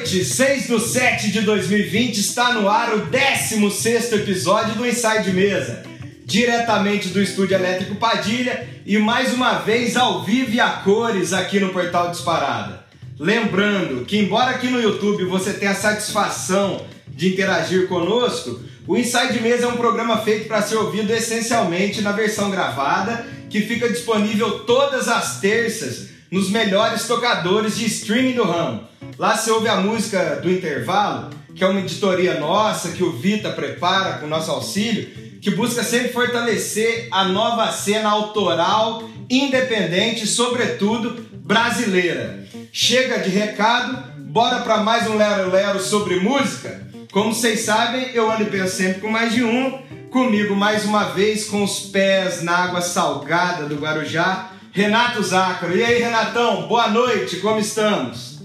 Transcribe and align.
noite, 0.00 0.24
6 0.24 0.68
do 0.68 0.80
7 0.80 1.30
de 1.30 1.42
2020, 1.42 2.16
está 2.16 2.54
no 2.54 2.70
ar 2.70 2.94
o 2.94 3.04
16 3.04 4.12
episódio 4.12 4.74
do 4.76 4.86
Inside 4.86 5.30
Mesa, 5.30 5.82
diretamente 6.24 7.08
do 7.08 7.20
Estúdio 7.20 7.54
Elétrico 7.54 7.96
Padilha 7.96 8.66
e 8.86 8.96
mais 8.96 9.34
uma 9.34 9.58
vez 9.58 9.98
ao 9.98 10.24
vivo 10.24 10.52
e 10.52 10.60
a 10.60 10.70
cores 10.70 11.34
aqui 11.34 11.60
no 11.60 11.68
Portal 11.68 12.10
Disparada. 12.10 12.82
Lembrando 13.18 14.06
que, 14.06 14.16
embora 14.16 14.52
aqui 14.52 14.68
no 14.68 14.80
YouTube 14.80 15.24
você 15.24 15.52
tenha 15.52 15.72
a 15.72 15.74
satisfação 15.74 16.86
de 17.06 17.34
interagir 17.34 17.86
conosco, 17.86 18.58
o 18.86 18.96
Inside 18.96 19.38
Mesa 19.42 19.66
é 19.66 19.68
um 19.68 19.76
programa 19.76 20.22
feito 20.22 20.48
para 20.48 20.62
ser 20.62 20.76
ouvido 20.76 21.12
essencialmente 21.12 22.00
na 22.00 22.12
versão 22.12 22.50
gravada, 22.50 23.26
que 23.50 23.60
fica 23.60 23.86
disponível 23.86 24.60
todas 24.60 25.08
as 25.08 25.40
terças 25.40 26.08
nos 26.30 26.50
melhores 26.50 27.06
tocadores 27.06 27.76
de 27.76 27.86
streaming 27.86 28.34
do 28.34 28.44
ramo. 28.44 28.84
Lá 29.18 29.36
você 29.36 29.50
ouve 29.50 29.68
a 29.68 29.76
música 29.76 30.36
do 30.36 30.50
intervalo, 30.50 31.30
que 31.54 31.64
é 31.64 31.66
uma 31.66 31.80
editoria 31.80 32.38
nossa, 32.38 32.92
que 32.92 33.02
o 33.02 33.12
Vita 33.12 33.50
prepara 33.50 34.18
com 34.18 34.26
nosso 34.26 34.50
auxílio, 34.50 35.08
que 35.40 35.50
busca 35.50 35.82
sempre 35.82 36.12
fortalecer 36.12 37.08
a 37.10 37.24
nova 37.24 37.70
cena 37.72 38.08
autoral, 38.10 39.02
independente, 39.28 40.26
sobretudo 40.26 41.26
brasileira. 41.32 42.46
Chega 42.72 43.18
de 43.18 43.30
recado, 43.30 44.20
bora 44.20 44.60
para 44.60 44.78
mais 44.78 45.08
um 45.08 45.16
Lero 45.16 45.50
Lero 45.50 45.80
sobre 45.80 46.20
música? 46.20 46.88
Como 47.12 47.34
vocês 47.34 47.60
sabem, 47.60 48.10
eu 48.14 48.30
ando 48.30 48.46
penso 48.46 48.76
sempre 48.76 49.00
com 49.00 49.10
mais 49.10 49.32
de 49.32 49.42
um. 49.42 49.82
Comigo 50.10 50.54
mais 50.54 50.84
uma 50.84 51.04
vez 51.04 51.46
com 51.46 51.62
os 51.64 51.80
pés 51.80 52.42
na 52.42 52.56
água 52.56 52.80
salgada 52.80 53.66
do 53.66 53.76
Guarujá, 53.76 54.50
Renato 54.72 55.22
Zácaro. 55.22 55.76
E 55.76 55.82
aí, 55.82 56.00
Renatão, 56.00 56.68
boa 56.68 56.88
noite, 56.88 57.36
como 57.38 57.58
estamos? 57.58 58.38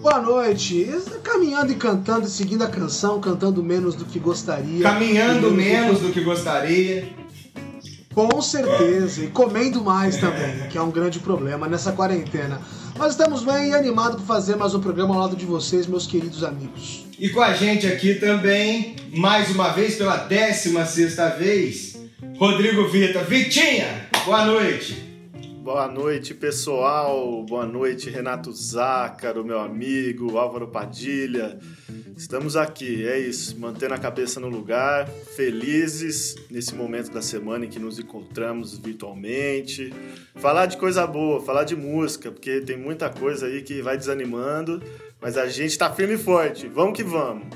Boa 0.00 0.20
noite. 0.20 0.88
Caminhando 1.22 1.70
e 1.70 1.76
cantando, 1.76 2.26
seguindo 2.26 2.64
a 2.64 2.68
canção, 2.68 3.20
cantando 3.20 3.62
menos 3.62 3.94
do 3.94 4.04
que 4.04 4.18
gostaria. 4.18 4.82
Caminhando 4.82 5.50
menos 5.52 6.00
do 6.00 6.10
que 6.10 6.20
gostaria. 6.20 7.08
Com 8.12 8.42
certeza. 8.42 9.24
E 9.24 9.28
comendo 9.28 9.84
mais 9.84 10.16
também, 10.16 10.68
que 10.68 10.76
é 10.76 10.82
um 10.82 10.90
grande 10.90 11.20
problema 11.20 11.68
nessa 11.68 11.92
quarentena. 11.92 12.60
Mas 12.98 13.12
estamos 13.12 13.44
bem 13.44 13.72
animados 13.72 14.16
para 14.16 14.26
fazer 14.26 14.56
mais 14.56 14.74
um 14.74 14.80
programa 14.80 15.14
ao 15.14 15.20
lado 15.20 15.36
de 15.36 15.46
vocês, 15.46 15.86
meus 15.86 16.06
queridos 16.06 16.42
amigos. 16.42 17.06
E 17.16 17.28
com 17.28 17.40
a 17.40 17.54
gente 17.54 17.86
aqui 17.86 18.14
também, 18.14 18.96
mais 19.14 19.50
uma 19.50 19.68
vez, 19.68 19.94
pela 19.94 20.16
16 20.16 20.88
sexta 20.88 21.28
vez, 21.28 21.96
Rodrigo 22.36 22.88
Vita. 22.88 23.22
Vitinha, 23.22 24.09
boa 24.24 24.44
noite. 24.44 25.10
Boa 25.62 25.88
noite, 25.88 26.34
pessoal. 26.34 27.44
Boa 27.44 27.66
noite, 27.66 28.10
Renato 28.10 28.52
Zácaro, 28.52 29.44
meu 29.44 29.60
amigo, 29.60 30.36
Álvaro 30.38 30.68
Padilha. 30.68 31.58
Estamos 32.16 32.56
aqui, 32.56 33.06
é 33.06 33.18
isso, 33.18 33.58
mantendo 33.58 33.94
a 33.94 33.98
cabeça 33.98 34.38
no 34.40 34.48
lugar, 34.48 35.08
felizes 35.08 36.34
nesse 36.50 36.74
momento 36.74 37.10
da 37.10 37.22
semana 37.22 37.64
em 37.64 37.68
que 37.68 37.78
nos 37.78 37.98
encontramos 37.98 38.76
virtualmente. 38.76 39.92
Falar 40.34 40.66
de 40.66 40.76
coisa 40.76 41.06
boa, 41.06 41.40
falar 41.40 41.64
de 41.64 41.74
música, 41.74 42.30
porque 42.30 42.60
tem 42.60 42.76
muita 42.76 43.08
coisa 43.08 43.46
aí 43.46 43.62
que 43.62 43.80
vai 43.80 43.96
desanimando, 43.96 44.82
mas 45.20 45.38
a 45.38 45.46
gente 45.46 45.78
tá 45.78 45.90
firme 45.90 46.14
e 46.14 46.18
forte. 46.18 46.68
Vamos 46.68 46.94
que 46.94 47.02
vamos. 47.02 47.46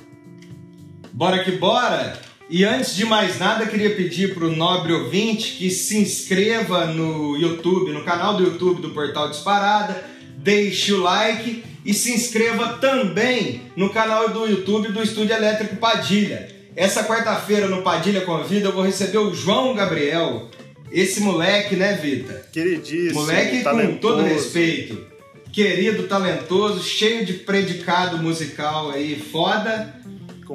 Bora 1.13 1.45
que 1.45 1.53
bora! 1.53 2.34
E 2.55 2.65
antes 2.65 2.95
de 2.95 3.05
mais 3.05 3.41
nada, 3.41 3.67
queria 3.67 3.97
pedir 3.97 4.33
para 4.33 4.45
o 4.45 4.55
nobre 4.55 4.93
ouvinte 4.93 5.57
que 5.57 5.69
se 5.71 5.99
inscreva 5.99 6.87
no 6.87 7.37
YouTube, 7.37 7.91
no 7.91 8.05
canal 8.05 8.37
do 8.37 8.45
YouTube 8.45 8.81
do 8.81 8.91
Portal 8.91 9.29
Disparada, 9.29 10.05
deixe 10.37 10.93
o 10.93 11.01
like 11.01 11.65
e 11.85 11.93
se 11.93 12.13
inscreva 12.13 12.75
também 12.75 13.63
no 13.75 13.91
canal 13.91 14.29
do 14.29 14.47
YouTube 14.47 14.93
do 14.93 15.03
Estúdio 15.03 15.35
Elétrico 15.35 15.75
Padilha. 15.79 16.49
Essa 16.77 17.03
quarta-feira 17.03 17.67
no 17.67 17.83
Padilha 17.83 18.21
Convida 18.21 18.69
eu 18.69 18.73
vou 18.73 18.85
receber 18.85 19.19
o 19.19 19.35
João 19.35 19.75
Gabriel. 19.75 20.49
Esse 20.93 21.23
moleque, 21.23 21.75
né, 21.75 21.99
Vita? 22.01 22.47
Queridíssimo. 22.53 23.23
Moleque 23.23 23.65
talentoso. 23.65 23.95
com 23.95 23.99
todo 23.99 24.23
respeito. 24.23 25.05
Querido, 25.53 26.05
talentoso, 26.05 26.85
cheio 26.85 27.27
de 27.27 27.33
predicado 27.33 28.19
musical 28.19 28.93
aí, 28.93 29.19
foda 29.19 30.04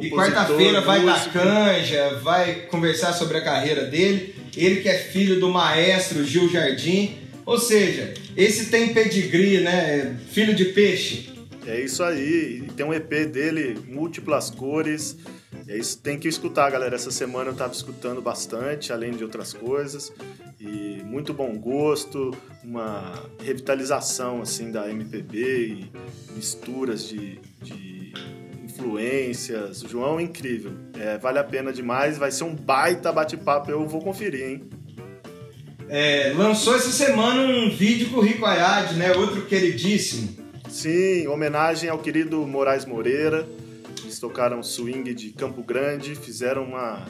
e 0.02 0.10
quarta-feira 0.10 0.82
vai 0.82 1.04
dar 1.06 1.32
canja, 1.32 2.20
vai 2.22 2.68
conversar 2.68 3.14
sobre 3.14 3.38
a 3.38 3.42
carreira 3.42 3.86
dele. 3.86 4.36
Ele 4.56 4.82
que 4.82 4.90
é 4.90 4.98
filho 4.98 5.40
do 5.40 5.50
maestro 5.50 6.24
Gil 6.24 6.50
Jardim. 6.50 7.18
Ou 7.46 7.58
seja, 7.58 8.14
esse 8.38 8.70
tem 8.70 8.94
pedigree, 8.94 9.62
né? 9.62 10.20
Filho 10.32 10.54
de 10.54 10.66
peixe. 10.66 11.34
É 11.66 11.80
isso 11.80 12.04
aí. 12.04 12.64
tem 12.76 12.86
um 12.86 12.94
EP 12.94 13.10
dele, 13.32 13.78
múltiplas 13.88 14.50
cores. 14.50 15.18
É 15.68 15.78
isso, 15.78 16.00
tem 16.00 16.18
que 16.18 16.28
escutar, 16.28 16.70
galera. 16.72 16.96
Essa 16.96 17.12
semana 17.12 17.52
eu 17.52 17.56
tava 17.56 17.74
escutando 17.74 18.22
bastante, 18.22 18.92
além 18.92 19.12
de 19.12 19.24
outras 19.24 19.54
coisas. 19.54 20.12
E 20.60 21.02
muito 21.04 21.34
bom 21.34 21.56
gosto, 21.58 22.36
uma 22.64 23.24
revitalização 23.44 24.42
assim 24.42 24.72
da 24.72 24.90
MPB 24.90 25.38
e 25.40 25.92
misturas 26.36 27.08
de, 27.08 27.40
de 27.62 27.99
influências. 28.80 29.84
O 29.84 29.90
João 29.90 30.20
é 30.20 30.24
incrível. 30.24 30.72
É, 30.98 31.18
vale 31.18 31.40
a 31.40 31.44
pena 31.44 31.72
demais. 31.72 32.18
Vai 32.18 32.32
ser 32.32 32.46
um 32.46 32.56
baita 32.56 33.12
bate-papo. 33.12 33.70
Eu 33.70 33.86
vou 33.88 34.02
conferir, 34.02 34.50
hein? 34.50 34.70
É, 35.90 36.34
lançou 36.36 36.76
essa 36.76 36.92
semana 36.92 37.42
um 37.42 37.70
vídeo 37.70 38.10
com 38.10 38.18
o 38.18 38.22
Rico 38.22 38.46
Ayad, 38.46 38.94
né? 38.94 39.12
Outro 39.14 39.46
queridíssimo. 39.46 40.38
Sim, 40.70 41.28
homenagem 41.28 41.90
ao 41.90 41.98
querido 41.98 42.46
Moraes 42.46 42.86
Moreira. 42.86 43.48
Eles 44.04 44.20
tocaram 44.20 44.62
swing 44.64 45.14
de 45.14 45.32
Campo 45.32 45.64
Grande, 45.64 46.16
fizeram 46.16 46.64
uma 46.64 47.06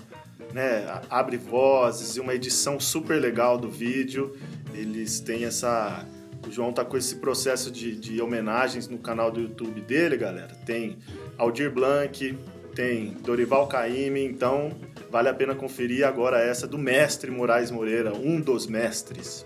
né, 0.53 1.01
abre 1.09 1.37
vozes 1.37 2.15
e 2.15 2.19
uma 2.19 2.33
edição 2.33 2.79
super 2.79 3.19
legal 3.19 3.57
do 3.57 3.69
vídeo. 3.69 4.35
Eles 4.73 5.19
têm 5.19 5.43
essa 5.43 6.05
o 6.47 6.51
João 6.51 6.71
tá 6.71 6.85
com 6.85 6.97
esse 6.97 7.15
processo 7.15 7.69
de, 7.69 7.95
de 7.95 8.21
homenagens 8.21 8.87
no 8.87 8.97
canal 8.97 9.29
do 9.29 9.41
YouTube 9.41 9.81
dele, 9.81 10.15
galera. 10.15 10.55
Tem 10.65 10.97
Aldir 11.39 11.71
Blanc, 11.71 12.37
tem 12.75 13.15
Dorival 13.25 13.67
Caymmi, 13.67 14.23
então 14.23 14.71
vale 15.09 15.29
a 15.29 15.33
pena 15.33 15.55
conferir 15.55 16.05
agora 16.05 16.39
essa 16.39 16.67
do 16.67 16.77
mestre 16.77 17.31
Moraes 17.31 17.71
Moreira, 17.71 18.13
um 18.13 18.39
dos 18.39 18.67
mestres. 18.67 19.45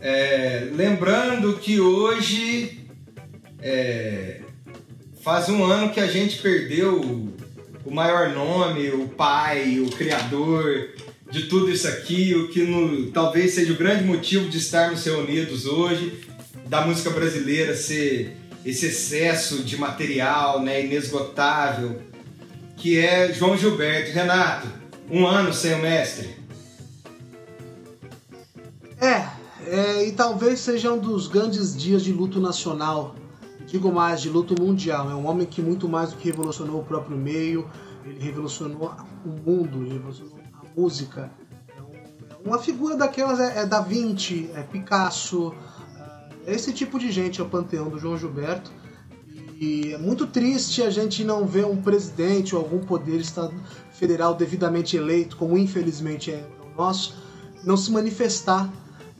É, 0.00 0.68
lembrando 0.72 1.58
que 1.58 1.80
hoje 1.80 2.86
é, 3.60 4.40
faz 5.22 5.48
um 5.48 5.64
ano 5.64 5.90
que 5.92 6.00
a 6.00 6.06
gente 6.06 6.40
perdeu 6.40 7.00
o 7.84 7.90
maior 7.90 8.30
nome, 8.30 8.90
o 8.90 9.08
pai, 9.08 9.80
o 9.80 9.90
criador, 9.90 10.90
de 11.30 11.46
tudo 11.48 11.70
isso 11.70 11.88
aqui, 11.88 12.34
o 12.34 12.48
que 12.48 12.62
no, 12.62 13.10
talvez 13.10 13.54
seja 13.54 13.72
o 13.72 13.76
grande 13.76 14.04
motivo 14.04 14.48
de 14.48 14.58
estarmos 14.58 15.04
reunidos 15.04 15.66
hoje, 15.66 16.20
da 16.68 16.82
música 16.82 17.10
brasileira 17.10 17.74
ser 17.74 18.36
esse 18.64 18.86
excesso 18.86 19.62
de 19.62 19.76
material 19.76 20.60
né, 20.60 20.84
inesgotável, 20.84 22.00
que 22.76 22.98
é 22.98 23.32
João 23.32 23.56
Gilberto. 23.56 24.12
Renato, 24.12 24.66
um 25.10 25.26
ano 25.26 25.52
sem 25.52 25.74
o 25.74 25.78
mestre. 25.78 26.36
É, 29.00 29.28
é, 29.66 30.08
e 30.08 30.12
talvez 30.12 30.60
seja 30.60 30.92
um 30.92 30.98
dos 30.98 31.26
grandes 31.26 31.76
dias 31.76 32.02
de 32.02 32.12
luto 32.12 32.40
nacional, 32.40 33.14
digo 33.66 33.92
mais, 33.92 34.22
de 34.22 34.30
luto 34.30 34.60
mundial. 34.60 35.10
É 35.10 35.14
um 35.14 35.26
homem 35.26 35.46
que 35.46 35.60
muito 35.60 35.88
mais 35.88 36.10
do 36.10 36.16
que 36.16 36.28
revolucionou 36.28 36.80
o 36.80 36.84
próprio 36.84 37.16
meio, 37.16 37.68
ele 38.04 38.18
revolucionou 38.18 38.94
o 39.24 39.28
mundo, 39.28 39.82
ele 39.82 39.94
revolucionou 39.94 40.38
música. 40.76 41.30
É 42.44 42.48
uma 42.48 42.58
figura 42.58 42.96
daquelas 42.96 43.40
é, 43.40 43.60
é 43.60 43.66
Da 43.66 43.80
Vinci, 43.80 44.50
é 44.54 44.62
Picasso, 44.62 45.54
é 45.73 45.73
esse 46.46 46.72
tipo 46.72 46.98
de 46.98 47.10
gente 47.10 47.40
é 47.40 47.44
o 47.44 47.48
panteão 47.48 47.88
do 47.88 47.98
João 47.98 48.18
Gilberto. 48.18 48.70
E 49.60 49.92
é 49.92 49.98
muito 49.98 50.26
triste 50.26 50.82
a 50.82 50.90
gente 50.90 51.24
não 51.24 51.46
ver 51.46 51.64
um 51.64 51.76
presidente 51.76 52.54
ou 52.54 52.60
algum 52.60 52.80
poder 52.80 53.22
federal 53.92 54.34
devidamente 54.34 54.96
eleito, 54.96 55.36
como 55.36 55.56
infelizmente 55.56 56.30
é 56.30 56.44
o 56.72 56.76
nosso, 56.76 57.14
não 57.62 57.76
se 57.76 57.90
manifestar. 57.90 58.70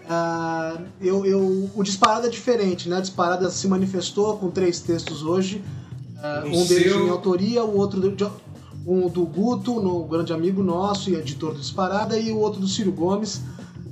Uh, 0.00 0.84
eu, 1.00 1.24
eu, 1.24 1.70
o 1.74 1.82
Disparada 1.82 2.26
é 2.26 2.30
diferente, 2.30 2.88
né? 2.88 2.98
A 2.98 3.00
Disparada 3.00 3.48
se 3.48 3.66
manifestou 3.68 4.36
com 4.36 4.50
três 4.50 4.80
textos 4.80 5.22
hoje. 5.22 5.64
Uh, 6.16 6.48
um 6.48 6.66
deles 6.66 6.92
de 6.92 6.98
minha 6.98 7.12
autoria, 7.12 7.64
o 7.64 7.76
outro 7.78 8.00
de, 8.10 8.24
um 8.86 9.08
do 9.08 9.24
Guto, 9.24 9.80
no 9.80 10.04
grande 10.04 10.32
amigo 10.32 10.62
nosso 10.62 11.10
e 11.10 11.14
editor 11.14 11.54
do 11.54 11.60
Disparada, 11.60 12.18
e 12.18 12.30
o 12.30 12.38
outro 12.38 12.60
do 12.60 12.68
Ciro 12.68 12.92
Gomes, 12.92 13.40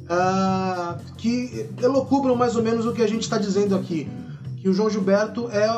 uh, 0.04 1.14
que 1.16 1.66
elocubram 1.82 2.36
mais 2.36 2.56
ou 2.56 2.62
menos 2.62 2.86
o 2.86 2.92
que 2.92 3.02
a 3.02 3.06
gente 3.06 3.22
está 3.22 3.38
dizendo 3.38 3.74
aqui, 3.74 4.08
que 4.58 4.68
o 4.68 4.72
João 4.72 4.90
Gilberto 4.90 5.48
é 5.50 5.68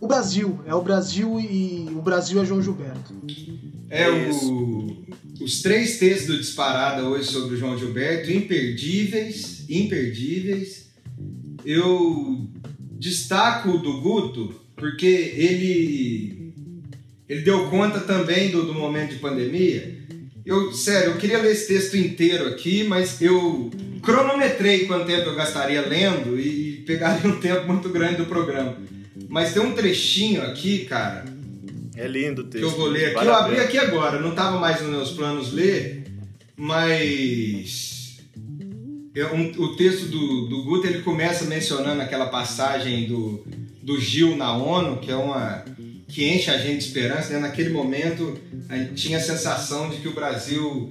o 0.00 0.06
Brasil, 0.06 0.60
é 0.66 0.74
o 0.74 0.82
Brasil 0.82 1.40
e 1.40 1.88
o 1.90 2.02
Brasil 2.02 2.42
é 2.42 2.44
João 2.44 2.62
Gilberto. 2.62 3.14
É 3.88 4.10
o, 4.10 5.04
os 5.40 5.62
três 5.62 5.98
textos 5.98 6.26
do 6.26 6.38
Disparada 6.38 7.04
hoje 7.04 7.30
sobre 7.30 7.54
o 7.54 7.58
João 7.58 7.78
Gilberto, 7.78 8.30
imperdíveis, 8.30 9.64
imperdíveis. 9.68 10.90
Eu 11.64 12.48
destaco 12.98 13.70
o 13.70 13.78
do 13.78 14.00
Guto 14.00 14.54
porque 14.74 15.06
ele 15.06 16.52
ele 17.28 17.42
deu 17.42 17.68
conta 17.68 18.00
também 18.00 18.50
do, 18.50 18.66
do 18.66 18.74
momento 18.74 19.14
de 19.14 19.18
pandemia. 19.18 20.05
Eu, 20.46 20.72
sério, 20.72 21.10
eu 21.10 21.16
queria 21.16 21.42
ler 21.42 21.50
esse 21.50 21.66
texto 21.66 21.96
inteiro 21.96 22.46
aqui, 22.46 22.84
mas 22.84 23.20
eu 23.20 23.68
cronometrei 24.00 24.86
quanto 24.86 25.04
tempo 25.04 25.28
eu 25.28 25.34
gastaria 25.34 25.80
lendo 25.80 26.38
e 26.38 26.84
pegaria 26.86 27.28
um 27.28 27.40
tempo 27.40 27.66
muito 27.66 27.88
grande 27.88 28.18
do 28.18 28.26
programa. 28.26 28.76
Mas 29.28 29.52
tem 29.52 29.60
um 29.60 29.72
trechinho 29.72 30.42
aqui, 30.42 30.84
cara. 30.84 31.24
É 31.96 32.06
lindo 32.06 32.42
o 32.42 32.44
texto. 32.44 32.64
Que 32.64 32.72
eu 32.72 32.78
vou 32.78 32.86
ler 32.86 33.16
aqui. 33.16 33.26
Eu 33.26 33.34
abri 33.34 33.58
aqui 33.58 33.76
agora, 33.76 34.20
não 34.20 34.30
estava 34.30 34.60
mais 34.60 34.80
nos 34.80 34.90
meus 34.90 35.10
planos 35.10 35.52
ler, 35.52 36.04
mas. 36.56 38.18
É 39.16 39.26
um, 39.26 39.50
o 39.50 39.76
texto 39.76 40.06
do, 40.06 40.46
do 40.46 40.62
Guto 40.62 40.86
ele 40.86 41.02
começa 41.02 41.46
mencionando 41.46 42.02
aquela 42.02 42.26
passagem 42.26 43.08
do, 43.08 43.44
do 43.82 43.98
Gil 43.98 44.36
na 44.36 44.56
ONU, 44.56 44.98
que 44.98 45.10
é 45.10 45.16
uma 45.16 45.64
que 46.16 46.26
enche 46.26 46.50
a 46.50 46.56
gente 46.56 46.78
de 46.78 46.84
esperança. 46.86 47.34
Né? 47.34 47.40
Naquele 47.40 47.68
momento, 47.68 48.40
a 48.70 48.76
gente 48.78 48.94
tinha 48.94 49.18
a 49.18 49.20
sensação 49.20 49.90
de 49.90 49.98
que 49.98 50.08
o 50.08 50.14
Brasil, 50.14 50.90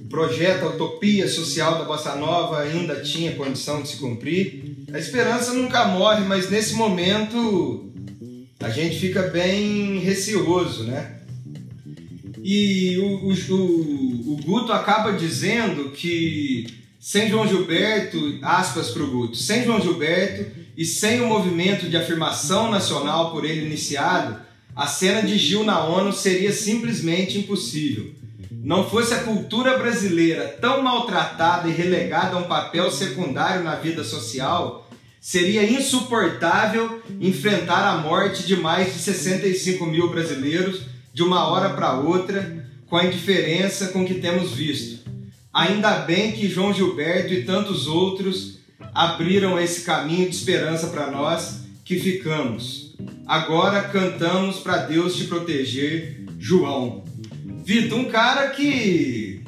o 0.00 0.04
projeto, 0.08 0.64
a 0.64 0.70
utopia 0.70 1.28
social 1.28 1.78
da 1.78 1.84
Bossa 1.84 2.16
Nova 2.16 2.62
ainda 2.62 3.00
tinha 3.00 3.36
condição 3.36 3.80
de 3.80 3.90
se 3.90 3.96
cumprir. 3.98 4.74
A 4.92 4.98
esperança 4.98 5.54
nunca 5.54 5.84
morre, 5.84 6.24
mas 6.24 6.50
nesse 6.50 6.74
momento 6.74 7.92
a 8.58 8.68
gente 8.68 8.98
fica 8.98 9.22
bem 9.22 10.00
receoso, 10.00 10.82
né? 10.82 11.20
E 12.42 12.98
o, 12.98 13.28
o, 13.28 14.32
o, 14.32 14.36
Guto 14.44 14.72
acaba 14.72 15.12
dizendo 15.12 15.90
que 15.90 16.66
sem 16.98 17.28
João 17.28 17.46
Gilberto, 17.46 18.40
aspas 18.42 18.90
para 18.90 19.04
o 19.04 19.10
Guto, 19.12 19.36
sem 19.36 19.64
João 19.64 19.80
Gilberto 19.80 20.50
e 20.76 20.84
sem 20.84 21.20
o 21.20 21.28
movimento 21.28 21.88
de 21.88 21.96
afirmação 21.96 22.68
nacional 22.68 23.30
por 23.30 23.44
ele 23.44 23.64
iniciado, 23.64 24.45
a 24.76 24.86
cena 24.86 25.22
de 25.22 25.38
Gil 25.38 25.64
na 25.64 25.82
ONU 25.82 26.12
seria 26.12 26.52
simplesmente 26.52 27.38
impossível. 27.38 28.12
Não 28.50 28.88
fosse 28.88 29.14
a 29.14 29.22
cultura 29.22 29.78
brasileira 29.78 30.58
tão 30.60 30.82
maltratada 30.82 31.66
e 31.66 31.72
relegada 31.72 32.36
a 32.36 32.38
um 32.40 32.44
papel 32.44 32.90
secundário 32.90 33.64
na 33.64 33.76
vida 33.76 34.04
social, 34.04 34.86
seria 35.18 35.64
insuportável 35.64 37.00
enfrentar 37.18 37.88
a 37.88 37.96
morte 37.96 38.46
de 38.46 38.54
mais 38.54 38.92
de 38.92 39.00
65 39.00 39.86
mil 39.86 40.10
brasileiros 40.10 40.82
de 41.14 41.22
uma 41.22 41.48
hora 41.48 41.70
para 41.70 41.94
outra, 41.94 42.68
com 42.86 42.96
a 42.96 43.04
indiferença 43.06 43.88
com 43.88 44.04
que 44.04 44.14
temos 44.14 44.52
visto. 44.52 45.10
Ainda 45.52 46.00
bem 46.00 46.32
que 46.32 46.48
João 46.48 46.74
Gilberto 46.74 47.32
e 47.32 47.44
tantos 47.44 47.86
outros 47.86 48.58
abriram 48.92 49.58
esse 49.58 49.80
caminho 49.82 50.28
de 50.28 50.36
esperança 50.36 50.88
para 50.88 51.10
nós 51.10 51.60
que 51.82 51.98
ficamos. 51.98 52.85
Agora 53.26 53.82
cantamos 53.82 54.58
para 54.60 54.78
Deus 54.78 55.16
te 55.16 55.24
proteger, 55.24 56.24
João. 56.38 57.04
Vitor, 57.64 57.98
um 57.98 58.04
cara 58.04 58.50
que 58.50 59.42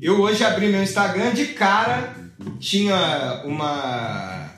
eu 0.00 0.20
hoje 0.20 0.44
abri 0.44 0.68
meu 0.68 0.80
Instagram 0.80 1.34
de 1.34 1.46
cara, 1.46 2.14
tinha 2.60 3.42
uma 3.44 4.50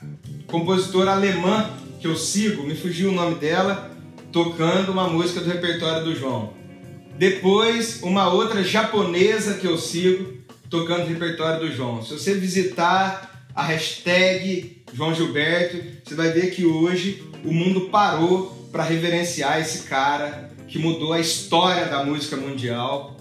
compositora 0.47 1.13
alemã 1.13 1.71
que 1.99 2.07
eu 2.07 2.15
sigo, 2.15 2.65
me 2.65 2.75
fugiu 2.75 3.09
o 3.09 3.15
nome 3.15 3.37
dela, 3.37 3.91
tocando 4.31 4.93
uma 4.93 5.09
música 5.09 5.41
do 5.41 5.49
repertório 5.49 6.05
do 6.05 6.15
João. 6.15 6.53
Depois, 7.17 8.03
uma 8.03 8.31
outra 8.31 8.63
japonesa 8.63 9.55
que 9.55 9.67
eu 9.67 9.79
sigo, 9.79 10.35
tocando 10.69 11.05
o 11.05 11.09
repertório 11.09 11.61
do 11.61 11.75
João. 11.75 12.03
Se 12.03 12.13
você 12.13 12.35
visitar 12.35 13.49
a 13.55 13.63
hashtag 13.63 14.83
João 14.93 15.15
Gilberto, 15.15 15.79
você 16.05 16.15
vai 16.15 16.31
ver 16.31 16.51
que 16.51 16.67
hoje 16.67 17.25
o 17.45 17.53
mundo 17.53 17.83
parou 17.83 18.69
para 18.73 18.83
reverenciar 18.83 19.61
esse 19.61 19.85
cara 19.85 20.51
que 20.67 20.79
mudou 20.79 21.13
a 21.13 21.21
história 21.21 21.87
da 21.87 22.05
música 22.05 22.37
mundial, 22.37 23.17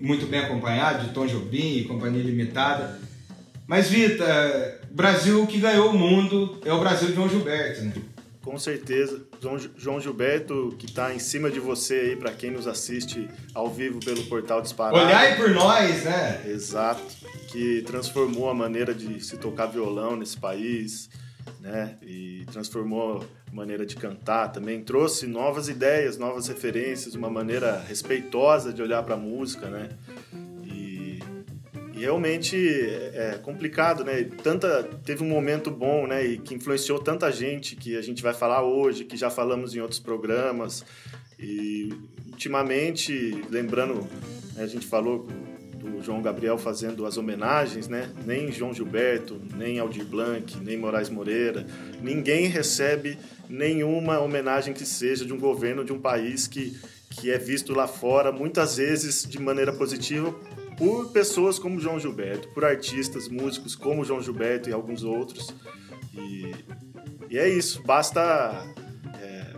muito 0.00 0.26
bem 0.26 0.40
acompanhado 0.40 1.06
de 1.06 1.14
Tom 1.14 1.26
Jobim 1.26 1.78
e 1.78 1.84
Companhia 1.84 2.22
Limitada. 2.22 3.00
Mas 3.66 3.88
Vita, 3.88 4.80
Brasil 4.90 5.46
que 5.46 5.58
ganhou 5.58 5.90
o 5.90 5.98
mundo 5.98 6.58
é 6.64 6.72
o 6.72 6.80
Brasil 6.80 7.08
de 7.08 7.14
João 7.14 7.28
Gilberto, 7.28 7.82
né? 7.82 7.92
Com 8.42 8.58
certeza. 8.58 9.22
João 9.76 10.00
Gilberto, 10.00 10.74
que 10.76 10.86
está 10.86 11.14
em 11.14 11.20
cima 11.20 11.48
de 11.48 11.60
você 11.60 11.94
aí, 11.94 12.16
para 12.16 12.32
quem 12.32 12.50
nos 12.50 12.66
assiste 12.66 13.28
ao 13.54 13.70
vivo 13.70 14.00
pelo 14.00 14.24
portal 14.24 14.60
Disparado. 14.60 14.98
Olhai 14.98 15.36
por 15.36 15.50
nós, 15.50 16.02
né? 16.02 16.42
Exato. 16.46 17.02
Que 17.48 17.82
transformou 17.82 18.50
a 18.50 18.54
maneira 18.54 18.92
de 18.92 19.24
se 19.24 19.36
tocar 19.36 19.66
violão 19.66 20.16
nesse 20.16 20.36
país, 20.36 21.08
né? 21.60 21.96
E 22.02 22.44
transformou 22.52 23.24
a 23.50 23.54
maneira 23.54 23.86
de 23.86 23.96
cantar 23.96 24.48
também, 24.48 24.82
trouxe 24.82 25.26
novas 25.26 25.68
ideias, 25.68 26.18
novas 26.18 26.48
referências, 26.48 27.14
uma 27.14 27.30
maneira 27.30 27.78
respeitosa 27.86 28.72
de 28.72 28.82
olhar 28.82 29.02
para 29.02 29.14
a 29.14 29.18
música, 29.18 29.68
né? 29.68 29.90
E, 30.64 31.20
e, 31.94 32.00
realmente 32.00 32.56
é 32.56 33.38
complicado, 33.42 34.04
né? 34.04 34.24
Tanta 34.42 34.82
teve 35.04 35.22
um 35.22 35.28
momento 35.28 35.70
bom, 35.70 36.06
né? 36.06 36.24
E 36.24 36.38
que 36.38 36.54
influenciou 36.54 36.98
tanta 36.98 37.30
gente 37.30 37.76
que 37.76 37.96
a 37.96 38.02
gente 38.02 38.22
vai 38.22 38.34
falar 38.34 38.62
hoje, 38.62 39.04
que 39.04 39.16
já 39.16 39.30
falamos 39.30 39.74
em 39.74 39.80
outros 39.80 40.00
programas. 40.00 40.84
E 41.38 41.92
ultimamente, 42.26 43.42
lembrando, 43.50 44.06
né, 44.54 44.62
a 44.62 44.66
gente 44.66 44.86
falou 44.86 45.26
do 45.82 46.00
João 46.00 46.22
Gabriel 46.22 46.56
fazendo 46.56 47.04
as 47.04 47.16
homenagens, 47.16 47.88
né? 47.88 48.08
Nem 48.24 48.52
João 48.52 48.72
Gilberto, 48.72 49.40
nem 49.56 49.80
Aldir 49.80 50.04
Blanc, 50.04 50.56
nem 50.58 50.78
Moraes 50.78 51.10
Moreira, 51.10 51.66
ninguém 52.00 52.46
recebe 52.46 53.18
nenhuma 53.48 54.20
homenagem 54.20 54.72
que 54.72 54.86
seja 54.86 55.26
de 55.26 55.32
um 55.32 55.38
governo 55.38 55.84
de 55.84 55.92
um 55.92 56.00
país 56.00 56.46
que, 56.46 56.78
que 57.10 57.32
é 57.32 57.36
visto 57.36 57.74
lá 57.74 57.88
fora, 57.88 58.30
muitas 58.30 58.76
vezes 58.76 59.26
de 59.28 59.40
maneira 59.40 59.72
positiva, 59.72 60.32
por 60.78 61.10
pessoas 61.10 61.58
como 61.58 61.80
João 61.80 61.98
Gilberto, 61.98 62.48
por 62.48 62.64
artistas, 62.64 63.28
músicos 63.28 63.74
como 63.74 64.04
João 64.04 64.22
Gilberto 64.22 64.70
e 64.70 64.72
alguns 64.72 65.02
outros. 65.02 65.52
E, 66.14 66.54
e 67.28 67.38
é 67.38 67.48
isso, 67.48 67.82
basta. 67.82 68.64
É, 69.20 69.52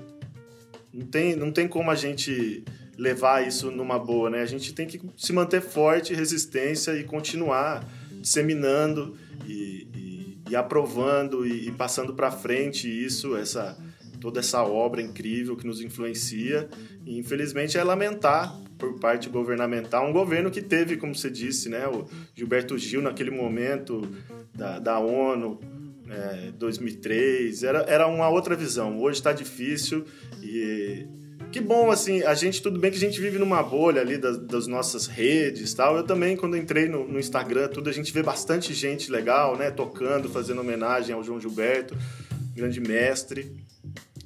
não, 0.92 1.06
tem, 1.06 1.36
não 1.36 1.52
tem 1.52 1.68
como 1.68 1.90
a 1.90 1.94
gente 1.94 2.64
levar 2.96 3.46
isso 3.46 3.70
numa 3.70 3.98
boa, 3.98 4.30
né? 4.30 4.42
A 4.42 4.46
gente 4.46 4.72
tem 4.72 4.86
que 4.86 5.00
se 5.16 5.32
manter 5.32 5.60
forte, 5.60 6.14
resistência 6.14 6.92
e 6.92 7.04
continuar 7.04 7.86
disseminando 8.20 9.16
e, 9.46 9.86
e, 9.94 10.38
e 10.50 10.56
aprovando 10.56 11.46
e, 11.46 11.68
e 11.68 11.72
passando 11.72 12.14
para 12.14 12.30
frente 12.30 12.88
isso, 12.88 13.36
essa 13.36 13.76
toda 14.20 14.40
essa 14.40 14.62
obra 14.62 15.02
incrível 15.02 15.54
que 15.54 15.66
nos 15.66 15.82
influencia. 15.82 16.66
E 17.04 17.18
infelizmente 17.18 17.76
é 17.76 17.84
lamentar 17.84 18.58
por 18.78 18.98
parte 18.98 19.28
governamental 19.28 20.08
um 20.08 20.12
governo 20.12 20.50
que 20.50 20.62
teve, 20.62 20.96
como 20.96 21.14
você 21.14 21.30
disse, 21.30 21.68
né, 21.68 21.86
o 21.86 22.06
Gilberto 22.34 22.78
Gil 22.78 23.02
naquele 23.02 23.30
momento 23.30 24.00
da, 24.54 24.78
da 24.78 24.98
ONU, 24.98 25.60
é, 26.08 26.52
2003, 26.52 27.62
era, 27.64 27.80
era 27.82 28.06
uma 28.06 28.28
outra 28.28 28.56
visão. 28.56 28.98
Hoje 28.98 29.18
está 29.18 29.32
difícil 29.32 30.06
e 30.42 31.06
que 31.54 31.60
bom, 31.60 31.88
assim, 31.88 32.20
a 32.24 32.34
gente, 32.34 32.60
tudo 32.60 32.80
bem 32.80 32.90
que 32.90 32.96
a 32.96 33.00
gente 33.00 33.20
vive 33.20 33.38
numa 33.38 33.62
bolha 33.62 34.00
ali 34.00 34.18
das, 34.18 34.36
das 34.38 34.66
nossas 34.66 35.06
redes 35.06 35.72
tal. 35.72 35.96
Eu 35.96 36.02
também, 36.02 36.36
quando 36.36 36.56
entrei 36.56 36.88
no, 36.88 37.06
no, 37.06 37.16
Instagram, 37.16 37.68
tudo, 37.68 37.88
a 37.88 37.92
gente 37.92 38.12
vê 38.12 38.24
bastante 38.24 38.74
gente 38.74 39.08
legal, 39.08 39.56
né, 39.56 39.70
tocando, 39.70 40.28
fazendo 40.28 40.62
homenagem 40.62 41.14
ao 41.14 41.22
João 41.22 41.40
Gilberto, 41.40 41.96
grande 42.56 42.80
mestre. 42.80 43.54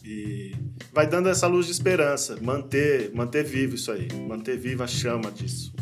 E 0.02 0.56
vai 0.90 1.06
dando 1.06 1.28
essa 1.28 1.46
luz 1.46 1.66
de 1.66 1.72
esperança, 1.72 2.38
manter, 2.40 3.10
manter 3.12 3.44
vivo 3.44 3.74
isso 3.74 3.92
aí, 3.92 4.08
manter 4.26 4.56
viva 4.56 4.84
a 4.84 4.88
chama 4.88 5.30
disso. 5.30 5.74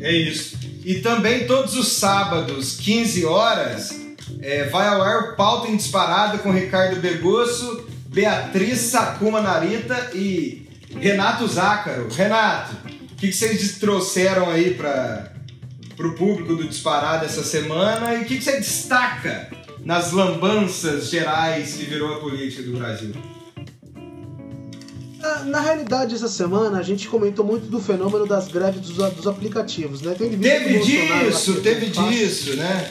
É 0.00 0.10
isso. 0.10 0.58
E 0.84 0.96
também 0.96 1.46
todos 1.46 1.76
os 1.76 1.92
sábados, 1.92 2.76
15 2.76 3.24
horas, 3.24 4.00
é, 4.40 4.64
vai 4.64 4.88
ao 4.88 5.00
ar 5.00 5.32
o 5.32 5.36
Pauta 5.36 5.70
em 5.70 5.76
Disparada 5.76 6.38
com 6.38 6.50
Ricardo 6.50 7.00
Begosso 7.00 7.86
Beatriz 8.18 8.80
Sakuma 8.80 9.40
Narita 9.40 10.10
e 10.12 10.66
Renato 10.98 11.46
Zácaro. 11.46 12.08
Renato, 12.12 12.74
o 13.12 13.14
que, 13.14 13.28
que 13.28 13.32
vocês 13.32 13.78
trouxeram 13.78 14.50
aí 14.50 14.74
para 14.74 15.30
o 16.00 16.12
público 16.14 16.56
do 16.56 16.66
Disparado 16.66 17.24
essa 17.24 17.44
semana 17.44 18.14
e 18.14 18.22
o 18.22 18.24
que, 18.24 18.38
que 18.38 18.42
você 18.42 18.56
destaca 18.56 19.48
nas 19.84 20.10
lambanças 20.10 21.10
gerais 21.10 21.74
que 21.74 21.84
virou 21.84 22.12
a 22.12 22.18
política 22.18 22.64
do 22.64 22.76
Brasil? 22.76 23.14
Na, 25.20 25.44
na, 25.44 25.60
realidade, 25.60 26.16
essa 26.16 26.28
semana 26.28 26.80
a 26.80 26.82
gente 26.82 27.06
comentou 27.06 27.44
muito 27.44 27.68
do 27.68 27.80
fenômeno 27.80 28.26
das 28.26 28.48
greves 28.48 28.80
dos, 28.80 28.96
dos 29.12 29.28
aplicativos, 29.28 30.02
né? 30.02 30.16
Teve 30.18 30.36
disso, 30.80 31.60
teve 31.60 31.86
disso, 31.86 32.56
né? 32.56 32.90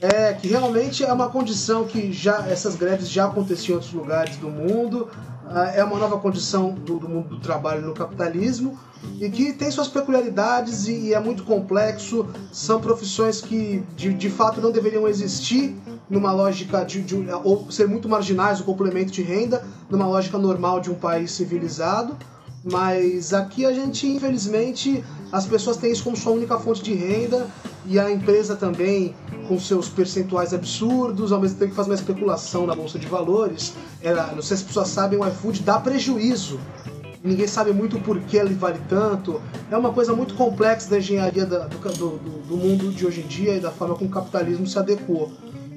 É, 0.00 0.34
que 0.34 0.46
realmente 0.48 1.02
é 1.02 1.12
uma 1.12 1.30
condição 1.30 1.84
que 1.86 2.12
já 2.12 2.46
essas 2.48 2.76
greves 2.76 3.08
já 3.08 3.24
aconteciam 3.24 3.74
em 3.74 3.76
outros 3.76 3.94
lugares 3.94 4.36
do 4.36 4.50
mundo, 4.50 5.08
ah, 5.48 5.70
é 5.74 5.82
uma 5.82 5.98
nova 5.98 6.18
condição 6.18 6.72
do, 6.72 6.98
do, 6.98 7.08
mundo 7.08 7.28
do 7.28 7.40
trabalho 7.40 7.80
no 7.80 7.94
capitalismo 7.94 8.78
e 9.20 9.30
que 9.30 9.52
tem 9.52 9.70
suas 9.70 9.88
peculiaridades 9.88 10.86
e, 10.88 10.92
e 10.92 11.14
é 11.14 11.20
muito 11.20 11.44
complexo. 11.44 12.26
São 12.52 12.80
profissões 12.80 13.40
que 13.40 13.82
de, 13.96 14.12
de 14.12 14.28
fato 14.28 14.60
não 14.60 14.72
deveriam 14.72 15.06
existir, 15.06 15.74
numa 16.10 16.32
lógica 16.32 16.84
de, 16.84 17.00
de 17.02 17.14
ou 17.44 17.70
ser 17.70 17.88
muito 17.88 18.08
marginais, 18.08 18.60
o 18.60 18.64
complemento 18.64 19.12
de 19.12 19.22
renda, 19.22 19.64
numa 19.88 20.06
lógica 20.06 20.36
normal 20.36 20.80
de 20.80 20.90
um 20.90 20.94
país 20.94 21.30
civilizado. 21.30 22.16
Mas 22.64 23.32
aqui 23.32 23.64
a 23.64 23.72
gente, 23.72 24.08
infelizmente, 24.08 25.04
as 25.30 25.46
pessoas 25.46 25.76
têm 25.76 25.92
isso 25.92 26.02
como 26.02 26.16
sua 26.16 26.32
única 26.32 26.58
fonte 26.58 26.82
de 26.82 26.92
renda 26.92 27.46
e 27.86 27.98
a 28.00 28.10
empresa 28.10 28.56
também 28.56 29.14
com 29.46 29.58
seus 29.58 29.88
percentuais 29.88 30.52
absurdos, 30.52 31.32
ao 31.32 31.40
mesmo 31.40 31.58
tempo 31.58 31.70
que 31.70 31.76
faz 31.76 31.88
uma 31.88 31.94
especulação 31.94 32.66
na 32.66 32.74
bolsa 32.74 32.98
de 32.98 33.06
valores. 33.06 33.74
Ela, 34.02 34.32
não 34.34 34.42
sei 34.42 34.56
se 34.56 34.62
as 34.62 34.68
pessoas 34.68 34.88
sabem, 34.88 35.18
o 35.18 35.26
iFood 35.26 35.62
dá 35.62 35.78
prejuízo. 35.78 36.58
Ninguém 37.22 37.46
sabe 37.46 37.72
muito 37.72 37.98
por 37.98 38.20
que 38.20 38.36
ele 38.36 38.54
vale 38.54 38.80
tanto. 38.88 39.40
É 39.70 39.76
uma 39.76 39.92
coisa 39.92 40.14
muito 40.14 40.34
complexa 40.34 40.88
da 40.88 40.98
engenharia 40.98 41.44
da, 41.44 41.66
do, 41.66 41.78
do, 41.78 42.18
do 42.46 42.56
mundo 42.56 42.90
de 42.90 43.04
hoje 43.04 43.22
em 43.22 43.26
dia 43.26 43.56
e 43.56 43.60
da 43.60 43.70
forma 43.70 43.94
como 43.96 44.08
o 44.08 44.12
capitalismo 44.12 44.66
se 44.66 44.78
adequou. 44.78 45.32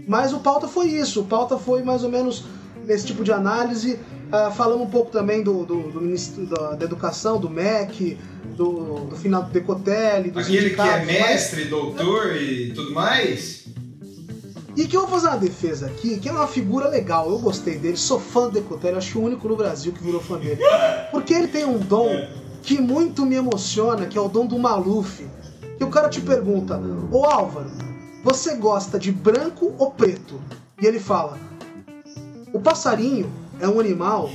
Mas 0.07 0.31
o 0.33 0.39
pauta 0.39 0.67
foi 0.67 0.87
isso. 0.87 1.21
O 1.21 1.25
pauta 1.25 1.57
foi 1.57 1.81
mais 1.81 2.03
ou 2.03 2.09
menos 2.09 2.45
nesse 2.85 3.07
tipo 3.07 3.23
de 3.23 3.31
análise. 3.31 3.99
Uh, 4.29 4.51
falamos 4.53 4.85
um 4.85 4.89
pouco 4.89 5.11
também 5.11 5.41
do, 5.41 5.65
do, 5.65 5.89
do 5.89 6.01
Ministro 6.01 6.45
da, 6.45 6.75
da, 6.75 6.85
Educação, 6.85 7.39
do 7.39 7.49
MEC, 7.49 8.15
do, 8.55 9.05
do 9.05 9.15
final 9.15 9.41
do 9.41 9.49
Decotelli, 9.49 10.29
dos 10.29 10.45
Aquele 10.45 10.69
que 10.69 10.81
é 10.81 11.03
mestre, 11.03 11.61
mas... 11.61 11.69
doutor 11.69 12.35
e 12.35 12.71
tudo 12.73 12.93
mais? 12.93 13.65
E 14.77 14.87
que 14.87 14.95
eu 14.95 15.01
vou 15.01 15.09
fazer 15.09 15.29
uma 15.29 15.37
defesa 15.37 15.87
aqui, 15.87 16.19
que 16.19 16.29
é 16.29 16.31
uma 16.31 16.45
figura 16.45 16.87
legal, 16.87 17.27
eu 17.27 17.39
gostei 17.39 17.79
dele, 17.79 17.97
sou 17.97 18.19
fã 18.19 18.43
do 18.47 18.51
Decotelli, 18.51 18.97
acho 18.97 19.13
que 19.13 19.17
o 19.17 19.23
único 19.23 19.47
no 19.47 19.55
Brasil 19.55 19.91
que 19.91 20.03
virou 20.03 20.21
fã 20.21 20.37
dele. 20.37 20.61
Porque 21.09 21.33
ele 21.33 21.47
tem 21.47 21.65
um 21.65 21.79
dom 21.79 22.27
que 22.61 22.79
muito 22.79 23.25
me 23.25 23.35
emociona, 23.35 24.05
que 24.05 24.15
é 24.15 24.21
o 24.21 24.27
dom 24.27 24.45
do 24.45 24.59
Maluf. 24.59 25.25
Que 25.77 25.83
o 25.83 25.89
cara 25.89 26.07
te 26.07 26.21
pergunta, 26.21 26.79
ô 27.11 27.25
Álvaro, 27.25 27.71
você 28.23 28.55
gosta 28.55 28.99
de 28.99 29.11
branco 29.11 29.73
ou 29.79 29.89
preto? 29.91 30.39
E 30.79 30.85
ele 30.85 30.99
fala, 30.99 31.37
o 32.53 32.59
passarinho 32.59 33.31
é 33.59 33.67
um 33.67 33.79
animal. 33.79 34.29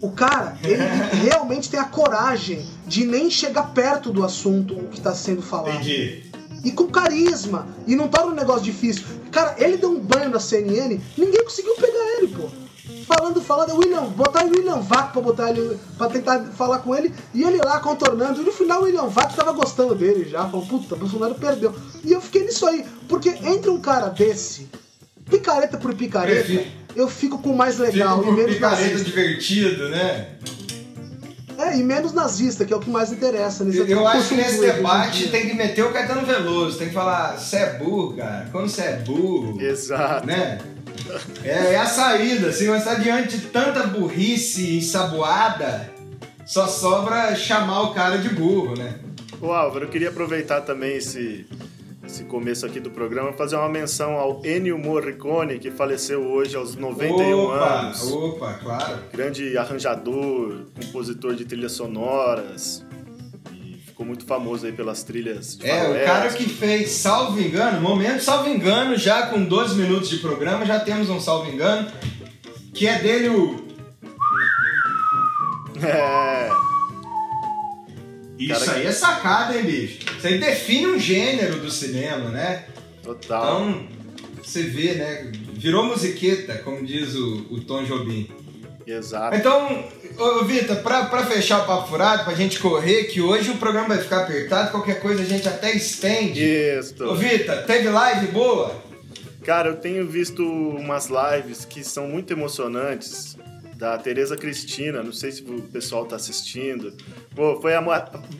O 0.00 0.10
cara, 0.10 0.58
ele 0.62 0.82
realmente 1.24 1.70
tem 1.70 1.80
a 1.80 1.84
coragem 1.84 2.66
de 2.86 3.06
nem 3.06 3.30
chegar 3.30 3.72
perto 3.72 4.10
do 4.12 4.24
assunto 4.24 4.74
que 4.90 4.98
está 4.98 5.14
sendo 5.14 5.42
falado. 5.42 5.76
Entendi. 5.76 6.24
E 6.64 6.72
com 6.72 6.86
carisma. 6.88 7.66
E 7.86 7.96
não 7.96 8.08
torna 8.08 8.32
um 8.32 8.34
negócio 8.34 8.62
difícil. 8.62 9.04
Cara, 9.30 9.54
ele 9.58 9.76
deu 9.76 9.90
um 9.90 10.00
banho 10.00 10.30
na 10.30 10.40
CNN, 10.40 11.00
ninguém 11.16 11.44
conseguiu 11.44 11.74
pegar 11.76 12.18
ele, 12.18 12.28
pô. 12.28 12.48
Falando, 13.06 13.40
falando, 13.40 13.76
William, 13.76 14.04
botar 14.04 14.44
o 14.44 14.50
William 14.50 14.80
Vac 14.80 15.12
pra 15.12 15.22
botar 15.22 15.50
ele, 15.50 15.78
pra 15.96 16.08
tentar 16.08 16.44
falar 16.46 16.80
com 16.80 16.94
ele, 16.94 17.14
e 17.32 17.42
ele 17.42 17.58
lá 17.58 17.78
contornando, 17.78 18.40
e 18.40 18.44
no 18.44 18.52
final 18.52 18.80
o 18.80 18.84
William 18.84 19.06
Vac 19.06 19.34
tava 19.34 19.52
gostando 19.52 19.94
dele 19.94 20.28
já, 20.28 20.44
falou, 20.48 20.66
puta, 20.66 20.94
o 20.94 20.98
Bolsonaro 20.98 21.36
perdeu. 21.36 21.74
E 22.04 22.12
eu 22.12 22.20
fiquei 22.20 22.44
nisso 22.44 22.66
aí, 22.66 22.84
porque 23.08 23.28
entre 23.28 23.70
um 23.70 23.80
cara 23.80 24.08
desse, 24.08 24.68
picareta 25.28 25.78
por 25.78 25.94
picareta, 25.94 26.64
eu 26.96 27.08
fico 27.08 27.38
com 27.38 27.52
mais 27.52 27.78
legal 27.78 28.24
e 28.24 28.32
menos 28.32 28.54
picareta 28.54 28.82
nazista. 28.82 29.04
divertido, 29.04 29.88
né? 29.90 30.28
É, 31.58 31.76
e 31.78 31.82
menos 31.82 32.12
nazista, 32.12 32.64
que 32.64 32.72
é 32.72 32.76
o 32.76 32.80
que 32.80 32.90
mais 32.90 33.12
interessa 33.12 33.64
nesse 33.64 33.78
Eu, 33.78 33.86
eu 33.86 34.08
acho 34.08 34.28
que 34.28 34.34
nesse 34.34 34.60
debate 34.60 35.28
tem 35.28 35.48
que 35.48 35.54
meter 35.54 35.84
o 35.84 35.92
Caetano 35.92 36.26
Veloso, 36.26 36.78
tem 36.78 36.88
que 36.88 36.94
falar, 36.94 37.38
você 37.38 37.56
é 37.56 37.72
burro, 37.74 38.16
cara, 38.16 38.48
como 38.52 38.68
você 38.68 38.82
é 38.82 38.92
burro. 38.96 39.60
Exato. 39.60 40.26
Né? 40.26 40.58
É, 41.44 41.74
é 41.74 41.76
a 41.76 41.86
saída, 41.86 42.48
assim, 42.48 42.68
mas 42.68 42.84
tá 42.84 42.94
diante 42.94 43.38
de 43.38 43.46
tanta 43.46 43.86
burrice 43.86 44.76
ensaboada, 44.76 45.90
só 46.46 46.66
sobra 46.66 47.34
chamar 47.34 47.82
o 47.82 47.94
cara 47.94 48.18
de 48.18 48.30
burro, 48.30 48.76
né? 48.76 48.94
Ô 49.40 49.52
Álvaro, 49.52 49.84
eu 49.84 49.88
queria 49.88 50.08
aproveitar 50.08 50.62
também 50.62 50.96
esse, 50.96 51.46
esse 52.06 52.24
começo 52.24 52.64
aqui 52.64 52.78
do 52.78 52.90
programa, 52.90 53.32
fazer 53.32 53.56
uma 53.56 53.68
menção 53.68 54.12
ao 54.12 54.40
Ennio 54.44 54.78
Morricone, 54.78 55.58
que 55.58 55.70
faleceu 55.70 56.22
hoje 56.22 56.56
aos 56.56 56.76
91 56.76 57.38
opa, 57.38 57.54
anos. 57.54 58.12
Opa, 58.12 58.54
claro. 58.54 58.98
Grande 59.12 59.58
arranjador, 59.58 60.66
compositor 60.74 61.34
de 61.34 61.44
trilhas 61.44 61.72
sonoras. 61.72 62.84
E 63.52 63.78
ficou 63.84 64.06
muito 64.06 64.24
famoso 64.24 64.66
aí 64.66 64.72
pelas 64.72 65.02
trilhas 65.02 65.56
de 65.56 65.68
É, 65.68 66.02
o 66.02 66.06
cara 66.06 66.28
que 66.32 66.48
fez, 66.48 66.92
salvo 66.92 67.40
engano, 67.40 67.80
momento 67.80 68.22
salvo 68.22 68.48
engano, 68.48 68.96
já 68.96 69.26
com 69.26 69.42
12 69.42 69.74
minutos 69.74 70.08
de 70.08 70.18
programa, 70.18 70.64
já 70.64 70.78
temos 70.78 71.10
um 71.10 71.20
salvo 71.20 71.50
engano, 71.50 71.90
que 72.72 72.86
é 72.86 72.98
dele 73.00 73.28
o... 73.30 73.66
É... 75.82 76.48
Isso 78.38 78.70
aí 78.70 78.86
é 78.86 78.92
sacada, 78.92 79.56
hein, 79.56 79.64
bicho? 79.64 79.98
Isso 80.16 80.26
aí 80.26 80.38
define 80.38 80.86
um 80.86 80.98
gênero 80.98 81.58
do 81.58 81.70
cinema, 81.70 82.30
né? 82.30 82.64
Total. 83.02 83.62
Então, 83.62 83.86
você 84.42 84.62
vê, 84.62 84.94
né? 84.94 85.32
Virou 85.54 85.84
musiqueta, 85.84 86.58
como 86.58 86.84
diz 86.84 87.14
o, 87.14 87.46
o 87.50 87.60
Tom 87.60 87.84
Jobim. 87.84 88.28
Exato. 88.86 89.36
Então, 89.36 89.84
ô, 90.16 90.44
Vitor, 90.44 90.76
pra, 90.76 91.06
pra 91.06 91.26
fechar 91.26 91.62
o 91.62 91.66
papo 91.66 91.88
furado, 91.88 92.24
pra 92.24 92.34
gente 92.34 92.60
correr, 92.60 93.04
que 93.04 93.20
hoje 93.20 93.50
o 93.50 93.56
programa 93.56 93.88
vai 93.88 93.98
ficar 93.98 94.22
apertado, 94.22 94.70
qualquer 94.70 95.00
coisa 95.00 95.22
a 95.22 95.26
gente 95.26 95.48
até 95.48 95.74
estende. 95.74 96.40
Isso. 96.44 97.04
Ô, 97.04 97.14
Vitor, 97.16 97.64
teve 97.64 97.88
live 97.88 98.28
boa? 98.28 98.84
Cara, 99.44 99.70
eu 99.70 99.76
tenho 99.76 100.06
visto 100.06 100.44
umas 100.44 101.08
lives 101.08 101.64
que 101.64 101.82
são 101.82 102.06
muito 102.06 102.32
emocionantes 102.32 103.36
da 103.76 103.98
Tereza 103.98 104.36
Cristina, 104.36 105.02
não 105.02 105.12
sei 105.12 105.30
se 105.32 105.42
o 105.42 105.60
pessoal 105.62 106.06
tá 106.06 106.16
assistindo. 106.16 106.94
Pô, 107.34 107.60
foi 107.60 107.74
a 107.74 107.80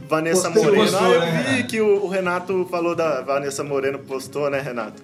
Vanessa 0.09 0.51
Postou, 0.51 0.65
Moreno. 0.65 0.83
postou, 0.83 1.07
ah, 1.07 1.15
eu 1.15 1.21
né, 1.21 1.55
vi 1.57 1.65
que 1.65 1.81
o, 1.81 2.05
o 2.05 2.09
Renato 2.09 2.67
falou 2.71 2.95
da 2.95 3.21
Vanessa 3.21 3.63
Moreno, 3.63 3.99
postou, 3.99 4.49
né, 4.51 4.61
Renato? 4.61 5.03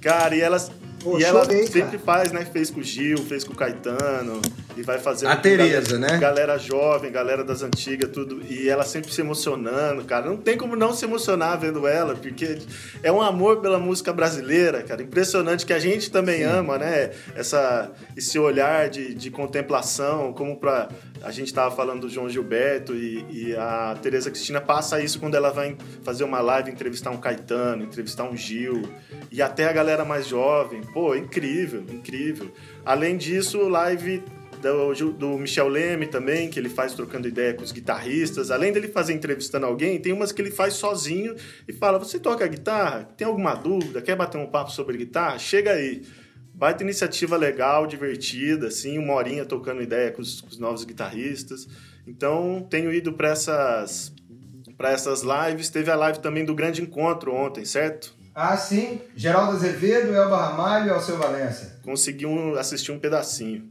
Cara, 0.00 0.36
e 0.36 0.40
elas 0.40 0.70
Pô, 1.06 1.20
e 1.20 1.22
ela 1.22 1.44
chorei, 1.44 1.68
sempre 1.68 1.98
cara. 1.98 1.98
faz, 2.00 2.32
né? 2.32 2.44
Fez 2.44 2.68
com 2.68 2.80
o 2.80 2.82
Gil, 2.82 3.18
fez 3.18 3.44
com 3.44 3.52
o 3.52 3.56
Caetano. 3.56 4.42
E 4.76 4.82
vai 4.82 4.98
fazer 4.98 5.28
A 5.28 5.36
Tereza, 5.36 5.96
galera, 5.96 6.12
né? 6.12 6.18
Galera 6.18 6.58
jovem, 6.58 7.12
galera 7.12 7.44
das 7.44 7.62
antigas, 7.62 8.10
tudo. 8.10 8.42
E 8.50 8.68
ela 8.68 8.84
sempre 8.84 9.12
se 9.12 9.20
emocionando, 9.20 10.04
cara. 10.04 10.26
Não 10.26 10.36
tem 10.36 10.56
como 10.56 10.74
não 10.74 10.92
se 10.92 11.04
emocionar 11.04 11.58
vendo 11.60 11.86
ela, 11.86 12.16
porque 12.16 12.58
é 13.04 13.10
um 13.12 13.22
amor 13.22 13.60
pela 13.60 13.78
música 13.78 14.12
brasileira, 14.12 14.82
cara. 14.82 15.00
Impressionante 15.00 15.64
que 15.64 15.72
a 15.72 15.78
gente 15.78 16.10
também 16.10 16.42
ama, 16.42 16.76
né? 16.76 17.12
Essa, 17.36 17.90
esse 18.16 18.36
olhar 18.38 18.90
de, 18.90 19.14
de 19.14 19.30
contemplação, 19.30 20.32
como 20.32 20.56
pra. 20.56 20.88
A 21.26 21.32
gente 21.32 21.52
tava 21.52 21.74
falando 21.74 22.02
do 22.02 22.08
João 22.08 22.28
Gilberto 22.28 22.94
e, 22.94 23.26
e 23.28 23.56
a 23.56 23.98
Tereza 24.00 24.30
Cristina 24.30 24.60
passa 24.60 25.02
isso 25.02 25.18
quando 25.18 25.34
ela 25.34 25.50
vai 25.50 25.76
fazer 26.04 26.22
uma 26.22 26.40
live, 26.40 26.70
entrevistar 26.70 27.10
um 27.10 27.16
Caetano, 27.16 27.82
entrevistar 27.82 28.22
um 28.22 28.36
Gil. 28.36 28.88
E 29.32 29.42
até 29.42 29.68
a 29.68 29.72
galera 29.72 30.04
mais 30.04 30.28
jovem. 30.28 30.82
Pô, 30.82 31.16
incrível, 31.16 31.80
incrível. 31.92 32.52
Além 32.84 33.16
disso, 33.16 33.68
live 33.68 34.22
do, 34.62 35.12
do 35.14 35.36
Michel 35.36 35.66
Leme 35.66 36.06
também, 36.06 36.48
que 36.48 36.60
ele 36.60 36.68
faz 36.68 36.94
trocando 36.94 37.26
ideia 37.26 37.54
com 37.54 37.64
os 37.64 37.72
guitarristas. 37.72 38.52
Além 38.52 38.72
dele 38.72 38.86
fazer 38.86 39.12
entrevistando 39.12 39.66
alguém, 39.66 39.98
tem 39.98 40.12
umas 40.12 40.30
que 40.30 40.40
ele 40.40 40.52
faz 40.52 40.74
sozinho 40.74 41.34
e 41.66 41.72
fala: 41.72 41.98
Você 41.98 42.20
toca 42.20 42.46
guitarra? 42.46 43.02
Tem 43.16 43.26
alguma 43.26 43.52
dúvida? 43.56 44.00
Quer 44.00 44.14
bater 44.14 44.38
um 44.38 44.46
papo 44.46 44.70
sobre 44.70 44.96
guitarra? 44.96 45.40
Chega 45.40 45.72
aí. 45.72 46.02
Baita 46.56 46.82
iniciativa 46.82 47.36
legal, 47.36 47.86
divertida, 47.86 48.68
assim, 48.68 48.96
uma 48.98 49.12
horinha 49.12 49.44
tocando 49.44 49.82
ideia 49.82 50.10
com 50.10 50.22
os, 50.22 50.40
com 50.40 50.48
os 50.48 50.58
novos 50.58 50.84
guitarristas. 50.84 51.68
Então, 52.06 52.66
tenho 52.70 52.90
ido 52.92 53.12
para 53.12 53.28
essas, 53.28 54.10
pra 54.78 54.90
essas 54.90 55.22
lives. 55.22 55.68
Teve 55.68 55.90
a 55.90 55.94
live 55.96 56.18
também 56.20 56.46
do 56.46 56.54
Grande 56.54 56.80
Encontro 56.80 57.34
ontem, 57.34 57.64
certo? 57.66 58.14
Ah, 58.34 58.56
sim. 58.56 59.00
Geraldo 59.14 59.52
Azevedo, 59.52 60.14
Elba 60.14 60.36
Ramalho 60.36 60.86
e 60.86 60.90
Alceu 60.90 61.18
Valença. 61.18 61.78
Consegui 61.84 62.24
um- 62.24 62.54
assistir 62.54 62.90
um 62.90 62.98
pedacinho. 62.98 63.70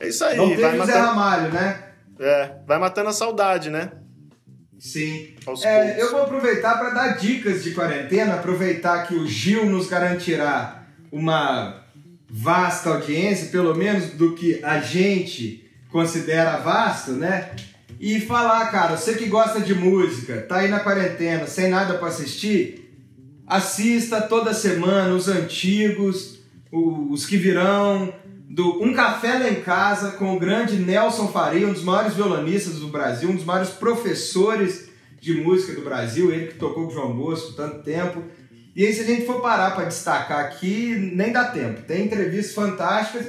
É 0.00 0.08
isso 0.08 0.24
aí, 0.24 0.36
Não 0.38 0.48
teve 0.50 0.62
vai 0.62 0.76
matando, 0.76 0.98
Ramalho, 1.06 1.52
né? 1.52 1.82
é, 2.18 2.50
vai 2.66 2.78
matando 2.78 3.08
a 3.10 3.12
saudade, 3.12 3.68
né? 3.70 3.92
Sim. 4.78 5.34
É, 5.64 6.00
eu 6.00 6.10
vou 6.12 6.22
aproveitar 6.22 6.78
para 6.78 6.90
dar 6.90 7.08
dicas 7.16 7.62
de 7.64 7.72
quarentena, 7.72 8.34
aproveitar 8.34 9.06
que 9.06 9.14
o 9.14 9.26
Gil 9.26 9.64
nos 9.66 9.86
garantirá 9.88 10.82
uma 11.10 11.82
vasta 12.28 12.90
audiência, 12.90 13.48
pelo 13.48 13.74
menos 13.74 14.10
do 14.10 14.34
que 14.34 14.62
a 14.64 14.80
gente 14.80 15.64
considera 15.90 16.58
vasto, 16.58 17.12
né? 17.12 17.52
E 17.98 18.20
falar, 18.20 18.66
cara, 18.70 18.96
você 18.96 19.14
que 19.14 19.26
gosta 19.26 19.60
de 19.60 19.74
música, 19.74 20.42
tá 20.42 20.56
aí 20.56 20.68
na 20.68 20.80
quarentena, 20.80 21.46
sem 21.46 21.68
nada 21.68 21.94
para 21.94 22.08
assistir, 22.08 22.92
assista 23.46 24.20
toda 24.20 24.52
semana 24.52 25.14
os 25.14 25.28
antigos, 25.28 26.40
os 26.70 27.24
que 27.24 27.36
virão, 27.36 28.12
do 28.48 28.82
Um 28.82 28.92
Café 28.92 29.38
Lá 29.38 29.48
em 29.48 29.60
Casa 29.62 30.12
com 30.12 30.36
o 30.36 30.38
grande 30.38 30.76
Nelson 30.76 31.28
Faria, 31.28 31.66
um 31.66 31.72
dos 31.72 31.82
maiores 31.82 32.14
violonistas 32.14 32.80
do 32.80 32.88
Brasil, 32.88 33.30
um 33.30 33.36
dos 33.36 33.44
maiores 33.44 33.70
professores 33.70 34.88
de 35.20 35.34
música 35.34 35.72
do 35.74 35.82
Brasil, 35.82 36.30
ele 36.32 36.48
que 36.48 36.54
tocou 36.54 36.84
com 36.84 36.92
o 36.92 36.94
João 36.94 37.16
Bosco 37.16 37.54
tanto 37.54 37.82
tempo. 37.82 38.22
E 38.76 38.84
aí, 38.84 38.92
se 38.92 39.00
a 39.00 39.04
gente 39.04 39.24
for 39.24 39.40
parar 39.40 39.74
para 39.74 39.86
destacar 39.86 40.38
aqui, 40.40 41.10
nem 41.14 41.32
dá 41.32 41.46
tempo. 41.46 41.80
Tem 41.80 42.04
entrevistas 42.04 42.54
fantásticas. 42.54 43.28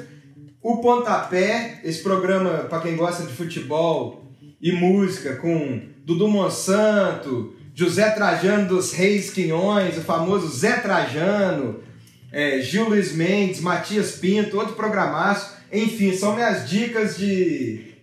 O 0.61 0.81
Pontapé, 0.81 1.79
esse 1.85 2.03
programa 2.03 2.65
para 2.69 2.81
quem 2.81 2.97
gosta 2.97 3.23
de 3.23 3.31
futebol 3.31 4.29
e 4.61 4.73
música, 4.73 5.37
com 5.37 5.83
Dudu 6.03 6.27
Monsanto, 6.27 7.55
José 7.73 8.09
Trajano 8.09 8.67
dos 8.67 8.91
Reis 8.91 9.29
Quinhões, 9.29 9.97
o 9.97 10.01
famoso 10.01 10.49
Zé 10.49 10.81
Trajano, 10.81 11.81
é, 12.29 12.59
Gil 12.59 12.89
Luiz 12.89 13.13
Mendes, 13.13 13.61
Matias 13.61 14.17
Pinto, 14.17 14.57
outro 14.57 14.75
programaço. 14.75 15.55
Enfim, 15.71 16.13
são 16.13 16.35
minhas 16.35 16.69
dicas 16.69 17.15
de, 17.15 17.93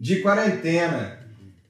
de 0.00 0.22
quarentena. 0.22 1.18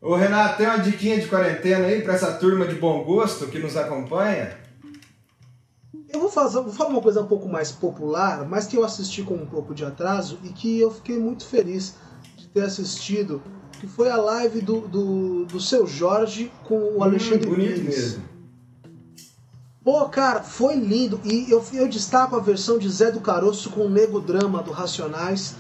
Ô 0.03 0.17
Renato, 0.17 0.59
tem 0.59 0.67
uma 0.67 0.81
diquinha 0.81 1.19
de 1.19 1.29
quarentena 1.29 1.87
aí 1.87 2.03
para 2.03 2.13
essa 2.13 2.33
turma 2.33 2.67
de 2.67 2.75
bom 2.75 3.03
gosto 3.05 3.47
que 3.47 3.59
nos 3.59 3.75
acompanha? 3.75 4.64
Eu 6.15 6.21
vou, 6.21 6.31
fazer, 6.31 6.61
vou 6.61 6.73
falar 6.73 6.91
uma 6.91 7.01
coisa 7.01 7.21
um 7.21 7.27
pouco 7.27 7.49
mais 7.49 7.73
popular, 7.73 8.47
mas 8.49 8.69
que 8.69 8.77
eu 8.77 8.85
assisti 8.85 9.25
com 9.25 9.35
um 9.35 9.47
pouco 9.47 9.75
de 9.75 9.85
atraso 9.85 10.39
e 10.45 10.51
que 10.51 10.79
eu 10.79 10.89
fiquei 10.89 11.19
muito 11.19 11.45
feliz 11.45 11.97
de 12.37 12.47
ter 12.47 12.63
assistido, 12.63 13.43
que 13.81 13.89
foi 13.89 14.09
a 14.09 14.17
live 14.17 14.61
do, 14.61 14.83
do, 14.83 15.45
do 15.45 15.61
seu 15.61 15.89
Jorge 15.89 16.53
com 16.63 16.99
o 16.99 17.03
Alexandre 17.03 17.49
hum, 17.49 17.51
bonito 17.51 17.81
Pires. 17.81 17.99
mesmo. 17.99 18.23
Pô, 19.83 20.09
cara, 20.09 20.41
foi 20.41 20.77
lindo. 20.77 21.21
E 21.25 21.51
eu, 21.51 21.63
eu 21.73 21.89
destaco 21.89 22.37
a 22.37 22.41
versão 22.41 22.79
de 22.79 22.89
Zé 22.89 23.11
do 23.11 23.21
Caroço 23.21 23.71
com 23.71 23.87
o 23.87 23.91
Nego 23.91 24.21
Drama 24.21 24.63
do 24.63 24.71
Racionais, 24.71 25.57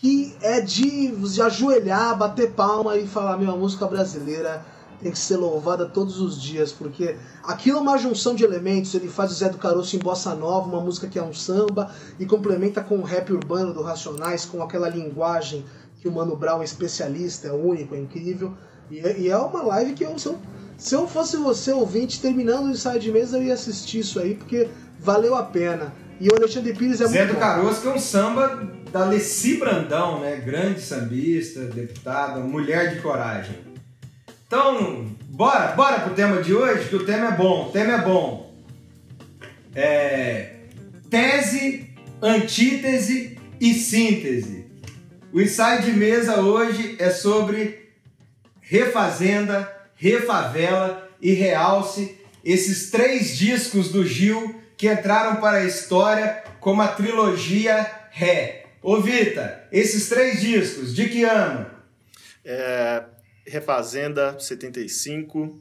que 0.00 0.34
é 0.42 0.60
de, 0.60 1.12
de 1.12 1.40
ajoelhar, 1.40 2.18
bater 2.18 2.50
palma 2.50 2.96
e 2.96 3.06
falar: 3.06 3.38
meu, 3.38 3.52
a 3.52 3.56
música 3.56 3.86
brasileira 3.86 4.66
tem 5.02 5.10
que 5.12 5.18
ser 5.18 5.36
louvada 5.36 5.84
todos 5.86 6.20
os 6.20 6.40
dias, 6.40 6.70
porque 6.72 7.16
aquilo 7.44 7.78
é 7.78 7.80
uma 7.80 7.98
junção 7.98 8.34
de 8.34 8.44
elementos. 8.44 8.94
Ele 8.94 9.08
faz 9.08 9.32
o 9.32 9.34
Zé 9.34 9.48
do 9.48 9.58
Caroço 9.58 9.96
em 9.96 9.98
bossa 9.98 10.34
nova, 10.34 10.68
uma 10.68 10.80
música 10.80 11.06
que 11.08 11.18
é 11.18 11.22
um 11.22 11.32
samba, 11.32 11.90
e 12.18 12.24
complementa 12.24 12.80
com 12.80 12.98
o 12.98 13.02
rap 13.02 13.32
urbano 13.32 13.74
do 13.74 13.82
Racionais, 13.82 14.44
com 14.44 14.62
aquela 14.62 14.88
linguagem 14.88 15.64
que 16.00 16.08
o 16.08 16.12
Mano 16.12 16.36
Brown 16.36 16.62
é 16.62 16.64
especialista, 16.64 17.48
é 17.48 17.52
único, 17.52 17.94
é 17.94 17.98
incrível. 17.98 18.54
E, 18.90 19.00
é- 19.00 19.18
e 19.20 19.28
é 19.28 19.36
uma 19.36 19.62
live 19.62 19.92
que 19.94 20.04
eu, 20.04 20.18
se 20.18 20.26
eu, 20.26 20.38
se 20.76 20.94
eu 20.94 21.06
fosse 21.08 21.36
você 21.36 21.72
ouvinte, 21.72 22.20
terminando 22.20 22.66
o 22.66 22.70
ensaio 22.70 23.00
de 23.00 23.10
mesa, 23.12 23.38
eu 23.38 23.42
ia 23.44 23.54
assistir 23.54 24.00
isso 24.00 24.18
aí, 24.20 24.34
porque 24.34 24.68
valeu 25.00 25.34
a 25.34 25.42
pena. 25.42 25.92
E 26.20 26.28
o 26.28 26.34
Alexandre 26.36 26.72
Pires 26.74 27.00
é 27.00 27.06
Zé 27.06 27.18
muito 27.18 27.28
do 27.30 27.34
bom. 27.34 27.40
Caroço, 27.40 27.80
que 27.82 27.88
é 27.88 27.90
um 27.92 27.98
samba 27.98 28.68
da 28.92 29.04
Leci 29.06 29.56
Brandão, 29.56 30.20
né? 30.20 30.36
Grande 30.36 30.80
sambista, 30.80 31.60
deputada, 31.64 32.38
mulher 32.40 32.94
de 32.94 33.00
coragem. 33.00 33.71
Então, 34.52 35.16
bora, 35.30 35.68
bora 35.68 36.00
pro 36.00 36.12
tema 36.12 36.42
de 36.42 36.52
hoje, 36.52 36.86
que 36.86 36.96
o 36.96 37.06
tema 37.06 37.28
é 37.28 37.30
bom, 37.30 37.68
o 37.68 37.72
tema 37.72 37.94
é 37.94 38.02
bom. 38.02 38.54
É, 39.74 40.56
tese, 41.08 41.90
antítese 42.20 43.38
e 43.58 43.72
síntese. 43.72 44.66
O 45.32 45.40
ensaio 45.40 45.80
de 45.80 45.92
mesa 45.92 46.42
hoje 46.42 46.96
é 46.98 47.08
sobre 47.08 47.94
Refazenda, 48.60 49.74
Refavela 49.94 51.08
e 51.18 51.32
Realce, 51.32 52.18
esses 52.44 52.90
três 52.90 53.38
discos 53.38 53.88
do 53.88 54.04
Gil 54.04 54.60
que 54.76 54.92
entraram 54.92 55.36
para 55.36 55.60
a 55.60 55.64
história 55.64 56.44
como 56.60 56.82
a 56.82 56.88
trilogia 56.88 57.90
Ré. 58.10 58.66
Ô 58.82 59.00
Vita, 59.00 59.66
esses 59.72 60.10
três 60.10 60.42
discos, 60.42 60.94
de 60.94 61.08
que 61.08 61.24
ano? 61.24 61.64
É, 62.44 63.02
Refazenda 63.46 64.38
75, 64.38 65.60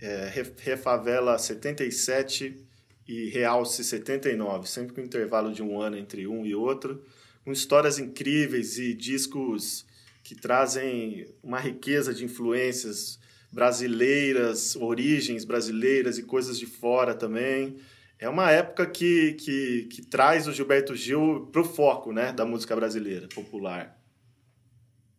é, 0.00 0.28
Re- 0.32 0.52
Refavela 0.58 1.38
77 1.38 2.64
e 3.06 3.30
Realce 3.30 3.82
79, 3.82 4.68
sempre 4.68 4.94
com 4.94 5.00
intervalo 5.00 5.52
de 5.52 5.62
um 5.62 5.80
ano 5.80 5.96
entre 5.96 6.26
um 6.26 6.44
e 6.44 6.54
outro, 6.54 7.02
com 7.44 7.50
histórias 7.52 7.98
incríveis 7.98 8.78
e 8.78 8.92
discos 8.92 9.86
que 10.22 10.34
trazem 10.34 11.26
uma 11.42 11.58
riqueza 11.58 12.12
de 12.12 12.24
influências 12.24 13.18
brasileiras, 13.50 14.76
origens 14.76 15.44
brasileiras 15.44 16.18
e 16.18 16.22
coisas 16.22 16.58
de 16.58 16.66
fora 16.66 17.14
também. 17.14 17.78
É 18.18 18.28
uma 18.28 18.50
época 18.50 18.84
que, 18.86 19.32
que, 19.34 19.84
que 19.84 20.02
traz 20.04 20.46
o 20.46 20.52
Gilberto 20.52 20.94
Gil 20.94 21.48
para 21.50 21.62
o 21.62 21.64
foco 21.64 22.12
né, 22.12 22.32
da 22.32 22.44
música 22.44 22.76
brasileira 22.76 23.26
popular. 23.28 23.96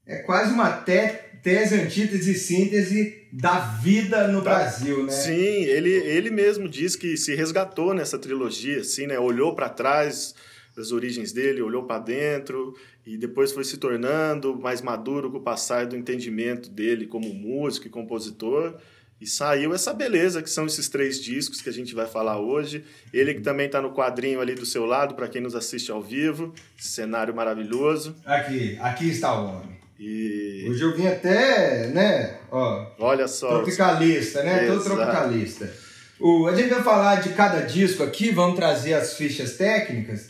É 0.05 0.17
quase 0.23 0.53
uma 0.53 0.71
te- 0.81 1.19
tese, 1.43 1.75
antítese 1.75 2.31
e 2.31 2.35
síntese 2.35 3.27
da 3.31 3.59
vida 3.59 4.27
no 4.27 4.41
Brasil, 4.41 5.03
né? 5.05 5.11
Sim, 5.11 5.63
ele, 5.63 5.89
ele 5.89 6.29
mesmo 6.29 6.67
diz 6.67 6.95
que 6.95 7.15
se 7.17 7.35
resgatou 7.35 7.93
nessa 7.93 8.17
trilogia, 8.17 8.79
assim, 8.81 9.07
né? 9.07 9.19
Olhou 9.19 9.55
para 9.55 9.69
trás 9.69 10.33
das 10.75 10.91
origens 10.91 11.31
dele, 11.31 11.61
olhou 11.61 11.83
para 11.83 11.99
dentro 11.99 12.75
e 13.05 13.17
depois 13.17 13.51
foi 13.51 13.63
se 13.63 13.77
tornando 13.77 14.57
mais 14.57 14.81
maduro 14.81 15.29
com 15.31 15.37
o 15.37 15.41
passar 15.41 15.85
do 15.85 15.95
entendimento 15.95 16.69
dele 16.69 17.05
como 17.05 17.33
músico 17.33 17.87
e 17.87 17.89
compositor. 17.89 18.75
E 19.19 19.27
saiu 19.27 19.73
essa 19.73 19.93
beleza 19.93 20.41
que 20.41 20.49
são 20.49 20.65
esses 20.65 20.87
três 20.87 21.21
discos 21.21 21.61
que 21.61 21.67
a 21.67 21.73
gente 21.73 21.93
vai 21.93 22.07
falar 22.07 22.39
hoje. 22.39 22.85
Ele 23.11 23.33
que 23.33 23.41
também 23.41 23.65
está 23.65 23.81
no 23.81 23.93
quadrinho 23.93 24.39
ali 24.39 24.55
do 24.55 24.65
seu 24.65 24.85
lado, 24.85 25.13
para 25.13 25.27
quem 25.27 25.41
nos 25.41 25.55
assiste 25.55 25.91
ao 25.91 26.01
vivo. 26.01 26.53
Esse 26.79 26.87
cenário 26.89 27.35
maravilhoso. 27.35 28.15
Aqui, 28.25 28.77
aqui 28.79 29.09
está 29.09 29.37
o 29.37 29.49
homem. 29.49 29.77
E 29.99 30.65
Hoje 30.69 30.81
eu 30.81 30.95
vim 30.95 31.07
até, 31.07 31.87
né, 31.87 32.37
ó, 32.49 32.85
olha 32.99 33.27
só. 33.27 33.49
tropicalista, 33.49 34.41
né? 34.43 34.65
Todo 34.67 34.79
Exato. 34.79 34.95
tropicalista. 34.95 35.73
O, 36.17 36.47
a 36.47 36.55
gente 36.55 36.69
vai 36.69 36.81
falar 36.81 37.15
de 37.15 37.29
cada 37.29 37.61
disco 37.61 38.01
aqui, 38.01 38.31
vamos 38.31 38.55
trazer 38.55 38.93
as 38.93 39.15
fichas 39.15 39.57
técnicas, 39.57 40.29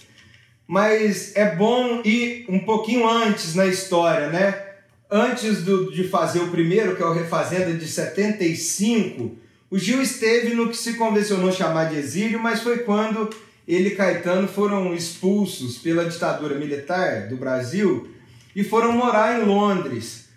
mas 0.68 1.36
é 1.36 1.56
bom 1.56 2.02
ir 2.04 2.46
um 2.50 2.60
pouquinho 2.60 3.08
antes 3.08 3.54
na 3.54 3.68
história, 3.68 4.30
né? 4.30 4.66
Antes 5.10 5.64
do, 5.64 5.92
de 5.92 6.08
fazer 6.08 6.40
o 6.40 6.50
primeiro, 6.50 6.96
que 6.96 7.04
é 7.04 7.06
o 7.06 7.14
Refazenda 7.14 7.72
de 7.74 7.88
75, 7.88 9.38
o 9.70 9.78
Gil 9.78 10.02
esteve 10.02 10.56
no 10.56 10.70
que 10.70 10.78
se 10.78 10.94
convencionou 10.94 11.52
chamar 11.52 11.86
de 11.86 11.98
exílio, 11.98 12.40
mas 12.40 12.62
foi 12.62 12.80
quando 12.80 13.30
ele 13.68 13.90
e 13.90 13.96
Caetano 13.96 14.48
foram 14.48 14.96
expulsos 14.96 15.78
pela 15.78 16.06
ditadura 16.06 16.56
militar 16.56 17.28
do 17.28 17.38
Brasil 17.38 18.10
e 18.60 18.64
foram 18.64 18.92
morar 18.92 19.40
em 19.40 19.46
Londres. 19.46 20.28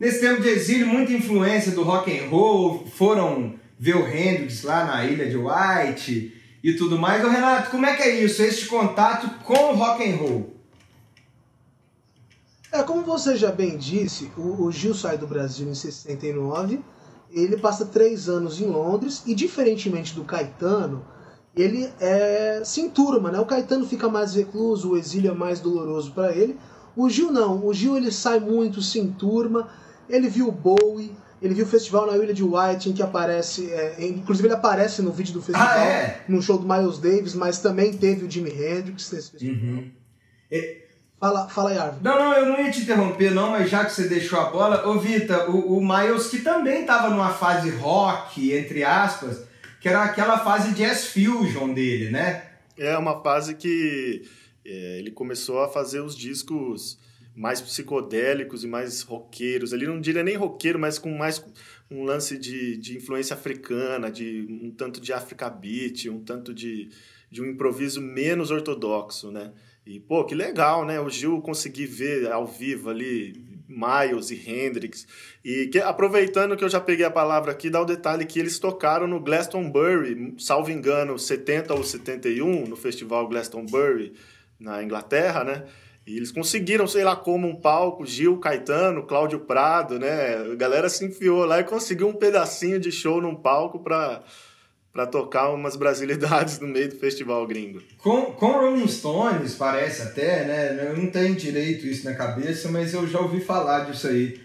Nesse 0.00 0.20
tempo 0.20 0.40
de 0.40 0.48
exílio, 0.48 0.86
muita 0.86 1.12
influência 1.12 1.72
do 1.72 1.82
rock 1.82 2.10
and 2.18 2.30
roll, 2.30 2.86
foram 2.86 3.56
ver 3.78 3.94
o 3.94 4.08
Hendrix 4.08 4.62
lá 4.62 4.86
na 4.86 5.04
ilha 5.04 5.28
de 5.28 5.36
White 5.36 6.58
e 6.64 6.72
tudo 6.72 6.98
mais. 6.98 7.22
Ô 7.22 7.28
Renato, 7.28 7.70
como 7.70 7.84
é 7.84 7.94
que 7.94 8.02
é 8.02 8.24
isso, 8.24 8.42
este 8.42 8.64
contato 8.64 9.28
com 9.44 9.52
o 9.52 9.74
rock 9.74 10.02
and 10.02 10.16
roll? 10.16 10.56
É, 12.72 12.82
como 12.82 13.02
você 13.02 13.36
já 13.36 13.52
bem 13.52 13.76
disse, 13.76 14.32
o, 14.38 14.64
o 14.64 14.72
Gil 14.72 14.94
sai 14.94 15.18
do 15.18 15.26
Brasil 15.26 15.68
em 15.68 15.74
69, 15.74 16.80
ele 17.30 17.58
passa 17.58 17.84
três 17.84 18.30
anos 18.30 18.62
em 18.62 18.66
Londres 18.66 19.24
e, 19.26 19.34
diferentemente 19.34 20.14
do 20.14 20.24
Caetano, 20.24 21.04
ele 21.54 21.86
é, 22.00 22.62
se 22.64 22.80
enturma, 22.80 23.30
né? 23.30 23.38
O 23.38 23.44
Caetano 23.44 23.86
fica 23.86 24.08
mais 24.08 24.34
recluso, 24.34 24.92
o 24.92 24.96
exílio 24.96 25.32
é 25.32 25.34
mais 25.34 25.60
doloroso 25.60 26.12
para 26.12 26.34
ele. 26.34 26.58
O 26.98 27.08
Gil 27.08 27.30
não, 27.30 27.64
o 27.64 27.72
Gil 27.72 27.96
ele 27.96 28.10
sai 28.10 28.40
muito, 28.40 28.82
se 28.82 28.98
enturma, 28.98 29.68
ele 30.08 30.28
viu 30.28 30.48
o 30.48 30.52
Bowie, 30.52 31.14
ele 31.40 31.54
viu 31.54 31.64
o 31.64 31.68
festival 31.68 32.06
na 32.06 32.16
Ilha 32.16 32.34
de 32.34 32.42
White, 32.42 32.88
em 32.88 32.92
que 32.92 33.02
aparece, 33.02 33.70
é, 33.70 33.94
inclusive 34.04 34.48
ele 34.48 34.54
aparece 34.54 35.00
no 35.00 35.12
vídeo 35.12 35.32
do 35.34 35.40
festival, 35.40 35.68
Ah, 35.70 35.78
é? 35.84 36.24
no 36.28 36.42
show 36.42 36.58
do 36.58 36.66
Miles 36.68 36.98
Davis, 36.98 37.34
mas 37.34 37.58
também 37.60 37.92
teve 37.92 38.24
o 38.24 38.30
Jimi 38.30 38.50
Hendrix 38.50 39.12
nesse 39.12 39.30
festival. 39.30 39.84
Fala, 41.20 41.48
fala 41.48 41.70
aí, 41.70 41.78
Arvin. 41.78 41.98
Não, 42.02 42.16
não, 42.16 42.32
eu 42.32 42.46
não 42.46 42.60
ia 42.60 42.70
te 42.70 42.82
interromper 42.82 43.32
não, 43.32 43.50
mas 43.50 43.68
já 43.68 43.84
que 43.84 43.92
você 43.92 44.06
deixou 44.08 44.38
a 44.40 44.50
bola, 44.50 44.86
ô 44.88 44.98
Vita, 45.00 45.50
o, 45.50 45.76
o 45.78 45.80
Miles 45.80 46.28
que 46.28 46.40
também 46.40 46.82
estava 46.82 47.10
numa 47.10 47.30
fase 47.30 47.70
rock, 47.70 48.52
entre 48.52 48.84
aspas, 48.84 49.40
que 49.80 49.88
era 49.88 50.04
aquela 50.04 50.38
fase 50.38 50.72
jazz 50.74 51.06
fusion 51.06 51.72
dele, 51.74 52.10
né? 52.10 52.44
É 52.76 52.96
uma 52.96 53.20
fase 53.20 53.54
que 53.56 54.22
é, 54.70 54.98
ele 54.98 55.10
começou 55.10 55.60
a 55.60 55.68
fazer 55.68 56.00
os 56.00 56.16
discos 56.16 56.98
mais 57.34 57.60
psicodélicos 57.60 58.64
e 58.64 58.66
mais 58.66 59.02
roqueiros. 59.02 59.72
Ele 59.72 59.86
não 59.86 60.00
diria 60.00 60.24
nem 60.24 60.36
roqueiro, 60.36 60.78
mas 60.78 60.98
com 60.98 61.16
mais 61.16 61.42
um 61.90 62.04
lance 62.04 62.36
de, 62.36 62.76
de 62.76 62.96
influência 62.96 63.34
africana, 63.34 64.10
de 64.10 64.46
um 64.50 64.70
tanto 64.70 65.00
de 65.00 65.12
Africa 65.12 65.48
Beat, 65.48 66.06
um 66.06 66.20
tanto 66.20 66.52
de, 66.52 66.90
de 67.30 67.40
um 67.40 67.46
improviso 67.46 68.00
menos 68.00 68.50
ortodoxo, 68.50 69.30
né? 69.30 69.52
E, 69.86 69.98
pô, 69.98 70.24
que 70.24 70.34
legal, 70.34 70.84
né? 70.84 71.00
O 71.00 71.08
Gil 71.08 71.40
conseguir 71.40 71.86
ver 71.86 72.30
ao 72.30 72.46
vivo 72.46 72.90
ali 72.90 73.32
Miles 73.68 74.30
e 74.30 74.50
Hendrix. 74.50 75.06
E 75.44 75.68
que, 75.68 75.78
aproveitando 75.78 76.56
que 76.56 76.64
eu 76.64 76.68
já 76.68 76.80
peguei 76.80 77.06
a 77.06 77.10
palavra 77.10 77.52
aqui, 77.52 77.70
dá 77.70 77.80
o 77.80 77.86
detalhe 77.86 78.26
que 78.26 78.38
eles 78.38 78.58
tocaram 78.58 79.06
no 79.06 79.20
Glastonbury, 79.20 80.34
salvo 80.38 80.70
engano, 80.70 81.18
70 81.18 81.72
ou 81.72 81.84
71, 81.84 82.66
no 82.66 82.76
festival 82.76 83.28
Glastonbury, 83.28 84.12
na 84.58 84.82
Inglaterra, 84.82 85.44
né? 85.44 85.64
E 86.06 86.16
eles 86.16 86.32
conseguiram, 86.32 86.86
sei 86.86 87.04
lá 87.04 87.14
como, 87.14 87.46
um 87.46 87.54
palco, 87.54 88.06
Gil, 88.06 88.38
Caetano, 88.38 89.02
Cláudio 89.02 89.40
Prado, 89.40 89.98
né? 89.98 90.36
A 90.52 90.54
galera 90.54 90.88
se 90.88 91.04
enfiou 91.04 91.44
lá 91.44 91.60
e 91.60 91.64
conseguiu 91.64 92.08
um 92.08 92.14
pedacinho 92.14 92.80
de 92.80 92.90
show 92.90 93.20
num 93.20 93.34
palco 93.34 93.78
pra, 93.80 94.22
pra 94.90 95.06
tocar 95.06 95.50
umas 95.50 95.76
brasilidades 95.76 96.60
no 96.60 96.66
meio 96.66 96.88
do 96.88 96.96
festival 96.96 97.46
gringo. 97.46 97.82
Com, 97.98 98.32
com 98.32 98.52
Rolling 98.52 98.88
Stones, 98.88 99.54
parece 99.54 100.00
até, 100.00 100.46
né? 100.46 100.88
Eu 100.90 100.96
não 100.96 101.10
tenho 101.10 101.34
direito 101.34 101.86
isso 101.86 102.06
na 102.06 102.14
cabeça, 102.14 102.70
mas 102.70 102.94
eu 102.94 103.06
já 103.06 103.20
ouvi 103.20 103.40
falar 103.40 103.80
disso 103.80 104.08
aí. 104.08 104.40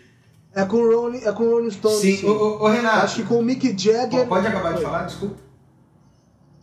É 0.53 0.65
com 0.65 0.77
o 0.77 0.93
Rolling, 0.93 1.23
é 1.23 1.31
com 1.31 1.43
o 1.43 1.49
Rolling 1.49 1.71
Stones. 1.71 1.99
Sim, 1.99 2.17
sim. 2.17 2.25
ô, 2.27 2.31
ô, 2.31 2.63
ô, 2.65 2.67
Renato, 2.67 3.05
Acho 3.05 3.15
que 3.21 3.23
com 3.27 3.39
o 3.39 3.41
Mick 3.41 3.73
Jagger. 3.75 4.27
pode 4.27 4.45
acabar 4.45 4.73
de 4.73 4.81
falar, 4.83 5.03
desculpa. 5.05 5.37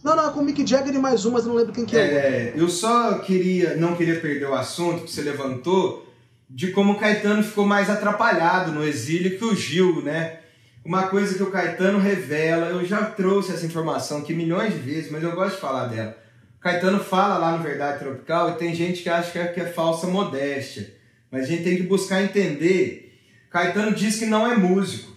Não, 0.03 0.17
não, 0.17 0.31
é 0.31 0.33
com 0.33 0.41
o 0.41 0.45
Mick 0.45 0.67
Jagger 0.67 0.95
e 0.95 0.99
mais 0.99 1.27
um, 1.27 1.33
mas 1.33 1.45
não 1.45 1.55
lembro 1.55 1.73
quem 1.73 1.85
que 1.85 1.97
é. 1.97 2.01
É, 2.01 2.53
eu 2.57 2.69
só 2.69 3.19
queria, 3.19 3.77
não 3.77 3.95
queria 3.95 4.19
perder 4.19 4.47
o 4.47 4.55
assunto 4.55 5.05
que 5.05 5.11
você 5.11 5.21
levantou, 5.21 6.07
de 6.49 6.73
como 6.73 6.95
o 6.95 6.99
Caetano 6.99 7.43
ficou 7.43 7.67
mais 7.67 7.91
atrapalhado 7.91 8.73
no 8.73 8.83
exílio 8.83 9.39
que 9.39 9.45
o 9.45 9.55
Gil, 9.55 10.03
né? 10.03 10.39
Uma 10.85 11.09
coisa 11.09 11.35
que 11.35 11.43
o 11.43 11.51
Caetano 11.51 11.99
revela, 11.99 12.69
eu 12.69 12.85
já 12.85 13.05
trouxe 13.05 13.53
essa 13.53 13.67
informação 13.67 14.19
aqui 14.19 14.33
milhões 14.33 14.73
de 14.73 14.81
vezes, 14.81 15.11
mas 15.11 15.23
eu 15.23 15.33
gosto 15.33 15.57
de 15.57 15.61
falar 15.61 15.87
dela. 15.87 16.17
O 16.59 16.63
Caetano 16.63 16.99
fala 16.99 17.39
lá 17.39 17.57
no 17.57 17.63
Verdade 17.63 17.99
Tropical 17.99 18.51
e 18.51 18.55
tem 18.57 18.75
gente 18.75 19.03
que 19.03 19.09
acha 19.09 19.31
que 19.31 19.39
é, 19.39 19.47
que 19.49 19.61
é 19.61 19.67
falsa 19.67 20.07
modéstia. 20.07 20.95
Mas 21.31 21.45
a 21.45 21.47
gente 21.47 21.63
tem 21.63 21.77
que 21.77 21.83
buscar 21.85 22.23
entender. 22.23 23.19
Caetano 23.51 23.95
diz 23.95 24.19
que 24.19 24.27
não 24.27 24.51
é 24.51 24.57
músico. 24.57 25.10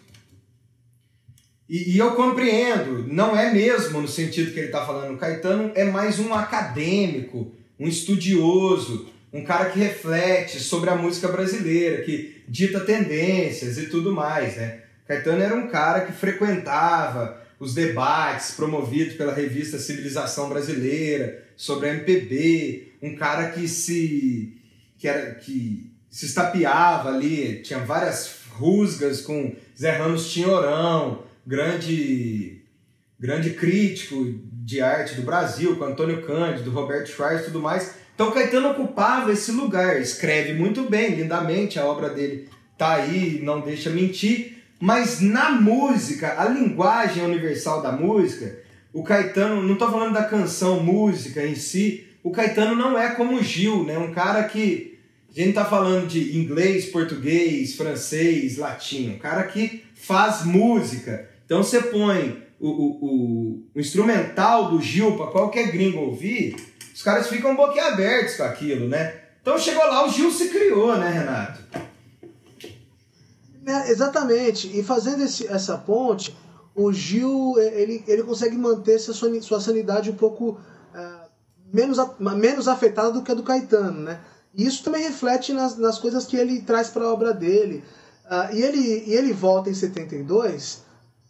E, 1.70 1.94
e, 1.94 1.98
eu 1.98 2.12
compreendo, 2.12 3.08
não 3.08 3.38
é 3.38 3.52
mesmo 3.52 4.02
no 4.02 4.08
sentido 4.08 4.52
que 4.52 4.60
ele 4.60 4.68
está 4.68 4.86
falando. 4.86 5.14
O 5.14 5.18
Caetano 5.18 5.72
é 5.76 5.86
mais 5.86 6.20
um 6.20 6.34
acadêmico, 6.34 7.54
um 7.80 7.88
estudioso, 7.88 9.10
um 9.32 9.44
cara 9.44 9.70
que 9.70 9.80
reflete 9.80 10.60
sobre 10.60 10.90
a 10.90 10.96
música 10.96 11.28
brasileira, 11.30 12.04
que 12.04 12.44
dita 12.48 12.82
tendências 12.82 13.78
e 13.78 13.88
tudo 13.88 14.14
mais, 14.14 14.58
né? 14.58 14.82
Caetano 15.08 15.42
era 15.42 15.56
um 15.56 15.68
cara 15.68 16.02
que 16.02 16.12
frequentava 16.12 17.42
os 17.60 17.74
debates 17.74 18.52
promovidos 18.52 19.16
pela 19.16 19.34
revista 19.34 19.80
Civilização 19.80 20.50
Brasileira 20.50 21.44
sobre 21.56 21.90
a 21.90 21.94
MPB, 21.94 22.94
um 23.02 23.16
cara 23.16 23.50
que 23.50 23.68
se 23.68 24.58
que 24.98 25.08
era 25.08 25.36
que 25.36 25.92
se 26.10 26.26
estapeava 26.28 27.10
ali, 27.10 27.62
tinha 27.62 27.80
várias 27.80 28.42
rusgas 28.52 29.22
com 29.22 29.56
Zé 29.78 29.92
Ramos 29.92 30.32
Tinhorão, 30.32 31.24
grande 31.46 32.62
grande 33.20 33.52
crítico 33.52 34.40
de 34.52 34.82
arte 34.82 35.16
do 35.16 35.22
Brasil, 35.22 35.76
com 35.78 35.86
Antônio 35.86 36.22
Cândido, 36.24 36.72
Roberto 36.72 37.10
Schwarz 37.10 37.42
e 37.42 37.46
tudo 37.46 37.62
mais. 37.62 37.96
Então 38.14 38.32
Caetano 38.32 38.72
ocupava 38.72 39.32
esse 39.32 39.52
lugar, 39.52 40.00
escreve 40.00 40.54
muito 40.54 40.84
bem, 40.90 41.16
lindamente, 41.16 41.80
a 41.80 41.86
obra 41.86 42.10
dele 42.10 42.50
tá 42.78 42.96
aí, 42.96 43.40
não 43.42 43.62
deixa 43.62 43.90
mentir, 43.90 44.64
mas 44.80 45.22
na 45.22 45.52
música, 45.52 46.36
a 46.38 46.50
linguagem 46.50 47.24
universal 47.24 47.82
da 47.82 47.92
música, 47.92 48.60
o 48.92 49.04
Caetano, 49.04 49.64
não 49.64 49.74
estou 49.74 49.90
falando 49.90 50.14
da 50.14 50.26
canção, 50.26 50.84
música 50.84 51.46
em 51.46 51.56
si, 51.56 52.08
o 52.22 52.32
Caetano 52.32 52.76
não 52.76 52.98
é 52.98 53.12
como 53.16 53.38
o 53.38 53.44
Gil, 53.44 53.84
né? 53.84 53.98
Um 53.98 54.14
cara 54.14 54.44
que 54.44 55.00
a 55.30 55.34
gente 55.34 55.50
está 55.50 55.66
falando 55.66 56.08
de 56.08 56.38
inglês, 56.38 56.86
português, 56.86 57.76
francês, 57.76 58.58
latim, 58.58 59.12
um 59.12 59.18
cara 59.18 59.44
que 59.44 59.84
faz 59.96 60.46
música. 60.46 61.30
Então 61.54 61.64
você 61.64 61.82
põe 61.82 62.44
o, 62.60 62.68
o, 62.68 63.64
o, 63.76 63.80
instrumental 63.80 64.72
do 64.72 64.82
Gil 64.82 65.16
para 65.16 65.28
qualquer 65.28 65.72
gringo 65.72 66.00
ouvir, 66.00 66.56
os 66.92 67.04
caras 67.04 67.28
ficam 67.28 67.56
boquiabertos 67.56 68.38
com 68.38 68.44
aquilo, 68.44 68.90
né? 68.90 69.22
Então 69.40 69.56
chegou 69.60 69.86
lá, 69.86 70.04
o 70.04 70.10
Gil 70.10 70.32
se 70.32 70.50
criou, 70.50 70.98
né, 70.98 71.12
Renato? 71.12 71.62
É, 73.68 73.92
exatamente. 73.92 74.68
E 74.76 74.82
fazendo 74.82 75.22
esse, 75.22 75.46
essa 75.46 75.78
ponte, 75.78 76.36
o 76.74 76.92
Gil 76.92 77.54
ele, 77.60 78.04
ele 78.08 78.24
consegue 78.24 78.58
manter 78.58 78.98
sua, 78.98 79.14
sua 79.40 79.62
sanidade 79.62 80.10
um 80.10 80.16
pouco 80.16 80.60
uh, 80.96 81.30
menos, 81.72 82.00
menos 82.20 82.68
afetada 82.68 83.12
do 83.12 83.22
que 83.22 83.32
a 83.32 83.36
do 83.36 83.44
Caetano, 83.44 84.02
né? 84.02 84.20
E 84.56 84.66
isso 84.66 84.84
também 84.84 85.04
reflete 85.04 85.54
nas, 85.54 85.78
nas 85.78 86.00
coisas 86.00 86.26
que 86.26 86.36
ele 86.36 86.64
traz 86.64 86.90
para 86.90 87.06
a 87.06 87.14
obra 87.14 87.32
dele. 87.32 87.84
Uh, 88.26 88.56
e, 88.56 88.64
ele, 88.64 89.04
e 89.06 89.14
ele 89.14 89.32
volta 89.32 89.70
em 89.70 89.76
72 89.76 90.82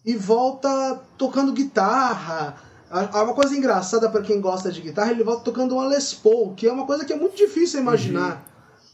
e 0.05 0.15
volta 0.15 0.99
tocando 1.17 1.53
guitarra, 1.53 2.57
uma 2.91 3.33
coisa 3.33 3.55
engraçada 3.55 4.09
para 4.09 4.21
quem 4.21 4.39
gosta 4.39 4.71
de 4.71 4.81
guitarra, 4.81 5.11
ele 5.11 5.23
volta 5.23 5.43
tocando 5.43 5.73
uma 5.75 5.87
Les 5.87 6.13
Paul, 6.13 6.53
que 6.53 6.67
é 6.67 6.71
uma 6.71 6.85
coisa 6.85 7.05
que 7.05 7.13
é 7.13 7.15
muito 7.15 7.35
difícil 7.35 7.79
imaginar 7.79 8.45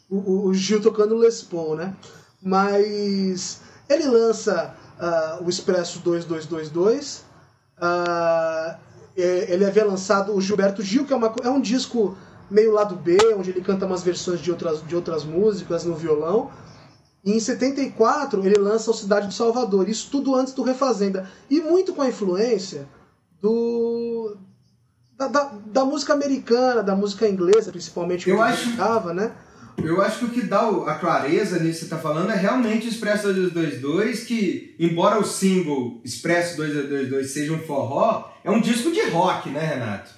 uhum. 0.10 0.19
o, 0.19 0.48
o, 0.48 0.54
Gil 0.54 0.82
tocando 0.82 1.17
Les 1.17 1.41
Paul, 1.41 1.76
né? 1.76 1.93
Mas 2.41 3.60
ele 3.89 4.08
lança 4.08 4.74
uh, 4.98 5.43
o 5.43 5.50
Expresso 5.50 6.00
2222, 6.00 7.26
uh, 7.82 8.78
ele 9.17 9.65
havia 9.65 9.86
lançado 9.86 10.34
o 10.34 10.39
Gilberto 10.39 10.82
Gil, 10.82 11.06
que 11.06 11.12
é, 11.12 11.15
uma, 11.15 11.34
é 11.43 11.50
um 11.50 11.60
disco 11.60 12.17
meio 12.50 12.72
lado 12.72 12.95
B, 12.95 13.17
onde 13.38 13.50
ele 13.52 13.62
canta 13.62 13.86
umas 13.86 14.02
versões 14.02 14.39
de 14.39 14.50
outras, 14.50 14.86
de 14.86 14.95
outras 14.95 15.26
músicas 15.26 15.84
no 15.84 15.95
violão. 15.95 16.50
E 17.30 17.34
em 17.34 17.39
74 17.39 18.44
ele 18.44 18.58
lança 18.58 18.89
o 18.89 18.94
Cidade 18.94 19.28
de 19.28 19.36
Salvador, 19.36 19.88
isso 19.88 20.10
tudo 20.10 20.34
antes 20.34 20.52
do 20.52 20.63
Refazenda. 20.63 21.30
E 21.48 21.62
muito 21.62 21.94
com 21.94 22.02
a 22.02 22.10
influência 22.10 22.88
do 23.39 24.36
da, 25.15 25.28
da, 25.28 25.52
da, 25.68 25.86
música 25.86 26.13
americana, 26.13 26.82
da 26.82 26.96
música 26.96 27.28
inglesa, 27.28 27.72
principalmente, 27.72 28.24
que 28.24 28.32
eu 28.32 28.42
acho, 28.42 28.76
tava, 28.76 29.13
né? 29.13 29.32
Eu 29.78 30.02
acho 30.02 30.20
que 30.20 30.26
o 30.26 30.30
que 30.30 30.42
dá 30.42 30.62
a 30.88 30.96
clareza 30.96 31.60
nisso 31.60 31.74
que 31.74 31.80
você 31.80 31.86
está 31.86 31.98
falando 32.00 32.32
é 32.32 32.36
realmente 32.36 32.88
o 32.88 32.89
Expresso 32.89 33.32
222, 33.32 34.24
que, 34.24 34.76
embora 34.80 35.20
o 35.20 35.24
single 35.24 36.02
Expresso 36.04 36.58
222 36.58 37.32
seja 37.32 37.54
um 37.54 37.60
forró, 37.60 38.32
é 38.44 38.50
um 38.50 38.60
disco 38.60 38.92
de 38.92 39.08
rock, 39.10 39.50
né, 39.52 39.60
Renato? 39.60 40.12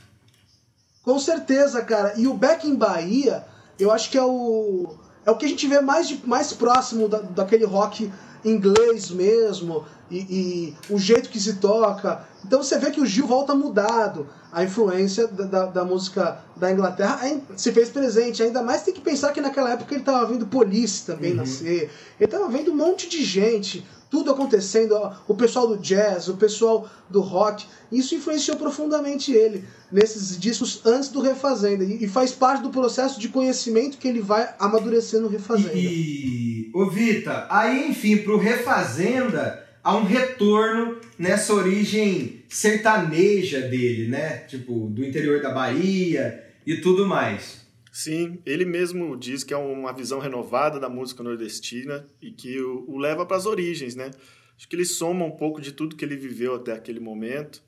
Com 1.04 1.20
certeza, 1.20 1.82
cara. 1.82 2.14
E 2.16 2.26
o 2.26 2.34
Back 2.34 2.66
in 2.66 2.76
Bahia, 2.76 3.44
eu 3.78 3.92
acho 3.92 4.10
que 4.10 4.18
é 4.18 4.24
o, 4.24 4.96
é 5.26 5.32
o 5.32 5.36
que 5.36 5.46
a 5.46 5.50
gente 5.50 5.68
vê 5.68 5.80
mais, 5.82 6.08
de, 6.08 6.22
mais 6.26 6.54
próximo 6.54 7.08
da, 7.08 7.20
daquele 7.20 7.66
rock 7.66 8.12
inglês 8.44 9.12
mesmo, 9.12 9.86
e, 10.10 10.18
e, 10.18 10.94
o 10.94 10.98
jeito 10.98 11.30
que 11.30 11.40
se 11.40 11.56
toca. 11.56 12.26
Então 12.46 12.62
você 12.62 12.78
vê 12.78 12.92
que 12.92 13.00
o 13.00 13.06
Gil 13.06 13.28
volta 13.28 13.56
mudado. 13.56 14.28
A 14.52 14.64
influência 14.64 15.28
da, 15.28 15.46
da, 15.46 15.66
da 15.68 15.86
música 15.86 16.44
da 16.58 16.70
Inglaterra 16.70 17.22
se 17.56 17.72
fez 17.72 17.90
presente. 17.90 18.44
Ainda 18.44 18.62
mais 18.62 18.84
tem 18.84 18.94
que 18.94 19.00
pensar 19.00 19.32
que 19.32 19.40
naquela 19.40 19.72
época 19.72 19.94
ele 19.94 20.02
estava 20.02 20.26
vendo 20.26 20.46
Police 20.46 21.06
também 21.06 21.32
uhum. 21.32 21.38
nascer. 21.38 21.90
Ele 22.20 22.26
estava 22.26 22.50
vendo 22.50 22.72
um 22.72 22.76
monte 22.76 23.08
de 23.08 23.24
gente. 23.24 23.88
Tudo 24.12 24.30
acontecendo, 24.30 24.94
o 25.26 25.34
pessoal 25.34 25.66
do 25.66 25.78
jazz, 25.78 26.28
o 26.28 26.36
pessoal 26.36 26.88
do 27.10 27.22
rock. 27.22 27.66
Isso 27.90 28.14
influenciou 28.14 28.58
profundamente 28.58 29.32
ele 29.32 29.64
nesses 29.90 30.38
discos 30.38 30.82
antes 30.86 31.08
do 31.08 31.22
Refazenda. 31.22 31.86
E 31.86 32.06
faz 32.10 32.34
parte 32.34 32.62
do 32.62 32.70
processo 32.70 33.18
de 33.18 33.30
conhecimento 33.30 33.98
que 33.98 34.10
ele 34.10 34.20
vai 34.20 34.54
amadurecendo 34.60 35.24
no 35.24 35.30
Refazenda. 35.30 35.72
E, 35.74 36.70
ô 36.76 36.90
Vita, 36.90 37.48
aí 37.50 37.90
enfim, 37.90 38.18
pro 38.18 38.38
Refazenda 38.38 39.66
há 39.82 39.96
um 39.96 40.04
retorno 40.04 40.98
nessa 41.18 41.54
origem 41.54 42.44
sertaneja 42.50 43.62
dele, 43.62 44.10
né? 44.10 44.40
Tipo, 44.40 44.88
do 44.90 45.06
interior 45.06 45.42
da 45.42 45.52
Bahia 45.54 46.44
e 46.68 46.76
tudo 46.76 47.08
mais. 47.08 47.61
Sim, 47.92 48.42
ele 48.46 48.64
mesmo 48.64 49.18
diz 49.18 49.44
que 49.44 49.54
é 49.54 49.58
uma 49.58 49.92
visão 49.92 50.20
renovada 50.20 50.80
da 50.80 50.88
música 50.88 51.22
nordestina 51.22 52.08
e 52.22 52.32
que 52.32 52.58
o, 52.62 52.86
o 52.90 52.98
leva 52.98 53.26
para 53.26 53.36
as 53.36 53.46
origens, 53.46 53.96
né? 53.96 54.12
Acho 54.56 54.68
que 54.68 54.76
ele 54.76 54.86
soma 54.86 55.26
um 55.26 55.32
pouco 55.32 55.60
de 55.60 55.74
tudo 55.74 55.96
que 55.98 56.06
ele 56.06 56.16
viveu 56.16 56.56
até 56.56 56.72
aquele 56.72 57.02
momento, 57.02 57.62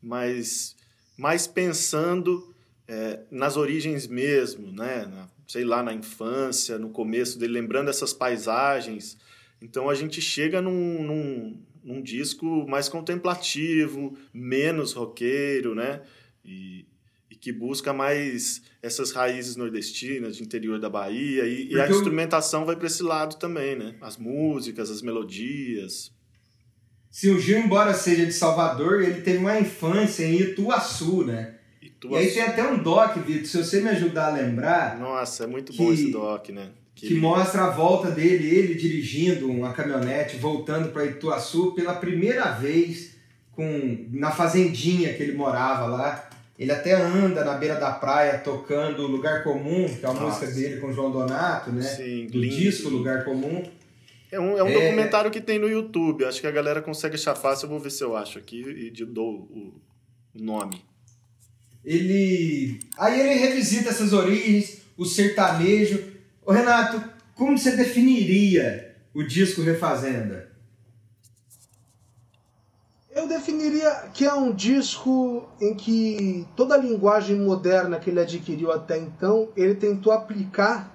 mas 0.00 0.74
mais 1.18 1.46
pensando 1.46 2.54
é, 2.88 3.20
nas 3.30 3.58
origens 3.58 4.06
mesmo, 4.06 4.72
né? 4.72 5.04
Na, 5.04 5.28
sei 5.46 5.64
lá, 5.64 5.82
na 5.82 5.92
infância, 5.92 6.78
no 6.78 6.88
começo 6.88 7.38
dele, 7.38 7.52
lembrando 7.52 7.90
essas 7.90 8.14
paisagens, 8.14 9.18
então 9.60 9.90
a 9.90 9.94
gente 9.94 10.22
chega 10.22 10.62
num, 10.62 11.02
num, 11.02 11.62
num 11.84 12.02
disco 12.02 12.66
mais 12.66 12.88
contemplativo, 12.88 14.16
menos 14.32 14.94
roqueiro, 14.94 15.74
né? 15.74 16.02
E, 16.44 16.86
que 17.46 17.52
busca 17.52 17.92
mais 17.92 18.60
essas 18.82 19.12
raízes 19.12 19.54
nordestinas, 19.54 20.36
de 20.36 20.42
interior 20.42 20.80
da 20.80 20.90
Bahia. 20.90 21.44
E, 21.44 21.68
e 21.70 21.80
a 21.80 21.88
instrumentação 21.88 22.64
vai 22.64 22.74
para 22.74 22.88
esse 22.88 23.04
lado 23.04 23.36
também, 23.36 23.76
né? 23.76 23.94
As 24.00 24.16
músicas, 24.16 24.90
as 24.90 25.00
melodias. 25.00 26.10
Se 27.08 27.30
o 27.30 27.38
Gil, 27.38 27.60
embora 27.60 27.94
seja 27.94 28.26
de 28.26 28.32
Salvador, 28.32 29.00
ele 29.00 29.20
teve 29.20 29.38
uma 29.38 29.60
infância 29.60 30.24
em 30.24 30.40
Ituaçu, 30.40 31.22
né? 31.22 31.54
Ituaçu. 31.80 32.16
E 32.16 32.26
aí 32.26 32.34
tem 32.34 32.42
até 32.42 32.68
um 32.68 32.82
doc, 32.82 33.16
Vitor, 33.18 33.46
se 33.46 33.58
você 33.58 33.80
me 33.80 33.90
ajudar 33.90 34.30
a 34.30 34.36
lembrar. 34.38 34.98
Nossa, 34.98 35.44
é 35.44 35.46
muito 35.46 35.72
bom 35.72 35.92
esse 35.92 36.10
doc, 36.10 36.48
né? 36.48 36.72
que, 36.96 37.06
que 37.06 37.14
mostra 37.14 37.66
a 37.66 37.70
volta 37.70 38.10
dele, 38.10 38.52
ele 38.52 38.74
dirigindo 38.74 39.48
uma 39.48 39.72
caminhonete, 39.72 40.36
voltando 40.36 40.88
para 40.88 41.04
Ituaçu 41.04 41.70
pela 41.76 41.94
primeira 41.94 42.50
vez 42.50 43.14
com 43.52 44.08
na 44.10 44.32
fazendinha 44.32 45.14
que 45.14 45.22
ele 45.22 45.36
morava 45.36 45.86
lá. 45.86 46.28
Ele 46.58 46.72
até 46.72 46.94
anda 46.94 47.44
na 47.44 47.54
beira 47.54 47.76
da 47.76 47.92
praia 47.92 48.38
tocando 48.38 49.06
Lugar 49.06 49.42
Comum, 49.42 49.86
que 49.86 50.04
é 50.04 50.08
a 50.08 50.12
Nossa. 50.12 50.46
música 50.46 50.46
dele 50.46 50.80
com 50.80 50.92
João 50.92 51.10
Donato, 51.10 51.70
né? 51.70 51.82
Sim, 51.82 52.26
Do 52.26 52.38
lindo. 52.38 52.56
disco 52.56 52.88
Lugar 52.88 53.24
Comum. 53.24 53.62
É 54.32 54.40
um, 54.40 54.56
é 54.58 54.62
um 54.62 54.68
é... 54.68 54.72
documentário 54.72 55.30
que 55.30 55.40
tem 55.40 55.58
no 55.58 55.68
YouTube. 55.68 56.24
Acho 56.24 56.40
que 56.40 56.46
a 56.46 56.50
galera 56.50 56.80
consegue 56.80 57.14
achar 57.14 57.34
fácil. 57.34 57.66
Eu 57.66 57.70
vou 57.70 57.80
ver 57.80 57.90
se 57.90 58.02
eu 58.02 58.16
acho 58.16 58.38
aqui 58.38 58.62
e 58.62 59.04
dou 59.04 59.48
o, 59.50 59.80
o 60.34 60.42
nome. 60.42 60.82
Ele. 61.84 62.80
Aí 62.96 63.20
ele 63.20 63.34
revisita 63.34 63.90
essas 63.90 64.12
origens, 64.12 64.78
o 64.96 65.04
sertanejo 65.04 66.16
Ô 66.46 66.52
Renato, 66.52 67.02
como 67.34 67.58
você 67.58 67.76
definiria 67.76 68.94
o 69.12 69.24
disco 69.24 69.62
Refazenda? 69.62 70.45
Eu 73.16 73.26
definiria 73.26 74.10
que 74.12 74.26
é 74.26 74.34
um 74.34 74.52
disco 74.52 75.48
em 75.58 75.74
que 75.74 76.46
toda 76.54 76.74
a 76.74 76.78
linguagem 76.78 77.40
moderna 77.40 77.98
que 77.98 78.10
ele 78.10 78.20
adquiriu 78.20 78.70
até 78.70 78.98
então, 78.98 79.48
ele 79.56 79.74
tentou 79.74 80.12
aplicar 80.12 80.94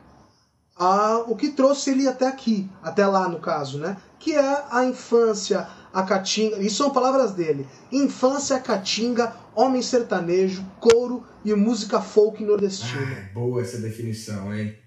a, 0.77 1.17
o 1.27 1.35
que 1.35 1.49
trouxe 1.49 1.89
ele 1.89 2.07
até 2.07 2.27
aqui, 2.27 2.69
até 2.83 3.07
lá 3.07 3.27
no 3.27 3.39
caso, 3.39 3.79
né? 3.79 3.97
Que 4.19 4.35
é 4.35 4.65
a 4.69 4.85
infância, 4.85 5.67
a 5.91 6.03
caatinga, 6.03 6.59
isso 6.59 6.75
são 6.75 6.91
palavras 6.91 7.31
dele. 7.31 7.67
Infância, 7.91 8.59
caatinga, 8.59 9.35
homem 9.55 9.81
sertanejo, 9.81 10.63
couro 10.79 11.25
e 11.43 11.51
música 11.55 11.99
folk 11.99 12.43
nordestina. 12.45 13.01
Ah, 13.01 13.33
boa 13.33 13.63
essa 13.63 13.79
definição, 13.79 14.53
hein? 14.53 14.77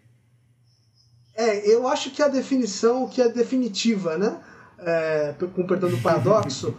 É, 1.34 1.68
eu 1.68 1.88
acho 1.88 2.12
que 2.12 2.22
a 2.22 2.28
definição 2.28 3.08
que 3.08 3.20
é 3.20 3.28
definitiva, 3.28 4.16
né? 4.16 4.40
É, 4.78 5.34
com 5.52 5.66
perdão 5.66 5.90
do 5.90 5.98
paradoxo. 6.00 6.78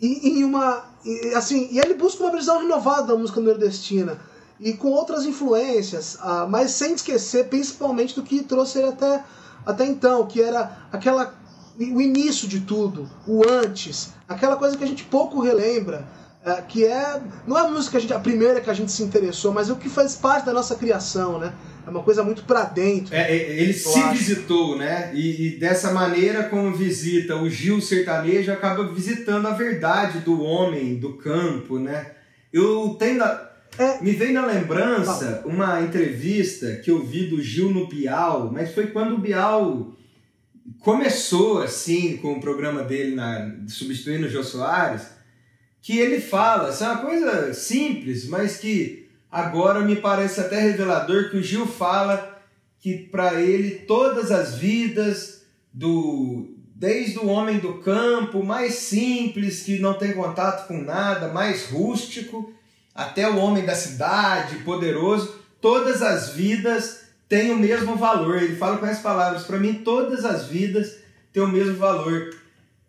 E, 0.00 0.38
e 0.38 0.44
uma. 0.44 0.84
E, 1.04 1.34
assim, 1.34 1.68
e 1.70 1.78
ele 1.78 1.94
busca 1.94 2.22
uma 2.22 2.32
visão 2.32 2.60
renovada 2.60 3.08
da 3.08 3.16
música 3.16 3.40
nordestina. 3.40 4.18
E 4.60 4.72
com 4.72 4.88
outras 4.88 5.24
influências, 5.24 6.18
ah, 6.20 6.46
mas 6.48 6.72
sem 6.72 6.94
esquecer 6.94 7.48
principalmente 7.48 8.14
do 8.14 8.24
que 8.24 8.42
trouxe 8.42 8.78
ele 8.78 8.88
até, 8.88 9.24
até 9.64 9.86
então, 9.86 10.26
que 10.26 10.42
era 10.42 10.88
aquela 10.90 11.34
o 11.78 12.00
início 12.00 12.48
de 12.48 12.60
tudo, 12.62 13.08
o 13.24 13.48
antes, 13.48 14.10
aquela 14.28 14.56
coisa 14.56 14.76
que 14.76 14.82
a 14.82 14.86
gente 14.86 15.04
pouco 15.04 15.40
relembra, 15.40 16.04
é, 16.44 16.60
que 16.62 16.84
é 16.84 17.22
não 17.46 17.56
é 17.56 17.60
a 17.60 17.68
música 17.68 17.98
a, 17.98 18.00
gente, 18.00 18.12
a 18.12 18.18
primeira 18.18 18.60
que 18.60 18.68
a 18.68 18.74
gente 18.74 18.90
se 18.90 19.02
interessou, 19.02 19.52
mas 19.52 19.70
é 19.70 19.72
o 19.72 19.76
que 19.76 19.88
faz 19.88 20.16
parte 20.16 20.46
da 20.46 20.52
nossa 20.52 20.74
criação, 20.74 21.38
né? 21.38 21.54
É 21.88 21.90
uma 21.90 22.02
coisa 22.02 22.22
muito 22.22 22.42
pra 22.44 22.64
dentro. 22.64 23.14
É, 23.14 23.32
é 23.34 23.62
ele 23.62 23.72
se 23.72 23.98
acho. 23.98 24.12
visitou, 24.12 24.76
né? 24.76 25.10
E, 25.14 25.46
e, 25.46 25.58
dessa 25.58 25.90
maneira, 25.90 26.44
como 26.44 26.76
visita 26.76 27.34
o 27.34 27.48
Gil 27.48 27.80
sertanejo, 27.80 28.52
acaba 28.52 28.92
visitando 28.92 29.48
a 29.48 29.52
verdade 29.52 30.18
do 30.18 30.42
homem, 30.42 30.96
do 30.96 31.14
campo, 31.14 31.78
né? 31.78 32.12
Eu 32.52 32.94
tenho. 32.98 33.16
Na, 33.16 33.48
é, 33.78 34.02
me 34.02 34.12
vem 34.12 34.32
na 34.32 34.44
lembrança 34.44 35.42
uma 35.46 35.80
entrevista 35.80 36.76
que 36.76 36.90
eu 36.90 37.02
vi 37.02 37.26
do 37.26 37.40
Gil 37.40 37.70
no 37.70 37.86
Bial, 37.86 38.50
mas 38.52 38.74
foi 38.74 38.88
quando 38.88 39.14
o 39.14 39.18
Bial 39.18 39.96
começou 40.80 41.62
assim 41.62 42.18
com 42.18 42.34
o 42.34 42.40
programa 42.40 42.82
dele 42.82 43.14
na, 43.14 43.50
substituindo 43.66 44.26
o 44.26 44.30
Jô 44.30 44.44
Soares, 44.44 45.06
que 45.80 45.98
ele 45.98 46.20
fala, 46.20 46.68
assim, 46.68 46.84
é 46.84 46.88
uma 46.88 46.98
coisa 46.98 47.54
simples, 47.54 48.28
mas 48.28 48.58
que 48.58 49.07
agora 49.30 49.80
me 49.80 49.96
parece 49.96 50.40
até 50.40 50.60
revelador 50.60 51.30
que 51.30 51.36
o 51.36 51.42
Gil 51.42 51.66
fala 51.66 52.38
que 52.78 52.96
para 52.96 53.40
ele 53.40 53.80
todas 53.86 54.30
as 54.30 54.54
vidas 54.54 55.42
do 55.72 56.54
desde 56.74 57.18
o 57.18 57.26
homem 57.26 57.58
do 57.58 57.78
campo, 57.78 58.44
mais 58.44 58.74
simples, 58.74 59.62
que 59.62 59.80
não 59.80 59.94
tem 59.94 60.12
contato 60.12 60.68
com 60.68 60.80
nada, 60.80 61.26
mais 61.26 61.66
rústico, 61.70 62.52
até 62.94 63.28
o 63.28 63.36
homem 63.36 63.66
da 63.66 63.74
cidade, 63.74 64.62
poderoso, 64.62 65.40
todas 65.60 66.02
as 66.02 66.30
vidas 66.30 67.00
têm 67.28 67.50
o 67.50 67.58
mesmo 67.58 67.96
valor. 67.96 68.40
Ele 68.40 68.56
fala 68.56 68.78
com 68.78 68.86
essas 68.86 69.02
palavras: 69.02 69.42
para 69.42 69.58
mim, 69.58 69.82
todas 69.84 70.24
as 70.24 70.46
vidas 70.46 70.98
têm 71.32 71.42
o 71.42 71.48
mesmo 71.48 71.74
valor. 71.74 72.30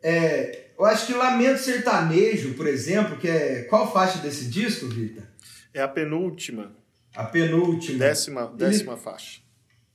É, 0.04 0.66
eu 0.78 0.86
acho 0.86 1.08
que 1.08 1.14
Lamento 1.14 1.60
Sertanejo, 1.60 2.54
por 2.54 2.68
exemplo, 2.68 3.18
que 3.18 3.28
é. 3.28 3.64
Qual 3.70 3.92
faixa 3.92 4.20
desse 4.20 4.46
disco, 4.46 4.88
Rita? 4.88 5.29
É 5.74 5.82
a 5.82 5.88
penúltima. 5.88 6.72
A 7.16 7.24
penúltima. 7.24 8.00
Décima, 8.00 8.48
décima 8.48 8.94
ele, 8.94 9.02
faixa. 9.02 9.42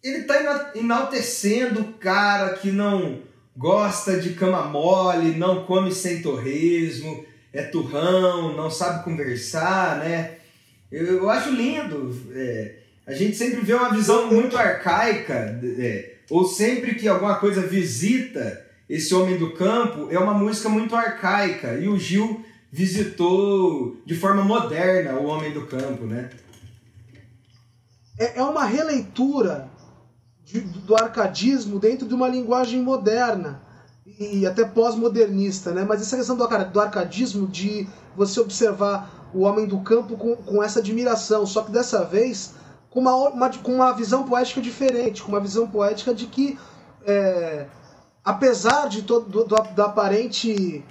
Ele 0.03 0.19
está 0.19 0.73
enaltecendo 0.75 1.81
o 1.81 1.93
cara 1.95 2.55
que 2.55 2.71
não 2.71 3.23
gosta 3.57 4.21
de 4.21 4.35
cama 4.35 4.65
mole, 4.65 5.37
não 5.37 5.65
come 5.65 5.93
sem 5.93 6.21
torresmo, 6.21 7.25
é 7.53 7.63
turrão, 7.63 8.57
não 8.57 8.71
sabe 8.71 9.05
conversar, 9.05 9.99
né? 9.99 10.39
Eu, 10.91 11.07
eu 11.07 11.31
acho 11.31 11.51
lindo. 11.51 12.15
É, 12.35 12.77
a 13.07 13.13
gente 13.13 13.37
sempre 13.37 13.61
vê 13.61 13.75
uma 13.75 13.95
visão 13.95 14.27
muito 14.27 14.57
arcaica, 14.57 15.61
é, 15.79 16.15
ou 16.31 16.45
sempre 16.45 16.95
que 16.95 17.07
alguma 17.07 17.37
coisa 17.37 17.63
visita 17.63 18.65
esse 18.89 19.15
homem 19.15 19.39
do 19.39 19.53
campo, 19.53 20.09
é 20.11 20.19
uma 20.19 20.35
música 20.35 20.69
muito 20.69 20.95
arcaica. 20.95 21.75
E 21.75 21.89
o 21.89 21.99
Gil 21.99 22.45
visitou 22.75 23.99
de 24.05 24.17
forma 24.17 24.43
moderna 24.43 25.13
o 25.13 25.27
homem 25.27 25.53
do 25.53 25.65
campo, 25.65 26.07
né? 26.07 26.29
É, 28.19 28.41
é 28.41 28.43
uma 28.43 28.65
releitura 28.65 29.71
de, 30.45 30.61
do 30.61 30.97
arcadismo 30.97 31.79
dentro 31.79 32.09
de 32.09 32.13
uma 32.13 32.27
linguagem 32.27 32.83
moderna 32.83 33.63
e 34.19 34.45
até 34.45 34.65
pós-modernista, 34.65 35.71
né? 35.71 35.85
Mas 35.89 36.03
essa 36.03 36.17
questão 36.17 36.37
do, 36.37 36.49
do 36.49 36.81
arcadismo, 36.81 37.47
de 37.47 37.89
você 38.17 38.41
observar 38.41 39.31
o 39.33 39.43
homem 39.43 39.67
do 39.67 39.79
campo 39.79 40.17
com, 40.17 40.35
com 40.35 40.61
essa 40.61 40.81
admiração, 40.81 41.47
só 41.47 41.63
que 41.63 41.71
dessa 41.71 42.05
vez 42.05 42.55
com 42.91 42.99
uma, 42.99 43.15
uma, 43.15 43.51
com 43.51 43.73
uma 43.73 43.93
visão 43.93 44.25
poética 44.25 44.61
diferente, 44.61 45.23
com 45.23 45.29
uma 45.29 45.41
visão 45.41 45.69
poética 45.69 46.13
de 46.13 46.27
que, 46.27 46.59
é, 47.07 47.69
apesar 48.25 48.89
de 48.89 49.03
todo 49.03 49.29
do, 49.29 49.45
do, 49.45 49.63
do 49.63 49.83
aparente 49.83 50.85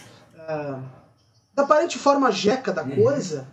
é, 0.47 1.02
da 1.55 1.63
aparente 1.63 1.97
forma 1.97 2.31
jeca 2.31 2.71
da 2.71 2.83
uhum. 2.83 2.95
coisa, 2.95 3.47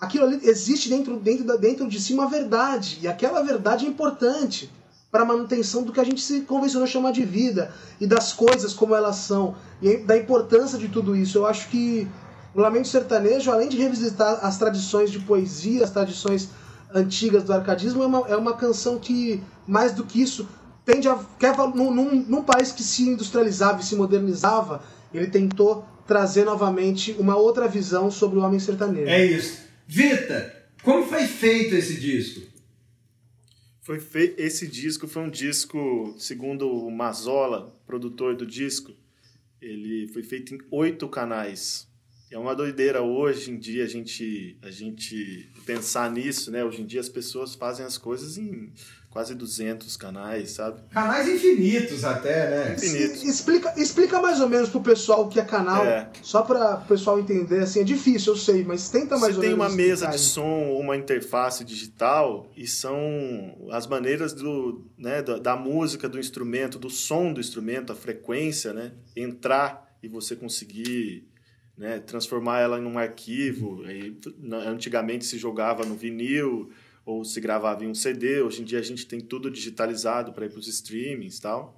aquilo 0.00 0.24
ali 0.24 0.40
existe 0.42 0.88
dentro, 0.88 1.18
dentro, 1.18 1.58
dentro 1.58 1.88
de 1.88 2.00
si 2.00 2.12
uma 2.12 2.28
verdade, 2.28 2.98
e 3.02 3.08
aquela 3.08 3.42
verdade 3.42 3.86
é 3.86 3.88
importante 3.88 4.70
para 5.10 5.22
a 5.22 5.26
manutenção 5.26 5.82
do 5.82 5.92
que 5.92 6.00
a 6.00 6.04
gente 6.04 6.22
se 6.22 6.42
convencionou 6.42 6.86
chamar 6.86 7.12
de 7.12 7.24
vida 7.24 7.72
e 8.00 8.06
das 8.06 8.32
coisas 8.32 8.72
como 8.72 8.94
elas 8.94 9.16
são, 9.16 9.56
e 9.82 9.98
da 9.98 10.16
importância 10.16 10.78
de 10.78 10.88
tudo 10.88 11.16
isso. 11.16 11.38
Eu 11.38 11.46
acho 11.46 11.68
que 11.68 12.08
o 12.54 12.60
Lamento 12.60 12.88
Sertanejo, 12.88 13.50
além 13.50 13.68
de 13.68 13.76
revisitar 13.76 14.38
as 14.44 14.58
tradições 14.58 15.10
de 15.10 15.20
poesia, 15.20 15.84
as 15.84 15.90
tradições 15.90 16.48
antigas 16.92 17.44
do 17.44 17.52
arcadismo, 17.52 18.02
é 18.02 18.06
uma, 18.06 18.28
é 18.28 18.36
uma 18.36 18.54
canção 18.54 18.98
que, 18.98 19.42
mais 19.66 19.92
do 19.92 20.04
que 20.04 20.20
isso, 20.20 20.48
tende 20.84 21.08
a. 21.08 21.18
Quer, 21.38 21.56
num, 21.56 21.92
num, 21.92 22.24
num 22.26 22.42
país 22.42 22.72
que 22.72 22.82
se 22.82 23.08
industrializava 23.08 23.80
e 23.80 23.84
se 23.84 23.94
modernizava, 23.94 24.82
ele 25.18 25.28
tentou 25.28 25.86
trazer 26.06 26.44
novamente 26.44 27.12
uma 27.18 27.36
outra 27.36 27.68
visão 27.68 28.10
sobre 28.10 28.38
o 28.38 28.42
homem 28.42 28.58
sertanejo. 28.58 29.08
É 29.08 29.24
isso. 29.24 29.60
Vita, 29.86 30.54
como 30.82 31.04
foi 31.06 31.26
feito 31.26 31.74
esse 31.74 31.98
disco? 32.00 32.48
Foi 33.80 33.98
fe... 33.98 34.34
Esse 34.38 34.66
disco 34.66 35.08
foi 35.08 35.22
um 35.22 35.30
disco, 35.30 36.14
segundo 36.18 36.70
o 36.70 36.90
Mazola, 36.90 37.76
produtor 37.86 38.36
do 38.36 38.46
disco, 38.46 38.92
ele 39.60 40.08
foi 40.08 40.22
feito 40.22 40.54
em 40.54 40.58
oito 40.70 41.08
canais. 41.08 41.88
É 42.30 42.38
uma 42.38 42.54
doideira 42.54 43.02
hoje 43.02 43.50
em 43.50 43.58
dia 43.58 43.84
a 43.84 43.88
gente, 43.88 44.56
a 44.62 44.70
gente 44.70 45.50
pensar 45.66 46.10
nisso, 46.10 46.50
né? 46.50 46.64
Hoje 46.64 46.82
em 46.82 46.86
dia 46.86 47.00
as 47.00 47.08
pessoas 47.08 47.56
fazem 47.56 47.84
as 47.84 47.98
coisas 47.98 48.38
em 48.38 48.72
quase 49.10 49.34
200 49.34 49.96
canais, 49.96 50.52
sabe? 50.52 50.80
Canais 50.90 51.28
infinitos 51.28 52.04
até, 52.04 52.48
né? 52.48 52.74
Infinitos. 52.74 53.24
Explica, 53.24 53.74
explica 53.76 54.22
mais 54.22 54.40
ou 54.40 54.48
menos 54.48 54.68
pro 54.68 54.80
pessoal 54.80 55.24
o 55.24 55.28
que 55.28 55.40
é 55.40 55.44
canal, 55.44 55.84
é. 55.84 56.08
só 56.22 56.42
para 56.42 56.76
o 56.76 56.86
pessoal 56.86 57.18
entender, 57.18 57.58
assim, 57.58 57.80
é 57.80 57.84
difícil, 57.84 58.34
eu 58.34 58.38
sei, 58.38 58.64
mas 58.64 58.88
tenta 58.88 59.18
mais 59.18 59.34
Você 59.34 59.40
ou 59.40 59.42
menos. 59.42 59.44
tem 59.46 59.54
uma 59.54 59.68
mesa 59.68 60.06
de 60.06 60.18
som, 60.18 60.76
uma 60.78 60.96
interface 60.96 61.64
digital 61.64 62.48
e 62.56 62.68
são 62.68 62.98
as 63.72 63.86
maneiras 63.88 64.32
do, 64.32 64.86
né, 64.96 65.20
da, 65.20 65.38
da 65.38 65.56
música, 65.56 66.08
do 66.08 66.18
instrumento, 66.18 66.78
do 66.78 66.88
som 66.88 67.32
do 67.32 67.40
instrumento, 67.40 67.92
a 67.92 67.96
frequência, 67.96 68.72
né, 68.72 68.92
entrar 69.16 69.90
e 70.00 70.08
você 70.08 70.36
conseguir 70.36 71.28
né, 71.76 71.98
transformar 71.98 72.60
ela 72.60 72.78
em 72.78 72.84
um 72.84 72.98
arquivo. 72.98 73.82
Aí, 73.84 74.16
antigamente 74.66 75.24
se 75.24 75.36
jogava 75.36 75.84
no 75.84 75.96
vinil 75.96 76.70
ou 77.10 77.24
se 77.24 77.40
gravava 77.40 77.84
em 77.84 77.88
um 77.88 77.94
CD. 77.94 78.40
Hoje 78.40 78.62
em 78.62 78.64
dia 78.64 78.78
a 78.78 78.82
gente 78.82 79.04
tem 79.04 79.20
tudo 79.20 79.50
digitalizado 79.50 80.32
para 80.32 80.46
ir 80.46 80.50
para 80.50 80.60
os 80.60 80.68
streamings 80.68 81.38
e 81.38 81.40
tal. 81.40 81.76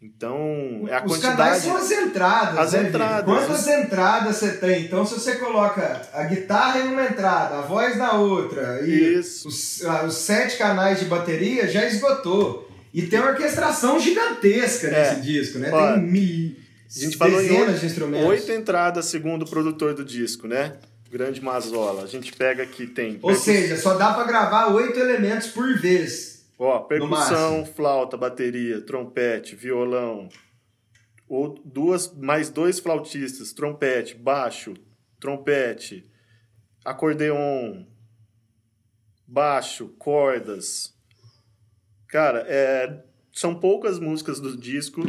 Então, 0.00 0.84
é 0.88 0.94
a 0.94 1.04
Os 1.04 1.12
quantidade... 1.12 1.36
canais 1.36 1.62
são 1.62 1.76
as 1.76 1.90
entradas, 1.92 2.58
As 2.58 2.72
né, 2.72 2.88
entradas. 2.88 3.24
Quantas 3.24 3.68
entradas 3.68 4.36
você 4.36 4.52
tem? 4.56 4.86
Então, 4.86 5.06
se 5.06 5.14
você 5.14 5.36
coloca 5.36 6.02
a 6.12 6.24
guitarra 6.24 6.80
em 6.80 6.88
uma 6.88 7.04
entrada, 7.04 7.58
a 7.58 7.60
voz 7.60 7.96
na 7.96 8.14
outra, 8.14 8.84
e 8.84 9.18
Isso. 9.18 9.46
Os, 9.46 9.84
ah, 9.84 10.04
os 10.04 10.14
sete 10.14 10.58
canais 10.58 10.98
de 10.98 11.04
bateria, 11.04 11.68
já 11.68 11.86
esgotou. 11.86 12.68
E 12.92 13.02
tem 13.02 13.20
uma 13.20 13.30
orquestração 13.30 14.00
gigantesca 14.00 14.88
é. 14.88 14.90
nesse 14.90 15.20
disco, 15.20 15.58
né? 15.60 15.70
Olha, 15.70 15.94
tem 15.94 16.02
mil, 16.02 16.56
a 16.94 16.98
gente 16.98 17.16
falou 17.16 17.40
em 17.40 17.50
oito, 17.50 18.24
oito 18.26 18.52
entradas 18.52 19.06
segundo 19.06 19.42
o 19.42 19.48
produtor 19.48 19.94
do 19.94 20.04
disco, 20.04 20.48
né? 20.48 20.78
Grande 21.12 21.42
Mazola. 21.42 22.04
A 22.04 22.06
gente 22.06 22.32
pega 22.32 22.62
aqui, 22.62 22.86
tem. 22.86 23.18
Ou 23.20 23.34
seja, 23.34 23.76
só 23.76 23.98
dá 23.98 24.14
para 24.14 24.24
gravar 24.24 24.72
oito 24.72 24.98
elementos 24.98 25.48
por 25.48 25.78
vez. 25.78 26.46
Ó, 26.58 26.78
percussão, 26.78 27.66
flauta, 27.66 28.16
bateria, 28.16 28.80
trompete, 28.80 29.54
violão. 29.54 30.30
Ou 31.28 31.60
duas, 31.62 32.14
mais 32.16 32.48
dois 32.48 32.78
flautistas, 32.78 33.52
trompete, 33.52 34.14
baixo, 34.14 34.72
trompete, 35.20 36.02
acordeon, 36.82 37.84
baixo, 39.26 39.88
cordas. 39.98 40.94
Cara, 42.08 42.42
é, 42.48 43.02
são 43.30 43.54
poucas 43.54 43.98
músicas 43.98 44.40
do 44.40 44.56
disco 44.56 45.02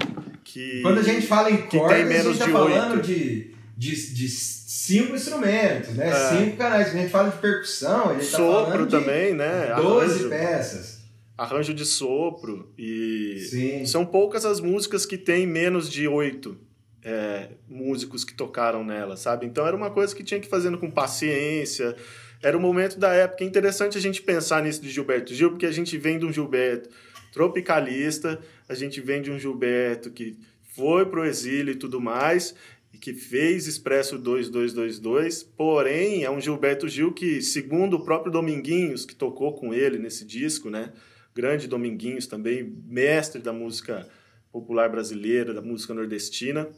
que. 0.43 0.81
Quando 0.81 0.99
a 0.99 1.03
gente 1.03 1.25
fala 1.25 1.49
em 1.49 1.65
cordas, 1.65 2.11
a 2.11 2.23
gente 2.23 2.39
tá 2.39 2.49
falando 2.49 3.01
de, 3.01 3.55
de, 3.77 4.13
de 4.13 4.27
cinco 4.73 5.15
instrumentos, 5.15 5.91
né? 5.91 6.09
É. 6.09 6.29
Cinco 6.29 6.57
canais. 6.57 6.87
A 6.87 6.91
gente 6.97 7.09
fala 7.11 7.29
de 7.29 7.37
percussão, 7.37 8.09
a 8.09 8.13
gente 8.13 8.31
tá 8.31 8.37
Sopro 8.37 8.71
falando 8.71 8.85
de 8.87 8.91
também, 8.91 9.33
né? 9.33 9.73
12 9.75 10.15
Arranjo, 10.15 10.29
peças. 10.29 10.99
arranjo 11.37 11.73
de 11.75 11.85
sopro. 11.85 12.73
E 12.75 13.45
Sim. 13.49 13.85
são 13.85 14.03
poucas 14.03 14.45
as 14.45 14.59
músicas 14.59 15.05
que 15.05 15.15
têm 15.15 15.45
menos 15.45 15.89
de 15.89 16.07
oito 16.07 16.57
é, 17.03 17.49
músicos 17.69 18.23
que 18.23 18.33
tocaram 18.33 18.83
nela, 18.83 19.15
sabe? 19.15 19.45
Então 19.45 19.67
era 19.67 19.75
uma 19.75 19.91
coisa 19.91 20.15
que 20.15 20.23
tinha 20.23 20.39
que 20.39 20.47
ir 20.47 20.49
fazendo 20.49 20.79
com 20.79 20.89
paciência. 20.89 21.95
Era 22.41 22.57
o 22.57 22.59
momento 22.59 22.97
da 22.97 23.13
época. 23.13 23.43
É 23.43 23.47
interessante 23.47 23.95
a 23.97 24.01
gente 24.01 24.23
pensar 24.23 24.63
nisso 24.63 24.81
de 24.81 24.89
Gilberto 24.89 25.35
Gil, 25.35 25.51
porque 25.51 25.67
a 25.67 25.71
gente 25.71 25.95
vem 25.99 26.17
de 26.17 26.25
um 26.25 26.33
Gilberto 26.33 26.89
tropicalista, 27.31 28.39
a 28.67 28.73
gente 28.73 28.99
vem 29.01 29.21
de 29.21 29.29
um 29.31 29.37
Gilberto 29.37 30.09
que 30.09 30.35
foi 30.75 31.05
pro 31.05 31.25
exílio 31.25 31.73
e 31.73 31.75
tudo 31.75 32.01
mais, 32.01 32.55
e 32.93 32.97
que 32.99 33.11
fez 33.11 33.65
Expresso 33.65 34.19
2222, 34.19 35.41
porém 35.41 36.23
é 36.23 36.29
um 36.29 36.39
Gilberto 36.39 36.87
Gil 36.87 37.11
que, 37.11 37.41
segundo 37.41 37.95
o 37.95 38.05
próprio 38.05 38.31
Dominguinhos, 38.31 39.03
que 39.03 39.15
tocou 39.15 39.53
com 39.53 39.73
ele 39.73 39.97
nesse 39.97 40.23
disco, 40.23 40.69
né? 40.69 40.93
Grande 41.33 41.67
Dominguinhos 41.67 42.27
também, 42.27 42.63
mestre 42.85 43.41
da 43.41 43.51
música 43.51 44.07
popular 44.51 44.87
brasileira, 44.89 45.51
da 45.51 45.61
música 45.61 45.95
nordestina. 45.95 46.69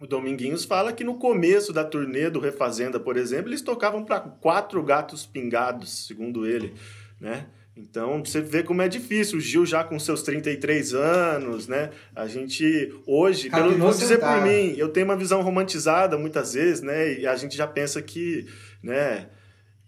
O 0.00 0.06
Dominguinhos 0.08 0.64
fala 0.64 0.92
que 0.92 1.04
no 1.04 1.14
começo 1.14 1.72
da 1.72 1.84
turnê 1.84 2.28
do 2.28 2.40
Refazenda, 2.40 2.98
por 2.98 3.16
exemplo, 3.16 3.48
eles 3.48 3.62
tocavam 3.62 4.04
para 4.04 4.18
quatro 4.18 4.82
gatos 4.82 5.24
pingados, 5.24 6.06
segundo 6.08 6.44
ele, 6.44 6.74
né? 7.20 7.46
Então, 7.76 8.24
você 8.24 8.40
vê 8.40 8.62
como 8.62 8.82
é 8.82 8.88
difícil. 8.88 9.38
O 9.38 9.40
Gil 9.40 9.66
já 9.66 9.82
com 9.82 9.98
seus 9.98 10.22
33 10.22 10.94
anos, 10.94 11.66
né? 11.66 11.90
A 12.14 12.26
gente 12.28 12.94
hoje, 13.04 13.50
pelo 13.50 13.76
vou 13.76 13.90
dizer 13.90 14.20
por 14.20 14.42
mim, 14.42 14.74
eu 14.76 14.88
tenho 14.88 15.06
uma 15.06 15.16
visão 15.16 15.42
romantizada 15.42 16.16
muitas 16.16 16.54
vezes, 16.54 16.82
né? 16.82 17.18
E 17.18 17.26
a 17.26 17.34
gente 17.34 17.56
já 17.56 17.66
pensa 17.66 18.00
que, 18.00 18.46
né, 18.80 19.26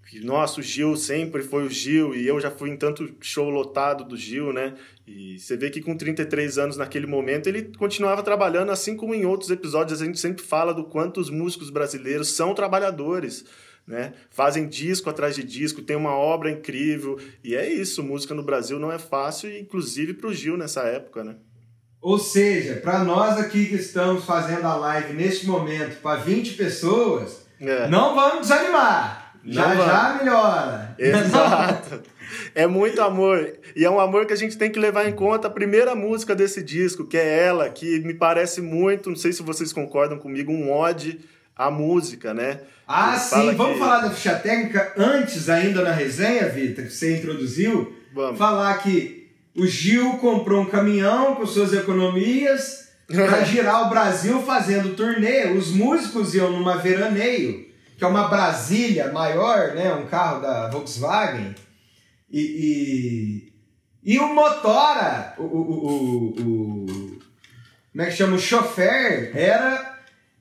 que 0.08 0.24
nossa, 0.24 0.60
o 0.60 0.62
Gil 0.62 0.96
sempre 0.96 1.42
foi 1.42 1.64
o 1.64 1.70
Gil 1.70 2.14
e 2.14 2.26
eu 2.26 2.40
já 2.40 2.50
fui 2.50 2.70
em 2.70 2.76
tanto 2.76 3.14
show 3.20 3.48
lotado 3.50 4.04
do 4.04 4.16
Gil, 4.16 4.52
né? 4.52 4.74
E 5.06 5.38
você 5.38 5.56
vê 5.56 5.70
que 5.70 5.80
com 5.80 5.96
33 5.96 6.58
anos 6.58 6.76
naquele 6.76 7.06
momento 7.06 7.48
ele 7.48 7.70
continuava 7.76 8.22
trabalhando, 8.22 8.70
assim 8.70 8.96
como 8.96 9.14
em 9.14 9.24
outros 9.24 9.50
episódios 9.50 10.00
a 10.00 10.04
gente 10.04 10.18
sempre 10.18 10.44
fala 10.44 10.74
do 10.74 10.84
quanto 10.84 11.20
os 11.20 11.30
músicos 11.30 11.70
brasileiros 11.70 12.28
são 12.30 12.54
trabalhadores, 12.54 13.44
né? 13.86 14.12
Fazem 14.30 14.66
disco 14.66 15.08
atrás 15.08 15.34
de 15.36 15.44
disco, 15.44 15.80
tem 15.82 15.96
uma 15.96 16.12
obra 16.14 16.50
incrível 16.50 17.18
e 17.44 17.54
é 17.54 17.70
isso, 17.70 18.02
música 18.02 18.34
no 18.34 18.42
Brasil 18.42 18.78
não 18.78 18.90
é 18.90 18.98
fácil, 18.98 19.56
inclusive 19.56 20.14
pro 20.14 20.34
Gil 20.34 20.56
nessa 20.56 20.82
época, 20.82 21.22
né? 21.22 21.36
Ou 22.00 22.18
seja, 22.18 22.76
para 22.76 23.02
nós 23.02 23.38
aqui 23.38 23.66
que 23.66 23.74
estamos 23.76 24.24
fazendo 24.24 24.64
a 24.66 24.76
live 24.76 25.12
neste 25.14 25.46
momento 25.46 26.00
para 26.00 26.20
20 26.20 26.54
pessoas, 26.54 27.46
É. 27.60 27.88
não 27.88 28.14
vamos 28.14 28.42
desanimar. 28.48 29.34
Não 29.42 29.52
Já 29.52 29.68
vamos. 29.74 29.84
já 29.86 30.14
melhora. 30.18 30.94
Exato. 30.98 32.02
É 32.54 32.66
muito 32.66 33.00
amor. 33.00 33.52
E 33.76 33.84
é 33.84 33.90
um 33.90 34.00
amor 34.00 34.26
que 34.26 34.32
a 34.32 34.36
gente 34.36 34.58
tem 34.58 34.70
que 34.70 34.78
levar 34.80 35.08
em 35.08 35.12
conta 35.12 35.46
a 35.46 35.50
primeira 35.50 35.94
música 35.94 36.34
desse 36.34 36.60
disco, 36.62 37.06
que 37.06 37.16
é 37.16 37.44
ela, 37.44 37.70
que 37.70 38.00
me 38.00 38.12
parece 38.14 38.60
muito, 38.60 39.08
não 39.08 39.16
sei 39.16 39.32
se 39.32 39.42
vocês 39.44 39.72
concordam 39.72 40.18
comigo, 40.18 40.50
um 40.52 40.72
ode 40.72 41.20
à 41.56 41.70
música, 41.70 42.34
né? 42.34 42.60
Ah, 42.86 43.18
sim, 43.18 43.52
vamos 43.54 43.74
que- 43.74 43.78
falar 43.80 44.00
da 44.00 44.10
ficha 44.10 44.34
técnica 44.36 44.92
antes 44.96 45.48
ainda 45.48 45.82
na 45.82 45.90
resenha, 45.92 46.48
Vitor, 46.48 46.84
que 46.84 46.90
você 46.92 47.16
introduziu. 47.16 47.96
Vamos. 48.14 48.38
Falar 48.38 48.74
que 48.78 49.30
o 49.56 49.66
Gil 49.66 50.18
comprou 50.18 50.62
um 50.62 50.66
caminhão 50.66 51.34
com 51.34 51.46
suas 51.46 51.72
economias 51.72 52.88
para 53.08 53.42
girar 53.44 53.86
o 53.86 53.90
Brasil 53.90 54.40
fazendo 54.42 54.94
turnê. 54.94 55.46
Os 55.52 55.70
músicos 55.72 56.34
iam 56.34 56.50
numa 56.52 56.76
veraneio, 56.76 57.66
que 57.98 58.04
é 58.04 58.06
uma 58.06 58.28
Brasília 58.28 59.10
maior, 59.12 59.74
né? 59.74 59.92
Um 59.94 60.06
carro 60.06 60.40
da 60.42 60.68
Volkswagen. 60.68 61.54
E, 62.30 63.50
e, 64.04 64.12
e 64.14 64.18
o 64.18 64.34
motora, 64.34 65.34
o, 65.38 65.42
o, 65.42 65.46
o, 65.46 66.28
o- 66.40 67.18
como 67.92 68.02
é 68.02 68.06
que 68.06 68.12
chama? 68.16 68.36
O 68.36 68.38
chofer 68.38 69.30
era 69.34 69.95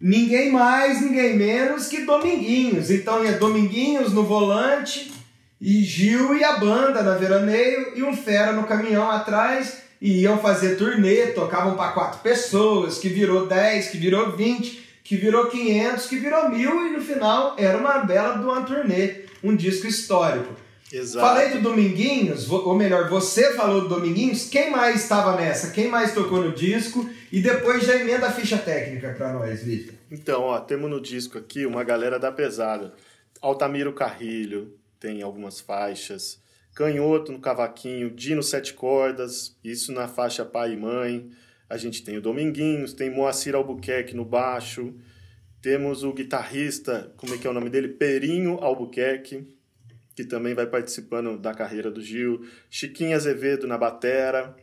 ninguém 0.05 0.51
mais, 0.51 1.01
ninguém 1.01 1.35
menos 1.35 1.87
que 1.87 2.05
Dominguinhos. 2.05 2.91
Então 2.91 3.25
ia 3.25 3.39
Dominguinhos 3.39 4.13
no 4.13 4.23
volante 4.23 5.11
e 5.59 5.83
Gil 5.83 6.37
e 6.37 6.43
a 6.43 6.59
banda 6.59 7.01
na 7.01 7.15
veraneio 7.15 7.93
e 7.95 8.03
um 8.03 8.15
fera 8.15 8.51
no 8.51 8.67
caminhão 8.67 9.09
atrás 9.09 9.79
e 9.99 10.21
iam 10.21 10.37
fazer 10.37 10.75
turnê, 10.75 11.27
tocavam 11.27 11.75
para 11.75 11.93
quatro 11.93 12.19
pessoas, 12.19 12.99
que 12.99 13.09
virou 13.09 13.47
10, 13.47 13.87
que 13.87 13.97
virou 13.97 14.33
20, 14.33 14.85
que 15.03 15.15
virou 15.15 15.47
500, 15.47 16.05
que 16.05 16.17
virou 16.17 16.49
mil 16.49 16.85
e 16.85 16.91
no 16.91 17.01
final 17.01 17.55
era 17.57 17.75
uma 17.75 17.99
bela 17.99 18.37
de 18.37 18.43
uma 18.43 18.61
turnê, 18.61 19.21
um 19.43 19.55
disco 19.55 19.87
histórico. 19.87 20.53
Exato. 20.93 21.25
Falei 21.25 21.49
do 21.49 21.61
Dominguinhos, 21.61 22.47
ou 22.47 22.75
melhor, 22.75 23.09
você 23.09 23.53
falou 23.55 23.81
do 23.81 23.87
Dominguinhos, 23.87 24.47
quem 24.49 24.69
mais 24.69 25.01
estava 25.01 25.35
nessa? 25.35 25.71
Quem 25.71 25.87
mais 25.87 26.13
tocou 26.13 26.43
no 26.43 26.51
disco? 26.51 27.09
E 27.31 27.41
depois 27.41 27.83
já 27.83 27.95
emenda 27.95 28.27
a 28.27 28.31
ficha 28.31 28.59
técnica 28.59 29.15
para 29.17 29.33
nós, 29.33 29.63
Vitor. 29.63 29.94
Então, 30.11 30.43
ó, 30.43 30.59
temos 30.59 30.89
no 30.89 31.01
disco 31.01 31.37
aqui 31.37 31.65
uma 31.65 31.83
galera 31.83 32.19
da 32.19 32.31
pesada. 32.31 32.93
Altamiro 33.41 33.93
Carrilho 33.93 34.77
tem 34.99 35.21
algumas 35.21 35.59
faixas. 35.59 36.41
Canhoto 36.75 37.31
no 37.31 37.39
cavaquinho, 37.39 38.11
Dino 38.11 38.43
Sete 38.43 38.73
Cordas, 38.73 39.57
isso 39.63 39.91
na 39.91 40.07
faixa 40.07 40.43
pai 40.43 40.73
e 40.73 40.77
mãe. 40.77 41.31
A 41.69 41.77
gente 41.77 42.03
tem 42.03 42.17
o 42.17 42.21
Dominguinhos, 42.21 42.93
tem 42.93 43.09
Moacir 43.09 43.55
Albuquerque 43.55 44.15
no 44.15 44.25
baixo. 44.25 44.93
Temos 45.61 46.03
o 46.03 46.13
guitarrista, 46.13 47.11
como 47.17 47.33
é 47.33 47.37
que 47.37 47.47
é 47.47 47.49
o 47.49 47.53
nome 47.53 47.69
dele? 47.69 47.87
Perinho 47.87 48.59
Albuquerque, 48.61 49.47
que 50.15 50.23
também 50.23 50.53
vai 50.53 50.67
participando 50.67 51.39
da 51.39 51.53
carreira 51.53 51.89
do 51.89 52.01
Gil. 52.01 52.45
Chiquinho 52.69 53.15
Azevedo 53.15 53.65
na 53.65 53.77
batera. 53.77 54.55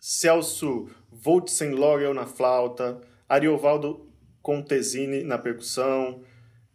Celso 0.00 0.88
Voltsenlogel 1.10 2.14
na 2.14 2.24
flauta, 2.24 3.00
Ariovaldo 3.28 4.05
Contesini 4.50 5.24
na 5.24 5.36
percussão, 5.38 6.20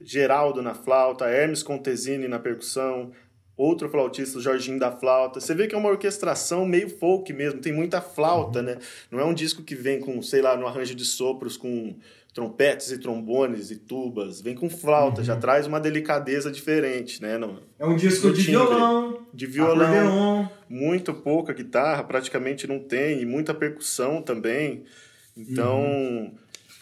Geraldo 0.01 0.62
na 0.62 0.73
flauta, 0.73 1.25
Hermes 1.29 1.63
Contesini 1.63 2.27
na 2.27 2.38
percussão, 2.38 3.12
outro 3.55 3.88
flautista, 3.88 4.38
o 4.39 4.41
Jorginho 4.41 4.77
da 4.77 4.91
flauta. 4.91 5.39
Você 5.39 5.55
vê 5.55 5.67
que 5.67 5.75
é 5.75 5.77
uma 5.77 5.88
orquestração 5.89 6.65
meio 6.65 6.89
folk 6.89 7.31
mesmo, 7.31 7.62
tem 7.62 7.71
muita 7.71 8.01
flauta, 8.01 8.62
né? 8.62 8.77
Não 9.10 9.19
é 9.21 9.23
um 9.23 9.34
disco 9.34 9.63
que 9.63 9.73
vem 9.73 10.01
com, 10.01 10.21
sei 10.21 10.41
lá, 10.41 10.57
no 10.57 10.67
arranjo 10.67 10.93
de 10.93 11.05
sopros 11.05 11.55
com 11.55 11.95
trompetes 12.34 12.91
e 12.91 12.97
trombones 12.97 13.71
e 13.71 13.75
tubas, 13.77 14.41
vem 14.41 14.55
com 14.55 14.69
flauta, 14.69 15.23
já 15.23 15.36
traz 15.38 15.65
uma 15.67 15.79
delicadeza 15.79 16.51
diferente, 16.51 17.21
né? 17.21 17.38
No- 17.38 17.62
É 17.79 17.86
um 17.86 17.95
disco 17.95 18.31
de 18.34 18.43
timbre. 18.45 18.51
violão, 18.67 19.25
de 19.34 19.45
violão, 19.45 19.86
acordeon. 19.86 20.49
muito 20.69 21.13
pouca 21.13 21.53
guitarra, 21.53 22.03
praticamente 22.03 22.67
não 22.67 22.79
tem, 22.79 23.21
e 23.21 23.25
muita 23.25 23.53
percussão 23.53 24.21
também. 24.21 24.84
Então, 25.38 26.31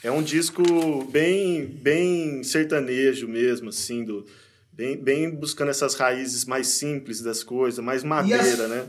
é 0.03 0.11
um 0.11 0.21
disco 0.21 0.63
bem, 1.11 1.65
bem 1.65 2.43
sertanejo 2.43 3.27
mesmo, 3.27 3.69
assim, 3.69 4.03
do, 4.03 4.25
bem, 4.71 4.95
bem 4.97 5.29
buscando 5.29 5.69
essas 5.69 5.95
raízes 5.95 6.45
mais 6.45 6.67
simples 6.67 7.21
das 7.21 7.43
coisas, 7.43 7.83
mais 7.83 8.03
madeira, 8.03 8.67
né? 8.67 8.87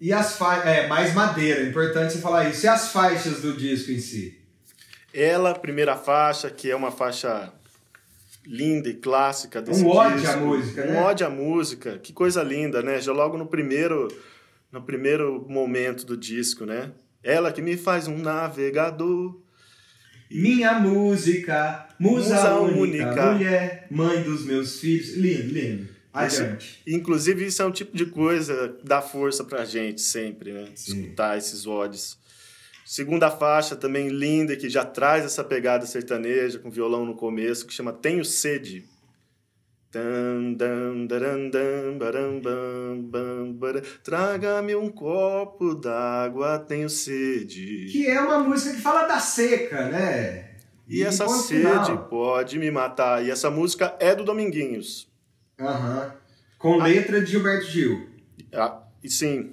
E 0.00 0.12
as. 0.12 0.38
É, 0.64 0.86
mais 0.86 1.14
madeira, 1.14 1.60
é 1.60 1.68
importante 1.68 2.12
você 2.12 2.18
falar 2.18 2.48
isso. 2.48 2.66
E 2.66 2.68
as 2.68 2.92
faixas 2.92 3.40
do 3.40 3.56
disco 3.56 3.90
em 3.90 3.98
si? 3.98 4.40
Ela, 5.12 5.54
primeira 5.54 5.96
faixa, 5.96 6.50
que 6.50 6.70
é 6.70 6.76
uma 6.76 6.90
faixa 6.90 7.52
linda 8.46 8.88
e 8.88 8.94
clássica 8.94 9.62
desse 9.62 9.82
Um 9.82 10.14
disco. 10.16 10.28
à 10.28 10.36
música, 10.36 10.82
um 10.82 10.92
né? 10.92 11.02
ode 11.02 11.24
à 11.24 11.30
música, 11.30 11.98
que 11.98 12.12
coisa 12.12 12.42
linda, 12.42 12.82
né? 12.82 13.00
Já 13.00 13.12
logo 13.12 13.38
no 13.38 13.46
primeiro, 13.46 14.08
no 14.70 14.82
primeiro 14.82 15.46
momento 15.48 16.04
do 16.04 16.16
disco, 16.16 16.66
né? 16.66 16.92
Ela 17.22 17.52
que 17.52 17.62
me 17.62 17.76
faz 17.76 18.06
um 18.06 18.18
navegador. 18.18 19.40
Minha 20.30 20.78
música, 20.78 21.88
musa, 21.98 22.34
Musa 22.34 22.54
única, 22.60 22.80
única. 23.08 23.32
mulher, 23.32 23.86
mãe 23.90 24.22
dos 24.22 24.44
meus 24.44 24.80
filhos. 24.80 25.14
Lindo, 25.14 25.52
lindo. 25.52 25.88
Adiante. 26.12 26.80
Inclusive, 26.86 27.46
isso 27.46 27.60
é 27.60 27.66
um 27.66 27.72
tipo 27.72 27.96
de 27.96 28.06
coisa 28.06 28.76
que 28.78 28.86
dá 28.86 29.02
força 29.02 29.42
pra 29.42 29.64
gente 29.64 30.00
sempre, 30.00 30.52
né? 30.52 30.68
Sim. 30.74 31.00
Escutar 31.00 31.36
esses 31.36 31.66
odes. 31.66 32.16
Segunda 32.84 33.30
faixa 33.30 33.74
também 33.74 34.08
linda, 34.08 34.54
que 34.56 34.68
já 34.68 34.84
traz 34.84 35.24
essa 35.24 35.42
pegada 35.42 35.86
sertaneja, 35.86 36.58
com 36.58 36.70
violão 36.70 37.04
no 37.04 37.14
começo, 37.14 37.66
que 37.66 37.72
chama 37.72 37.92
Tenho 37.92 38.24
Sede. 38.24 38.84
Traga-me 44.02 44.74
um 44.74 44.90
copo 44.90 45.74
d'água, 45.74 46.58
tenho 46.58 46.88
sede. 46.88 47.86
Que 47.90 48.06
é 48.06 48.20
uma 48.20 48.38
música 48.38 48.74
que 48.74 48.80
fala 48.80 49.06
da 49.06 49.18
seca, 49.18 49.88
né? 49.88 50.50
E 50.88 51.02
essa 51.02 51.24
ponto 51.24 51.38
sede 51.42 51.60
final. 51.62 52.08
pode 52.08 52.58
me 52.58 52.70
matar. 52.70 53.24
E 53.24 53.30
essa 53.30 53.50
música 53.50 53.96
é 53.98 54.14
do 54.14 54.24
Dominguinhos. 54.24 55.08
Aham. 55.58 56.12
Com 56.58 56.76
letra 56.78 57.20
de 57.20 57.30
Gilberto 57.30 57.66
Gil. 57.66 58.08
Ah, 58.52 58.82
e 59.02 59.08
sim. 59.10 59.52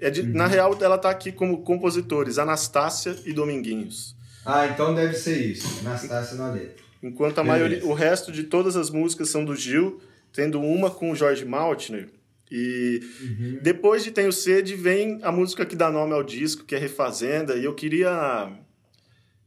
É 0.00 0.10
de- 0.10 0.22
Uhum. 0.22 0.32
Na 0.34 0.46
real, 0.46 0.76
ela 0.80 0.96
tá 0.98 1.10
aqui 1.10 1.32
como 1.32 1.62
compositores, 1.62 2.38
Anastácia 2.38 3.16
e 3.24 3.32
Dominguinhos. 3.32 4.16
Ah, 4.46 4.66
então 4.66 4.94
deve 4.94 5.14
ser 5.14 5.36
isso. 5.38 5.80
Anastácia 5.86 6.36
na 6.36 6.50
letra. 6.52 6.84
Enquanto 7.02 7.38
a 7.38 7.44
maioria, 7.44 7.84
o 7.84 7.92
resto 7.92 8.32
de 8.32 8.44
todas 8.44 8.76
as 8.76 8.90
músicas 8.90 9.28
são 9.28 9.44
do 9.44 9.54
Gil, 9.54 10.00
tendo 10.32 10.60
uma 10.60 10.90
com 10.90 11.10
o 11.10 11.16
George 11.16 11.44
Maltner. 11.44 12.08
E 12.50 13.00
uhum. 13.20 13.58
depois 13.62 14.02
de 14.02 14.10
Tenho 14.10 14.32
Sede 14.32 14.74
vem 14.74 15.18
a 15.22 15.30
música 15.30 15.66
que 15.66 15.76
dá 15.76 15.90
nome 15.90 16.14
ao 16.14 16.22
disco, 16.22 16.64
que 16.64 16.74
é 16.74 16.78
Refazenda, 16.78 17.56
e 17.56 17.64
eu 17.64 17.74
queria 17.74 18.50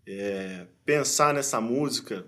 é, 0.07 0.65
pensar 0.85 1.33
nessa 1.33 1.59
música 1.59 2.25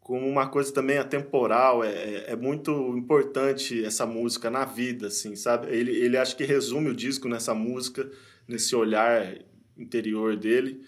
como 0.00 0.26
uma 0.26 0.48
coisa 0.48 0.72
também 0.72 0.96
atemporal, 0.96 1.84
é, 1.84 1.90
é, 1.90 2.24
é 2.28 2.36
muito 2.36 2.96
importante 2.96 3.84
essa 3.84 4.06
música 4.06 4.48
na 4.48 4.64
vida, 4.64 5.08
assim, 5.08 5.36
sabe? 5.36 5.66
Ele, 5.70 5.90
ele 5.90 6.16
acho 6.16 6.34
que 6.34 6.44
resume 6.44 6.88
o 6.88 6.94
disco 6.94 7.28
nessa 7.28 7.52
música, 7.52 8.10
nesse 8.48 8.74
olhar 8.74 9.36
interior 9.76 10.34
dele. 10.34 10.80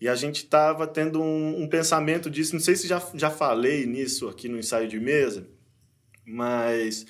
E 0.00 0.08
a 0.08 0.14
gente 0.14 0.44
estava 0.44 0.86
tendo 0.86 1.20
um, 1.20 1.62
um, 1.62 1.68
pensamento 1.68 2.30
disso, 2.30 2.54
não 2.54 2.60
sei 2.60 2.76
se 2.76 2.86
já, 2.86 3.02
já 3.14 3.30
falei 3.30 3.84
nisso 3.84 4.28
aqui 4.28 4.48
no 4.48 4.58
ensaio 4.58 4.86
de 4.86 5.00
mesa, 5.00 5.48
mas 6.24 7.04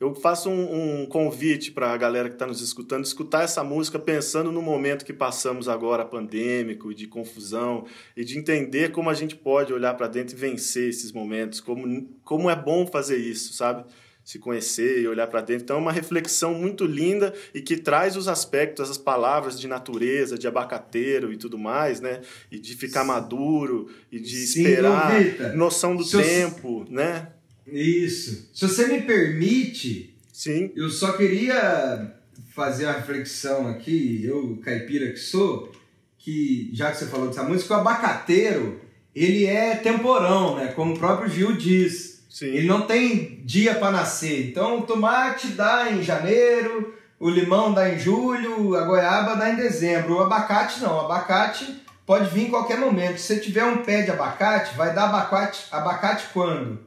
eu 0.00 0.14
faço 0.14 0.48
um, 0.48 1.02
um 1.02 1.06
convite 1.06 1.72
para 1.72 1.92
a 1.92 1.96
galera 1.96 2.28
que 2.28 2.36
está 2.36 2.46
nos 2.46 2.62
escutando, 2.62 3.04
escutar 3.04 3.42
essa 3.42 3.62
música 3.62 3.98
pensando 3.98 4.50
no 4.50 4.62
momento 4.62 5.04
que 5.04 5.12
passamos 5.12 5.68
agora 5.68 6.06
pandêmico, 6.06 6.94
de 6.94 7.06
confusão, 7.06 7.84
e 8.16 8.24
de 8.24 8.38
entender 8.38 8.92
como 8.92 9.10
a 9.10 9.14
gente 9.14 9.36
pode 9.36 9.74
olhar 9.74 9.94
para 9.94 10.06
dentro 10.06 10.34
e 10.34 10.38
vencer 10.38 10.88
esses 10.88 11.12
momentos, 11.12 11.60
como, 11.60 12.08
como 12.24 12.48
é 12.48 12.56
bom 12.56 12.86
fazer 12.86 13.18
isso, 13.18 13.52
sabe? 13.52 13.84
Se 14.30 14.38
conhecer 14.38 15.02
e 15.02 15.08
olhar 15.08 15.26
para 15.26 15.40
dentro. 15.40 15.64
Então 15.64 15.76
é 15.76 15.80
uma 15.80 15.90
reflexão 15.90 16.54
muito 16.54 16.84
linda 16.84 17.34
e 17.52 17.60
que 17.60 17.76
traz 17.76 18.16
os 18.16 18.28
aspectos, 18.28 18.88
as 18.88 18.96
palavras 18.96 19.58
de 19.58 19.66
natureza, 19.66 20.38
de 20.38 20.46
abacateiro 20.46 21.32
e 21.32 21.36
tudo 21.36 21.58
mais, 21.58 22.00
né? 22.00 22.20
E 22.48 22.56
de 22.56 22.76
ficar 22.76 23.02
maduro 23.02 23.90
e 24.12 24.20
de 24.20 24.46
Sim, 24.46 24.60
esperar, 24.60 25.56
noção 25.56 25.96
do 25.96 26.08
tempo, 26.08 26.86
né? 26.88 27.26
Isso. 27.66 28.48
Se 28.54 28.68
você 28.68 28.86
me 28.86 29.02
permite, 29.02 30.14
Sim. 30.32 30.70
eu 30.76 30.88
só 30.90 31.14
queria 31.14 32.14
fazer 32.54 32.84
uma 32.84 32.94
reflexão 32.94 33.66
aqui, 33.66 34.24
eu, 34.24 34.60
caipira 34.62 35.10
que 35.10 35.18
sou, 35.18 35.72
que 36.16 36.70
já 36.72 36.92
que 36.92 36.98
você 36.98 37.06
falou 37.06 37.26
dessa 37.26 37.42
música, 37.42 37.74
o 37.74 37.80
abacateiro, 37.80 38.80
ele 39.12 39.44
é 39.46 39.74
temporão, 39.74 40.54
né? 40.54 40.68
Como 40.68 40.94
o 40.94 40.98
próprio 40.98 41.28
Gil 41.28 41.56
diz. 41.56 42.09
Sim. 42.30 42.46
Ele 42.46 42.68
não 42.68 42.82
tem 42.82 43.42
dia 43.44 43.74
para 43.74 43.90
nascer. 43.90 44.48
Então 44.48 44.78
o 44.78 44.82
tomate 44.82 45.48
dá 45.48 45.90
em 45.90 46.02
janeiro, 46.02 46.94
o 47.18 47.28
limão 47.28 47.74
dá 47.74 47.90
em 47.90 47.98
julho, 47.98 48.76
a 48.76 48.84
goiaba 48.84 49.34
dá 49.34 49.50
em 49.50 49.56
dezembro. 49.56 50.14
O 50.14 50.20
abacate 50.20 50.80
não, 50.80 50.94
o 50.96 51.00
abacate 51.00 51.82
pode 52.06 52.30
vir 52.30 52.46
em 52.46 52.50
qualquer 52.50 52.78
momento. 52.78 53.18
Se 53.18 53.34
você 53.34 53.40
tiver 53.40 53.64
um 53.64 53.82
pé 53.82 54.02
de 54.02 54.12
abacate, 54.12 54.76
vai 54.76 54.94
dar 54.94 55.06
abacate, 55.06 55.66
abacate 55.72 56.26
quando? 56.32 56.78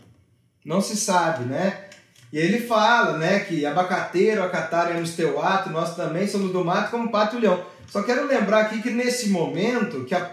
Não 0.65 0.79
se 0.79 0.95
sabe, 0.95 1.43
né? 1.43 1.89
E 2.31 2.39
ele 2.39 2.65
fala, 2.65 3.17
né, 3.17 3.41
que 3.41 3.63
abacateiro, 3.63 4.41
acataro 4.41 4.93
é 4.93 4.99
nos 4.99 5.15
teu 5.15 5.39
ato, 5.39 5.69
nós 5.69 5.95
também 5.95 6.27
somos 6.27 6.51
do 6.51 6.65
mato 6.65 6.89
como 6.89 7.11
pato 7.11 7.35
e 7.35 7.41
leão. 7.41 7.63
Só 7.87 8.01
quero 8.01 8.25
lembrar 8.25 8.61
aqui 8.61 8.81
que 8.81 8.89
nesse 8.89 9.29
momento 9.29 10.03
que 10.03 10.15
a, 10.15 10.31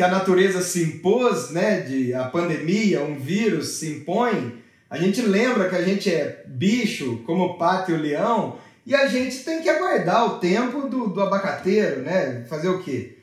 que 0.00 0.04
a 0.04 0.08
natureza 0.08 0.62
se 0.62 0.82
impôs, 0.82 1.50
né, 1.50 1.82
de 1.82 2.14
a 2.14 2.24
pandemia, 2.24 3.02
um 3.02 3.18
vírus 3.18 3.68
se 3.74 3.86
impõe, 3.86 4.54
a 4.88 4.96
gente 4.96 5.20
lembra 5.20 5.68
que 5.68 5.76
a 5.76 5.82
gente 5.82 6.10
é 6.10 6.42
bicho 6.46 7.22
como 7.26 7.44
o 7.44 7.58
pato 7.58 7.90
e 7.90 7.94
o 7.94 8.00
leão 8.00 8.56
e 8.86 8.94
a 8.94 9.06
gente 9.06 9.44
tem 9.44 9.60
que 9.60 9.68
aguardar 9.68 10.24
o 10.24 10.38
tempo 10.38 10.88
do, 10.88 11.08
do 11.08 11.20
abacateiro, 11.20 12.00
né? 12.00 12.46
Fazer 12.48 12.70
o 12.70 12.82
quê? 12.82 13.18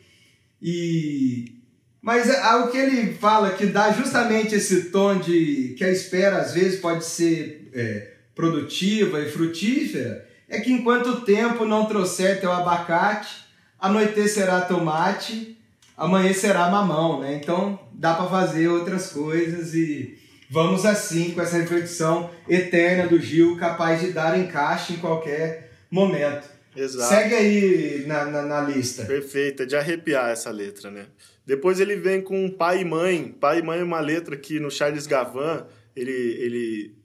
E 0.61 1.51
mas 1.99 2.29
é, 2.29 2.55
o 2.57 2.67
que 2.67 2.77
ele 2.77 3.11
fala 3.15 3.53
que 3.53 3.65
dá 3.65 3.91
justamente 3.91 4.53
esse 4.53 4.91
tom 4.91 5.17
de 5.17 5.73
que 5.79 5.83
a 5.83 5.91
espera 5.91 6.37
às 6.37 6.53
vezes 6.53 6.79
pode 6.79 7.03
ser 7.05 7.71
é, 7.73 8.11
produtiva 8.35 9.19
e 9.19 9.31
frutífera 9.31 10.27
é 10.47 10.59
que 10.59 10.71
enquanto 10.71 11.07
o 11.07 11.21
tempo 11.21 11.65
não 11.65 11.87
trouxer 11.87 12.39
teu 12.39 12.51
abacate, 12.51 13.47
anoitecerá 13.79 14.61
tomate, 14.61 15.56
amanhecerá 15.97 16.69
mamão, 16.69 17.19
né? 17.19 17.33
Então 17.41 17.79
dá 17.91 18.13
para 18.13 18.29
fazer 18.29 18.67
outras 18.67 19.11
coisas 19.11 19.73
e 19.73 20.17
vamos 20.49 20.85
assim 20.85 21.31
com 21.31 21.41
essa 21.41 21.57
reflexão 21.57 22.29
eterna 22.47 23.07
do 23.07 23.19
Gil, 23.19 23.57
capaz 23.57 23.99
de 23.99 24.11
dar 24.11 24.37
encaixe 24.39 24.93
em 24.93 24.97
qualquer 24.97 25.71
momento. 25.89 26.47
Exato. 26.75 27.09
Segue 27.09 27.33
aí 27.33 28.03
na, 28.05 28.25
na, 28.25 28.41
na 28.43 28.61
lista. 28.61 29.03
Perfeita, 29.03 29.65
de 29.65 29.75
arrepiar 29.75 30.29
essa 30.29 30.51
letra, 30.51 30.91
né? 30.91 31.07
Depois 31.43 31.79
ele 31.79 31.95
vem 31.95 32.21
com 32.21 32.51
Pai 32.51 32.81
e 32.81 32.85
Mãe. 32.85 33.35
Pai 33.39 33.59
e 33.59 33.63
Mãe 33.63 33.79
é 33.79 33.83
uma 33.83 33.99
letra 33.99 34.37
que 34.37 34.59
no 34.59 34.69
Charles 34.69 35.07
Gavan 35.07 35.65
ele, 35.95 36.11
ele 36.11 36.95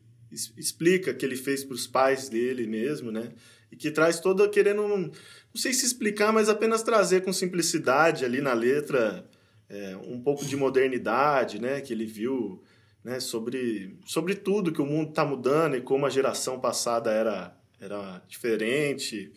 explica 0.59 1.15
que 1.15 1.25
ele 1.25 1.37
fez 1.37 1.65
para 1.65 1.75
os 1.75 1.87
pais 1.87 2.29
dele 2.29 2.67
mesmo, 2.67 3.11
né? 3.11 3.31
E 3.71 3.77
que 3.77 3.91
traz 3.91 4.21
toda, 4.21 4.47
querendo, 4.49 5.11
não 5.55 5.61
sei 5.61 5.73
se 5.73 5.85
explicar, 5.85 6.33
mas 6.33 6.49
apenas 6.49 6.83
trazer 6.83 7.23
com 7.23 7.33
simplicidade 7.33 8.25
ali 8.25 8.41
na 8.41 8.53
letra 8.55 9.29
é, 9.69 9.97
um 9.97 10.21
pouco 10.21 10.45
de 10.45 10.57
modernidade, 10.57 11.61
né? 11.61 11.81
Que 11.81 11.93
ele 11.93 12.07
viu 12.07 12.63
né, 13.05 13.21
sobre, 13.21 13.97
sobre 14.07 14.35
tudo 14.35 14.73
que 14.73 14.81
o 14.81 14.87
mundo 14.87 15.11
está 15.11 15.25
mudando 15.25 15.77
e 15.77 15.81
como 15.81 16.07
a 16.07 16.11
geração 16.11 16.59
passada 16.59 17.11
era, 17.11 17.57
era 17.81 18.23
diferente. 18.27 19.33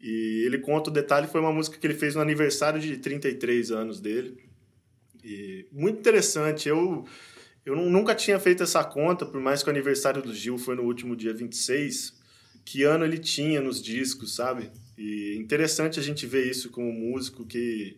E 0.00 0.44
ele 0.46 0.58
conta 0.58 0.90
o 0.90 0.92
detalhe, 0.92 1.26
foi 1.26 1.40
uma 1.40 1.52
música 1.52 1.76
que 1.76 1.86
ele 1.86 1.94
fez 1.94 2.14
no 2.14 2.20
aniversário 2.20 2.80
de 2.80 2.96
33 2.96 3.72
anos 3.72 4.00
dele. 4.00 4.38
E 5.24 5.66
muito 5.72 5.98
interessante. 5.98 6.68
Eu 6.68 7.04
eu 7.68 7.76
nunca 7.76 8.14
tinha 8.14 8.40
feito 8.40 8.62
essa 8.62 8.82
conta, 8.82 9.26
por 9.26 9.38
mais 9.42 9.62
que 9.62 9.68
o 9.68 9.70
aniversário 9.70 10.22
do 10.22 10.32
Gil 10.32 10.56
foi 10.56 10.74
no 10.74 10.84
último 10.84 11.14
dia 11.14 11.34
26, 11.34 12.14
que 12.64 12.82
ano 12.82 13.04
ele 13.04 13.18
tinha 13.18 13.60
nos 13.60 13.82
discos, 13.82 14.34
sabe? 14.34 14.70
E 14.98 15.36
interessante 15.38 16.00
a 16.00 16.02
gente 16.02 16.26
ver 16.26 16.50
isso 16.50 16.70
como 16.70 16.92
músico 16.92 17.46
que 17.46 17.96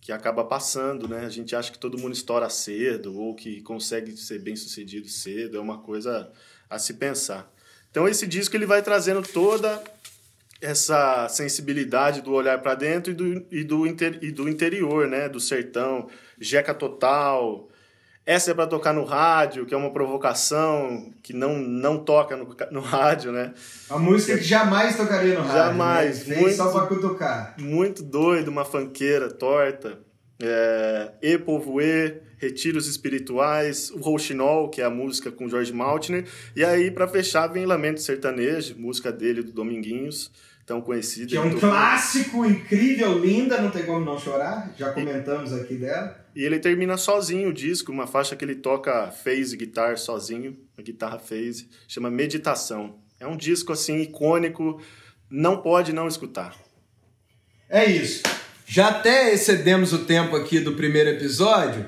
que 0.00 0.10
acaba 0.12 0.42
passando, 0.42 1.06
né? 1.06 1.26
A 1.26 1.28
gente 1.28 1.54
acha 1.54 1.70
que 1.70 1.78
todo 1.78 1.98
mundo 1.98 2.14
estoura 2.14 2.48
cedo 2.48 3.14
ou 3.20 3.34
que 3.34 3.60
consegue 3.60 4.16
ser 4.16 4.38
bem 4.38 4.56
sucedido 4.56 5.06
cedo, 5.08 5.58
é 5.58 5.60
uma 5.60 5.78
coisa 5.78 6.32
a 6.70 6.78
se 6.78 6.94
pensar. 6.94 7.52
Então 7.90 8.08
esse 8.08 8.26
disco 8.26 8.56
ele 8.56 8.64
vai 8.64 8.82
trazendo 8.82 9.20
toda 9.22 9.82
essa 10.60 11.28
sensibilidade 11.28 12.22
do 12.22 12.32
olhar 12.32 12.60
para 12.60 12.74
dentro 12.74 13.12
e 13.12 13.14
do, 13.14 13.46
e, 13.50 13.62
do 13.64 13.86
inter, 13.86 14.18
e 14.22 14.30
do 14.30 14.48
interior, 14.48 15.06
né? 15.06 15.28
Do 15.28 15.38
sertão, 15.38 16.08
jeca 16.40 16.74
total. 16.74 17.69
Essa 18.30 18.52
é 18.52 18.54
para 18.54 18.68
tocar 18.68 18.94
no 18.94 19.02
rádio, 19.02 19.66
que 19.66 19.74
é 19.74 19.76
uma 19.76 19.90
provocação 19.90 21.12
que 21.20 21.32
não, 21.32 21.58
não 21.58 21.98
toca 21.98 22.36
no, 22.36 22.56
no 22.70 22.80
rádio, 22.80 23.32
né? 23.32 23.52
A 23.88 23.98
música 23.98 24.38
que 24.38 24.44
jamais 24.44 24.96
tocaria 24.96 25.34
no 25.34 25.40
rádio. 25.40 25.56
Jamais. 25.56 26.26
Né? 26.28 26.36
Muito, 26.36 26.54
só 26.54 26.70
para 26.70 26.86
cutucar. 26.86 27.56
Muito 27.58 28.04
doido, 28.04 28.46
uma 28.46 28.64
fanqueira 28.64 29.28
torta. 29.28 29.98
É, 30.40 31.10
e 31.20 31.38
Povoe, 31.38 32.20
Retiros 32.38 32.86
Espirituais, 32.86 33.90
o 33.90 33.98
Rouxinol, 33.98 34.68
que 34.68 34.80
é 34.80 34.84
a 34.84 34.90
música 34.90 35.32
com 35.32 35.48
Jorge 35.48 35.72
Maltner. 35.72 36.24
E 36.54 36.64
aí, 36.64 36.88
para 36.88 37.08
fechar, 37.08 37.48
vem 37.48 37.66
Lamento 37.66 38.00
Sertanejo, 38.00 38.76
música 38.78 39.10
dele 39.10 39.42
do 39.42 39.50
Dominguinhos 39.50 40.30
tão 40.70 40.80
conhecida. 40.80 41.26
Que 41.26 41.36
é 41.36 41.40
um 41.40 41.58
clássico 41.58 42.46
incrível, 42.46 43.18
linda, 43.18 43.60
não 43.60 43.72
tem 43.72 43.82
como 43.82 44.04
não 44.04 44.16
chorar. 44.16 44.72
Já 44.78 44.92
comentamos 44.92 45.52
aqui 45.52 45.74
dela. 45.74 46.24
E 46.32 46.44
ele 46.44 46.60
termina 46.60 46.96
sozinho 46.96 47.48
o 47.48 47.52
disco, 47.52 47.90
uma 47.90 48.06
faixa 48.06 48.36
que 48.36 48.44
ele 48.44 48.54
toca 48.54 49.10
phase 49.10 49.56
guitar 49.56 49.98
sozinho, 49.98 50.56
a 50.78 50.82
guitarra 50.82 51.18
phase, 51.18 51.68
chama 51.88 52.08
Meditação. 52.08 53.00
É 53.18 53.26
um 53.26 53.36
disco 53.36 53.72
assim 53.72 54.00
icônico, 54.00 54.80
não 55.28 55.60
pode 55.60 55.92
não 55.92 56.06
escutar. 56.06 56.54
É 57.68 57.84
isso. 57.84 58.22
Já 58.64 58.90
até 58.90 59.34
excedemos 59.34 59.92
o 59.92 60.04
tempo 60.04 60.36
aqui 60.36 60.60
do 60.60 60.74
primeiro 60.74 61.10
episódio. 61.10 61.84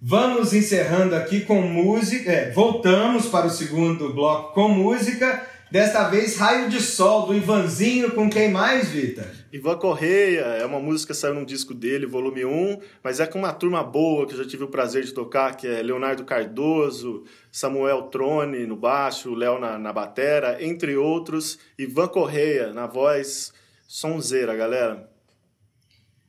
Vamos 0.00 0.54
encerrando 0.54 1.14
aqui 1.14 1.42
com 1.42 1.60
música. 1.60 2.32
É, 2.32 2.50
voltamos 2.50 3.26
para 3.26 3.46
o 3.46 3.50
segundo 3.50 4.14
bloco 4.14 4.54
com 4.54 4.68
música 4.68 5.51
Desta 5.72 6.06
vez, 6.06 6.36
Raio 6.36 6.68
de 6.68 6.82
Sol, 6.82 7.24
do 7.24 7.34
Ivanzinho, 7.34 8.10
com 8.10 8.28
quem 8.28 8.50
mais, 8.50 8.90
Vitor? 8.90 9.24
Ivan 9.50 9.78
Correia, 9.78 10.42
é 10.42 10.66
uma 10.66 10.78
música 10.78 11.14
que 11.14 11.18
saiu 11.18 11.32
num 11.32 11.46
disco 11.46 11.72
dele, 11.72 12.04
volume 12.04 12.44
1, 12.44 12.78
mas 13.02 13.20
é 13.20 13.26
com 13.26 13.38
uma 13.38 13.54
turma 13.54 13.82
boa 13.82 14.26
que 14.26 14.34
eu 14.34 14.44
já 14.44 14.46
tive 14.46 14.64
o 14.64 14.68
prazer 14.68 15.02
de 15.02 15.14
tocar, 15.14 15.56
que 15.56 15.66
é 15.66 15.80
Leonardo 15.80 16.26
Cardoso, 16.26 17.24
Samuel 17.50 18.02
Trone 18.02 18.66
no 18.66 18.76
baixo, 18.76 19.34
Léo 19.34 19.58
na, 19.58 19.78
na 19.78 19.94
batera, 19.94 20.62
entre 20.62 20.94
outros, 20.94 21.58
Ivan 21.78 22.08
Correia 22.08 22.70
na 22.74 22.86
voz, 22.86 23.50
sonzeira, 23.88 24.54
galera. 24.54 25.08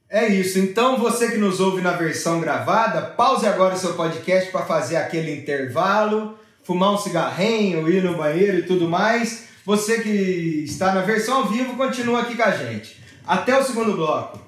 É 0.09 0.25
isso, 0.25 0.57
então 0.57 0.97
você 0.97 1.29
que 1.29 1.37
nos 1.37 1.59
ouve 1.59 1.81
na 1.81 1.91
versão 1.91 2.39
gravada, 2.39 3.01
pause 3.01 3.45
agora 3.45 3.75
o 3.75 3.77
seu 3.77 3.93
podcast 3.93 4.49
para 4.53 4.65
fazer 4.65 4.95
aquele 4.95 5.35
intervalo 5.35 6.39
fumar 6.63 6.93
um 6.93 6.97
cigarrinho, 6.97 7.89
ir 7.89 8.03
no 8.03 8.15
banheiro 8.15 8.59
e 8.59 8.63
tudo 8.63 8.89
mais. 8.89 9.47
Você 9.65 10.01
que 10.01 10.63
está 10.65 10.93
na 10.93 11.01
versão 11.01 11.37
ao 11.37 11.45
vivo, 11.47 11.75
continua 11.75 12.21
aqui 12.21 12.35
com 12.35 12.43
a 12.43 12.51
gente. 12.51 13.01
Até 13.25 13.57
o 13.57 13.63
segundo 13.63 13.93
bloco. 13.93 14.41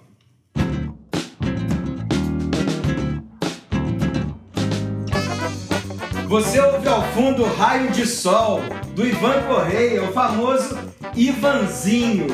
Você 6.27 6.59
ouve 6.59 6.87
ao 6.87 7.03
fundo 7.13 7.45
Raio 7.45 7.91
de 7.91 8.05
Sol, 8.05 8.59
do 8.93 9.05
Ivan 9.05 9.43
Correia, 9.43 10.03
o 10.03 10.11
famoso 10.11 10.77
Ivanzinho. 11.15 12.27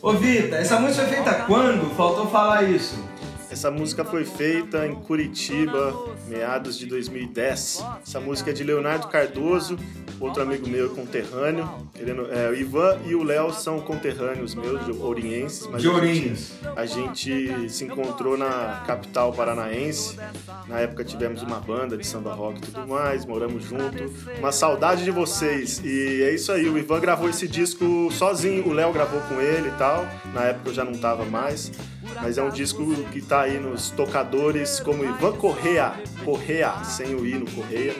Ô 0.00 0.12
Vita, 0.12 0.56
essa 0.56 0.78
música 0.78 1.06
foi 1.06 1.14
feita 1.14 1.34
quando? 1.46 1.92
Faltou 1.96 2.28
falar 2.28 2.62
isso. 2.64 3.07
Essa 3.50 3.70
música 3.70 4.04
foi 4.04 4.26
feita 4.26 4.86
em 4.86 4.94
Curitiba, 4.94 5.94
meados 6.26 6.78
de 6.78 6.84
2010. 6.84 7.84
Essa 8.02 8.20
música 8.20 8.50
é 8.50 8.52
de 8.52 8.62
Leonardo 8.62 9.08
Cardoso, 9.08 9.78
outro 10.20 10.42
amigo 10.42 10.68
meu 10.68 10.90
conterrâneo. 10.90 11.66
Querendo, 11.94 12.30
é, 12.30 12.50
o 12.50 12.54
Ivan 12.54 12.98
e 13.06 13.14
o 13.14 13.22
Léo 13.22 13.50
são 13.52 13.80
conterrâneos 13.80 14.54
meus, 14.54 14.84
de 14.84 14.92
orienses. 14.92 15.66
Mas 15.66 15.80
de 15.80 15.88
Ourinhos. 15.88 16.52
A, 16.76 16.82
a 16.82 16.86
gente 16.86 17.70
se 17.70 17.84
encontrou 17.84 18.36
na 18.36 18.82
capital 18.86 19.32
paranaense. 19.32 20.18
Na 20.66 20.80
época 20.80 21.02
tivemos 21.02 21.42
uma 21.42 21.58
banda 21.58 21.96
de 21.96 22.06
samba 22.06 22.34
rock 22.34 22.58
e 22.58 22.60
tudo 22.60 22.86
mais, 22.86 23.24
moramos 23.24 23.64
junto. 23.64 24.12
Uma 24.38 24.52
saudade 24.52 25.04
de 25.04 25.10
vocês. 25.10 25.80
E 25.82 26.22
é 26.22 26.34
isso 26.34 26.52
aí, 26.52 26.68
o 26.68 26.76
Ivan 26.76 27.00
gravou 27.00 27.30
esse 27.30 27.48
disco 27.48 28.10
sozinho, 28.12 28.68
o 28.68 28.72
Léo 28.74 28.92
gravou 28.92 29.20
com 29.22 29.40
ele 29.40 29.68
e 29.68 29.72
tal. 29.72 30.06
Na 30.34 30.44
época 30.44 30.68
eu 30.68 30.74
já 30.74 30.84
não 30.84 30.92
tava 30.92 31.24
mais. 31.24 31.72
Mas 32.16 32.38
é 32.38 32.42
um 32.42 32.50
disco 32.50 32.84
que 33.12 33.20
tá 33.20 33.42
aí 33.42 33.58
nos 33.58 33.90
tocadores 33.90 34.80
como 34.80 35.04
Ivan 35.04 35.32
Correa, 35.32 35.94
Correa, 36.24 36.84
sem 36.84 37.14
o 37.14 37.26
I 37.26 37.34
no 37.34 37.50
Correia. 37.50 37.94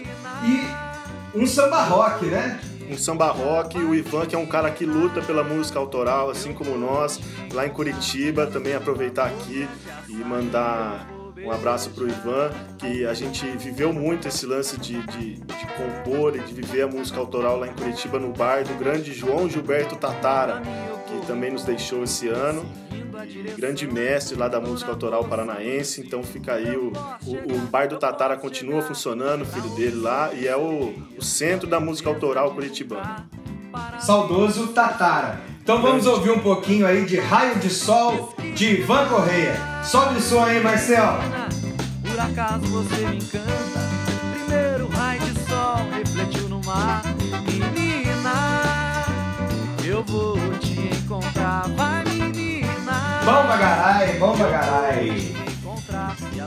E 0.44 1.38
um 1.38 1.46
samba 1.46 1.82
rock, 1.84 2.26
né? 2.26 2.60
Um 2.90 2.96
samba 2.96 3.30
rock, 3.30 3.78
o 3.78 3.94
Ivan 3.94 4.26
que 4.26 4.34
é 4.34 4.38
um 4.38 4.46
cara 4.46 4.70
que 4.70 4.86
luta 4.86 5.20
pela 5.20 5.44
música 5.44 5.78
autoral, 5.78 6.30
assim 6.30 6.52
como 6.52 6.76
nós, 6.76 7.20
lá 7.52 7.66
em 7.66 7.70
Curitiba, 7.70 8.46
também 8.46 8.74
aproveitar 8.74 9.26
aqui 9.26 9.68
e 10.08 10.14
mandar 10.14 11.06
um 11.44 11.50
abraço 11.52 11.90
pro 11.90 12.08
Ivan, 12.08 12.50
que 12.78 13.06
a 13.06 13.14
gente 13.14 13.46
viveu 13.58 13.92
muito 13.92 14.26
esse 14.26 14.44
lance 14.44 14.78
de, 14.78 15.00
de, 15.06 15.34
de, 15.34 15.66
compor 15.76 16.34
e 16.34 16.40
de 16.40 16.52
viver 16.52 16.82
a 16.82 16.88
música 16.88 17.20
autoral 17.20 17.58
lá 17.58 17.68
em 17.68 17.72
Curitiba, 17.72 18.18
no 18.18 18.32
bar 18.32 18.64
do 18.64 18.74
grande 18.74 19.12
João 19.12 19.48
Gilberto 19.48 19.96
Tatara, 19.96 20.60
que 21.06 21.26
também 21.26 21.52
nos 21.52 21.64
deixou 21.64 22.02
esse 22.02 22.28
ano 22.28 22.66
grande 23.56 23.86
mestre 23.86 24.36
lá 24.36 24.48
da 24.48 24.60
música 24.60 24.90
autoral 24.90 25.24
paranaense. 25.24 26.00
Então 26.00 26.22
fica 26.22 26.54
aí 26.54 26.76
o, 26.76 26.92
o, 27.26 27.54
o 27.54 27.58
Bar 27.70 27.88
do 27.88 27.98
Tatara 27.98 28.36
continua 28.36 28.82
funcionando, 28.82 29.42
o 29.42 29.46
filho 29.46 29.68
dele 29.70 29.96
lá, 29.96 30.32
e 30.32 30.46
é 30.46 30.56
o, 30.56 30.94
o 31.16 31.22
centro 31.22 31.68
da 31.68 31.80
música 31.80 32.08
autoral 32.08 32.52
curitibana. 32.52 33.28
Saudoso 34.00 34.68
Tatara. 34.68 35.40
Então 35.62 35.82
vamos 35.82 36.06
ouvir 36.06 36.30
um 36.30 36.40
pouquinho 36.40 36.86
aí 36.86 37.04
de 37.04 37.18
Raio 37.18 37.58
de 37.58 37.68
Sol 37.68 38.34
de 38.54 38.80
Ivan 38.80 39.06
Correia. 39.08 39.54
Sobe 39.84 40.16
o 40.16 40.20
som 40.20 40.42
aí, 40.42 40.60
Marcel. 40.62 41.18
Por 42.02 42.18
acaso 42.18 42.64
você 42.66 43.06
me 43.06 43.16
encanta. 43.16 43.78
Primeiro 44.32 44.88
raio 44.88 45.20
de 45.20 45.40
sol 45.40 45.76
refletiu 45.92 46.48
no 46.48 46.60
mar. 46.64 47.02
Menina, 47.44 48.64
eu 49.86 50.02
vou 50.04 50.47
Bom 53.28 53.46
bagarai, 53.46 54.14
bom 54.14 54.34
bagarai. 54.34 55.10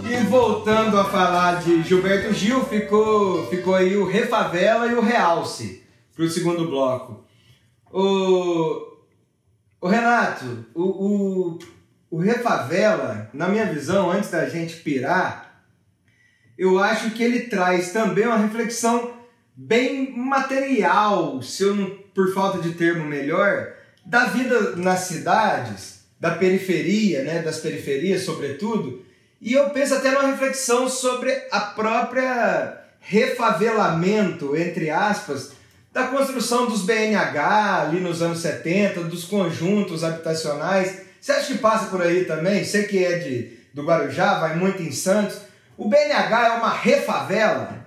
E 0.10 0.24
voltando 0.28 1.00
a 1.00 1.06
falar 1.06 1.62
de 1.62 1.84
Gilberto 1.84 2.34
Gil, 2.34 2.66
ficou, 2.66 3.46
ficou 3.52 3.76
aí 3.76 3.96
o 3.96 4.04
Refavela 4.04 4.88
e 4.88 4.96
o 4.96 5.00
Realce 5.00 5.84
para 6.16 6.26
o 6.26 6.30
segundo 6.30 6.68
bloco. 6.68 7.24
O, 7.92 8.98
o 9.80 9.88
Renato, 9.88 10.66
o, 10.74 10.82
o, 10.82 11.60
o 12.10 12.18
Refavela, 12.18 13.30
na 13.32 13.48
minha 13.48 13.68
visão, 13.68 14.10
antes 14.10 14.32
da 14.32 14.50
gente 14.50 14.78
pirar, 14.78 15.64
eu 16.58 16.80
acho 16.80 17.12
que 17.12 17.22
ele 17.22 17.42
traz 17.42 17.92
também 17.92 18.26
uma 18.26 18.38
reflexão 18.38 19.14
bem 19.56 20.18
material, 20.18 21.44
se 21.44 21.62
eu 21.62 21.76
não, 21.76 21.92
por 22.16 22.34
falta 22.34 22.58
de 22.58 22.74
termo 22.74 23.06
melhor, 23.06 23.72
da 24.04 24.26
vida 24.26 24.76
nas 24.78 25.02
cidades 25.02 26.01
da 26.22 26.36
periferia, 26.36 27.24
né, 27.24 27.42
das 27.42 27.58
periferias 27.58 28.22
sobretudo, 28.22 29.04
e 29.42 29.54
eu 29.54 29.72
penso 29.72 29.96
até 29.96 30.12
numa 30.12 30.28
reflexão 30.28 30.88
sobre 30.88 31.36
a 31.52 31.60
própria 31.62 32.78
refavelamento, 33.00 34.56
entre 34.56 34.92
aspas, 34.92 35.54
da 35.92 36.08
construção 36.08 36.68
dos 36.68 36.84
BNH 36.84 37.82
ali 37.82 38.00
nos 38.00 38.22
anos 38.22 38.38
70, 38.38 39.06
dos 39.06 39.24
conjuntos 39.24 40.04
habitacionais. 40.04 41.02
Você 41.20 41.32
acha 41.32 41.54
que 41.54 41.58
passa 41.58 41.88
por 41.88 42.04
aí 42.04 42.26
também? 42.26 42.64
Você 42.64 42.84
que 42.84 43.04
é 43.04 43.18
de, 43.18 43.58
do 43.74 43.84
Guarujá, 43.84 44.40
vai 44.40 44.56
muito 44.56 44.84
em 44.84 44.92
Santos. 44.92 45.42
O 45.76 45.90
BNH 45.90 46.48
é 46.48 46.52
uma 46.52 46.70
refavela? 46.70 47.84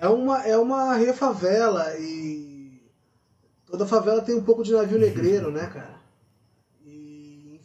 É 0.00 0.08
uma, 0.08 0.46
é 0.46 0.56
uma 0.56 0.94
refavela 0.94 1.94
e 1.98 2.80
toda 3.66 3.86
favela 3.86 4.22
tem 4.22 4.34
um 4.34 4.42
pouco 4.42 4.62
de 4.62 4.72
navio 4.72 4.98
negreiro, 4.98 5.50
né, 5.50 5.70
cara? 5.72 5.95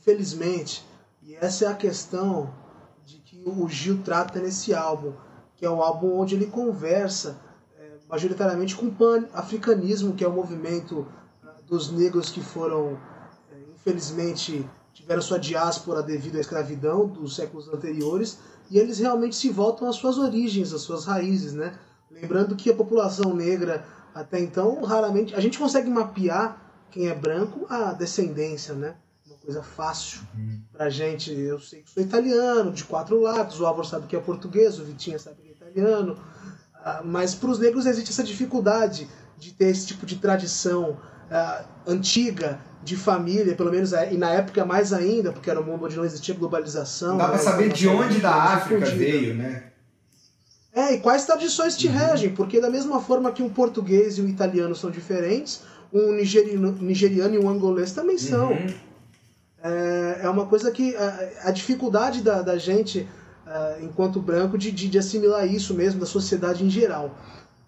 Felizmente, 0.01 0.83
e 1.21 1.35
essa 1.35 1.65
é 1.65 1.67
a 1.67 1.75
questão 1.75 2.51
de 3.05 3.17
que 3.17 3.43
o 3.45 3.69
Gil 3.69 4.01
trata 4.03 4.39
nesse 4.39 4.73
álbum, 4.73 5.13
que 5.55 5.63
é 5.63 5.69
um 5.69 5.79
álbum 5.79 6.17
onde 6.17 6.33
ele 6.33 6.47
conversa 6.47 7.39
é, 7.77 7.97
majoritariamente 8.09 8.75
com 8.75 8.87
o 8.87 8.91
pan-africanismo, 8.91 10.15
que 10.15 10.23
é 10.23 10.27
o 10.27 10.31
movimento 10.31 11.07
ah, 11.43 11.53
dos 11.67 11.91
negros 11.91 12.31
que 12.31 12.41
foram, 12.41 12.97
é, 13.51 13.55
infelizmente, 13.75 14.67
tiveram 14.91 15.21
sua 15.21 15.37
diáspora 15.37 16.01
devido 16.01 16.37
à 16.37 16.39
escravidão 16.39 17.05
dos 17.05 17.35
séculos 17.35 17.67
anteriores, 17.67 18.39
e 18.71 18.79
eles 18.79 18.97
realmente 18.97 19.35
se 19.35 19.51
voltam 19.51 19.87
às 19.87 19.97
suas 19.97 20.17
origens, 20.17 20.73
às 20.73 20.81
suas 20.81 21.05
raízes, 21.05 21.53
né? 21.53 21.77
Lembrando 22.09 22.55
que 22.55 22.71
a 22.71 22.75
população 22.75 23.35
negra, 23.35 23.85
até 24.15 24.39
então, 24.39 24.81
raramente... 24.83 25.35
A 25.35 25.39
gente 25.39 25.59
consegue 25.59 25.91
mapear 25.91 26.59
quem 26.89 27.07
é 27.07 27.13
branco 27.13 27.67
a 27.69 27.93
descendência, 27.93 28.73
né? 28.73 28.95
Coisa 29.43 29.63
fácil 29.63 30.21
uhum. 30.35 30.61
pra 30.71 30.89
gente. 30.89 31.33
Eu 31.33 31.59
sei 31.59 31.81
que 31.81 31.89
sou 31.89 32.01
italiano, 32.01 32.71
de 32.71 32.83
quatro 32.83 33.19
lados, 33.19 33.59
o 33.59 33.65
Álvaro 33.65 33.87
sabe 33.87 34.07
que 34.07 34.15
é 34.15 34.19
português, 34.19 34.79
o 34.79 34.83
Vitinha 34.83 35.19
sabe 35.19 35.37
que 35.41 35.49
é 35.49 35.51
italiano. 35.51 36.13
Uh, 36.13 37.05
mas 37.05 37.35
para 37.35 37.49
os 37.49 37.59
negros 37.59 37.85
existe 37.85 38.11
essa 38.11 38.23
dificuldade 38.23 39.07
de 39.37 39.51
ter 39.53 39.67
esse 39.67 39.87
tipo 39.87 40.05
de 40.05 40.17
tradição 40.17 40.91
uh, 40.91 41.65
antiga 41.85 42.59
de 42.83 42.95
família, 42.95 43.55
pelo 43.55 43.71
menos 43.71 43.91
e 43.91 44.17
na 44.17 44.31
época 44.31 44.65
mais 44.65 44.91
ainda, 44.91 45.31
porque 45.31 45.49
era 45.49 45.59
um 45.59 45.63
mundo 45.63 45.85
onde 45.85 45.95
não 45.95 46.05
existia 46.05 46.33
globalização. 46.33 47.17
Dá 47.17 47.27
para 47.27 47.37
saber 47.37 47.71
de 47.71 47.87
onde 47.87 48.19
da 48.19 48.33
África 48.33 48.85
veio, 48.85 49.35
né? 49.35 49.65
É, 50.73 50.93
e 50.93 50.99
quais 50.99 51.25
tradições 51.25 51.77
te 51.77 51.87
uhum. 51.87 51.93
regem, 51.93 52.33
porque 52.33 52.59
da 52.59 52.69
mesma 52.69 53.01
forma 53.01 53.31
que 53.31 53.43
um 53.43 53.49
português 53.49 54.17
e 54.17 54.21
um 54.21 54.27
italiano 54.27 54.73
são 54.73 54.89
diferentes, 54.89 55.61
um 55.93 56.13
nigeriano, 56.13 56.71
nigeriano 56.71 57.35
e 57.35 57.37
um 57.37 57.49
angolês 57.49 57.91
também 57.91 58.17
são. 58.17 58.51
Uhum 58.51 58.90
é, 59.63 60.21
é 60.23 60.29
uma 60.29 60.45
coisa 60.45 60.71
que 60.71 60.95
a, 60.95 61.49
a 61.49 61.51
dificuldade 61.51 62.21
da, 62.21 62.41
da 62.41 62.57
gente, 62.57 63.07
uh, 63.45 63.83
enquanto 63.83 64.19
branco, 64.19 64.57
de, 64.57 64.71
de, 64.71 64.87
de, 64.87 64.97
assimilar 64.97 65.45
isso 65.45 65.73
mesmo, 65.73 65.99
da 65.99 66.05
sociedade 66.05 66.65
em 66.65 66.69
geral. 66.69 67.15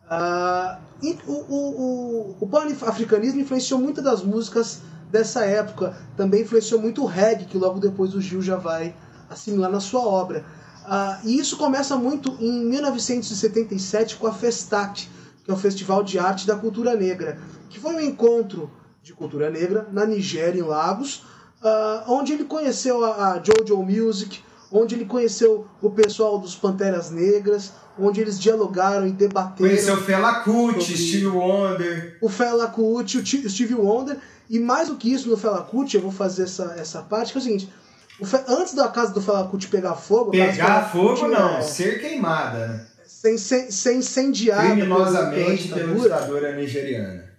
Uh, 0.05 0.81
e 1.01 1.17
o, 1.27 1.33
o, 1.33 1.81
o, 1.81 2.37
o 2.41 2.47
pan-africanismo 2.47 3.41
influenciou 3.41 3.79
muitas 3.79 4.03
das 4.03 4.23
músicas 4.23 4.81
dessa 5.11 5.45
época, 5.45 5.95
também 6.17 6.41
influenciou 6.41 6.81
muito 6.81 7.03
o 7.03 7.05
reggae, 7.05 7.45
que 7.45 7.57
logo 7.57 7.79
depois 7.79 8.15
o 8.15 8.21
Gil 8.21 8.41
já 8.41 8.55
vai 8.55 8.95
assimilar 9.29 9.71
na 9.71 9.79
sua 9.79 10.01
obra. 10.01 10.43
Uh, 10.85 11.27
e 11.27 11.37
isso 11.37 11.57
começa 11.57 11.95
muito 11.95 12.35
em 12.39 12.65
1977 12.65 14.17
com 14.17 14.27
a 14.27 14.33
Festac, 14.33 15.07
que 15.43 15.51
é 15.51 15.53
o 15.53 15.57
Festival 15.57 16.03
de 16.03 16.17
Arte 16.17 16.47
da 16.47 16.55
Cultura 16.55 16.95
Negra, 16.95 17.37
que 17.69 17.79
foi 17.79 17.95
um 17.95 17.99
encontro 17.99 18.71
de 19.01 19.13
cultura 19.13 19.49
negra 19.49 19.87
na 19.91 20.05
Nigéria, 20.05 20.59
em 20.59 20.63
Lagos, 20.63 21.23
uh, 21.63 22.11
onde 22.11 22.33
ele 22.33 22.43
conheceu 22.43 23.03
a, 23.03 23.33
a 23.33 23.41
Jojo 23.41 23.81
Music, 23.81 24.41
onde 24.71 24.95
ele 24.95 25.05
conheceu 25.05 25.67
o 25.81 25.89
pessoal 25.89 26.37
dos 26.37 26.55
Panteras 26.55 27.09
Negras, 27.09 27.71
onde 27.97 28.19
eles 28.19 28.39
dialogaram 28.39 29.07
e 29.07 29.11
debateram. 29.11 29.69
Conheceu 29.69 29.95
o 29.95 30.01
Fela 30.01 30.35
Kuti, 30.41 30.97
Steve 30.97 31.27
Wonder. 31.27 32.17
O 32.21 32.27
Fela 32.27 32.67
Kuti, 32.67 33.17
o 33.17 33.49
Steve 33.49 33.75
Wonder. 33.75 34.17
E 34.49 34.59
mais 34.59 34.87
do 34.87 34.95
que 34.95 35.11
isso, 35.11 35.29
no 35.29 35.37
Fela 35.37 35.61
Kuti, 35.61 35.95
eu 35.95 36.01
vou 36.01 36.11
fazer 36.11 36.43
essa, 36.43 36.75
essa 36.77 37.01
parte, 37.01 37.31
que 37.31 37.37
é 37.37 37.41
o 37.41 37.43
seguinte. 37.43 37.71
O 38.19 38.25
Fe... 38.25 38.37
Antes 38.47 38.73
da 38.73 38.87
casa 38.87 39.13
do 39.13 39.21
Fela 39.21 39.47
Kuti 39.47 39.67
pegar 39.67 39.95
fogo... 39.95 40.31
Pegar 40.31 40.91
fogo 40.91 41.15
Kuti, 41.15 41.27
não, 41.27 41.57
é... 41.57 41.61
ser 41.61 42.01
queimada. 42.01 42.87
Sem, 43.05 43.37
sem, 43.37 43.71
sem 43.71 43.99
incendiar... 43.99 44.71
Criminosamente 44.71 45.69
pela 45.69 45.95
ditadura 45.95 46.55
nigeriana 46.55 47.32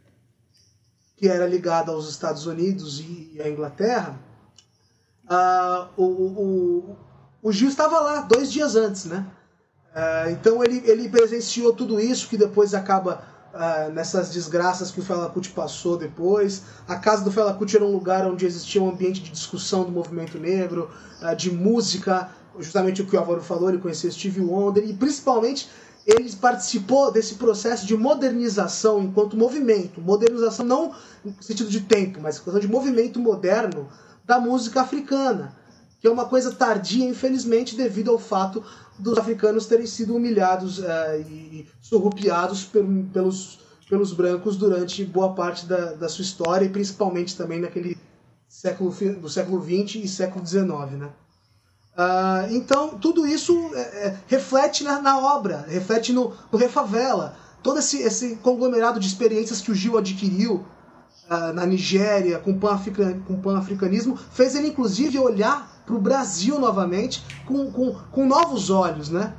que 1.17 1.29
era 1.29 1.47
ligada 1.47 1.93
aos 1.93 2.09
Estados 2.09 2.47
Unidos 2.47 3.01
e 3.01 3.41
à 3.41 3.49
Inglaterra, 3.49 4.19
uh, 5.25 5.89
o, 5.97 6.05
o, 6.05 6.97
o 7.43 7.53
Gil 7.53 7.69
estava 7.69 8.01
lá 8.01 8.21
dois 8.23 8.53
dias 8.53 8.77
antes, 8.77 9.05
né? 9.05 9.27
Uh, 9.95 10.31
então 10.31 10.63
ele, 10.65 10.83
ele 10.85 11.09
presenciou 11.09 11.73
tudo 11.73 12.01
isso 12.01 12.29
que 12.29 12.37
depois 12.37 12.75
acaba 12.75 13.23
uh, 13.55 13.93
nessas 13.93 14.31
desgraças 14.31 14.91
que 14.91 14.99
o 14.99 15.05
Fela 15.05 15.33
passou 15.55 15.97
depois. 15.97 16.63
A 16.89 16.97
casa 16.97 17.23
do 17.23 17.31
Fela 17.31 17.57
era 17.75 17.85
um 17.85 17.93
lugar 17.93 18.27
onde 18.27 18.45
existia 18.45 18.83
um 18.83 18.91
ambiente 18.91 19.23
de 19.23 19.31
discussão 19.31 19.85
do 19.85 19.93
movimento 19.93 20.39
negro, 20.39 20.91
de 21.39 21.51
música, 21.51 22.29
justamente 22.59 23.03
o 23.03 23.07
que 23.07 23.17
o 23.17 23.19
Álvaro 23.19 23.41
falou, 23.41 23.69
ele 23.69 23.79
conhecia 23.79 24.11
Steve 24.11 24.41
Wonder 24.41 24.85
e 24.85 24.93
principalmente 24.93 25.69
ele 26.07 26.31
participou 26.37 27.11
desse 27.11 27.37
processo 27.37 27.87
de 27.87 27.97
modernização 27.97 29.03
enquanto 29.03 29.37
movimento. 29.37 30.01
Modernização 30.01 30.67
não 30.67 30.95
no 31.25 31.35
sentido 31.43 31.71
de 31.71 31.81
tempo, 31.81 32.21
mas 32.21 32.39
questão 32.39 32.61
de 32.61 32.69
movimento 32.69 33.19
moderno 33.19 33.89
da 34.25 34.39
música 34.39 34.83
africana, 34.83 35.57
que 36.01 36.07
é 36.07 36.11
uma 36.11 36.27
coisa 36.27 36.53
tardia, 36.53 37.09
infelizmente, 37.09 37.77
devido 37.77 38.11
ao 38.11 38.19
fato 38.19 38.63
dos 38.99 39.19
africanos 39.19 39.67
terem 39.67 39.87
sido 39.87 40.15
humilhados 40.15 40.79
uh, 40.79 40.85
e 41.29 41.67
surrupiados 41.81 42.69
pelos, 43.13 43.59
pelos 43.89 44.13
brancos 44.13 44.57
durante 44.57 45.05
boa 45.05 45.35
parte 45.35 45.67
da, 45.67 45.93
da 45.95 46.09
sua 46.09 46.23
história 46.23 46.67
e 46.67 46.71
principalmente 46.71 47.37
também 47.37 47.61
naquele 47.61 47.97
século 48.47 48.91
do 49.21 49.29
século 49.29 49.63
XX 49.63 50.05
e 50.05 50.09
século 50.09 50.47
XIX, 50.47 50.69
né? 50.99 51.11
Uh, 51.97 52.53
então 52.53 52.99
tudo 52.99 53.25
isso 53.25 53.71
é, 53.73 53.81
é, 53.81 54.19
reflete 54.27 54.83
na, 54.83 55.01
na, 55.01 55.17
obra, 55.17 55.65
reflete 55.69 56.13
no, 56.13 56.33
no 56.51 56.59
Refavela, 56.59 57.37
todo 57.63 57.79
esse, 57.79 58.03
esse 58.03 58.35
conglomerado 58.37 58.99
de 58.99 59.07
experiências 59.07 59.61
que 59.61 59.71
o 59.71 59.75
Gil 59.77 59.97
adquiriu 59.97 60.65
uh, 61.31 61.53
na 61.55 61.65
Nigéria 61.65 62.41
com 62.41 62.51
o 62.51 63.39
pan-africanismo 63.39 64.17
fez 64.17 64.57
ele 64.57 64.69
inclusive 64.69 65.21
olhar 65.21 65.73
para 65.87 65.95
o 65.95 66.01
Brasil 66.01 66.59
novamente 66.59 67.25
com, 67.47 67.71
com, 67.71 67.95
com 68.11 68.27
novos 68.27 68.71
olhos, 68.71 69.09
né? 69.09 69.33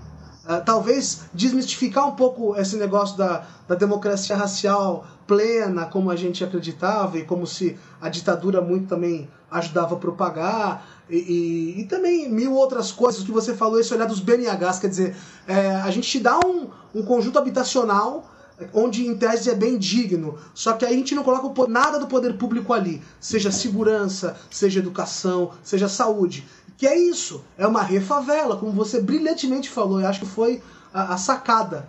Uh, 0.46 0.64
talvez 0.64 1.22
desmistificar 1.34 2.08
um 2.08 2.16
pouco 2.16 2.56
esse 2.56 2.76
negócio 2.78 3.18
da, 3.18 3.46
da 3.68 3.74
democracia 3.74 4.36
racial 4.36 5.08
plena, 5.26 5.86
como 5.86 6.12
a 6.12 6.16
gente 6.16 6.43
acreditava, 6.43 7.18
e 7.18 7.24
como 7.24 7.48
se 7.48 7.78
a 8.00 8.10
ditadura 8.10 8.62
muito 8.62 8.88
também 8.88 9.28
ajudava 9.50 9.96
a 9.96 9.98
propagar, 9.98 10.88
e, 11.10 11.18
e, 11.18 11.82
e 11.82 11.86
também 11.86 12.30
mil 12.30 12.54
outras 12.54 12.91
coisas. 12.91 13.24
Que 13.24 13.32
você 13.32 13.56
falou, 13.56 13.80
esse 13.80 13.93
olhar 13.93 14.06
dos 14.06 14.20
BNHs, 14.20 14.80
quer 14.80 14.88
dizer, 14.88 15.16
é, 15.48 15.72
a 15.78 15.89
gente 15.89 16.08
te 16.08 16.20
dá 16.20 16.38
um, 16.46 16.70
um 16.93 17.04
conjunto 17.04 17.39
habitacional 17.39 18.30
onde 18.74 19.06
em 19.06 19.18
tese 19.18 19.50
é 19.50 19.56
bem 19.56 19.78
digno, 19.78 20.38
só 20.54 20.74
que 20.74 20.86
a 20.86 20.89
gente 20.89 21.14
não 21.14 21.24
coloca 21.24 21.68
nada 21.68 22.00
do 22.00 22.08
poder 22.08 22.38
público 22.38 22.72
ali, 22.74 23.02
seja 23.20 23.52
segurança, 23.52 24.38
seja 24.50 24.80
educação, 24.80 25.52
seja 25.62 25.89
saúde. 25.89 26.48
Que 26.78 26.88
é 26.88 26.97
isso, 26.97 27.43
é 27.57 27.65
uma 27.65 27.82
refavela, 27.82 28.57
como 28.57 28.71
você 28.71 29.01
brilhantemente 29.01 29.69
falou, 29.69 30.01
eu 30.01 30.07
acho 30.07 30.19
que 30.19 30.26
foi 30.26 30.61
a, 30.93 31.13
a 31.13 31.17
sacada, 31.17 31.88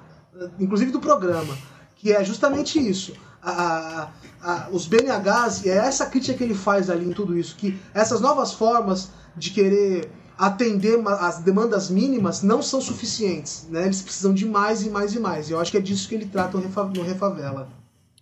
inclusive 0.60 0.92
do 0.92 1.00
programa, 1.00 1.56
que 1.96 2.12
é 2.12 2.22
justamente 2.22 2.78
isso. 2.78 3.14
A, 3.42 4.10
a, 4.42 4.68
os 4.70 4.86
BNHs, 4.86 5.64
e 5.64 5.70
é 5.70 5.76
essa 5.76 6.06
crítica 6.06 6.38
que 6.38 6.44
ele 6.44 6.54
faz 6.54 6.88
ali 6.88 7.04
em 7.04 7.12
tudo 7.12 7.36
isso, 7.36 7.56
que 7.56 7.78
essas 7.94 8.20
novas 8.20 8.52
formas 8.52 9.10
de 9.36 9.50
querer 9.50 10.10
atender 10.38 11.00
as 11.06 11.38
demandas 11.38 11.88
mínimas 11.90 12.42
não 12.42 12.60
são 12.60 12.80
suficientes, 12.80 13.66
né? 13.70 13.84
Eles 13.84 14.02
precisam 14.02 14.34
de 14.34 14.44
mais 14.44 14.84
e 14.84 14.90
mais 14.90 15.14
e 15.14 15.20
mais. 15.20 15.48
E 15.48 15.52
eu 15.52 15.60
acho 15.60 15.70
que 15.70 15.78
é 15.78 15.80
disso 15.80 16.08
que 16.08 16.14
ele 16.14 16.26
trata 16.26 16.58
no 16.58 17.02
Refavela. 17.02 17.68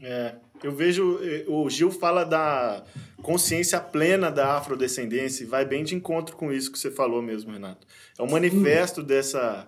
É, 0.00 0.36
eu 0.62 0.72
vejo, 0.72 1.18
eh, 1.22 1.44
o 1.48 1.68
Gil 1.68 1.90
fala 1.90 2.24
da 2.24 2.84
consciência 3.24 3.80
plena 3.80 4.30
da 4.30 4.58
afrodescendência 4.58 5.46
vai 5.46 5.64
bem 5.64 5.82
de 5.82 5.94
encontro 5.94 6.36
com 6.36 6.52
isso 6.52 6.70
que 6.70 6.78
você 6.78 6.90
falou 6.90 7.22
mesmo, 7.22 7.50
Renato. 7.50 7.86
É 8.18 8.22
um 8.22 8.30
manifesto 8.30 9.02
dessa, 9.02 9.66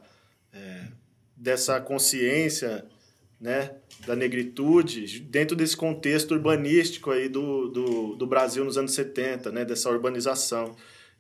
é, 0.53 0.85
dessa 1.35 1.81
consciência, 1.81 2.85
né, 3.41 3.73
da 4.07 4.15
negritude 4.15 5.21
dentro 5.21 5.57
desse 5.57 5.77
contexto 5.77 6.33
urbanístico 6.33 7.11
aí 7.11 7.29
do, 7.29 7.69
do, 7.69 8.17
do 8.17 8.27
Brasil 8.27 8.63
nos 8.63 8.77
anos 8.77 8.93
70, 8.93 9.51
né, 9.51 9.65
dessa 9.65 9.91
urbanização. 9.91 10.77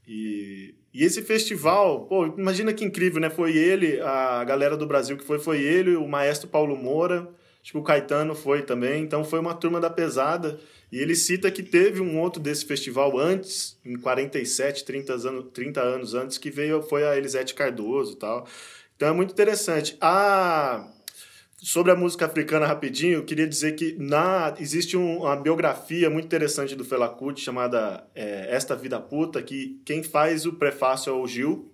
E, 0.07 0.75
e 0.93 1.05
esse 1.05 1.23
festival, 1.23 2.07
pô, 2.07 2.27
imagina 2.27 2.73
que 2.73 2.85
incrível, 2.85 3.21
né? 3.21 3.29
Foi 3.29 3.57
ele, 3.57 3.99
a 4.01 4.45
galera 4.45 4.77
do 4.77 4.87
Brasil 4.87 5.17
que 5.17 5.25
foi, 5.25 5.39
foi 5.39 5.61
ele, 5.61 5.97
o 5.97 6.07
maestro 6.07 6.49
Paulo 6.49 6.77
Moura, 6.77 7.29
acho 7.63 7.73
que 7.73 7.79
o 7.79 7.83
Caetano 7.83 8.35
foi 8.35 8.63
também, 8.63 9.03
então 9.03 9.25
foi 9.25 9.41
uma 9.41 9.55
turma 9.55 9.81
da 9.81 9.91
pesada. 9.91 10.61
E 10.97 10.99
ele 10.99 11.15
cita 11.15 11.51
que 11.51 11.63
teve 11.63 12.01
um 12.01 12.19
outro 12.19 12.41
desse 12.41 12.65
festival 12.65 13.19
antes, 13.19 13.79
em 13.85 13.99
47, 13.99 14.83
30 14.83 15.13
anos, 15.13 15.47
30 15.53 15.81
anos 15.83 16.15
antes, 16.15 16.39
que 16.39 16.51
veio, 16.51 16.83
foi 16.83 17.07
a 17.07 17.15
Elisete 17.15 17.53
Cardoso 17.53 18.15
e 18.15 18.17
tal. 18.17 18.49
Então 18.97 19.09
é 19.11 19.13
muito 19.13 19.31
interessante. 19.31 19.95
A 20.01 20.89
Sobre 21.59 21.93
a 21.93 21.97
música 21.97 22.25
africana, 22.25 22.67
rapidinho, 22.67 23.15
eu 23.15 23.25
queria 23.25 23.47
dizer 23.47 23.73
que 23.73 23.95
na, 23.99 24.55
existe 24.59 24.97
um, 24.97 25.19
uma 25.19 25.37
biografia 25.37 26.09
muito 26.09 26.25
interessante 26.25 26.75
do 26.75 26.85
Fela 26.85 27.11
Kuti 27.11 27.43
chamada 27.43 28.07
é, 28.15 28.55
Esta 28.55 28.75
Vida 28.75 28.99
Puta, 28.99 29.43
que 29.43 29.79
quem 29.85 30.03
faz 30.03 30.47
o 30.47 30.55
prefácio 30.55 31.11
é 31.11 31.13
o 31.13 31.27
Gil. 31.27 31.71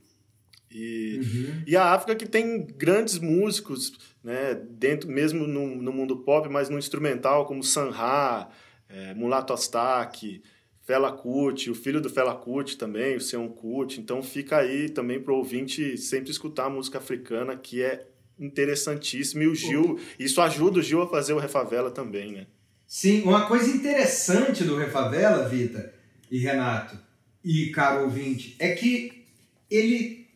E, 0.69 1.21
uhum. 1.23 1.63
e 1.65 1.77
a 1.77 1.93
África 1.93 2.17
que 2.17 2.27
tem 2.27 2.67
grandes 2.77 3.19
músicos, 3.19 3.93
né, 4.25 4.55
dentro 4.71 5.09
mesmo 5.09 5.47
no, 5.47 5.77
no 5.77 5.93
mundo 5.93 6.17
pop, 6.19 6.49
mas 6.49 6.69
no 6.69 6.79
instrumental, 6.79 7.47
como 7.47 7.63
Sanha, 7.63 8.49
é, 8.93 9.15
Mulato 9.15 9.53
Astaque, 9.53 10.43
Fela 10.85 11.13
Kuti, 11.13 11.71
o 11.71 11.75
filho 11.75 12.01
do 12.01 12.11
Fela 12.11 12.35
Kuti 12.35 12.77
também, 12.77 13.17
o 13.17 13.21
Seon 13.21 13.49
Kuti. 13.49 14.01
Então 14.01 14.23
fica 14.23 14.59
aí 14.59 14.89
também 14.89 15.21
para 15.21 15.33
o 15.33 15.37
ouvinte 15.37 15.97
sempre 15.97 16.31
escutar 16.31 16.67
a 16.67 16.71
música 16.71 16.99
africana, 16.99 17.57
que 17.57 17.83
é 17.83 18.07
interessantíssimo. 18.39 19.43
E 19.43 19.47
o 19.47 19.55
Gil, 19.55 19.99
isso 20.19 20.41
ajuda 20.41 20.81
o 20.81 20.83
Gil 20.83 21.03
a 21.03 21.09
fazer 21.09 21.33
o 21.33 21.39
Refavela 21.39 21.91
também, 21.91 22.33
né? 22.33 22.47
Sim, 22.87 23.23
uma 23.23 23.47
coisa 23.47 23.71
interessante 23.71 24.65
do 24.65 24.77
Refavela, 24.77 25.49
Vita 25.49 25.95
e 26.31 26.39
Renato, 26.39 26.99
e 27.43 27.71
caro 27.71 28.05
ouvinte, 28.05 28.55
é 28.59 28.73
que 28.73 29.25
ele 29.71 30.27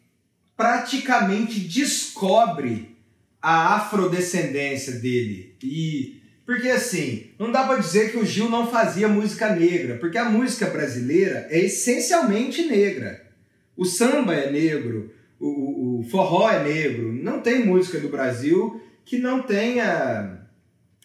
praticamente 0.56 1.60
descobre 1.60 2.96
a 3.42 3.76
afrodescendência 3.76 4.94
dele. 4.94 5.54
E 5.62 6.22
porque 6.46 6.68
assim, 6.68 7.32
não 7.40 7.50
dá 7.50 7.64
para 7.64 7.80
dizer 7.80 8.12
que 8.12 8.18
o 8.18 8.24
Gil 8.24 8.48
não 8.48 8.70
fazia 8.70 9.08
música 9.08 9.52
negra, 9.52 9.96
porque 9.96 10.16
a 10.16 10.30
música 10.30 10.66
brasileira 10.66 11.48
é 11.50 11.58
essencialmente 11.58 12.66
negra. 12.66 13.26
O 13.76 13.84
samba 13.84 14.32
é 14.32 14.50
negro, 14.50 15.12
o, 15.40 15.98
o, 15.98 16.02
forró 16.08 16.48
é 16.48 16.62
negro. 16.62 17.12
Não 17.12 17.40
tem 17.40 17.66
música 17.66 17.98
do 17.98 18.08
Brasil 18.08 18.80
que 19.04 19.18
não 19.18 19.42
tenha 19.42 20.40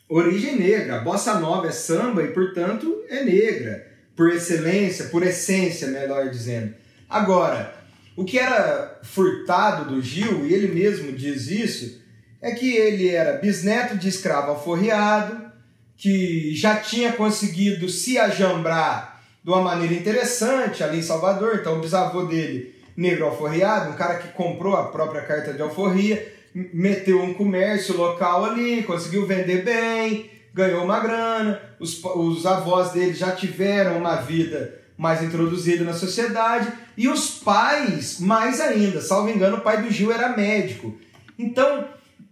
origem 0.08 0.60
negra. 0.60 0.98
A 0.98 1.02
bossa 1.02 1.40
nova 1.40 1.68
é 1.68 1.72
samba 1.72 2.24
e, 2.24 2.28
portanto, 2.28 3.04
é 3.10 3.24
negra. 3.24 3.88
Por 4.16 4.30
excelência, 4.32 5.06
por 5.06 5.24
essência, 5.24 5.88
melhor 5.88 6.30
dizendo. 6.30 6.76
Agora, 7.10 7.74
o 8.16 8.24
que 8.24 8.38
era 8.38 9.00
furtado 9.04 9.94
do 9.94 10.02
Gil, 10.02 10.46
e 10.46 10.54
ele 10.54 10.68
mesmo 10.68 11.12
diz 11.12 11.48
isso, 11.48 12.01
é 12.42 12.52
que 12.52 12.76
ele 12.76 13.10
era 13.10 13.38
bisneto 13.38 13.98
de 13.98 14.10
escravo 14.10 14.52
alforriado, 14.52 15.52
que 15.96 16.56
já 16.56 16.78
tinha 16.78 17.14
conseguido 17.14 17.88
se 17.88 18.18
ajambrar 18.18 19.22
de 19.44 19.50
uma 19.50 19.62
maneira 19.62 19.94
interessante 19.94 20.84
ali 20.84 21.00
em 21.00 21.04
Salvador. 21.04 21.58
Então, 21.62 21.78
o 21.78 21.82
bisavô 21.82 22.24
dele 22.24 22.76
negro 22.98 23.26
alforriado, 23.26 23.92
um 23.92 23.96
cara 23.96 24.16
que 24.16 24.30
comprou 24.30 24.76
a 24.76 24.88
própria 24.88 25.22
carta 25.22 25.54
de 25.54 25.62
alforria, 25.62 26.34
meteu 26.54 27.22
um 27.22 27.34
comércio 27.34 27.96
local 27.96 28.46
ali, 28.46 28.84
conseguiu 28.84 29.26
vender 29.26 29.64
bem, 29.64 30.30
ganhou 30.54 30.84
uma 30.84 31.00
grana, 31.00 31.62
os, 31.80 32.04
os 32.04 32.46
avós 32.46 32.92
dele 32.92 33.14
já 33.14 33.32
tiveram 33.32 33.98
uma 33.98 34.16
vida 34.16 34.80
mais 34.98 35.24
introduzida 35.24 35.84
na 35.84 35.94
sociedade, 35.94 36.72
e 36.98 37.08
os 37.08 37.32
pais, 37.40 38.20
mais 38.20 38.60
ainda, 38.60 39.02
salvo 39.02 39.30
engano, 39.30 39.58
o 39.58 39.62
pai 39.62 39.82
do 39.82 39.90
Gil 39.90 40.12
era 40.12 40.36
médico. 40.36 40.96
Então, 41.40 41.88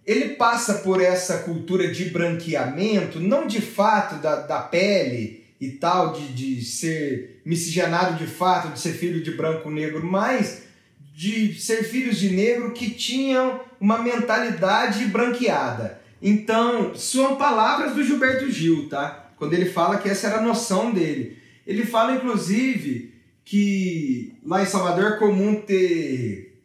ele 0.05 0.35
passa 0.35 0.75
por 0.75 1.01
essa 1.01 1.39
cultura 1.39 1.91
de 1.91 2.05
branqueamento, 2.05 3.19
não 3.19 3.45
de 3.45 3.61
fato 3.61 4.15
da, 4.21 4.41
da 4.41 4.59
pele, 4.61 5.39
e 5.59 5.71
tal, 5.71 6.13
de, 6.13 6.27
de 6.29 6.63
ser 6.63 7.41
miscigenado 7.45 8.17
de 8.17 8.25
fato, 8.25 8.71
de 8.71 8.79
ser 8.79 8.93
filho 8.93 9.21
de 9.21 9.31
branco 9.31 9.69
negro, 9.69 10.05
mas 10.05 10.63
de 11.13 11.53
ser 11.59 11.83
filhos 11.83 12.17
de 12.17 12.29
negro 12.29 12.71
que 12.71 12.89
tinham 12.91 13.59
uma 13.79 13.97
mentalidade 14.01 15.05
branqueada. 15.05 15.99
Então, 16.21 16.95
são 16.95 17.35
palavras 17.35 17.93
do 17.93 18.03
Gilberto 18.03 18.49
Gil, 18.49 18.87
tá? 18.87 19.31
Quando 19.35 19.53
ele 19.53 19.65
fala 19.65 19.97
que 19.97 20.09
essa 20.09 20.27
era 20.27 20.37
a 20.37 20.41
noção 20.41 20.93
dele. 20.93 21.37
Ele 21.67 21.85
fala, 21.85 22.15
inclusive, 22.15 23.13
que 23.43 24.37
lá 24.45 24.61
em 24.61 24.65
Salvador 24.65 25.13
é 25.13 25.17
comum 25.17 25.55
ter 25.55 26.61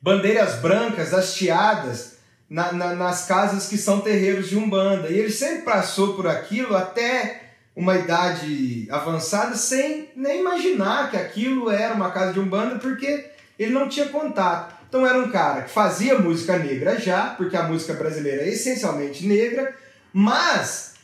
bandeiras 0.00 0.60
brancas 0.60 1.12
hasteadas 1.12 2.13
na, 2.48 2.72
na, 2.72 2.94
nas 2.94 3.26
casas 3.26 3.68
que 3.68 3.76
são 3.76 4.00
terreiros 4.00 4.48
de 4.48 4.56
Umbanda. 4.56 5.08
E 5.08 5.18
ele 5.18 5.30
sempre 5.30 5.62
passou 5.62 6.14
por 6.14 6.26
aquilo 6.26 6.76
até 6.76 7.44
uma 7.76 7.96
idade 7.96 8.86
avançada 8.90 9.56
sem 9.56 10.10
nem 10.14 10.40
imaginar 10.40 11.10
que 11.10 11.16
aquilo 11.16 11.70
era 11.70 11.94
uma 11.94 12.10
casa 12.10 12.32
de 12.32 12.40
umbanda 12.40 12.78
porque 12.78 13.30
ele 13.58 13.72
não 13.72 13.88
tinha 13.88 14.08
contato. 14.08 14.74
Então 14.88 15.04
era 15.04 15.18
um 15.18 15.30
cara 15.30 15.62
que 15.62 15.70
fazia 15.70 16.18
música 16.18 16.56
negra 16.56 17.00
já, 17.00 17.30
porque 17.30 17.56
a 17.56 17.64
música 17.64 17.94
brasileira 17.94 18.42
é 18.42 18.48
essencialmente 18.50 19.26
negra, 19.26 19.74
mas 20.12 20.94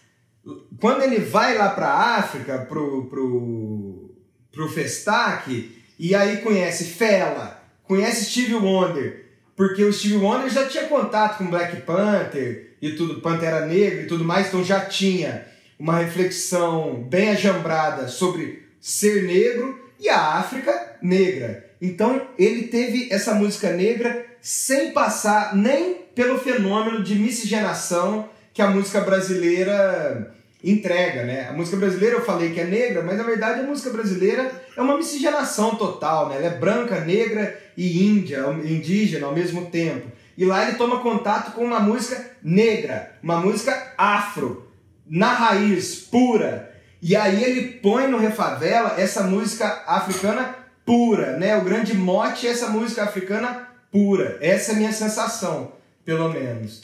quando 0.78 1.03
ele 1.03 1.18
vai 1.18 1.59
lá 1.59 1.70
para 1.70 1.88
a 1.88 2.16
África, 2.18 2.59
pro, 2.68 3.07
pro, 3.07 4.14
pro 4.53 4.68
Festac, 4.68 5.76
e 5.99 6.14
aí 6.14 6.38
conhece 6.38 6.84
Fela, 6.84 7.62
conhece 7.82 8.30
Steve 8.30 8.55
Wonder, 8.55 9.30
porque 9.61 9.85
o 9.85 9.93
Steve 9.93 10.17
Wonder 10.17 10.49
já 10.49 10.65
tinha 10.65 10.85
contato 10.85 11.37
com 11.37 11.51
Black 11.51 11.83
Panther 11.83 12.71
e 12.81 12.93
tudo, 12.93 13.21
Pantera 13.21 13.67
Negra 13.67 14.01
e 14.01 14.07
tudo 14.07 14.25
mais, 14.25 14.47
então 14.47 14.65
já 14.65 14.81
tinha 14.81 15.45
uma 15.79 15.99
reflexão 15.99 17.07
bem 17.07 17.29
ajambrada 17.29 18.09
sobre 18.09 18.67
ser 18.81 19.25
negro 19.25 19.79
e 20.01 20.09
a 20.09 20.39
África 20.39 20.97
negra. 21.03 21.73
Então 21.79 22.27
ele 22.39 22.69
teve 22.69 23.09
essa 23.13 23.35
música 23.35 23.71
negra 23.71 24.25
sem 24.41 24.93
passar 24.93 25.55
nem 25.55 26.07
pelo 26.15 26.39
fenômeno 26.39 27.05
de 27.05 27.15
miscigenação 27.17 28.31
que 28.55 28.63
a 28.63 28.71
música 28.71 29.03
brasileira 29.03 30.35
entrega, 30.65 31.25
né? 31.25 31.49
A 31.51 31.53
música 31.53 31.77
brasileira 31.77 32.17
eu 32.17 32.25
falei 32.25 32.51
que 32.51 32.61
é 32.61 32.65
negra, 32.65 33.03
mas 33.03 33.19
na 33.19 33.25
verdade 33.25 33.61
a 33.61 33.65
música 33.65 33.91
brasileira 33.91 34.51
é 34.75 34.81
uma 34.81 34.97
miscigenação 34.97 35.75
total, 35.75 36.31
né? 36.31 36.37
Ela 36.37 36.47
é 36.47 36.59
branca, 36.59 37.01
negra 37.01 37.59
e 37.81 38.05
índia, 38.05 38.45
indígena 38.62 39.26
ao 39.26 39.35
mesmo 39.35 39.70
tempo. 39.70 40.12
E 40.37 40.45
lá 40.45 40.68
ele 40.68 40.76
toma 40.76 41.01
contato 41.01 41.53
com 41.53 41.64
uma 41.64 41.81
música 41.81 42.33
negra, 42.43 43.18
uma 43.22 43.41
música 43.41 43.95
afro, 43.97 44.68
na 45.09 45.33
raiz, 45.33 45.97
pura. 45.97 46.70
E 47.01 47.16
aí 47.16 47.43
ele 47.43 47.78
põe 47.78 48.07
no 48.07 48.18
Refavela 48.18 49.01
essa 49.01 49.22
música 49.22 49.83
africana 49.87 50.55
pura, 50.85 51.39
né? 51.39 51.57
O 51.57 51.64
grande 51.64 51.95
mote 51.95 52.47
é 52.47 52.51
essa 52.51 52.68
música 52.68 53.05
africana 53.05 53.66
pura. 53.91 54.37
Essa 54.43 54.72
é 54.72 54.74
a 54.74 54.78
minha 54.78 54.93
sensação, 54.93 55.72
pelo 56.05 56.28
menos. 56.28 56.83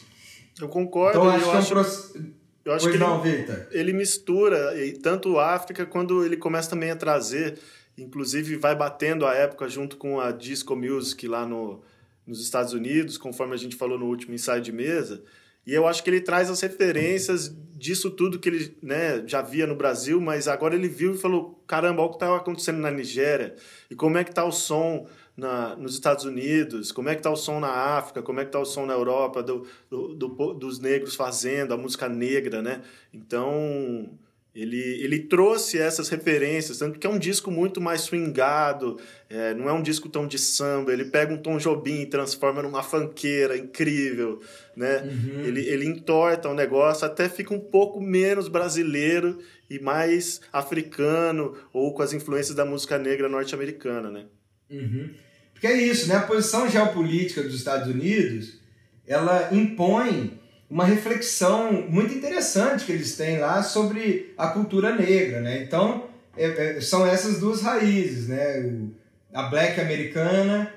Eu 0.59 0.69
concordo. 0.69 1.19
Então 1.19 1.29
acho 1.29 1.45
eu 1.45 1.51
que 1.51 1.57
acho, 1.59 1.75
é 1.75 1.77
um 1.77 2.37
eu 2.65 2.73
acho 2.73 2.85
Pois 2.87 2.97
que 2.97 2.99
não, 2.99 3.23
ele, 3.23 3.37
Vitor. 3.37 3.67
ele 3.71 3.93
mistura 3.93 4.73
tanto 5.03 5.39
África 5.39 5.85
quando 5.85 6.25
ele 6.25 6.39
começa 6.39 6.71
também 6.71 6.91
a 6.91 6.97
trazer, 6.97 7.59
inclusive 7.97 8.57
vai 8.57 8.75
batendo 8.75 9.27
a 9.27 9.35
época 9.35 9.69
junto 9.69 9.97
com 9.97 10.21
a 10.21 10.31
disco 10.33 10.77
music 10.77 11.27
lá 11.27 11.47
no, 11.47 11.83
nos 12.27 12.43
Estados 12.43 12.73
Unidos, 12.73 13.17
conforme 13.17 13.55
a 13.55 13.59
gente 13.59 13.77
falou 13.77 13.99
no 13.99 14.07
último 14.07 14.35
ensaio 14.35 14.63
de 14.63 14.73
mesa. 14.73 15.23
E 15.67 15.75
eu 15.75 15.87
acho 15.87 16.05
que 16.05 16.11
ele 16.11 16.21
traz 16.21 16.49
as 16.49 16.61
referências 16.61 17.53
disso 17.75 18.11
tudo 18.11 18.39
que 18.39 18.49
ele 18.49 18.79
né, 18.81 19.25
já 19.27 19.43
via 19.43 19.67
no 19.67 19.75
Brasil, 19.75 20.21
mas 20.21 20.47
agora 20.47 20.77
ele 20.77 20.89
viu 20.89 21.15
e 21.15 21.19
falou: 21.19 21.61
caramba, 21.67 22.03
olha 22.03 22.07
o 22.07 22.11
que 22.11 22.17
está 22.17 22.37
acontecendo 22.37 22.79
na 22.79 22.91
Nigéria, 22.91 23.57
e 23.91 23.95
como 23.97 24.17
é 24.17 24.23
que 24.23 24.31
está 24.31 24.45
o 24.45 24.53
som 24.53 25.09
na, 25.37 25.75
nos 25.75 25.95
Estados 25.95 26.25
Unidos, 26.25 26.93
como 26.93 27.09
é 27.09 27.15
que 27.15 27.19
está 27.19 27.31
o 27.31 27.37
som 27.37 27.59
na 27.59 27.69
África, 27.69 28.23
como 28.23 28.39
é 28.39 28.45
que 28.45 28.49
está 28.49 28.61
o 28.61 28.65
som 28.65 28.87
na 28.87 28.95
Europa, 28.95 29.43
do, 29.43 29.67
do, 29.91 30.15
do 30.15 30.55
dos 30.55 30.79
negros 30.79 31.17
fazendo, 31.17 31.75
a 31.75 31.77
música 31.77 32.09
negra, 32.09 32.63
né? 32.63 32.83
Então, 33.13 34.09
ele, 34.57 34.81
ele 35.05 35.19
trouxe 35.19 35.79
essas 35.79 36.09
referências, 36.09 36.79
tanto 36.79 36.99
que 36.99 37.07
é 37.07 37.11
um 37.11 37.19
disco 37.19 37.51
muito 37.51 37.79
mais 37.79 38.01
swingado, 38.01 38.99
é, 39.29 39.53
não 39.53 39.69
é 39.69 39.73
um 39.75 39.83
disco 39.83 40.09
tão 40.09 40.27
de 40.27 40.39
samba, 40.39 40.95
ele 40.95 41.05
pega 41.05 41.35
um 41.35 41.37
Tom 41.37 41.59
Jobim 41.59 42.01
e 42.01 42.07
transforma 42.07 42.63
numa 42.63 42.83
fanqueira 42.83 43.55
incrível, 43.55 44.41
né? 44.75 45.07
Ele, 45.45 45.61
ele 45.69 45.85
entorta 45.85 46.49
o 46.49 46.55
negócio, 46.55 47.05
até 47.07 47.29
fica 47.29 47.53
um 47.53 47.61
pouco 47.61 48.01
menos 48.01 48.49
brasileiro 48.49 49.39
e 49.69 49.79
mais 49.79 50.41
africano, 50.51 51.55
ou 51.71 51.93
com 51.93 52.03
as 52.03 52.15
influências 52.15 52.57
da 52.57 52.65
música 52.65 52.97
negra 52.97 53.29
norte-americana, 53.29 54.11
né? 54.11 54.25
Uhum. 54.71 55.11
Porque 55.53 55.67
é 55.67 55.77
isso, 55.77 56.09
né? 56.09 56.17
A 56.17 56.23
posição 56.23 56.67
geopolítica 56.67 57.43
dos 57.43 57.55
Estados 57.55 57.89
Unidos, 57.89 58.59
ela 59.07 59.51
impõe 59.53 60.41
uma 60.69 60.85
reflexão 60.85 61.73
muito 61.89 62.15
interessante 62.15 62.85
que 62.85 62.93
eles 62.93 63.17
têm 63.17 63.39
lá 63.39 63.63
sobre 63.63 64.35
a 64.37 64.49
cultura 64.49 64.95
negra, 64.95 65.41
né? 65.41 65.63
Então, 65.63 66.07
é- 66.37 66.77
é- 66.77 66.81
são 66.81 67.07
essas 67.07 67.39
duas 67.39 67.63
raízes, 67.63 68.29
né? 68.29 68.61
O- 68.61 68.91
a 69.33 69.45
black 69.45 69.81
americana 69.81 70.73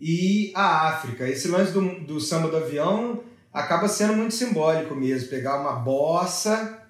e 0.00 0.50
a 0.54 0.88
África. 0.88 1.28
Esse 1.28 1.48
lance 1.48 1.72
do, 1.72 2.00
do 2.00 2.20
samba 2.20 2.48
do 2.48 2.56
avião 2.56 3.22
acaba 3.52 3.86
sendo 3.88 4.14
muito 4.14 4.34
simbólico 4.34 4.94
mesmo, 4.94 5.28
pegar 5.28 5.60
uma 5.60 5.72
bossa, 5.72 6.80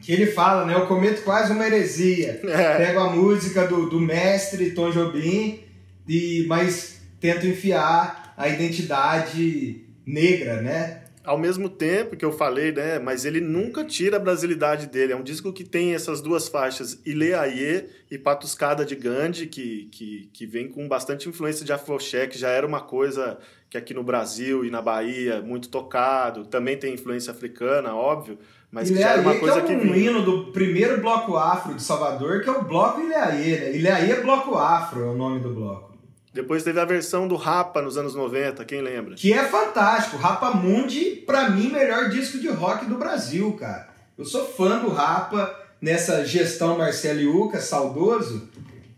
que 0.00 0.12
ele 0.12 0.26
fala, 0.26 0.64
né? 0.64 0.74
Eu 0.74 0.86
cometo 0.86 1.22
quase 1.22 1.52
uma 1.52 1.66
heresia. 1.66 2.40
É. 2.48 2.76
Pego 2.78 3.00
a 3.00 3.10
música 3.10 3.66
do, 3.66 3.88
do 3.90 4.00
mestre 4.00 4.70
Tom 4.70 4.90
Jobim, 4.90 5.60
e, 6.08 6.44
mas 6.48 7.00
tento 7.20 7.46
enfiar 7.46 8.34
a 8.36 8.48
identidade 8.48 9.84
negra, 10.06 10.60
né? 10.60 11.03
Ao 11.24 11.38
mesmo 11.38 11.70
tempo 11.70 12.16
que 12.16 12.24
eu 12.24 12.30
falei, 12.32 12.70
né? 12.70 12.98
Mas 12.98 13.24
ele 13.24 13.40
nunca 13.40 13.82
tira 13.82 14.18
a 14.18 14.20
brasilidade 14.20 14.86
dele. 14.86 15.14
É 15.14 15.16
um 15.16 15.22
disco 15.22 15.52
que 15.54 15.64
tem 15.64 15.94
essas 15.94 16.20
duas 16.20 16.48
faixas, 16.48 17.00
Ile 17.06 17.32
Aie 17.32 17.88
e 18.10 18.18
Patuscada 18.18 18.84
de 18.84 18.94
Gandhi, 18.94 19.46
que, 19.46 19.88
que, 19.90 20.28
que 20.32 20.44
vem 20.46 20.68
com 20.68 20.86
bastante 20.86 21.26
influência 21.26 21.64
de 21.64 21.72
afroché, 21.72 22.26
que 22.26 22.38
já 22.38 22.50
era 22.50 22.66
uma 22.66 22.82
coisa 22.82 23.38
que 23.70 23.78
aqui 23.78 23.94
no 23.94 24.04
Brasil 24.04 24.64
e 24.66 24.70
na 24.70 24.82
Bahia 24.82 25.40
muito 25.40 25.70
tocado. 25.70 26.44
Também 26.44 26.76
tem 26.76 26.92
influência 26.92 27.30
africana, 27.32 27.94
óbvio, 27.94 28.38
mas 28.70 28.90
que 28.90 28.98
já 28.98 29.12
era 29.12 29.22
uma 29.22 29.30
Ileaê, 29.34 29.40
coisa 29.40 29.60
que 29.62 29.66
que 29.68 29.72
é 29.72 29.76
um 29.76 29.80
vinha. 29.80 30.10
hino 30.10 30.22
do 30.22 30.52
primeiro 30.52 31.00
bloco 31.00 31.36
afro 31.38 31.74
de 31.74 31.82
Salvador, 31.82 32.42
que 32.42 32.50
é 32.50 32.52
o 32.52 32.64
bloco 32.64 33.00
Ileaê, 33.00 33.60
né? 33.60 33.76
Ileaê 33.76 34.10
é 34.10 34.20
bloco 34.20 34.56
afro, 34.56 35.00
é 35.00 35.06
o 35.06 35.14
nome 35.14 35.40
do 35.40 35.54
bloco. 35.54 35.93
Depois 36.34 36.64
teve 36.64 36.80
a 36.80 36.84
versão 36.84 37.28
do 37.28 37.36
Rapa 37.36 37.80
nos 37.80 37.96
anos 37.96 38.16
90, 38.16 38.64
quem 38.64 38.82
lembra? 38.82 39.14
Que 39.14 39.32
é 39.32 39.44
fantástico. 39.44 40.16
Rapa 40.16 40.50
Mundi, 40.50 41.22
pra 41.24 41.48
mim, 41.48 41.70
melhor 41.70 42.08
disco 42.08 42.38
de 42.38 42.48
rock 42.48 42.86
do 42.86 42.98
Brasil, 42.98 43.52
cara. 43.52 43.88
Eu 44.18 44.24
sou 44.24 44.44
fã 44.44 44.80
do 44.80 44.88
Rapa 44.88 45.54
nessa 45.80 46.24
gestão 46.26 46.76
Marcelo 46.76 47.20
Iuca, 47.20 47.60
saudoso. 47.60 48.48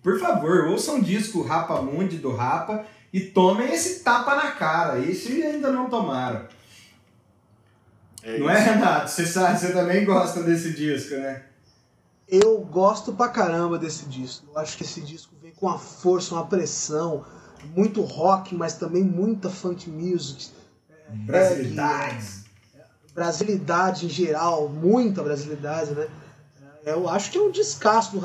Por 0.03 0.19
favor, 0.19 0.69
ouçam 0.69 0.97
um 0.97 1.03
disco 1.03 1.43
Rapa 1.43 1.83
Mundi 1.83 2.17
do 2.17 2.35
Rapa 2.35 2.87
e 3.13 3.21
tomem 3.21 3.71
esse 3.71 4.03
tapa 4.03 4.35
na 4.35 4.53
cara. 4.53 4.99
Esse 4.99 5.43
ainda 5.43 5.71
não 5.71 5.91
tomaram. 5.91 6.41
É 8.23 8.39
não 8.39 8.49
é, 8.49 8.59
Renato? 8.59 9.11
Você 9.11 9.27
sabe, 9.27 9.61
você 9.61 9.75
também 9.75 10.07
gosta 10.07 10.43
desse 10.43 10.73
disco, 10.73 11.15
né? 11.17 11.43
Eu 12.29 12.59
gosto 12.59 13.13
pra 13.13 13.29
caramba 13.29 13.79
desse 13.79 14.07
disco. 14.07 14.47
Eu 14.53 14.59
acho 14.59 14.77
que 14.77 14.83
esse 14.83 15.01
disco 15.01 15.35
vem 15.41 15.53
com 15.53 15.67
uma 15.67 15.79
força, 15.79 16.35
uma 16.35 16.47
pressão, 16.47 17.25
muito 17.75 18.01
rock, 18.03 18.55
mas 18.55 18.75
também 18.75 19.03
muita 19.03 19.49
funk 19.49 19.89
music, 19.89 20.51
Brasilidades. 21.09 22.45
brasilidade 23.15 24.07
em 24.07 24.09
geral, 24.09 24.69
muita 24.69 25.23
brasilidade, 25.23 25.93
né? 25.93 26.09
Eu 26.85 27.09
acho 27.09 27.33
que 27.33 27.39
é 27.39 27.41
um 27.41 27.51
descasso 27.51 28.17
do 28.17 28.21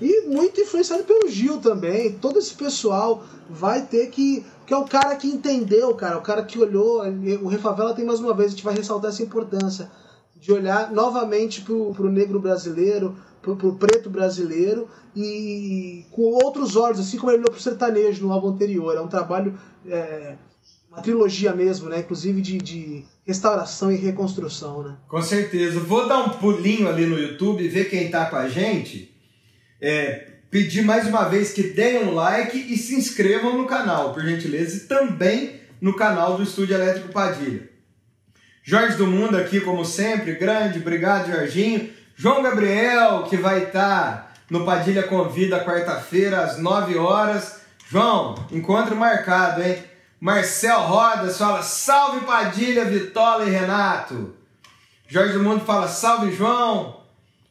e 0.00 0.22
muito 0.26 0.60
influenciado 0.60 1.04
pelo 1.04 1.28
Gil 1.28 1.60
também. 1.60 2.12
Todo 2.14 2.38
esse 2.38 2.52
pessoal 2.54 3.22
vai 3.48 3.82
ter 3.82 4.08
que 4.10 4.44
que 4.66 4.74
é 4.74 4.76
o 4.76 4.84
cara 4.84 5.14
que 5.16 5.28
entendeu, 5.28 5.94
cara, 5.94 6.18
o 6.18 6.22
cara 6.22 6.44
que 6.44 6.58
olhou. 6.58 7.02
O 7.42 7.46
Refavela 7.46 7.94
tem 7.94 8.04
mais 8.04 8.18
uma 8.18 8.34
vez 8.34 8.48
a 8.48 8.50
gente 8.50 8.64
vai 8.64 8.74
ressaltar 8.74 9.10
essa 9.10 9.22
importância 9.22 9.88
de 10.34 10.52
olhar 10.52 10.90
novamente 10.90 11.60
pro, 11.60 11.94
pro 11.94 12.10
negro 12.10 12.40
brasileiro, 12.40 13.16
pro, 13.42 13.56
pro 13.56 13.74
preto 13.74 14.08
brasileiro 14.08 14.88
e 15.14 16.06
com 16.10 16.22
outros 16.22 16.76
olhos, 16.76 17.00
assim 17.00 17.18
como 17.18 17.32
ele 17.32 17.38
olhou 17.40 17.50
pro 17.50 17.60
sertanejo 17.60 18.24
no 18.24 18.32
álbum 18.32 18.48
anterior. 18.48 18.96
É 18.96 19.00
um 19.00 19.08
trabalho, 19.08 19.58
é, 19.86 20.36
uma 20.88 21.02
trilogia 21.02 21.52
mesmo, 21.52 21.88
né? 21.88 21.98
Inclusive 21.98 22.40
de, 22.40 22.58
de 22.58 23.04
restauração 23.26 23.90
e 23.92 23.96
reconstrução, 23.96 24.82
né? 24.82 24.96
Com 25.08 25.20
certeza. 25.20 25.80
Vou 25.80 26.08
dar 26.08 26.24
um 26.24 26.30
pulinho 26.30 26.88
ali 26.88 27.04
no 27.04 27.18
YouTube, 27.18 27.68
ver 27.68 27.90
quem 27.90 28.10
tá 28.10 28.26
com 28.26 28.36
a 28.36 28.48
gente. 28.48 29.14
É, 29.80 30.28
pedir 30.50 30.82
mais 30.82 31.06
uma 31.08 31.24
vez 31.24 31.52
que 31.52 31.62
deem 31.64 32.04
um 32.04 32.14
like 32.14 32.56
e 32.56 32.76
se 32.76 32.94
inscrevam 32.94 33.58
no 33.58 33.66
canal, 33.66 34.14
por 34.14 34.22
gentileza, 34.22 34.76
e 34.76 34.80
também 34.80 35.60
no 35.80 35.96
canal 35.96 36.36
do 36.36 36.44
Estúdio 36.44 36.76
Elétrico 36.76 37.12
Padilha. 37.12 37.68
Jorge 38.62 38.96
do 38.96 39.08
Mundo 39.08 39.36
aqui, 39.36 39.60
como 39.60 39.84
sempre, 39.84 40.36
grande, 40.36 40.78
obrigado, 40.78 41.32
Jorginho. 41.32 41.90
João 42.16 42.42
Gabriel, 42.42 43.24
que 43.28 43.36
vai 43.36 43.64
estar 43.64 44.34
no 44.50 44.64
Padilha 44.64 45.02
Convida 45.04 45.64
quarta-feira, 45.64 46.42
às 46.42 46.58
9 46.58 46.96
horas. 46.98 47.60
João, 47.88 48.34
encontro 48.50 48.94
marcado, 48.94 49.62
hein? 49.62 49.82
Marcel 50.20 50.80
Rodas 50.82 51.36
fala: 51.36 51.62
salve 51.62 52.24
Padilha, 52.24 52.84
Vitola 52.84 53.44
e 53.44 53.50
Renato. 53.50 54.34
Jorge 55.08 55.32
do 55.32 55.42
Mundo 55.42 55.64
fala: 55.64 55.88
salve 55.88 56.32
João. 56.32 57.02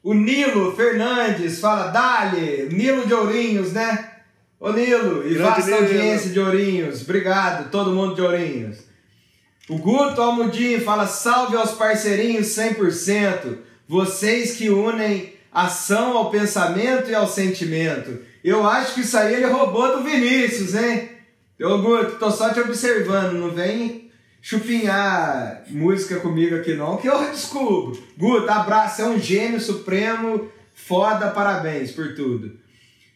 O 0.03 0.13
Nilo 0.13 0.75
Fernandes 0.75 1.59
fala: 1.59 1.87
Dali, 1.87 2.69
Nilo 2.71 3.05
de 3.05 3.13
Ourinhos, 3.13 3.73
né? 3.73 4.11
Ô 4.59 4.71
Nilo, 4.71 5.27
e 5.27 5.33
Grande 5.33 5.61
vasta 5.61 5.75
audiência 5.75 6.29
de 6.29 6.39
Ourinhos. 6.39 7.01
Obrigado, 7.01 7.69
todo 7.69 7.91
mundo 7.91 8.15
de 8.15 8.21
Ourinhos. 8.21 8.77
O 9.67 9.77
Guto 9.77 10.21
Almudinho 10.21 10.81
fala: 10.81 11.05
salve 11.05 11.57
aos 11.57 11.71
parceirinhos 11.71 12.47
100%. 12.47 13.57
Vocês 13.91 14.55
que 14.55 14.69
unem 14.69 15.33
ação 15.51 16.15
ao 16.15 16.31
pensamento 16.31 17.09
e 17.09 17.13
ao 17.13 17.27
sentimento. 17.27 18.19
Eu 18.41 18.65
acho 18.65 18.93
que 18.93 19.01
isso 19.01 19.17
aí 19.17 19.33
ele 19.33 19.47
roubou 19.47 19.97
do 19.97 20.01
Vinícius, 20.01 20.73
hein? 20.75 21.09
Ô 21.61 21.77
Guto, 21.79 22.15
tô 22.17 22.31
só 22.31 22.53
te 22.53 22.61
observando, 22.61 23.33
não 23.33 23.51
vem 23.51 24.09
chupinhar 24.41 25.63
música 25.67 26.21
comigo 26.21 26.55
aqui 26.55 26.73
não, 26.73 26.95
que 26.95 27.09
eu 27.09 27.31
descubro. 27.31 28.01
Guto, 28.17 28.49
abraço, 28.49 29.01
é 29.01 29.05
um 29.09 29.19
gênio 29.19 29.59
supremo, 29.59 30.49
foda, 30.73 31.27
parabéns 31.27 31.91
por 31.91 32.15
tudo. 32.15 32.57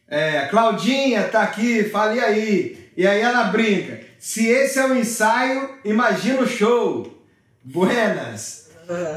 É, 0.09 0.47
Claudinha 0.47 1.23
tá 1.23 1.43
aqui, 1.43 1.85
fala 1.85 2.15
e 2.15 2.19
aí? 2.19 2.89
E 2.97 3.07
aí 3.07 3.21
ela 3.21 3.45
brinca. 3.45 4.01
Se 4.19 4.45
esse 4.45 4.77
é 4.77 4.85
o 4.85 4.93
ensaio, 4.93 5.69
imagina 5.85 6.41
o 6.41 6.47
show. 6.47 7.17
Buenas. 7.63 8.64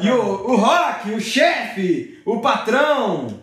E 0.02 0.10
o, 0.10 0.20
o 0.20 0.56
rock, 0.56 1.10
o 1.12 1.20
chefe, 1.20 2.20
o 2.24 2.40
patrão. 2.40 3.42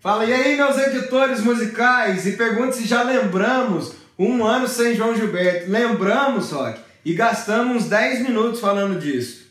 Fala, 0.00 0.24
e 0.24 0.32
aí, 0.32 0.56
meus 0.56 0.78
editores 0.78 1.40
musicais? 1.42 2.26
E 2.26 2.32
pergunta 2.36 2.72
se 2.72 2.86
já 2.86 3.02
lembramos 3.02 3.94
um 4.18 4.44
ano 4.44 4.68
sem 4.68 4.94
João 4.94 5.14
Gilberto. 5.14 5.70
Lembramos, 5.70 6.50
Rock. 6.50 6.80
E 7.04 7.12
gastamos 7.12 7.76
uns 7.76 7.88
10 7.88 8.22
minutos 8.22 8.60
falando 8.60 8.98
disso. 8.98 9.46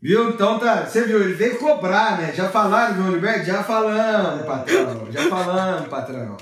Viu? 0.00 0.30
Então 0.30 0.58
tá. 0.58 0.86
Você 0.86 1.02
viu, 1.02 1.20
ele 1.20 1.34
veio 1.34 1.58
cobrar, 1.58 2.18
né? 2.18 2.32
Já 2.32 2.48
falaram 2.48 2.94
do 2.94 3.00
João 3.00 3.12
Gilberto? 3.12 3.46
Já 3.46 3.64
falamos, 3.64 4.46
patrão. 4.46 5.08
Já 5.10 5.28
falamos, 5.28 5.88
patrão. 5.88 6.36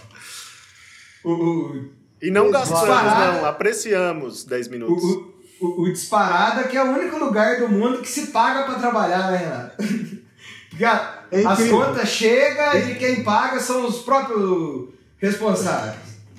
O, 1.25 1.33
o, 1.33 1.91
E 2.21 2.31
não 2.31 2.51
gastamos, 2.51 2.87
não. 2.89 3.47
Apreciamos 3.47 4.45
10 4.45 4.67
o, 4.67 4.71
minutos. 4.71 5.05
o, 5.05 5.36
o, 5.61 5.83
o 5.83 5.93
Disparada, 5.93 6.65
que 6.65 6.77
é 6.77 6.83
o 6.83 6.89
único 6.93 7.19
lugar 7.19 7.59
do 7.61 7.69
mundo 7.69 7.99
que 8.03 8.09
se 8.09 8.29
paga 8.29 8.65
pra 8.65 8.75
trabalhar, 8.75 9.31
né, 9.31 9.39
Renato? 9.39 9.77
Porque 10.71 10.85
a- 10.85 11.23
É 11.33 11.45
as 11.45 11.59
contas 11.69 12.09
chegam 12.09 12.79
e 12.79 12.95
quem 12.97 13.25
paga 13.25 13.59
são 13.61 13.87
os 13.87 13.99
próprios 14.03 14.89
responsáveis. 15.19 15.97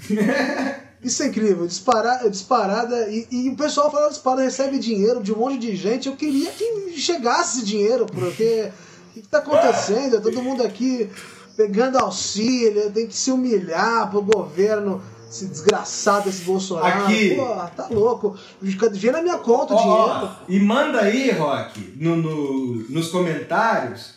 Isso 1.04 1.22
é 1.24 1.28
incrível, 1.28 1.68
disparada, 1.68 2.30
disparada 2.30 3.08
e, 3.10 3.28
e 3.32 3.50
o 3.50 3.56
pessoal 3.56 3.92
falando 3.92 4.10
disparada 4.10 4.44
recebe 4.44 4.80
dinheiro 4.80 5.22
de 5.22 5.32
um 5.32 5.38
monte 5.38 5.60
de 5.60 5.76
gente. 5.76 6.08
Eu 6.10 6.16
queria 6.16 6.50
que 6.52 6.94
chegasse 6.98 7.58
esse 7.60 7.66
dinheiro, 7.66 8.06
porque 8.08 8.72
o 9.10 9.14
que, 9.14 9.22
que 9.22 9.28
tá 9.28 9.38
acontecendo? 9.38 10.18
É 10.18 10.20
todo 10.20 10.42
mundo 10.42 10.64
aqui 10.64 11.10
pegando 11.56 11.98
auxílio, 12.00 12.92
tem 12.92 13.08
que 13.08 13.16
se 13.16 13.32
humilhar 13.32 14.10
pro 14.10 14.22
governo, 14.22 15.02
esse 15.30 15.46
desgraçado, 15.48 16.30
esse 16.30 16.42
Bolsonaro. 16.44 17.04
Aqui. 17.06 17.36
Pô, 17.36 17.46
tá 17.76 17.88
louco. 17.90 18.38
Vem 18.62 19.12
na 19.12 19.22
minha 19.22 19.38
conta 19.38 19.74
o 19.74 19.78
Ó, 19.78 19.82
dinheiro. 19.82 20.26
ó, 20.26 20.30
e 20.48 20.60
manda 20.60 21.02
aí, 21.02 21.32
Rock, 21.32 21.94
no, 22.00 22.16
no- 22.16 22.86
nos 22.90 23.10
comentários, 23.10 24.16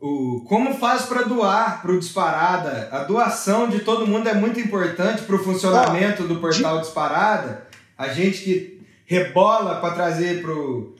o, 0.00 0.42
como 0.48 0.74
faz 0.74 1.02
para 1.02 1.22
doar 1.22 1.82
pro 1.82 1.98
Disparada. 1.98 2.88
A 2.90 3.04
doação 3.04 3.68
de 3.68 3.80
todo 3.80 4.06
mundo 4.06 4.28
é 4.28 4.34
muito 4.34 4.58
importante 4.58 5.22
pro 5.22 5.42
funcionamento 5.42 6.24
do 6.24 6.36
portal 6.36 6.80
Disparada. 6.80 7.66
A 7.98 8.08
gente 8.08 8.42
que 8.42 8.80
rebola 9.04 9.76
para 9.76 9.92
trazer 9.94 10.40
pro. 10.40 10.94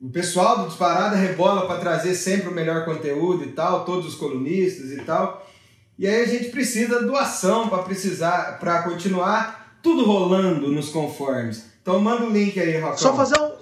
O 0.00 0.10
pessoal 0.10 0.58
do 0.60 0.68
Disparada 0.68 1.16
rebola 1.16 1.66
para 1.66 1.78
trazer 1.80 2.14
sempre 2.14 2.48
o 2.48 2.52
melhor 2.54 2.84
conteúdo 2.84 3.44
e 3.44 3.48
tal, 3.52 3.84
todos 3.84 4.06
os 4.06 4.14
colunistas 4.14 4.90
e 4.90 5.02
tal. 5.02 5.45
E 5.98 6.06
aí 6.06 6.22
a 6.22 6.26
gente 6.26 6.50
precisa 6.50 7.02
doação 7.02 7.68
para 7.68 7.82
precisar, 7.82 8.58
para 8.58 8.82
continuar 8.82 9.78
tudo 9.82 10.04
rolando 10.04 10.70
nos 10.70 10.90
conformes. 10.90 11.64
Então 11.80 11.98
manda 12.00 12.24
o 12.24 12.30
link 12.30 12.60
aí, 12.60 12.78
Rocão. 12.78 12.98
Só 12.98 13.14
fazer 13.14 13.40
um. 13.40 13.52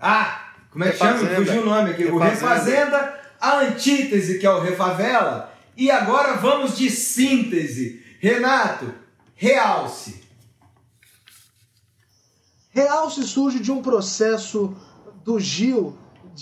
ah! 0.00 0.44
Como 0.70 0.84
é 0.84 0.90
que 0.92 0.98
chama? 0.98 1.18
Fugiu 1.34 1.62
o 1.62 1.64
nome 1.64 1.90
aqui. 1.90 2.04
O 2.04 2.18
Refazenda. 2.18 2.76
Refazenda, 2.98 3.20
a 3.40 3.60
antítese, 3.60 4.38
que 4.38 4.46
é 4.46 4.50
o 4.50 4.60
Refavela. 4.60 5.52
E 5.76 5.90
agora 5.90 6.34
vamos 6.34 6.76
de 6.76 6.90
síntese. 6.90 8.02
Renato, 8.20 8.92
realce. 9.34 10.20
Realce 12.70 13.22
surge 13.24 13.60
de 13.60 13.72
um 13.72 13.80
processo 13.82 14.76
do 15.24 15.38
Gil 15.40 15.96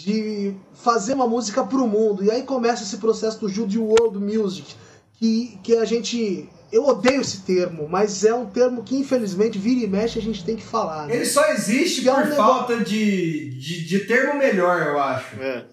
de 0.05 0.55
fazer 0.75 1.15
uma 1.15 1.27
música 1.27 1.65
pro 1.65 1.87
mundo. 1.87 2.23
E 2.23 2.31
aí 2.31 2.43
começa 2.43 2.83
esse 2.83 2.99
processo 2.99 3.39
do 3.41 3.51
de 3.67 3.79
world 3.79 4.19
music, 4.19 4.75
que, 5.15 5.59
que 5.63 5.77
a 5.77 5.85
gente. 5.85 6.49
Eu 6.71 6.85
odeio 6.87 7.21
esse 7.23 7.39
termo, 7.43 7.89
mas 7.89 8.25
é 8.25 8.35
um 8.35 8.45
termo 8.45 8.83
que 8.83 8.97
infelizmente 8.97 9.57
vira 9.59 9.85
e 9.85 9.87
mexe 9.89 10.19
a 10.19 10.23
gente 10.23 10.45
tem 10.45 10.57
que 10.57 10.65
falar. 10.65 11.07
né? 11.07 11.15
Ele 11.17 11.25
só 11.25 11.47
existe 11.53 12.03
Que 12.03 12.09
é 12.09 12.13
um 12.13 12.17
por 12.17 12.29
negócio- 12.29 12.45
falta 12.45 12.85
de, 12.85 13.51
de, 13.59 13.85
de 13.87 14.01
termo 14.01 14.37
melhor, 14.39 14.83
eu 14.83 14.99
acho. 15.01 15.37
É. 15.41 15.65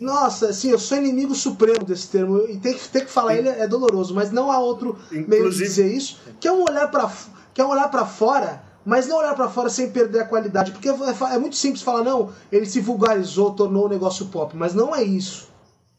Nossa, 0.00 0.50
assim, 0.50 0.70
eu 0.70 0.78
sou 0.78 0.96
inimigo 0.96 1.34
supremo 1.34 1.84
desse 1.84 2.08
termo. 2.08 2.46
E 2.48 2.56
ter 2.58 2.74
que, 2.74 2.88
ter 2.88 3.04
que 3.04 3.10
falar 3.10 3.34
ele 3.36 3.48
é 3.48 3.66
doloroso, 3.66 4.14
mas 4.14 4.30
não 4.30 4.50
há 4.50 4.58
outro 4.60 4.96
meio 5.10 5.24
de 5.26 5.34
Inclusive- 5.36 5.64
dizer 5.64 5.92
isso. 5.92 6.20
Que 6.40 6.46
é 6.48 6.52
um 6.52 6.62
olhar 6.62 6.88
para 6.88 7.10
que 7.52 7.60
é 7.60 7.64
um 7.66 7.70
olhar 7.70 7.88
para 7.90 8.06
fora, 8.06 8.62
mas 8.88 9.06
não 9.06 9.18
olhar 9.18 9.34
para 9.34 9.50
fora 9.50 9.68
sem 9.68 9.90
perder 9.90 10.20
a 10.20 10.24
qualidade. 10.24 10.72
Porque 10.72 10.88
é, 10.88 10.94
é 11.34 11.38
muito 11.38 11.56
simples 11.56 11.82
falar, 11.82 12.02
não, 12.02 12.32
ele 12.50 12.64
se 12.64 12.80
vulgarizou, 12.80 13.52
tornou 13.52 13.84
o 13.84 13.88
negócio 13.88 14.24
pop. 14.28 14.56
Mas 14.56 14.72
não 14.72 14.96
é 14.96 15.02
isso. 15.02 15.50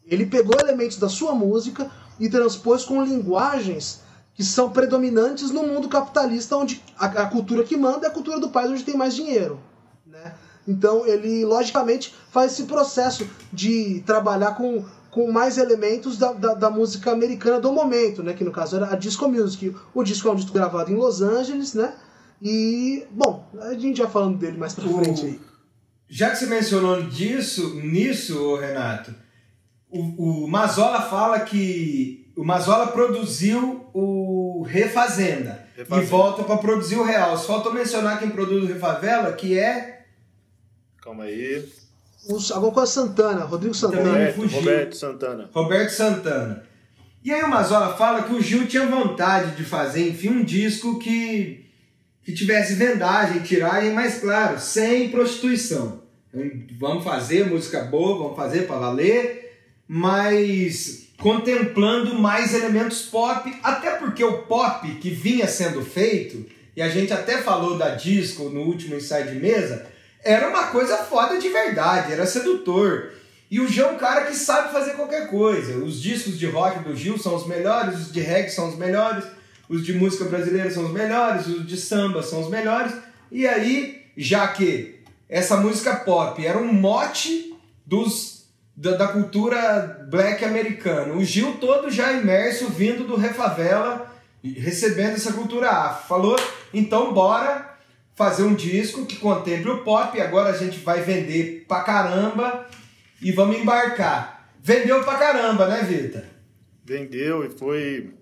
Ele 0.04 0.26
pegou 0.26 0.58
elementos 0.58 0.96
da 0.96 1.08
sua 1.08 1.32
música 1.32 1.88
e 2.18 2.28
transpôs 2.28 2.84
com 2.84 3.00
linguagens 3.00 4.00
que 4.34 4.42
são 4.42 4.70
predominantes 4.70 5.52
no 5.52 5.62
mundo 5.62 5.88
capitalista, 5.88 6.56
onde 6.56 6.82
a, 6.98 7.06
a 7.06 7.26
cultura 7.26 7.62
que 7.62 7.76
manda 7.76 8.08
é 8.08 8.10
a 8.10 8.12
cultura 8.12 8.40
do 8.40 8.48
país 8.48 8.68
onde 8.72 8.82
tem 8.82 8.96
mais 8.96 9.14
dinheiro. 9.14 9.60
Né? 10.04 10.34
Então 10.66 11.06
ele, 11.06 11.44
logicamente, 11.44 12.12
faz 12.32 12.54
esse 12.54 12.64
processo 12.64 13.24
de 13.52 14.02
trabalhar 14.04 14.56
com, 14.56 14.84
com 15.12 15.30
mais 15.30 15.58
elementos 15.58 16.18
da, 16.18 16.32
da, 16.32 16.54
da 16.54 16.70
música 16.70 17.12
americana 17.12 17.60
do 17.60 17.70
momento, 17.70 18.20
né? 18.20 18.32
que 18.32 18.42
no 18.42 18.50
caso 18.50 18.74
era 18.74 18.92
a 18.92 18.96
disco 18.96 19.28
music. 19.28 19.76
O 19.94 20.02
disco 20.02 20.26
é 20.26 20.32
um 20.32 20.34
disco 20.34 20.52
gravado 20.52 20.90
em 20.90 20.96
Los 20.96 21.22
Angeles, 21.22 21.72
né? 21.72 21.94
E, 22.42 23.04
bom, 23.10 23.48
a 23.60 23.74
gente 23.74 24.00
vai 24.00 24.10
falando 24.10 24.38
dele 24.38 24.56
mais 24.58 24.74
pra 24.74 24.84
O- 24.86 25.02
frente 25.02 25.26
aí. 25.26 25.40
Já 26.08 26.30
que 26.30 26.36
você 26.36 26.46
mencionou 26.46 27.02
disso, 27.04 27.74
nisso, 27.76 28.56
Renato, 28.56 29.14
o, 29.88 30.44
o 30.44 30.48
Mazola 30.48 31.02
fala 31.02 31.38
que 31.40 32.32
o 32.36 32.42
Mazola 32.44 32.88
produziu 32.88 33.86
o 33.94 34.64
Refazenda, 34.66 35.66
Refazenda. 35.76 36.06
e 36.06 36.10
volta 36.10 36.42
para 36.42 36.56
produzir 36.56 36.96
o 36.96 37.04
Real. 37.04 37.36
Só 37.38 37.46
faltou 37.54 37.72
mencionar 37.72 38.18
quem 38.18 38.30
produz 38.30 38.64
o 38.64 38.66
Refavela, 38.66 39.32
que 39.32 39.56
é 39.58 40.04
Calma 41.02 41.24
aí. 41.24 41.64
Os, 42.28 42.50
alguma 42.50 42.72
coisa 42.72 42.90
Santana, 42.92 43.44
Rodrigo 43.44 43.74
Santana. 43.74 44.08
Roberto. 44.10 44.46
Roberto 44.48 44.96
Santana. 44.96 45.50
Roberto 45.52 45.90
Santana. 45.90 46.62
E 47.24 47.32
aí 47.32 47.42
o 47.42 47.48
Mazola 47.48 47.96
fala 47.96 48.22
que 48.24 48.34
o 48.34 48.40
Gil 48.42 48.66
tinha 48.66 48.86
vontade 48.86 49.56
de 49.56 49.64
fazer, 49.64 50.08
enfim, 50.08 50.28
um 50.28 50.44
disco 50.44 50.98
que, 50.98 51.69
que 52.24 52.32
tivesse 52.32 52.74
vendagem, 52.74 53.42
tiragem, 53.42 53.92
mas 53.92 54.20
claro, 54.20 54.58
sem 54.60 55.08
prostituição. 55.08 56.02
Então, 56.32 56.50
vamos 56.78 57.04
fazer 57.04 57.46
música 57.46 57.82
boa, 57.82 58.18
vamos 58.18 58.36
fazer 58.36 58.66
para 58.66 58.78
valer, 58.78 59.58
mas 59.86 61.08
contemplando 61.18 62.14
mais 62.14 62.54
elementos 62.54 63.02
pop, 63.02 63.52
até 63.62 63.96
porque 63.96 64.24
o 64.24 64.42
pop 64.42 64.88
que 64.96 65.10
vinha 65.10 65.46
sendo 65.46 65.84
feito, 65.84 66.46
e 66.76 66.80
a 66.80 66.88
gente 66.88 67.12
até 67.12 67.38
falou 67.38 67.76
da 67.76 67.94
disco 67.94 68.44
no 68.44 68.62
último 68.62 68.94
ensaio 68.94 69.32
de 69.32 69.38
mesa, 69.38 69.86
era 70.22 70.48
uma 70.48 70.68
coisa 70.68 70.98
foda 70.98 71.38
de 71.38 71.48
verdade, 71.48 72.12
era 72.12 72.26
sedutor. 72.26 73.10
E 73.50 73.58
o 73.58 73.66
Gil 73.66 73.86
é 73.86 73.90
um 73.90 73.98
cara 73.98 74.26
que 74.26 74.36
sabe 74.36 74.72
fazer 74.72 74.92
qualquer 74.92 75.28
coisa. 75.28 75.78
Os 75.78 76.00
discos 76.00 76.38
de 76.38 76.46
rock 76.46 76.84
do 76.84 76.94
Gil 76.94 77.18
são 77.18 77.34
os 77.34 77.46
melhores, 77.46 77.98
os 77.98 78.12
de 78.12 78.20
reggae 78.20 78.50
são 78.50 78.68
os 78.68 78.76
melhores, 78.76 79.24
os 79.70 79.86
de 79.86 79.92
música 79.92 80.24
brasileira 80.24 80.68
são 80.68 80.86
os 80.86 80.90
melhores, 80.90 81.46
os 81.46 81.64
de 81.64 81.76
samba 81.76 82.24
são 82.24 82.40
os 82.40 82.50
melhores. 82.50 82.92
E 83.30 83.46
aí, 83.46 84.02
já 84.16 84.48
que 84.48 84.98
essa 85.28 85.56
música 85.56 85.94
pop 85.94 86.44
era 86.44 86.58
um 86.58 86.72
mote 86.72 87.54
dos 87.86 88.48
da, 88.76 88.96
da 88.96 89.08
cultura 89.08 90.08
black 90.10 90.44
americana, 90.44 91.14
o 91.14 91.24
Gil 91.24 91.58
todo 91.60 91.88
já 91.88 92.12
imerso 92.12 92.66
vindo 92.68 93.04
do 93.04 93.14
Refavela, 93.14 94.12
recebendo 94.42 95.14
essa 95.14 95.32
cultura 95.34 95.70
afro. 95.70 96.08
Falou, 96.08 96.36
então 96.74 97.14
bora 97.14 97.78
fazer 98.16 98.42
um 98.42 98.54
disco 98.54 99.06
que 99.06 99.16
contemple 99.16 99.70
o 99.70 99.84
pop, 99.84 100.20
agora 100.20 100.50
a 100.50 100.58
gente 100.58 100.80
vai 100.80 101.00
vender 101.00 101.64
pra 101.68 101.82
caramba 101.82 102.66
e 103.22 103.30
vamos 103.30 103.56
embarcar. 103.56 104.50
Vendeu 104.60 105.04
pra 105.04 105.14
caramba, 105.14 105.68
né, 105.68 105.82
Vita? 105.84 106.24
Vendeu 106.84 107.44
e 107.44 107.50
foi. 107.50 108.19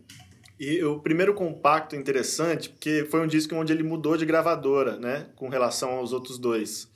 E 0.58 0.82
o 0.82 0.98
primeiro 0.98 1.34
compacto 1.34 1.94
interessante, 1.94 2.68
porque 2.68 3.06
foi 3.08 3.20
um 3.20 3.26
disco 3.26 3.54
onde 3.54 3.72
ele 3.72 3.82
mudou 3.84 4.16
de 4.16 4.26
gravadora, 4.26 4.98
né? 4.98 5.26
Com 5.36 5.48
relação 5.48 5.90
aos 5.90 6.12
outros 6.12 6.38
dois. 6.38 6.88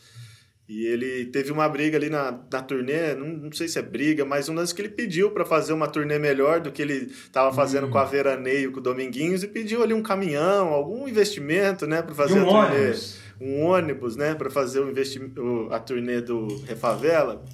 E 0.69 0.87
ele 0.87 1.27
teve 1.27 1.53
uma 1.53 1.69
briga 1.69 1.97
ali 1.99 2.09
na, 2.09 2.33
na 2.51 2.63
turnê, 2.63 3.15
não, 3.15 3.27
não 3.27 3.53
sei 3.53 3.69
se 3.69 3.79
é 3.79 3.83
briga, 3.83 4.25
mas 4.25 4.49
um 4.49 4.55
lance 4.55 4.75
que 4.75 4.81
ele 4.81 4.89
pediu 4.89 5.31
para 5.31 5.45
fazer 5.45 5.73
uma 5.73 5.87
turnê 5.87 6.19
melhor 6.19 6.61
do 6.61 6.73
que 6.73 6.81
ele 6.81 7.13
estava 7.13 7.53
fazendo 7.53 7.89
com 7.89 7.99
a 7.99 8.05
Veraneio, 8.05 8.73
com 8.73 8.79
o 8.79 8.83
Dominguinhos, 8.83 9.43
e 9.43 9.49
pediu 9.49 9.83
ali 9.83 9.93
um 9.93 10.03
caminhão, 10.03 10.69
algum 10.69 11.07
investimento, 11.07 11.87
né, 11.87 12.01
para 12.01 12.15
fazer 12.15 12.41
um 12.41 12.49
a 12.49 12.67
turnê. 12.67 12.81
ônibus. 12.81 13.19
Um 13.41 13.61
ônibus, 13.65 14.17
né, 14.17 14.35
para 14.35 14.49
fazer 14.51 14.81
o 14.81 14.89
investimento, 14.89 15.69
a 15.71 15.79
turnê 15.79 16.21
do 16.21 16.47
Refavela. 16.63 17.45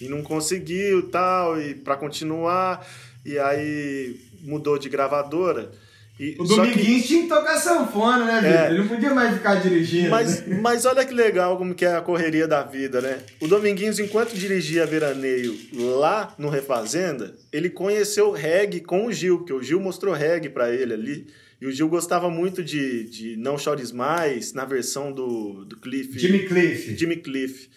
E 0.00 0.08
não 0.08 0.22
conseguiu 0.22 1.10
tal, 1.10 1.60
e 1.60 1.74
para 1.74 1.96
continuar, 1.96 2.86
e 3.24 3.38
aí 3.40 4.20
mudou 4.42 4.78
de 4.78 4.88
gravadora. 4.88 5.70
E, 6.18 6.34
O 6.38 6.46
só 6.46 6.64
que- 6.64 6.72
tinha 7.02 7.22
que 7.22 7.28
tocar 7.28 7.58
sanfona, 7.58 8.24
né, 8.24 8.40
Vitor? 8.40 8.64
É. 8.64 8.70
Ele 8.70 8.78
não 8.78 8.88
podia 8.88 9.12
mais 9.14 9.34
ficar 9.34 9.56
dirigindo. 9.56 10.08
Mas, 10.08 10.46
né? 10.46 10.58
mas 10.62 10.86
olha 10.86 11.04
que 11.04 11.12
legal 11.12 11.58
como 11.58 11.74
que 11.74 11.84
é 11.84 11.94
a 11.94 12.00
correria 12.00 12.48
da 12.48 12.62
vida, 12.62 13.02
né? 13.02 13.20
O 13.38 13.46
Dominguinhos, 13.46 13.98
enquanto 13.98 14.32
dirigia 14.34 14.86
Veraneio 14.86 15.54
lá 15.74 16.34
no 16.38 16.48
Refazenda, 16.48 17.34
ele 17.52 17.68
conheceu 17.68 18.30
reggae 18.32 18.80
com 18.80 19.06
o 19.06 19.12
Gil, 19.12 19.38
porque 19.38 19.52
o 19.52 19.62
Gil 19.62 19.78
mostrou 19.78 20.14
reggae 20.14 20.48
pra 20.48 20.72
ele 20.72 20.94
ali. 20.94 21.26
E 21.60 21.66
o 21.66 21.72
Gil 21.72 21.88
gostava 21.88 22.30
muito 22.30 22.62
de, 22.64 23.04
de 23.04 23.36
Não 23.36 23.58
Chores 23.58 23.92
Mais, 23.92 24.54
na 24.54 24.64
versão 24.64 25.12
do, 25.12 25.64
do 25.66 25.76
Cliff. 25.76 26.18
Jimmy 26.18 26.46
Cliff. 26.46 26.96
Jimmy 26.96 27.16
Cliff. 27.16 27.68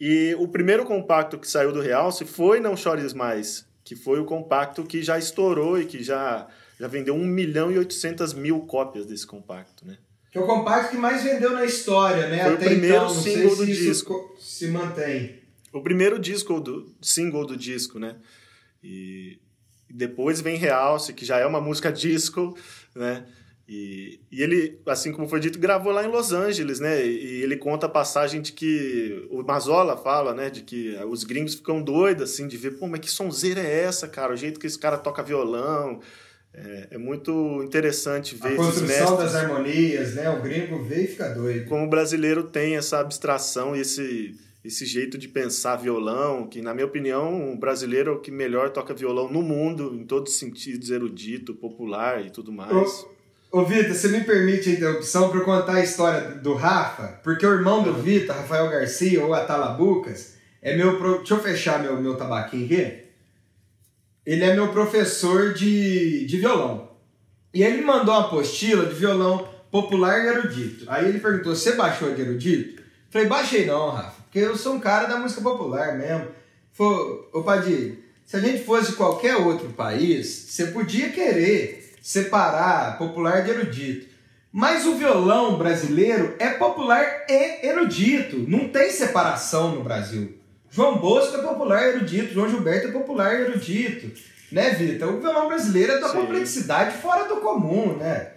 E 0.00 0.34
o 0.38 0.46
primeiro 0.48 0.84
compacto 0.84 1.38
que 1.38 1.48
saiu 1.48 1.72
do 1.72 1.80
Realce 1.80 2.24
foi 2.24 2.58
Não 2.60 2.76
Chores 2.76 3.12
Mais, 3.12 3.66
que 3.88 3.96
foi 3.96 4.20
o 4.20 4.24
compacto 4.26 4.84
que 4.84 5.02
já 5.02 5.18
estourou 5.18 5.80
e 5.80 5.86
que 5.86 6.02
já, 6.02 6.46
já 6.78 6.86
vendeu 6.86 7.14
1 7.14 7.24
milhão 7.24 7.72
e 7.72 7.78
800 7.78 8.34
mil 8.34 8.60
cópias 8.66 9.06
desse 9.06 9.26
compacto, 9.26 9.86
né? 9.86 9.96
Que 10.30 10.36
é 10.36 10.40
o 10.42 10.46
compacto 10.46 10.90
que 10.90 10.98
mais 10.98 11.22
vendeu 11.22 11.54
na 11.54 11.64
história, 11.64 12.28
né? 12.28 12.42
Foi 12.42 12.52
o 12.52 12.54
Até 12.56 12.66
primeiro 12.66 12.96
então, 12.96 13.14
não 13.14 13.22
single 13.22 13.56
sei 13.56 13.66
do 13.66 13.72
disco. 13.72 14.12
co- 14.12 14.36
se 14.38 14.66
mantém. 14.68 15.38
o 15.72 15.80
primeiro 15.80 16.18
disco 16.18 16.60
do 16.60 16.94
single 17.00 17.46
do 17.46 17.56
disco, 17.56 17.98
né? 17.98 18.16
E 18.84 19.38
depois 19.88 20.42
vem 20.42 20.58
Realce, 20.58 21.14
que 21.14 21.24
já 21.24 21.38
é 21.38 21.46
uma 21.46 21.60
música 21.62 21.90
disco, 21.90 22.54
né? 22.94 23.24
E, 23.68 24.18
e 24.32 24.42
ele, 24.42 24.80
assim 24.86 25.12
como 25.12 25.28
foi 25.28 25.40
dito, 25.40 25.58
gravou 25.58 25.92
lá 25.92 26.02
em 26.02 26.10
Los 26.10 26.32
Angeles, 26.32 26.80
né? 26.80 27.04
E, 27.04 27.42
ele 27.42 27.54
conta 27.54 27.84
a 27.84 27.88
passagem 27.88 28.40
de 28.40 28.50
que 28.52 29.28
o 29.30 29.42
Mazola 29.42 29.94
fala, 29.94 30.32
né? 30.32 30.48
De 30.48 30.62
que 30.62 30.96
os 31.06 31.22
gringos 31.22 31.54
ficam 31.54 31.82
doidos, 31.82 32.30
assim, 32.30 32.48
de 32.48 32.56
ver, 32.56 32.78
pô, 32.78 32.88
mas 32.88 33.00
que 33.00 33.10
sonzeira 33.10 33.60
é 33.60 33.84
essa, 33.84 34.08
cara? 34.08 34.32
O 34.32 34.36
jeito 34.36 34.58
que 34.58 34.66
esse 34.66 34.78
cara 34.78 34.96
toca 34.96 35.22
violão. 35.22 36.00
É, 36.54 36.88
é 36.92 36.98
muito 36.98 37.62
interessante 37.62 38.34
A 38.40 38.48
ver 38.48 38.54
esses 38.54 38.66
construção 38.66 38.86
mestres 38.86 39.18
das 39.18 39.34
harmonias, 39.34 40.14
né? 40.14 40.30
O 40.30 40.40
gringo 40.40 40.82
vê 40.82 41.02
e 41.02 41.06
fica 41.06 41.28
doido. 41.28 41.68
como 41.68 41.84
o 41.84 41.90
brasileiro 41.90 42.44
tem 42.44 42.74
essa 42.74 42.98
abstração 42.98 43.76
e 43.76 43.80
esse, 43.80 44.34
esse 44.64 44.86
jeito 44.86 45.18
de 45.18 45.28
pensar 45.28 45.76
violão, 45.76 46.48
que, 46.48 46.62
na 46.62 46.72
minha 46.72 46.86
opinião, 46.86 47.52
o 47.52 47.56
brasileiro 47.56 48.12
é 48.12 48.14
o 48.14 48.18
que 48.18 48.30
melhor 48.30 48.70
toca 48.70 48.94
violão 48.94 49.30
no 49.30 49.42
mundo, 49.42 49.94
em 49.94 50.06
todos 50.06 50.32
os 50.32 50.38
sentidos, 50.38 50.88
erudito, 50.88 51.54
popular 51.54 52.24
e 52.24 52.30
tudo 52.30 52.50
mais. 52.50 53.06
Ô, 53.50 53.64
Vitor, 53.64 53.94
você 53.94 54.08
me 54.08 54.20
permite 54.24 54.68
a 54.68 54.72
interrupção 54.72 55.30
para 55.30 55.40
contar 55.40 55.76
a 55.76 55.82
história 55.82 56.32
do 56.32 56.52
Rafa? 56.52 57.18
Porque 57.24 57.46
o 57.46 57.54
irmão 57.54 57.82
do 57.82 57.94
Vitor, 57.94 58.36
Rafael 58.36 58.68
Garcia, 58.68 59.24
ou 59.24 59.32
Atalabucas, 59.32 60.34
é 60.60 60.76
meu. 60.76 60.98
Pro... 60.98 61.18
Deixa 61.18 61.32
eu 61.32 61.40
fechar 61.40 61.82
meu, 61.82 61.98
meu 61.98 62.14
tabaquinho 62.14 62.66
aqui. 62.66 63.04
Ele 64.26 64.44
é 64.44 64.54
meu 64.54 64.68
professor 64.68 65.54
de, 65.54 66.26
de 66.26 66.36
violão. 66.36 66.90
E 67.54 67.62
ele 67.62 67.78
me 67.78 67.84
mandou 67.84 68.14
uma 68.14 68.26
apostila 68.26 68.84
de 68.84 68.94
violão 68.94 69.48
popular 69.70 70.22
e 70.22 70.28
erudito. 70.28 70.84
Aí 70.86 71.08
ele 71.08 71.18
perguntou: 71.18 71.56
Você 71.56 71.72
baixou 71.72 72.14
de 72.14 72.20
erudito? 72.20 72.82
Falei: 73.08 73.28
Baixei 73.28 73.64
não, 73.64 73.88
Rafa, 73.88 74.20
porque 74.24 74.40
eu 74.40 74.58
sou 74.58 74.74
um 74.74 74.80
cara 74.80 75.06
da 75.06 75.16
música 75.16 75.40
popular 75.40 75.96
mesmo. 75.96 76.28
Falei: 76.70 77.20
Ô 77.32 77.42
Padilha, 77.42 77.96
se 78.26 78.36
a 78.36 78.40
gente 78.40 78.62
fosse 78.62 78.90
de 78.90 78.96
qualquer 78.98 79.36
outro 79.36 79.70
país, 79.70 80.26
você 80.26 80.66
podia 80.66 81.08
querer 81.08 81.77
separar 82.08 82.96
popular 82.96 83.42
de 83.42 83.50
erudito. 83.50 84.06
Mas 84.50 84.86
o 84.86 84.94
violão 84.94 85.58
brasileiro 85.58 86.36
é 86.38 86.48
popular 86.48 87.26
e 87.28 87.66
erudito. 87.66 88.46
Não 88.48 88.66
tem 88.66 88.90
separação 88.90 89.74
no 89.74 89.84
Brasil. 89.84 90.38
João 90.70 90.96
Bosco 90.96 91.36
é 91.36 91.42
popular 91.42 91.82
e 91.82 91.96
erudito, 91.96 92.32
João 92.32 92.48
Gilberto 92.48 92.88
é 92.88 92.92
popular 92.92 93.34
e 93.34 93.42
erudito. 93.42 94.10
Né, 94.50 94.70
Vitor? 94.70 95.12
O 95.12 95.20
violão 95.20 95.48
brasileiro 95.48 95.92
é 95.92 96.00
da 96.00 96.08
Sim. 96.08 96.20
complexidade 96.20 96.96
fora 96.96 97.28
do 97.28 97.42
comum, 97.42 97.98
né? 97.98 98.28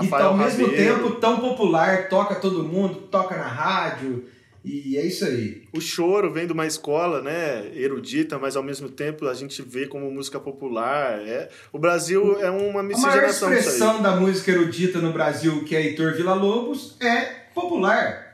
e 0.00 0.04
Rafael 0.04 0.28
ao 0.28 0.36
mesmo 0.36 0.68
tempo 0.68 1.10
tão 1.16 1.40
popular, 1.40 2.08
toca 2.08 2.36
todo 2.36 2.62
mundo, 2.62 3.08
toca 3.10 3.36
na 3.36 3.48
rádio. 3.48 4.24
E 4.68 4.96
é 4.96 5.06
isso 5.06 5.24
aí. 5.24 5.62
O 5.72 5.80
choro 5.80 6.32
vem 6.32 6.44
de 6.44 6.52
uma 6.52 6.66
escola 6.66 7.22
né, 7.22 7.70
erudita, 7.72 8.36
mas 8.36 8.56
ao 8.56 8.64
mesmo 8.64 8.88
tempo 8.88 9.28
a 9.28 9.32
gente 9.34 9.62
vê 9.62 9.86
como 9.86 10.10
música 10.10 10.40
popular. 10.40 11.20
É, 11.20 11.48
o 11.72 11.78
Brasil 11.78 12.40
é 12.40 12.50
uma 12.50 12.80
A 12.80 12.82
maior 12.82 12.82
miscigenação 12.82 13.28
disso 13.28 13.44
aí. 13.46 13.58
expressão 13.58 14.02
da 14.02 14.16
música 14.16 14.50
erudita 14.50 14.98
no 14.98 15.12
Brasil, 15.12 15.64
que 15.64 15.76
é 15.76 15.82
Heitor 15.82 16.14
Villa-Lobos, 16.14 16.96
é 17.00 17.20
popular. 17.54 18.26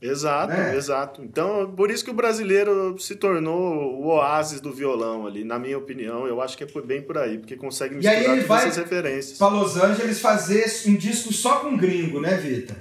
Exato, 0.00 0.52
né? 0.52 0.76
exato. 0.76 1.22
Então, 1.22 1.72
por 1.74 1.90
isso 1.90 2.04
que 2.04 2.10
o 2.10 2.14
brasileiro 2.14 2.96
se 3.00 3.16
tornou 3.16 3.98
o 4.00 4.06
oásis 4.08 4.60
do 4.60 4.72
violão 4.72 5.26
ali, 5.26 5.42
na 5.42 5.58
minha 5.58 5.78
opinião. 5.78 6.28
Eu 6.28 6.40
acho 6.40 6.56
que 6.56 6.62
é 6.62 6.66
bem 6.82 7.02
por 7.02 7.18
aí, 7.18 7.38
porque 7.38 7.56
consegue 7.56 7.94
E 7.94 7.96
misturar 7.96 8.18
aí 8.18 8.24
ele 8.24 8.32
todas 8.34 8.46
vai 8.46 8.68
essas 8.68 8.76
referências. 8.76 9.38
Pra 9.38 9.48
Los 9.48 9.76
Angeles 9.76 10.20
fazer 10.20 10.64
um 10.86 10.94
disco 10.94 11.32
só 11.32 11.56
com 11.60 11.76
gringo, 11.76 12.20
né, 12.20 12.36
Vitor? 12.36 12.76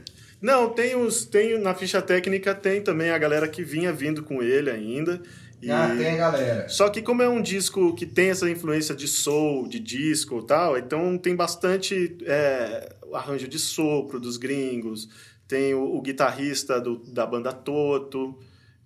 Não, 0.46 0.70
tem 0.70 0.96
os. 0.96 1.26
Tem, 1.26 1.58
na 1.60 1.74
ficha 1.74 2.02
técnica 2.02 2.54
tem 2.54 2.82
também 2.82 3.10
a 3.10 3.18
galera 3.18 3.48
que 3.48 3.64
vinha 3.64 3.92
vindo 3.92 4.22
com 4.24 4.44
ele 4.44 4.70
ainda. 4.70 5.22
E- 5.62 5.72
Ah, 5.72 5.96
tem 5.98 6.12
a 6.12 6.18
galera. 6.18 6.70
Só 6.70 6.88
que 6.90 7.02
como 7.02 7.22
é 7.24 7.28
um 7.30 7.42
disco 7.42 7.96
que 7.96 8.06
tem 8.06 8.30
essa 8.30 8.48
influência 8.50 8.94
de 8.94 9.08
soul, 9.08 9.68
de 9.68 9.80
disco 9.80 10.40
e 10.40 10.46
tal, 10.46 10.78
então 10.78 11.18
tem 11.18 11.36
bastante 11.36 12.16
é, 12.26 12.94
arranjo 13.14 13.48
de 13.48 13.58
sopro 13.58 14.20
dos 14.20 14.38
gringos, 14.38 15.10
tem 15.48 15.74
o, 15.74 15.96
o 15.96 16.02
guitarrista 16.02 16.80
do- 16.80 16.98
da 17.08 17.26
banda 17.26 17.52
Toto, 17.52 18.38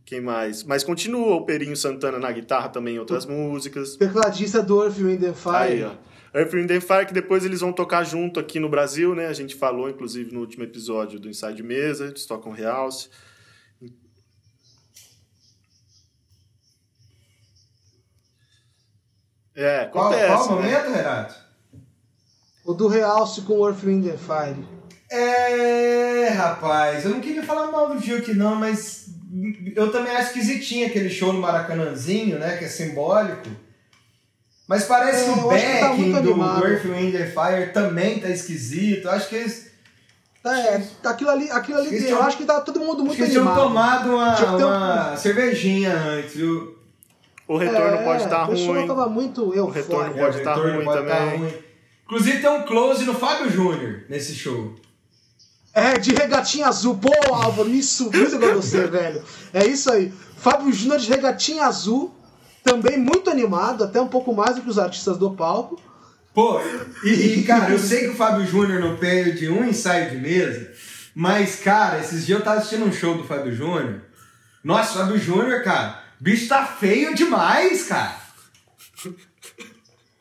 quem 0.05 0.21
mais? 0.21 0.63
Mas 0.63 0.83
continua 0.83 1.35
o 1.35 1.45
Perinho 1.45 1.75
Santana 1.75 2.17
na 2.19 2.31
guitarra 2.31 2.69
também 2.69 2.95
em 2.95 2.99
outras 2.99 3.25
músicas. 3.25 3.97
Tecladista 3.97 4.61
do 4.63 4.81
Earth, 4.83 4.97
Wind 4.97 5.23
and 5.23 5.33
Fire. 5.33 5.55
Aí, 5.55 5.83
ó. 5.83 5.91
Earth, 6.33 6.53
Wind 6.53 6.71
and 6.71 6.81
Fire, 6.81 7.05
que 7.05 7.13
depois 7.13 7.43
eles 7.45 7.61
vão 7.61 7.73
tocar 7.73 8.03
junto 8.03 8.39
aqui 8.39 8.59
no 8.59 8.69
Brasil, 8.69 9.15
né? 9.15 9.27
A 9.27 9.33
gente 9.33 9.55
falou, 9.55 9.89
inclusive, 9.89 10.33
no 10.33 10.39
último 10.39 10.63
episódio 10.63 11.19
do 11.19 11.29
Inside 11.29 11.63
Mesa, 11.63 12.05
eles 12.05 12.25
tocam 12.25 12.51
Realce. 12.51 13.09
É, 19.55 19.85
Qual, 19.85 20.07
acontece, 20.07 20.27
qual 20.27 20.47
o 20.47 20.61
né? 20.61 20.71
momento, 20.71 20.95
Renato? 20.95 21.35
O 22.63 22.73
do 22.73 22.87
Realce 22.87 23.41
com 23.41 23.53
o 23.53 23.67
Earth, 23.67 23.83
Wind 23.83 24.07
and 24.07 24.17
Fire. 24.17 24.65
É, 25.11 26.29
rapaz, 26.29 27.03
eu 27.03 27.11
não 27.11 27.19
queria 27.19 27.41
falar 27.43 27.71
mal 27.71 27.89
do 27.89 27.99
Gil 27.99 28.19
aqui 28.19 28.33
não, 28.33 28.55
mas 28.55 29.09
eu 29.75 29.91
também 29.91 30.15
acho 30.15 30.27
esquisitinho 30.27 30.85
aquele 30.85 31.09
show 31.09 31.33
no 31.33 31.41
Maracanãzinho, 31.41 32.37
né, 32.37 32.57
que 32.57 32.65
é 32.65 32.67
simbólico. 32.67 33.49
Mas 34.69 34.83
parece 34.85 35.21
É, 35.21 35.23
que 35.23 35.29
o 35.31 35.41
eu 35.41 35.49
que 35.49 35.79
tá 35.79 35.87
backing 35.89 36.01
muito 36.03 36.21
do 36.21 36.29
animado. 36.29 36.67
Earth, 36.67 36.83
Wind 36.83 37.15
and 37.15 37.25
Fire 37.25 37.73
também 37.73 38.19
tá 38.19 38.29
esquisito. 38.29 39.05
Eu 39.07 39.11
acho 39.11 39.27
que 39.27 39.35
eles, 39.35 39.67
Tá, 40.43 40.57
é, 40.57 40.81
aquilo 41.03 41.31
ali, 41.31 41.49
aquilo 41.51 41.79
ali 41.79 41.87
Eles 41.87 42.01
eu 42.03 42.07
tinham- 42.09 42.21
acho 42.21 42.37
que 42.37 42.45
tá 42.45 42.61
todo 42.61 42.79
mundo 42.79 43.03
muito 43.03 43.19
eles 43.19 43.31
tinham 43.31 43.45
animado. 43.47 43.63
tomado 43.67 44.09
uma, 44.15 44.35
Tinha 44.35 44.51
um- 44.51 44.57
uma 44.57 45.17
cervejinha 45.17 45.93
antes, 45.97 46.35
viu? 46.35 46.77
O 47.47 47.57
retorno 47.57 47.97
É, 47.97 48.03
pode 48.03 48.23
estar 48.23 48.45
O 48.45 48.49
pessoal 48.49 48.75
ruim. 48.75 48.87
tava 48.87 49.09
muito 49.09 49.49
retorno 49.49 49.79
eufórico. 49.81 50.17
Pode 50.19 50.37
É, 50.37 50.41
o 50.41 50.43
tá 50.43 50.53
retorno 50.53 50.75
ruim 50.75 50.85
pode 50.85 51.07
tá 51.07 51.15
também. 51.17 51.39
ruim. 51.39 51.53
Inclusive 52.05 52.39
tem 52.41 52.49
um 52.51 52.61
close 52.63 53.05
no 53.05 53.13
Fábio 53.15 53.49
Júnior 53.49 54.03
nesse 54.07 54.35
show. 54.35 54.75
É, 55.73 55.97
de 55.97 56.13
regatinha 56.13 56.67
azul. 56.67 56.97
Pô, 56.97 57.11
Álvaro, 57.33 57.69
isso, 57.69 58.09
isso 58.13 58.35
é 58.35 58.39
pra 58.39 58.53
você, 58.53 58.81
velho. 58.87 59.21
É 59.53 59.65
isso 59.65 59.91
aí. 59.91 60.13
Fábio 60.37 60.71
Júnior 60.71 60.99
de 60.99 61.09
regatinha 61.09 61.65
azul, 61.65 62.13
também 62.63 62.97
muito 62.97 63.29
animado, 63.29 63.83
até 63.83 63.99
um 64.01 64.07
pouco 64.07 64.33
mais 64.33 64.55
do 64.55 64.61
que 64.61 64.69
os 64.69 64.79
artistas 64.79 65.17
do 65.17 65.31
palco. 65.31 65.79
Pô, 66.33 66.59
e, 67.03 67.09
e, 67.09 67.43
cara, 67.47 67.71
eu 67.71 67.79
sei 67.79 68.01
que 68.01 68.09
o 68.09 68.15
Fábio 68.15 68.45
Júnior 68.45 68.79
não 68.79 68.97
perde 68.97 69.49
um 69.49 69.63
ensaio 69.63 70.11
de 70.11 70.17
mesa, 70.17 70.71
mas, 71.15 71.57
cara, 71.57 71.99
esses 71.99 72.25
dias 72.25 72.39
eu 72.39 72.45
tava 72.45 72.57
assistindo 72.59 72.85
um 72.85 72.93
show 72.93 73.17
do 73.17 73.23
Fábio 73.23 73.53
Júnior. 73.53 74.01
Nossa, 74.63 74.99
Fábio 74.99 75.17
Júnior, 75.17 75.63
cara, 75.63 76.01
bicho 76.19 76.47
tá 76.47 76.65
feio 76.65 77.15
demais, 77.15 77.83
cara. 77.85 78.15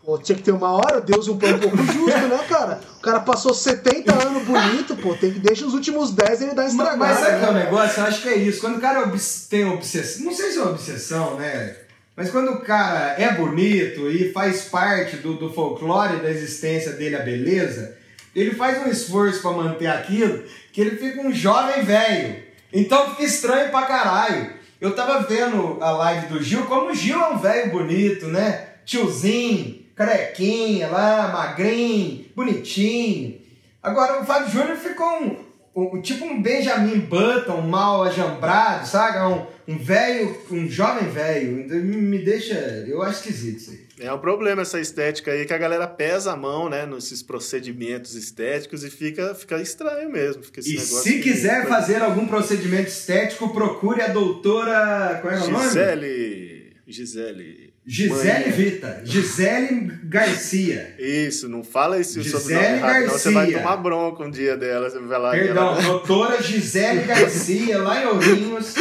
Pô, 0.09 0.17
tinha 0.17 0.37
que 0.37 0.43
ter 0.43 0.53
uma 0.53 0.71
hora, 0.71 1.03
Deus 1.03 1.29
um 1.29 1.37
pouco 1.37 1.77
justo, 1.77 2.29
né, 2.29 2.39
cara? 2.49 2.81
O 2.99 3.03
cara 3.03 3.21
passou 3.21 3.53
70 3.53 4.11
anos 4.27 4.43
bonito, 4.45 4.97
pô, 4.97 5.15
tem 5.15 5.31
que 5.31 5.39
deixar 5.39 5.67
os 5.67 5.75
últimos 5.75 6.13
10 6.13 6.41
ele 6.41 6.55
dar 6.55 6.63
Mas, 6.63 6.73
estragado. 6.73 6.99
mas 6.99 7.19
sabe 7.19 7.37
o 7.37 7.39
que 7.41 7.45
é 7.45 7.51
o 7.51 7.53
né? 7.53 7.65
negócio? 7.65 8.01
Eu 8.01 8.07
acho 8.07 8.23
que 8.23 8.29
é 8.29 8.37
isso. 8.37 8.61
Quando 8.63 8.79
o 8.79 8.81
cara 8.81 9.07
tem 9.51 9.69
obsessão, 9.69 10.25
não 10.25 10.33
sei 10.33 10.51
se 10.51 10.59
é 10.59 10.63
uma 10.63 10.71
obsessão, 10.71 11.37
né? 11.37 11.77
Mas 12.19 12.33
quando 12.33 12.51
o 12.51 12.61
cara 12.63 13.15
é 13.17 13.33
bonito 13.33 14.11
e 14.11 14.33
faz 14.33 14.63
parte 14.63 15.19
do, 15.19 15.35
do 15.35 15.53
folclore 15.53 16.17
da 16.17 16.29
existência 16.29 16.95
dele, 16.95 17.15
a 17.15 17.21
beleza, 17.21 17.97
ele 18.35 18.57
faz 18.57 18.85
um 18.85 18.91
esforço 18.91 19.41
pra 19.41 19.53
manter 19.53 19.87
aquilo 19.87 20.43
que 20.73 20.81
ele 20.81 20.97
fica 20.97 21.23
um 21.23 21.33
jovem 21.33 21.85
velho. 21.85 22.43
Então 22.73 23.11
fica 23.11 23.23
estranho 23.23 23.71
pra 23.71 23.83
caralho. 23.83 24.53
Eu 24.81 24.97
tava 24.97 25.29
vendo 25.29 25.79
a 25.81 25.93
live 25.93 26.27
do 26.27 26.43
Gil, 26.43 26.65
como 26.65 26.91
o 26.91 26.95
Gil 26.95 27.21
é 27.21 27.29
um 27.29 27.39
velho 27.39 27.71
bonito, 27.71 28.27
né? 28.27 28.67
Tiozinho, 28.85 29.87
carequinha 29.95 30.89
lá, 30.89 31.29
magrinho, 31.29 32.27
bonitinho. 32.35 33.41
Agora 33.81 34.21
o 34.21 34.27
Fábio 34.27 34.51
Júnior 34.51 34.77
ficou 34.77 35.23
um, 35.23 35.37
um- 35.83 36.01
tipo 36.03 36.25
um 36.25 36.43
Benjamin 36.43 36.99
Button 37.01 37.61
mal 37.63 38.03
ajambrado, 38.05 38.87
sabe? 38.87 39.19
Um, 39.67 39.75
um 39.75 39.79
velho, 39.79 40.37
um 40.51 40.69
jovem 40.69 41.09
velho. 41.11 41.61
Então, 41.61 41.79
Me 41.79 42.19
deixa. 42.19 42.55
Eu 42.89 43.03
acho 43.03 43.19
esquisito 43.21 43.57
isso 43.59 43.71
aí. 43.73 43.89
É 44.01 44.13
um 44.13 44.19
problema 44.19 44.63
essa 44.63 44.79
estética 44.81 45.33
aí, 45.33 45.45
que 45.45 45.53
a 45.53 45.59
galera 45.59 45.87
pesa 45.87 46.33
a 46.33 46.37
mão, 46.37 46.69
né, 46.69 46.87
nesses 46.87 47.21
procedimentos 47.23 48.15
estéticos 48.15 48.85
e 48.85 48.91
fica, 48.91 49.35
fica 49.35 49.61
estranho 49.61 50.09
mesmo. 50.11 50.43
Fica 50.45 50.61
esse 50.61 50.75
E 50.77 50.79
se 50.79 51.15
que- 51.15 51.23
quiser 51.33 51.67
fazer 51.67 52.01
algum 52.03 52.27
procedimento 52.27 52.89
estético, 52.89 53.53
procure 53.53 54.01
a 54.03 54.09
doutora. 54.09 55.19
Qual 55.21 55.33
é 55.35 55.39
o 55.41 55.51
nome? 55.51 55.65
Gisele. 55.65 56.73
Gisele. 56.87 57.68
Gisele 57.91 58.45
Mãe. 58.45 58.51
Vita. 58.53 59.01
Gisele 59.03 59.91
Garcia. 60.05 60.95
Isso, 60.99 61.49
não 61.49 61.65
fala 61.65 61.99
esse 61.99 62.21
Gisele 62.21 62.77
errado, 62.77 63.07
não. 63.07 63.11
Você 63.13 63.31
vai 63.31 63.47
Garcia. 63.47 63.59
tomar 63.63 63.77
bronca 63.79 64.25
um 64.25 64.31
dia 64.31 64.59
dela. 64.59 64.91
Você 64.91 64.99
vai 64.99 65.19
lá 65.19 65.31
Perdão, 65.31 65.73
ela- 65.73 65.81
doutora 65.81 66.43
Gisele 66.43 67.05
Garcia, 67.05 67.79
lá 67.79 68.03
em 68.03 68.07
Ourinhos. 68.07 68.75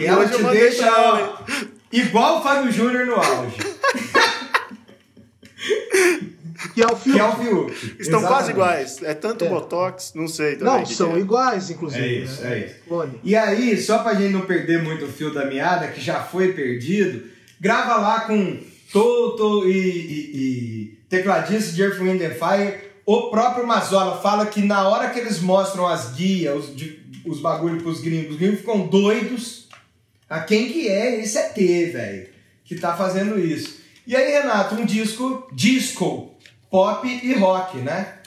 E 0.00 0.04
ela 0.06 0.28
te 0.28 0.42
deixa 0.42 0.84
ela, 0.84 1.46
igual 1.92 2.40
o 2.40 2.42
Fábio 2.42 2.72
Júnior 2.72 3.06
no 3.06 3.14
auge. 3.14 3.56
Que 6.74 6.82
é 6.82 6.86
o 6.86 6.96
Que 6.96 7.18
é 7.18 7.24
o 7.24 7.36
Fiuk. 7.36 7.72
Estão 7.72 8.18
Exatamente. 8.20 8.26
quase 8.26 8.50
iguais. 8.50 9.02
É 9.02 9.14
tanto 9.14 9.44
É. 9.44 9.48
botox, 9.48 10.12
não 10.14 10.26
sei 10.26 10.56
também. 10.56 10.78
Não, 10.78 10.86
são 10.86 11.10
que 11.12 11.18
é. 11.18 11.20
iguais, 11.20 11.70
inclusive. 11.70 12.02
É 12.04 12.08
isso, 12.08 12.42
né? 12.42 12.52
é 12.58 12.66
isso. 12.66 12.74
Clone. 12.88 13.20
E 13.22 13.36
aí, 13.36 13.80
só 13.80 13.98
pra 13.98 14.14
gente 14.14 14.32
não 14.32 14.40
perder 14.42 14.82
muito 14.82 15.04
o 15.04 15.08
fio 15.08 15.32
da 15.32 15.44
meada, 15.44 15.86
que 15.88 16.00
já 16.00 16.20
foi 16.22 16.52
perdido, 16.52 17.22
grava 17.60 17.96
lá 17.96 18.20
com 18.22 18.58
Toto 18.92 19.68
e, 19.68 19.72
e, 19.72 20.36
e 20.36 20.86
tecladista 21.08 21.72
de 21.72 21.82
Earth, 21.82 21.98
Wind 21.98 22.20
and 22.22 22.34
Fire. 22.34 22.80
O 23.06 23.30
próprio 23.30 23.66
Mazola 23.66 24.20
fala 24.22 24.46
que 24.46 24.62
na 24.62 24.88
hora 24.88 25.10
que 25.10 25.18
eles 25.18 25.40
mostram 25.40 25.86
as 25.86 26.14
guias, 26.14 26.64
os, 26.70 26.76
de- 26.76 27.02
os 27.26 27.40
pros 27.40 28.00
gringos, 28.00 28.32
os 28.34 28.36
gringos 28.38 28.60
ficam 28.60 28.86
doidos. 28.86 29.68
A 30.28 30.40
quem 30.40 30.72
que 30.72 30.88
é 30.88 31.20
esse 31.20 31.36
ET, 31.38 31.54
velho, 31.54 32.28
que 32.64 32.76
tá 32.76 32.96
fazendo 32.96 33.38
isso. 33.38 33.78
E 34.06 34.16
aí, 34.16 34.32
Renato, 34.32 34.74
um 34.74 34.84
disco 34.84 35.46
disco, 35.52 36.34
pop 36.70 37.06
e 37.06 37.34
rock, 37.34 37.78
né? 37.78 38.18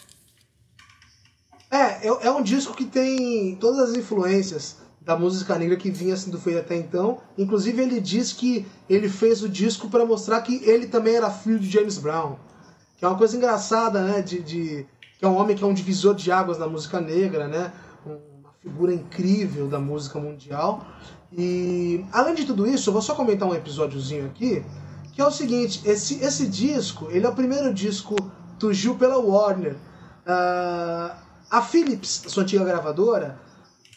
É, 1.69 2.07
é, 2.07 2.27
é 2.27 2.31
um 2.31 2.41
disco 2.41 2.73
que 2.73 2.85
tem 2.85 3.55
todas 3.59 3.89
as 3.89 3.97
influências 3.97 4.77
da 5.07 5.17
música 5.17 5.57
negra 5.57 5.77
que 5.77 5.89
vinha 5.89 6.17
sendo 6.17 6.37
feita 6.37 6.59
até 6.59 6.75
então. 6.75 7.19
Inclusive, 7.37 7.81
ele 7.81 8.01
diz 8.01 8.33
que 8.33 8.67
ele 8.89 9.07
fez 9.07 9.41
o 9.41 9.47
disco 9.47 9.89
para 9.89 10.05
mostrar 10.05 10.41
que 10.41 10.61
ele 10.65 10.87
também 10.87 11.15
era 11.15 11.31
filho 11.31 11.57
de 11.57 11.69
James 11.69 11.97
Brown. 11.97 12.35
Que 12.97 13.05
é 13.05 13.07
uma 13.07 13.17
coisa 13.17 13.37
engraçada, 13.37 14.03
né? 14.03 14.21
De, 14.21 14.43
de- 14.43 14.85
que 15.17 15.23
é 15.23 15.27
um 15.27 15.37
homem 15.37 15.55
que 15.55 15.63
é 15.63 15.67
um 15.67 15.73
divisor 15.73 16.13
de 16.13 16.29
águas 16.29 16.59
na 16.59 16.67
música 16.67 16.99
negra, 16.99 17.47
né? 17.47 17.71
Uma 18.05 18.51
figura 18.61 18.93
incrível 18.93 19.69
da 19.69 19.79
música 19.79 20.19
mundial. 20.19 20.85
E, 21.31 22.03
além 22.11 22.35
de 22.35 22.43
tudo 22.43 22.67
isso, 22.67 22.89
eu 22.89 22.93
vou 22.93 23.01
só 23.01 23.15
comentar 23.15 23.47
um 23.47 23.55
episódiozinho 23.55 24.25
aqui, 24.25 24.61
que 25.13 25.21
é 25.21 25.25
o 25.25 25.31
seguinte, 25.31 25.81
esse, 25.85 26.21
esse 26.21 26.45
disco, 26.47 27.07
ele 27.11 27.25
é 27.25 27.29
o 27.29 27.33
primeiro 27.33 27.73
disco 27.73 28.13
do 28.59 28.73
Gil 28.73 28.95
pela 28.95 29.17
Warner. 29.17 29.77
Ah, 30.25 31.15
a 31.49 31.61
Philips, 31.61 32.25
sua 32.27 32.43
antiga 32.43 32.65
gravadora, 32.65 33.39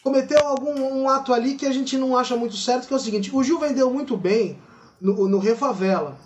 cometeu 0.03 0.39
algum 0.47 1.01
um 1.01 1.09
ato 1.09 1.33
ali 1.33 1.55
que 1.55 1.65
a 1.65 1.73
gente 1.73 1.97
não 1.97 2.17
acha 2.17 2.35
muito 2.35 2.55
certo, 2.55 2.87
que 2.87 2.93
é 2.93 2.97
o 2.97 2.99
seguinte, 2.99 3.29
o 3.33 3.43
Gil 3.43 3.59
vendeu 3.59 3.91
muito 3.91 4.17
bem 4.17 4.57
no, 4.99 5.27
no 5.27 5.39
Refavela. 5.39 6.17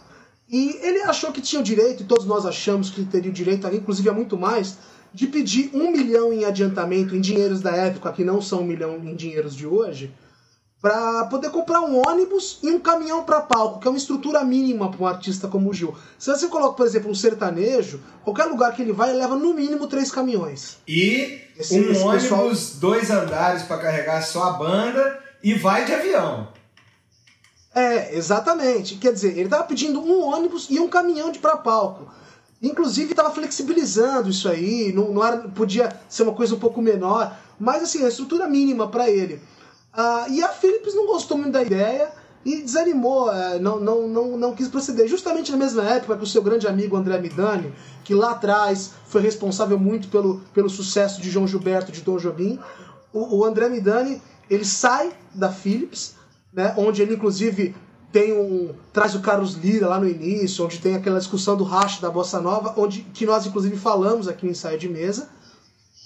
E 0.49 0.78
ele 0.82 1.01
achou 1.01 1.32
que 1.32 1.41
tinha 1.41 1.59
o 1.59 1.63
direito, 1.63 2.03
e 2.03 2.05
todos 2.05 2.26
nós 2.26 2.45
achamos 2.45 2.89
que 2.89 3.03
teria 3.03 3.32
o 3.32 3.34
direito, 3.34 3.67
inclusive 3.67 4.09
a 4.09 4.13
muito 4.13 4.38
mais, 4.38 4.78
de 5.13 5.28
pedir 5.28 5.71
um 5.73 5.91
milhão 5.91 6.32
em 6.32 6.45
adiantamento 6.45 7.15
em 7.15 7.21
dinheiros 7.21 7.61
da 7.61 7.71
época, 7.71 8.11
que 8.11 8.23
não 8.23 8.41
são 8.41 8.61
um 8.61 8.65
milhão 8.65 8.97
em 8.97 9.15
dinheiros 9.15 9.55
de 9.55 9.65
hoje, 9.65 10.13
para 10.86 11.25
poder 11.25 11.49
comprar 11.49 11.81
um 11.81 11.97
ônibus 12.07 12.59
e 12.61 12.69
um 12.69 12.79
caminhão 12.79 13.23
para 13.23 13.41
palco, 13.41 13.79
que 13.79 13.88
é 13.88 13.89
uma 13.89 13.97
estrutura 13.97 14.43
mínima 14.43 14.91
para 14.91 15.01
um 15.03 15.07
artista 15.07 15.47
como 15.47 15.71
o 15.71 15.73
Gil. 15.73 15.95
Se 16.19 16.29
você 16.29 16.47
coloca, 16.47 16.75
por 16.75 16.86
exemplo, 16.86 17.09
um 17.09 17.15
sertanejo, 17.15 17.99
qualquer 18.23 18.43
lugar 18.45 18.71
que 18.75 18.83
ele 18.83 18.91
vai, 18.93 19.09
ele 19.09 19.17
leva 19.17 19.36
no 19.36 19.51
mínimo 19.51 19.88
três 19.88 20.11
caminhões. 20.11 20.77
E 20.88 21.41
Esse- 21.57 21.79
um 21.79 21.89
esse 21.91 22.03
ônibus, 22.03 22.21
pessoal- 22.29 22.51
dois 22.79 23.09
andares 23.09 23.63
pra 23.63 23.79
carregar 23.79 24.21
só 24.21 24.43
a 24.43 24.51
banda 24.51 25.19
e 25.43 25.55
vai 25.55 25.86
de 25.86 25.93
avião. 25.95 26.49
É, 27.73 28.15
exatamente. 28.15 28.93
Quer 28.97 29.11
dizer, 29.11 29.31
ele 29.31 29.45
estava 29.45 29.63
pedindo 29.63 29.99
um 29.99 30.21
ônibus 30.23 30.67
e 30.69 30.79
um 30.79 30.88
caminhão 30.88 31.31
de 31.31 31.39
para 31.39 31.57
palco. 31.57 32.07
Inclusive 32.61 33.09
estava 33.09 33.31
flexibilizando 33.31 34.29
isso 34.29 34.47
aí, 34.47 34.93
não, 34.93 35.11
não 35.11 35.25
era, 35.25 35.38
podia 35.49 35.99
ser 36.07 36.21
uma 36.21 36.33
coisa 36.33 36.53
um 36.53 36.59
pouco 36.59 36.79
menor, 36.79 37.36
mas 37.59 37.81
assim, 37.81 38.05
a 38.05 38.07
estrutura 38.07 38.47
mínima 38.47 38.88
para 38.88 39.09
ele. 39.09 39.41
Ah, 39.95 40.25
e 40.29 40.43
a 40.43 40.49
Philips 40.49 40.93
não 40.93 41.07
gostou 41.07 41.37
muito 41.37 41.53
da 41.53 41.63
ideia 41.63 42.11
e 42.45 42.61
desanimou, 42.61 43.31
eh, 43.33 43.57
não, 43.59 43.79
não, 43.79 44.07
não, 44.07 44.37
não 44.37 44.53
quis 44.53 44.67
proceder. 44.67 45.07
Justamente 45.07 45.51
na 45.51 45.57
mesma 45.57 45.83
época 45.83 46.17
que 46.17 46.23
o 46.23 46.27
seu 46.27 46.43
grande 46.43 46.67
amigo 46.67 46.95
André 46.95 47.17
Midani, 47.19 47.73
que 48.03 48.13
lá 48.13 48.31
atrás 48.31 48.91
foi 49.07 49.21
responsável 49.21 49.79
muito 49.79 50.09
pelo, 50.09 50.41
pelo 50.53 50.69
sucesso 50.69 51.19
de 51.21 51.31
João 51.31 51.47
Gilberto 51.47 51.91
de 51.91 52.01
Tom 52.01 52.17
Jobim, 52.17 52.59
o, 53.11 53.37
o 53.39 53.43
André 53.45 53.67
Midani 53.67 54.21
ele 54.49 54.65
sai 54.65 55.11
da 55.33 55.51
Philips, 55.51 56.15
né, 56.53 56.75
onde 56.77 57.01
ele 57.01 57.15
inclusive 57.15 57.75
tem 58.11 58.31
um 58.31 58.73
traz 58.93 59.15
o 59.15 59.21
Carlos 59.21 59.55
Lira 59.55 59.87
lá 59.87 59.99
no 59.99 60.07
início, 60.07 60.63
onde 60.63 60.79
tem 60.79 60.95
aquela 60.95 61.17
discussão 61.17 61.57
do 61.57 61.63
racha 61.63 61.99
da 61.99 62.11
bossa 62.11 62.39
nova, 62.39 62.73
onde 62.77 63.01
que 63.01 63.25
nós 63.25 63.45
inclusive 63.45 63.75
falamos 63.75 64.27
aqui 64.27 64.45
no 64.45 64.51
ensaio 64.51 64.77
de 64.77 64.87
mesa. 64.87 65.29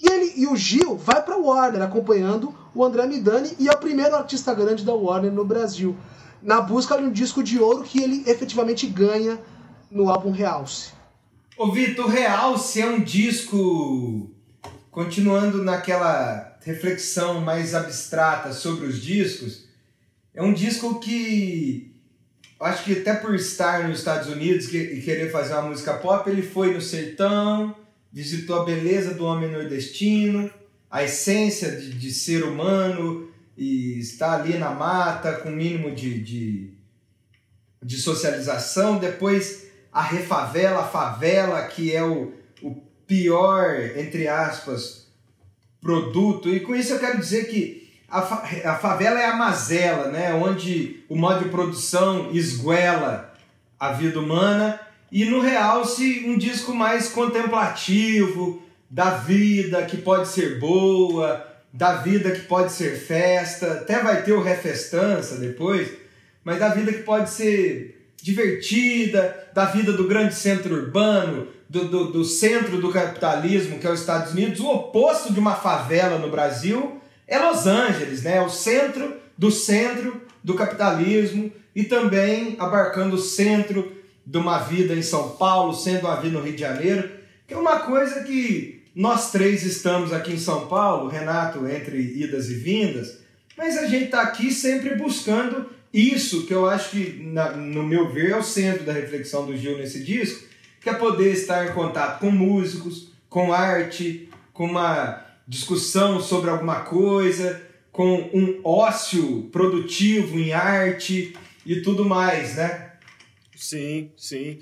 E 0.02 0.10
ele 0.10 0.32
e 0.36 0.46
o 0.46 0.56
Gil 0.56 0.96
vai 0.96 1.22
para 1.22 1.36
Warner 1.36 1.82
acompanhando 1.82 2.54
o 2.74 2.84
André 2.84 3.06
Midani 3.06 3.54
e 3.58 3.68
é 3.68 3.72
o 3.72 3.78
primeiro 3.78 4.16
artista 4.16 4.54
grande 4.54 4.84
da 4.84 4.94
Warner 4.94 5.32
no 5.32 5.44
Brasil, 5.44 5.96
na 6.42 6.60
busca 6.60 6.96
de 6.96 7.04
um 7.04 7.12
disco 7.12 7.42
de 7.42 7.58
ouro 7.58 7.82
que 7.82 8.02
ele 8.02 8.24
efetivamente 8.26 8.86
ganha 8.86 9.38
no 9.90 10.08
álbum 10.08 10.30
Realce. 10.30 10.92
Ô 11.58 11.70
Vitor, 11.70 12.08
Realce 12.08 12.80
é 12.80 12.86
um 12.86 13.00
disco, 13.00 14.30
continuando 14.90 15.62
naquela 15.62 16.56
reflexão 16.62 17.40
mais 17.40 17.74
abstrata 17.74 18.52
sobre 18.52 18.86
os 18.86 19.02
discos, 19.02 19.68
é 20.34 20.42
um 20.42 20.54
disco 20.54 21.00
que 21.00 21.94
acho 22.60 22.84
que 22.84 23.00
até 23.00 23.14
por 23.14 23.34
estar 23.34 23.88
nos 23.88 23.98
Estados 23.98 24.28
Unidos 24.28 24.72
e 24.72 25.00
querer 25.02 25.30
fazer 25.30 25.54
uma 25.54 25.62
música 25.62 25.94
pop, 25.94 26.28
ele 26.30 26.42
foi 26.42 26.72
no 26.72 26.80
sertão, 26.80 27.74
visitou 28.12 28.60
a 28.60 28.64
beleza 28.64 29.14
do 29.14 29.24
homem 29.24 29.50
nordestino, 29.50 30.50
a 30.90 31.04
essência 31.04 31.70
de, 31.70 31.92
de 31.92 32.10
ser 32.12 32.42
humano 32.44 33.30
e 33.56 33.98
estar 34.00 34.40
ali 34.40 34.58
na 34.58 34.70
mata 34.70 35.32
com 35.34 35.48
o 35.50 35.52
mínimo 35.52 35.94
de, 35.94 36.20
de, 36.20 36.74
de 37.82 37.96
socialização. 37.98 38.98
Depois 38.98 39.66
a 39.92 40.02
refavela, 40.02 40.80
a 40.80 40.88
favela, 40.88 41.62
que 41.66 41.94
é 41.94 42.02
o, 42.02 42.32
o 42.62 42.74
pior, 43.06 43.78
entre 43.96 44.26
aspas, 44.28 45.08
produto. 45.80 46.48
E 46.48 46.60
com 46.60 46.74
isso 46.74 46.92
eu 46.92 46.98
quero 46.98 47.18
dizer 47.18 47.44
que 47.48 47.88
a, 48.08 48.22
fa- 48.22 48.44
a 48.64 48.74
favela 48.76 49.20
é 49.20 49.26
a 49.26 49.36
mazela, 49.36 50.10
né? 50.10 50.34
onde 50.34 51.04
o 51.08 51.14
modo 51.16 51.44
de 51.44 51.50
produção 51.50 52.30
esguela 52.32 53.32
a 53.78 53.92
vida 53.92 54.18
humana. 54.18 54.80
E 55.10 55.24
no 55.24 55.40
Realce, 55.40 56.24
um 56.26 56.38
disco 56.38 56.72
mais 56.72 57.08
contemplativo, 57.08 58.62
da 58.88 59.10
vida 59.10 59.84
que 59.84 59.96
pode 59.96 60.28
ser 60.28 60.58
boa, 60.58 61.46
da 61.72 61.96
vida 61.96 62.32
que 62.32 62.40
pode 62.40 62.72
ser 62.72 62.96
festa, 62.96 63.72
até 63.72 64.02
vai 64.02 64.22
ter 64.22 64.32
o 64.32 64.42
Refestança 64.42 65.36
depois, 65.36 65.88
mas 66.44 66.58
da 66.58 66.68
vida 66.70 66.92
que 66.92 67.02
pode 67.02 67.30
ser 67.30 68.08
divertida, 68.22 69.48
da 69.54 69.66
vida 69.66 69.92
do 69.92 70.08
grande 70.08 70.34
centro 70.34 70.74
urbano, 70.74 71.48
do, 71.68 71.88
do, 71.88 72.04
do 72.12 72.24
centro 72.24 72.78
do 72.78 72.90
capitalismo, 72.90 73.78
que 73.78 73.86
é 73.86 73.90
os 73.90 74.00
Estados 74.00 74.32
Unidos. 74.32 74.60
O 74.60 74.68
oposto 74.68 75.32
de 75.32 75.38
uma 75.38 75.54
favela 75.54 76.18
no 76.18 76.28
Brasil 76.28 77.00
é 77.26 77.38
Los 77.38 77.66
Angeles, 77.66 78.22
né? 78.22 78.40
o 78.40 78.50
centro 78.50 79.14
do 79.38 79.50
centro 79.50 80.20
do 80.42 80.54
capitalismo 80.54 81.50
e 81.74 81.84
também 81.84 82.56
abarcando 82.58 83.14
o 83.14 83.20
centro 83.20 83.99
de 84.26 84.38
uma 84.38 84.58
vida 84.58 84.94
em 84.94 85.02
São 85.02 85.30
Paulo, 85.30 85.74
sendo 85.74 86.06
uma 86.06 86.16
vida 86.20 86.38
no 86.38 86.44
Rio 86.44 86.54
de 86.54 86.60
Janeiro, 86.60 87.10
que 87.46 87.54
é 87.54 87.56
uma 87.56 87.80
coisa 87.80 88.22
que 88.22 88.82
nós 88.94 89.30
três 89.30 89.64
estamos 89.64 90.12
aqui 90.12 90.32
em 90.32 90.38
São 90.38 90.66
Paulo, 90.66 91.08
Renato 91.08 91.66
entre 91.66 91.98
idas 92.00 92.48
e 92.50 92.54
vindas, 92.54 93.18
mas 93.56 93.76
a 93.78 93.86
gente 93.86 94.06
está 94.06 94.22
aqui 94.22 94.52
sempre 94.52 94.94
buscando 94.94 95.66
isso 95.92 96.46
que 96.46 96.54
eu 96.54 96.68
acho 96.68 96.90
que, 96.90 97.20
na- 97.24 97.52
no 97.56 97.82
meu 97.82 98.12
ver, 98.12 98.30
é 98.30 98.36
o 98.36 98.42
centro 98.42 98.84
da 98.84 98.92
reflexão 98.92 99.44
do 99.46 99.56
Gil 99.56 99.76
nesse 99.78 100.02
disco, 100.04 100.44
que 100.80 100.88
é 100.88 100.94
poder 100.94 101.32
estar 101.32 101.66
em 101.68 101.72
contato 101.72 102.20
com 102.20 102.30
músicos, 102.30 103.12
com 103.28 103.52
arte, 103.52 104.28
com 104.52 104.66
uma 104.66 105.24
discussão 105.46 106.20
sobre 106.20 106.48
alguma 106.50 106.80
coisa, 106.80 107.60
com 107.92 108.30
um 108.32 108.60
ócio 108.64 109.48
produtivo 109.52 110.38
em 110.38 110.52
arte 110.52 111.34
e 111.66 111.80
tudo 111.82 112.04
mais, 112.04 112.54
né? 112.56 112.89
Sim, 113.60 114.10
sim. 114.16 114.58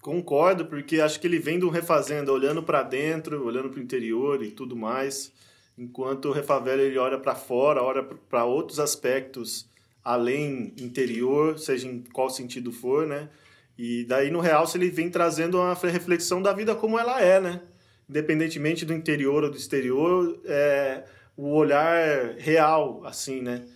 Concordo, 0.00 0.64
porque 0.66 1.00
acho 1.00 1.20
que 1.20 1.26
ele 1.26 1.40
vem 1.40 1.58
do 1.58 1.68
Refazenda 1.68 2.32
olhando 2.32 2.62
para 2.62 2.82
dentro, 2.82 3.44
olhando 3.44 3.68
para 3.68 3.80
o 3.80 3.82
interior 3.82 4.42
e 4.42 4.52
tudo 4.52 4.76
mais, 4.76 5.32
enquanto 5.76 6.26
o 6.26 6.32
Refavela 6.32 6.80
ele 6.80 6.96
olha 6.96 7.18
para 7.18 7.34
fora, 7.34 7.82
olha 7.82 8.04
para 8.04 8.44
outros 8.44 8.78
aspectos 8.78 9.68
além 10.02 10.72
interior, 10.78 11.58
seja 11.58 11.88
em 11.88 12.04
qual 12.12 12.30
sentido 12.30 12.70
for, 12.72 13.04
né? 13.06 13.28
E 13.76 14.04
daí 14.04 14.30
no 14.30 14.40
Realce 14.40 14.78
ele 14.78 14.90
vem 14.90 15.10
trazendo 15.10 15.58
uma 15.58 15.74
reflexão 15.74 16.40
da 16.40 16.52
vida 16.52 16.74
como 16.74 16.98
ela 16.98 17.20
é, 17.20 17.40
né? 17.40 17.60
Independentemente 18.08 18.84
do 18.84 18.94
interior 18.94 19.42
ou 19.42 19.50
do 19.50 19.56
exterior, 19.56 20.40
é 20.44 21.04
o 21.36 21.48
olhar 21.54 22.36
real, 22.38 23.04
assim, 23.04 23.42
né? 23.42 23.66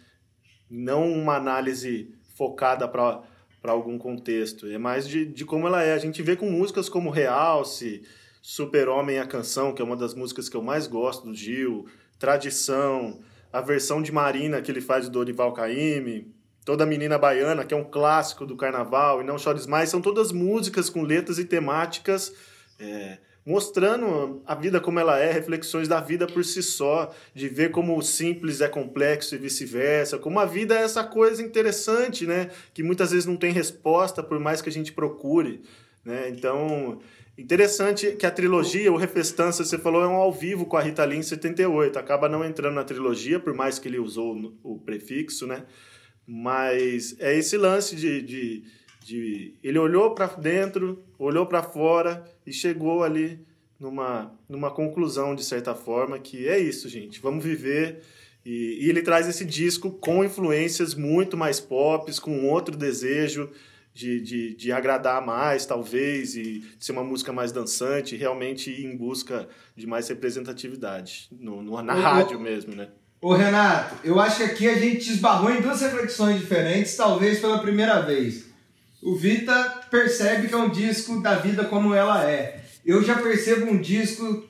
Não 0.71 1.11
uma 1.11 1.37
análise 1.37 2.15
focada 2.37 2.87
para 2.89 3.23
para 3.65 3.73
algum 3.73 3.97
contexto. 3.97 4.67
É 4.67 4.77
mais 4.77 5.09
de, 5.09 5.25
de 5.25 5.43
como 5.43 5.67
ela 5.67 5.83
é. 5.83 5.95
A 5.95 5.99
gente 5.99 6.21
vê 6.21 6.37
com 6.37 6.51
músicas 6.51 6.87
como 6.87 7.09
Realce, 7.09 8.03
Super-Homem 8.43 9.19
a 9.19 9.27
Canção, 9.27 9.73
que 9.73 9.81
é 9.81 9.85
uma 9.85 9.97
das 9.97 10.13
músicas 10.13 10.51
que 10.51 10.55
eu 10.55 10.61
mais 10.61 10.87
gosto 10.87 11.27
do 11.27 11.35
Gil, 11.35 11.87
Tradição, 12.19 13.21
a 13.51 13.63
versão 13.63 14.03
de 14.03 14.13
Marina 14.13 14.61
que 14.61 14.71
ele 14.71 14.83
faz 14.83 15.07
do 15.07 15.13
Dorival 15.13 15.55
Caymmi, 15.55 16.31
Toda 16.63 16.85
Menina 16.85 17.17
Baiana, 17.17 17.65
que 17.65 17.73
é 17.73 17.77
um 17.77 17.85
clássico 17.85 18.45
do 18.45 18.55
carnaval, 18.55 19.23
e 19.23 19.25
Não 19.25 19.39
Chores 19.39 19.67
Mais, 19.67 19.89
são 19.89 20.03
todas 20.03 20.31
músicas 20.31 20.91
com 20.91 21.01
letras 21.03 21.39
e 21.39 21.47
temáticas 21.47 22.35
é, 22.79 23.17
mostrando 23.47 24.43
a 24.47 24.55
vida 24.55 24.81
como 24.81 24.99
ela 24.99 25.19
é, 25.19 25.31
reflexões 25.31 25.87
da 25.87 26.01
vida 26.01 26.27
por 26.27 26.45
si 26.45 26.63
só, 26.63 27.15
de 27.35 27.49
ver 27.49 27.71
como 27.71 27.97
o 27.99 28.03
simples 28.03 28.61
é 28.61 28.69
complexo 28.69 29.35
e 29.35 29.39
vice-versa, 29.39 30.19
como 30.19 30.41
a 30.41 30.47
vida 30.47 30.75
é 30.75 30.83
essa 30.83 31.05
coisa 31.05 31.43
interessante, 31.43 32.27
né, 32.27 32.51
que 32.73 32.83
muitas 32.83 33.11
vezes 33.11 33.27
não 33.27 33.37
tem 33.37 33.53
resposta 33.53 34.23
por 34.23 34.39
mais 34.39 34.63
que 34.63 34.69
a 34.69 34.73
gente 34.73 34.93
procure, 34.93 35.63
né? 36.05 36.29
Então, 36.29 37.01
interessante 37.37 38.13
que 38.13 38.27
a 38.27 38.31
trilogia, 38.31 38.93
o 38.93 38.97
Refestança, 38.97 39.65
você 39.65 39.79
falou, 39.79 40.03
é 40.03 40.09
um 40.09 40.15
ao 40.15 40.33
vivo 40.33 40.67
com 40.67 40.77
a 40.77 40.83
Rita 40.83 41.05
Lee 41.05 41.19
em 41.19 41.23
78, 41.23 41.99
acaba 41.99 42.29
não 42.29 42.45
entrando 42.45 42.75
na 42.75 42.85
trilogia, 42.85 43.41
por 43.41 43.55
mais 43.55 43.79
que 43.79 43.89
ele 43.89 43.99
usou 43.99 44.55
o 44.63 44.79
prefixo, 44.79 45.47
né? 45.47 45.65
Mas 46.27 47.17
é 47.19 47.37
esse 47.37 47.57
lance 47.57 47.97
de, 47.97 48.23
de 48.23 48.65
de 49.05 49.55
ele 49.63 49.79
olhou 49.79 50.15
para 50.15 50.27
dentro, 50.27 51.05
olhou 51.19 51.45
para 51.47 51.63
fora 51.63 52.25
e 52.47 52.53
chegou 52.53 53.05
ali 53.05 53.39
numa, 53.79 54.33
numa 54.49 54.71
conclusão 54.71 55.35
de 55.35 55.45
certa 55.45 55.75
forma 55.75 56.19
que 56.19 56.49
é 56.49 56.59
isso, 56.59 56.89
gente. 56.89 57.21
Vamos 57.21 57.45
viver 57.45 58.03
e, 58.45 58.79
e 58.81 58.89
ele 58.89 59.03
traz 59.03 59.29
esse 59.29 59.45
disco 59.45 59.91
com 59.91 60.25
influências 60.25 60.95
muito 60.95 61.37
mais 61.37 61.61
pop, 61.61 62.11
com 62.21 62.49
outro 62.49 62.77
desejo 62.77 63.51
de, 63.93 64.21
de, 64.21 64.55
de 64.55 64.73
agradar 64.73 65.25
mais, 65.25 65.67
talvez, 65.67 66.35
e 66.35 66.61
de 66.61 66.85
ser 66.85 66.93
uma 66.93 67.05
música 67.05 67.33
mais 67.33 67.53
dançante, 67.53 68.17
realmente 68.17 68.71
em 68.71 68.97
busca 68.97 69.47
de 69.77 69.87
mais 69.87 70.09
representatividade 70.09 71.29
no, 71.31 71.63
no 71.63 71.81
na 71.83 71.95
rádio 71.95 72.41
mesmo, 72.41 72.75
né? 72.75 72.89
Ô 73.21 73.35
Renato, 73.35 73.97
eu 74.03 74.19
acho 74.19 74.39
que 74.39 74.43
aqui 74.43 74.69
a 74.69 74.75
gente 74.75 75.11
esbarrou 75.11 75.51
em 75.51 75.61
duas 75.61 75.81
reflexões 75.81 76.41
diferentes, 76.41 76.97
talvez 76.97 77.39
pela 77.39 77.59
primeira 77.59 78.01
vez 78.01 78.54
o 79.05 79.15
Vita 79.15 79.83
percebe 79.91 80.49
que 80.49 80.55
é 80.55 80.57
um 80.57 80.71
disco 80.71 81.21
da 81.21 81.35
vida 81.35 81.67
como 81.67 81.93
ela 81.93 82.29
é. 82.29 82.65
Eu 82.83 83.03
já 83.03 83.21
percebo 83.21 83.71
um 83.71 83.79
disco 83.79 84.43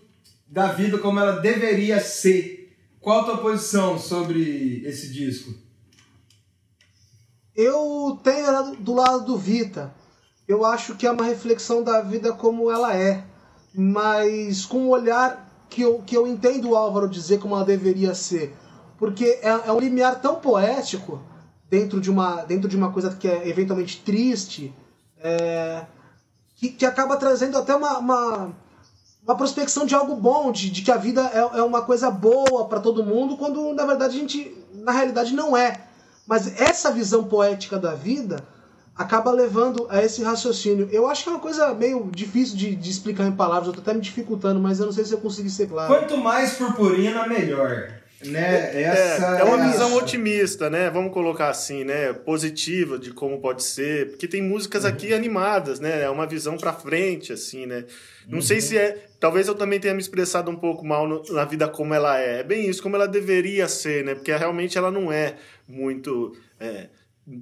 da 0.46 0.68
vida 0.68 0.96
como 0.98 1.18
ela 1.18 1.40
deveria 1.40 1.98
ser. 1.98 2.72
Qual 3.00 3.20
a 3.20 3.24
tua 3.24 3.38
posição 3.38 3.98
sobre 3.98 4.80
esse 4.86 5.12
disco? 5.12 5.52
Eu 7.56 8.20
tenho 8.22 8.76
do 8.76 8.94
lado 8.94 9.24
do 9.24 9.36
Vita. 9.36 9.92
Eu 10.46 10.64
acho 10.64 10.94
que 10.94 11.04
é 11.04 11.10
uma 11.10 11.24
reflexão 11.24 11.82
da 11.82 12.00
vida 12.00 12.32
como 12.32 12.70
ela 12.70 12.96
é, 12.96 13.24
mas 13.74 14.64
com 14.64 14.82
um 14.82 14.88
olhar 14.90 15.66
que 15.68 15.82
eu, 15.82 15.98
que 16.06 16.16
eu 16.16 16.28
entendo 16.28 16.70
o 16.70 16.76
Álvaro 16.76 17.08
dizer 17.08 17.40
como 17.40 17.56
ela 17.56 17.64
deveria 17.64 18.14
ser. 18.14 18.54
Porque 18.98 19.24
é, 19.42 19.48
é 19.48 19.72
um 19.72 19.80
limiar 19.80 20.20
tão 20.20 20.36
poético 20.36 21.20
dentro 21.68 22.00
de 22.00 22.10
uma, 22.10 22.42
dentro 22.42 22.68
de 22.68 22.76
uma 22.76 22.92
coisa 22.92 23.14
que 23.14 23.28
é 23.28 23.48
eventualmente 23.48 24.02
triste, 24.04 24.74
é, 25.18 25.84
que, 26.56 26.68
que 26.68 26.86
acaba 26.86 27.16
trazendo 27.16 27.58
até 27.58 27.74
uma, 27.74 27.98
uma, 27.98 28.52
uma 29.22 29.36
prospecção 29.36 29.86
de 29.86 29.94
algo 29.94 30.14
bom, 30.16 30.52
de, 30.52 30.70
de 30.70 30.82
que 30.82 30.90
a 30.90 30.96
vida 30.96 31.22
é, 31.32 31.58
é 31.58 31.62
uma 31.62 31.82
coisa 31.82 32.10
boa 32.10 32.66
para 32.68 32.80
todo 32.80 33.04
mundo, 33.04 33.36
quando 33.36 33.72
na 33.72 33.86
verdade 33.86 34.16
a 34.16 34.20
gente, 34.20 34.56
na 34.74 34.92
realidade, 34.92 35.34
não 35.34 35.56
é. 35.56 35.80
Mas 36.26 36.60
essa 36.60 36.90
visão 36.90 37.24
poética 37.24 37.78
da 37.78 37.94
vida 37.94 38.42
acaba 38.96 39.30
levando 39.32 39.86
a 39.90 40.02
esse 40.02 40.22
raciocínio. 40.22 40.88
Eu 40.92 41.08
acho 41.08 41.24
que 41.24 41.28
é 41.28 41.32
uma 41.32 41.40
coisa 41.40 41.74
meio 41.74 42.10
difícil 42.14 42.56
de, 42.56 42.76
de 42.76 42.90
explicar 42.90 43.26
em 43.26 43.32
palavras, 43.32 43.66
eu 43.66 43.74
tô 43.74 43.80
até 43.80 43.92
me 43.92 44.00
dificultando, 44.00 44.60
mas 44.60 44.78
eu 44.78 44.86
não 44.86 44.92
sei 44.92 45.04
se 45.04 45.12
eu 45.12 45.18
consegui 45.18 45.50
ser 45.50 45.68
claro. 45.68 45.92
Quanto 45.92 46.16
mais 46.16 46.54
purpurina, 46.54 47.26
melhor. 47.26 48.03
Né? 48.30 48.76
É, 48.76 48.82
Essa 48.82 49.36
é, 49.36 49.40
é 49.40 49.44
uma 49.44 49.70
visão 49.70 49.94
otimista, 49.96 50.70
né? 50.70 50.90
Vamos 50.90 51.12
colocar 51.12 51.48
assim, 51.48 51.84
né? 51.84 52.12
Positiva 52.12 52.98
de 52.98 53.12
como 53.12 53.40
pode 53.40 53.62
ser, 53.62 54.10
porque 54.10 54.26
tem 54.26 54.42
músicas 54.42 54.84
aqui 54.84 55.10
uhum. 55.10 55.16
animadas, 55.16 55.80
né? 55.80 56.02
É 56.02 56.10
uma 56.10 56.26
visão 56.26 56.56
para 56.56 56.72
frente, 56.72 57.32
assim, 57.32 57.66
né? 57.66 57.84
Não 58.26 58.36
uhum. 58.36 58.42
sei 58.42 58.60
se 58.60 58.76
é. 58.76 59.06
Talvez 59.20 59.48
eu 59.48 59.54
também 59.54 59.80
tenha 59.80 59.94
me 59.94 60.00
expressado 60.00 60.50
um 60.50 60.56
pouco 60.56 60.84
mal 60.84 61.06
no, 61.06 61.22
na 61.32 61.44
vida 61.44 61.68
como 61.68 61.94
ela 61.94 62.20
é. 62.20 62.40
É 62.40 62.42
bem 62.42 62.68
isso, 62.68 62.82
como 62.82 62.96
ela 62.96 63.06
deveria 63.08 63.68
ser, 63.68 64.04
né? 64.04 64.14
Porque 64.14 64.34
realmente 64.34 64.76
ela 64.78 64.90
não 64.90 65.12
é 65.12 65.34
muito. 65.68 66.36
É, 66.58 66.88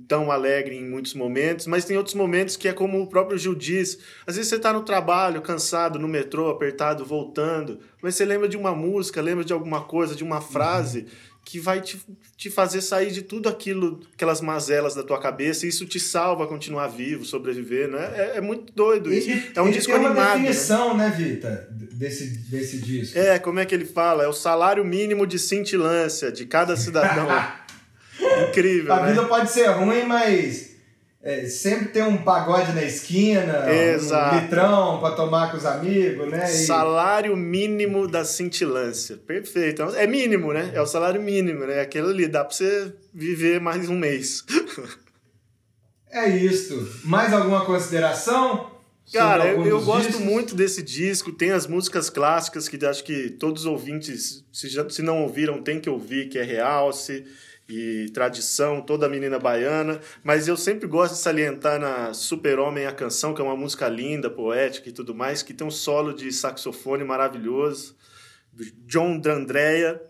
tão 0.06 0.30
alegre 0.30 0.76
em 0.76 0.88
muitos 0.88 1.12
momentos, 1.14 1.66
mas 1.66 1.84
tem 1.84 1.96
outros 1.96 2.14
momentos 2.14 2.56
que 2.56 2.68
é 2.68 2.72
como 2.72 3.00
o 3.00 3.06
próprio 3.06 3.36
Gil 3.36 3.54
diz. 3.54 3.98
Às 4.26 4.36
vezes 4.36 4.48
você 4.48 4.56
está 4.56 4.72
no 4.72 4.82
trabalho, 4.82 5.42
cansado, 5.42 5.98
no 5.98 6.06
metrô, 6.06 6.48
apertado, 6.50 7.04
voltando, 7.04 7.80
mas 8.00 8.14
você 8.14 8.24
lembra 8.24 8.48
de 8.48 8.56
uma 8.56 8.74
música, 8.74 9.20
lembra 9.20 9.44
de 9.44 9.52
alguma 9.52 9.82
coisa, 9.82 10.14
de 10.14 10.22
uma 10.22 10.40
frase 10.40 11.00
uhum. 11.00 11.06
que 11.44 11.59
vai 11.59 11.80
te, 11.80 12.00
te 12.36 12.48
fazer 12.48 12.80
sair 12.80 13.10
de 13.10 13.22
tudo 13.22 13.48
aquilo, 13.48 14.00
aquelas 14.14 14.40
mazelas 14.40 14.94
da 14.94 15.02
tua 15.02 15.18
cabeça, 15.18 15.66
e 15.66 15.68
isso 15.68 15.84
te 15.84 15.98
salva 15.98 16.44
a 16.44 16.46
continuar 16.46 16.86
vivo, 16.86 17.24
sobreviver, 17.24 17.88
né? 17.88 18.12
É, 18.14 18.36
é 18.36 18.40
muito 18.40 18.72
doido 18.72 19.12
isso. 19.12 19.30
E, 19.30 19.52
é 19.52 19.60
um 19.60 19.70
disco 19.70 19.92
animado. 19.92 20.16
É 20.16 20.20
uma 20.20 20.34
né? 20.34 20.40
definição, 20.42 20.96
né, 20.96 21.09
né 21.09 21.16
Vita, 21.16 21.68
desse, 21.92 22.38
desse 22.48 22.78
disco. 22.78 23.18
É, 23.18 23.36
como 23.40 23.59
é 23.59 23.66
que 23.66 23.74
ele 23.74 23.84
fala? 23.84 24.22
É 24.22 24.28
o 24.28 24.32
salário 24.32 24.84
mínimo 24.84 25.26
de 25.26 25.40
cintilância 25.40 26.30
de 26.30 26.46
cada 26.46 26.76
cidadão. 26.76 27.26
Incrível. 28.48 28.93
A 28.93 29.02
né? 29.02 29.09
vida 29.09 29.24
pode 29.24 29.51
ser 29.51 29.66
ruim, 29.69 30.05
mas 30.05 30.73
é, 31.24 31.47
sempre 31.47 31.90
tem 31.90 32.02
um 32.02 32.16
pagode 32.16 32.73
na 32.73 32.82
esquina, 32.82 33.73
Exato. 33.73 34.35
um 34.35 34.40
litrão 34.40 34.98
para 34.98 35.14
tomar 35.14 35.52
com 35.52 35.56
os 35.56 35.64
amigos, 35.64 36.28
né? 36.28 36.44
E... 36.44 36.66
Salário 36.66 37.36
mínimo 37.36 38.09
da 38.09 38.24
cintilância. 38.24 39.16
Perfeito. 39.16 39.82
É 39.82 40.05
mínimo, 40.05 40.52
né? 40.52 40.73
É 40.74 40.81
o 40.81 40.86
salário 40.86 41.23
mínimo, 41.23 41.64
né? 41.64 41.81
Aquilo 41.81 42.09
ali 42.09 42.27
dá 42.27 42.44
para 42.44 42.56
você 42.56 42.93
viver 43.14 43.60
mais 43.60 43.89
um 43.89 43.97
mês. 43.97 44.44
é 46.10 46.28
isso. 46.28 46.90
Mais 47.05 47.32
alguma 47.32 47.64
consideração? 47.64 48.73
Cara, 49.12 49.47
eu, 49.47 49.64
eu 49.64 49.81
gosto 49.81 50.19
muito 50.19 50.56
desse 50.56 50.82
disco. 50.82 51.31
Tem 51.31 51.52
as 51.52 51.69
músicas 51.69 52.10
clássicas 52.10 52.69
que 52.69 52.85
acho 52.85 53.05
que 53.05 53.31
todos 53.31 53.62
os 53.62 53.66
ouvintes, 53.66 54.44
se, 54.52 54.69
já, 54.69 54.89
se 54.90 55.02
não 55.02 55.23
ouviram, 55.23 55.62
tem 55.62 55.78
que 55.78 55.89
ouvir, 55.89 56.28
que 56.28 56.39
é 56.39 56.43
Realce 56.43 57.24
e 57.72 58.10
tradição, 58.10 58.82
toda 58.82 59.08
menina 59.08 59.38
baiana, 59.38 60.00
mas 60.22 60.46
eu 60.46 60.56
sempre 60.56 60.86
gosto 60.86 61.14
de 61.14 61.20
salientar 61.20 61.80
na 61.80 62.12
Super-Homem 62.12 62.86
a 62.86 62.92
canção, 62.92 63.34
que 63.34 63.40
é 63.40 63.44
uma 63.44 63.56
música 63.56 63.88
linda, 63.88 64.28
poética 64.28 64.88
e 64.88 64.92
tudo 64.92 65.14
mais, 65.14 65.42
que 65.42 65.54
tem 65.54 65.66
um 65.66 65.70
solo 65.70 66.12
de 66.12 66.30
saxofone 66.30 67.02
maravilhoso, 67.02 67.96
do 68.52 68.64
John 68.86 69.18
D'Andrea. 69.18 70.00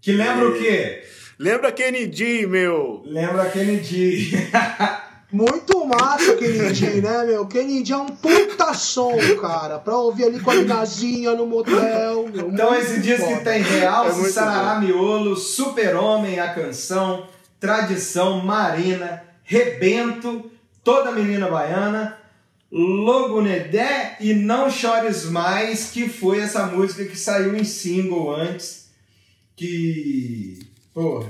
Que 0.00 0.12
lembra 0.12 0.44
e... 0.44 0.48
o 0.48 0.58
quê? 0.58 1.02
Lembra 1.38 1.70
Kennedy, 1.70 2.46
meu! 2.46 3.02
Lembra 3.04 3.48
Kennedy. 3.50 4.32
Muito 5.32 5.84
massa 5.84 6.32
o 6.32 6.36
Kennedy, 6.36 7.00
né, 7.00 7.24
meu? 7.24 7.46
Kennedy 7.46 7.92
é 7.92 7.96
um 7.96 8.06
puta 8.06 8.72
som, 8.74 9.16
cara. 9.40 9.78
Pra 9.78 9.96
ouvir 9.96 10.24
ali 10.24 10.40
com 10.40 10.50
a 10.50 10.54
minazinha 10.54 11.34
no 11.34 11.46
motel. 11.46 12.28
Meu, 12.32 12.48
então 12.48 12.74
esse 12.74 13.00
disco 13.00 13.26
que 13.26 13.44
tem 13.44 13.60
Real, 13.60 14.08
é 14.08 14.12
Sarará 14.12 14.80
Miolo, 14.80 15.36
Super-Homem, 15.36 16.38
a 16.38 16.54
canção, 16.54 17.26
Tradição, 17.58 18.40
Marina, 18.40 19.24
Rebento, 19.42 20.50
Toda 20.84 21.10
Menina 21.10 21.48
Baiana, 21.48 22.16
Logo 22.70 23.40
Nedé 23.40 24.16
e 24.20 24.32
Não 24.32 24.70
Chores 24.70 25.24
Mais, 25.24 25.90
que 25.90 26.08
foi 26.08 26.38
essa 26.38 26.66
música 26.66 27.04
que 27.04 27.16
saiu 27.16 27.56
em 27.56 27.64
single 27.64 28.32
antes, 28.32 28.90
que, 29.56 30.60
porra, 30.94 31.28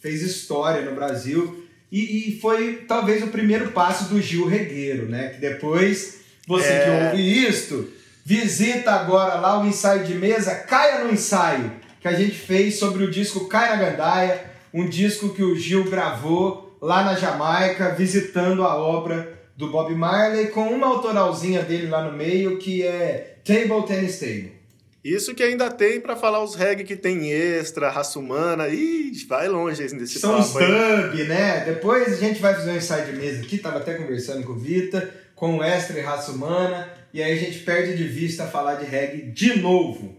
fez 0.00 0.22
história 0.22 0.82
no 0.82 0.94
Brasil. 0.94 1.61
E, 1.92 2.30
e, 2.30 2.40
foi 2.40 2.84
talvez 2.88 3.22
o 3.22 3.26
primeiro 3.26 3.70
passo 3.72 4.04
do 4.04 4.18
Gil 4.18 4.48
Regueiro, 4.48 5.10
né? 5.10 5.28
Que 5.28 5.38
depois, 5.38 6.20
você 6.48 6.68
é... 6.68 6.84
que 6.84 6.90
ouve 6.90 7.46
isto, 7.46 7.86
visita 8.24 8.92
agora 8.92 9.34
lá 9.34 9.60
o 9.60 9.66
ensaio 9.66 10.02
de 10.02 10.14
mesa, 10.14 10.54
caia 10.54 11.04
no 11.04 11.12
ensaio, 11.12 11.70
que 12.00 12.08
a 12.08 12.14
gente 12.14 12.34
fez 12.34 12.78
sobre 12.78 13.04
o 13.04 13.10
disco 13.10 13.46
Kairagandaia, 13.46 14.42
um 14.72 14.88
disco 14.88 15.34
que 15.34 15.42
o 15.42 15.54
Gil 15.54 15.84
gravou 15.84 16.78
lá 16.80 17.04
na 17.04 17.14
Jamaica, 17.14 17.94
visitando 17.94 18.64
a 18.64 18.74
obra 18.74 19.38
do 19.54 19.70
Bob 19.70 19.94
Marley, 19.94 20.46
com 20.46 20.68
uma 20.68 20.86
autoralzinha 20.86 21.62
dele 21.62 21.88
lá 21.88 22.10
no 22.10 22.16
meio, 22.16 22.56
que 22.58 22.82
é 22.82 23.36
Table 23.44 23.86
Tennis 23.86 24.18
Table. 24.18 24.61
Isso 25.04 25.34
que 25.34 25.42
ainda 25.42 25.68
tem 25.68 26.00
pra 26.00 26.14
falar 26.14 26.44
os 26.44 26.54
reggae 26.54 26.84
que 26.84 26.94
tem 26.94 27.32
extra, 27.32 27.90
raça 27.90 28.18
humana. 28.18 28.68
Ih, 28.68 29.12
vai 29.28 29.48
longe 29.48 29.82
desse 29.88 30.20
São 30.20 30.40
papo 30.40 30.58
aí. 30.58 30.66
dub, 30.66 31.24
né? 31.24 31.64
Depois 31.64 32.12
a 32.12 32.16
gente 32.16 32.40
vai 32.40 32.54
fazer 32.54 32.70
um 32.70 32.76
ensaio 32.76 33.06
de 33.06 33.18
mesa 33.18 33.42
aqui, 33.42 33.58
tava 33.58 33.78
até 33.78 33.94
conversando 33.94 34.44
com 34.46 34.52
o 34.52 34.58
Vita, 34.58 35.12
com 35.34 35.58
o 35.58 35.62
extra 35.62 35.98
e 35.98 36.02
raça 36.02 36.30
humana, 36.30 36.88
e 37.12 37.20
aí 37.20 37.32
a 37.32 37.36
gente 37.36 37.58
perde 37.60 37.96
de 37.96 38.04
vista 38.06 38.46
falar 38.46 38.76
de 38.76 38.84
reggae 38.84 39.22
de 39.32 39.58
novo. 39.58 40.16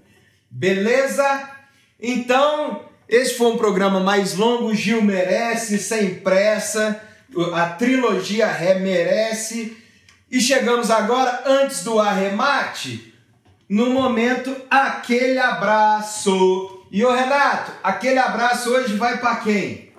Beleza? 0.51 1.49
Então, 1.97 2.83
esse 3.07 3.35
foi 3.35 3.47
um 3.47 3.57
programa 3.57 4.01
mais 4.01 4.33
longo, 4.35 4.75
Gil 4.75 5.01
merece, 5.01 5.79
sem 5.79 6.15
pressa, 6.15 7.01
a 7.53 7.67
trilogia 7.69 8.47
Ré 8.47 8.79
merece. 8.79 9.77
E 10.29 10.41
chegamos 10.41 10.91
agora, 10.91 11.43
antes 11.45 11.83
do 11.83 11.99
arremate, 11.99 13.12
no 13.69 13.89
momento, 13.89 14.55
aquele 14.69 15.39
abraço. 15.39 16.85
E 16.91 17.03
ô 17.03 17.11
Renato, 17.11 17.71
aquele 17.83 18.19
abraço 18.19 18.69
hoje 18.69 18.95
vai 18.95 19.17
para 19.19 19.37
quem? 19.37 19.91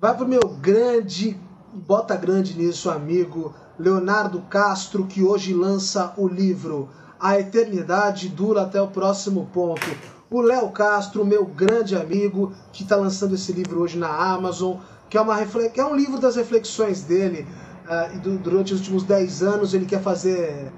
Vai 0.00 0.16
pro 0.16 0.26
meu 0.28 0.40
grande, 0.60 1.38
bota 1.72 2.16
grande 2.16 2.56
nisso, 2.56 2.90
amigo, 2.90 3.54
Leonardo 3.78 4.40
Castro, 4.42 5.06
que 5.06 5.22
hoje 5.22 5.52
lança 5.54 6.12
o 6.16 6.26
livro 6.26 6.88
A 7.20 7.38
Eternidade 7.38 8.28
Dura 8.28 8.62
até 8.62 8.80
o 8.80 8.88
Próximo 8.88 9.48
Ponto. 9.52 9.86
O 10.30 10.40
Léo 10.40 10.70
Castro, 10.70 11.24
meu 11.24 11.44
grande 11.46 11.96
amigo, 11.96 12.52
que 12.72 12.82
está 12.82 12.96
lançando 12.96 13.34
esse 13.34 13.52
livro 13.52 13.80
hoje 13.80 13.96
na 13.98 14.08
Amazon, 14.08 14.76
que 15.08 15.16
é, 15.16 15.20
uma 15.20 15.36
que 15.70 15.80
é 15.80 15.84
um 15.84 15.94
livro 15.96 16.18
das 16.18 16.36
reflexões 16.36 17.02
dele. 17.02 17.46
ah, 17.90 18.10
e 18.14 18.18
du- 18.18 18.36
durante 18.36 18.74
os 18.74 18.80
últimos 18.80 19.02
10 19.04 19.42
anos 19.42 19.72
ele 19.72 19.86
quer 19.86 20.02
fazer 20.02 20.70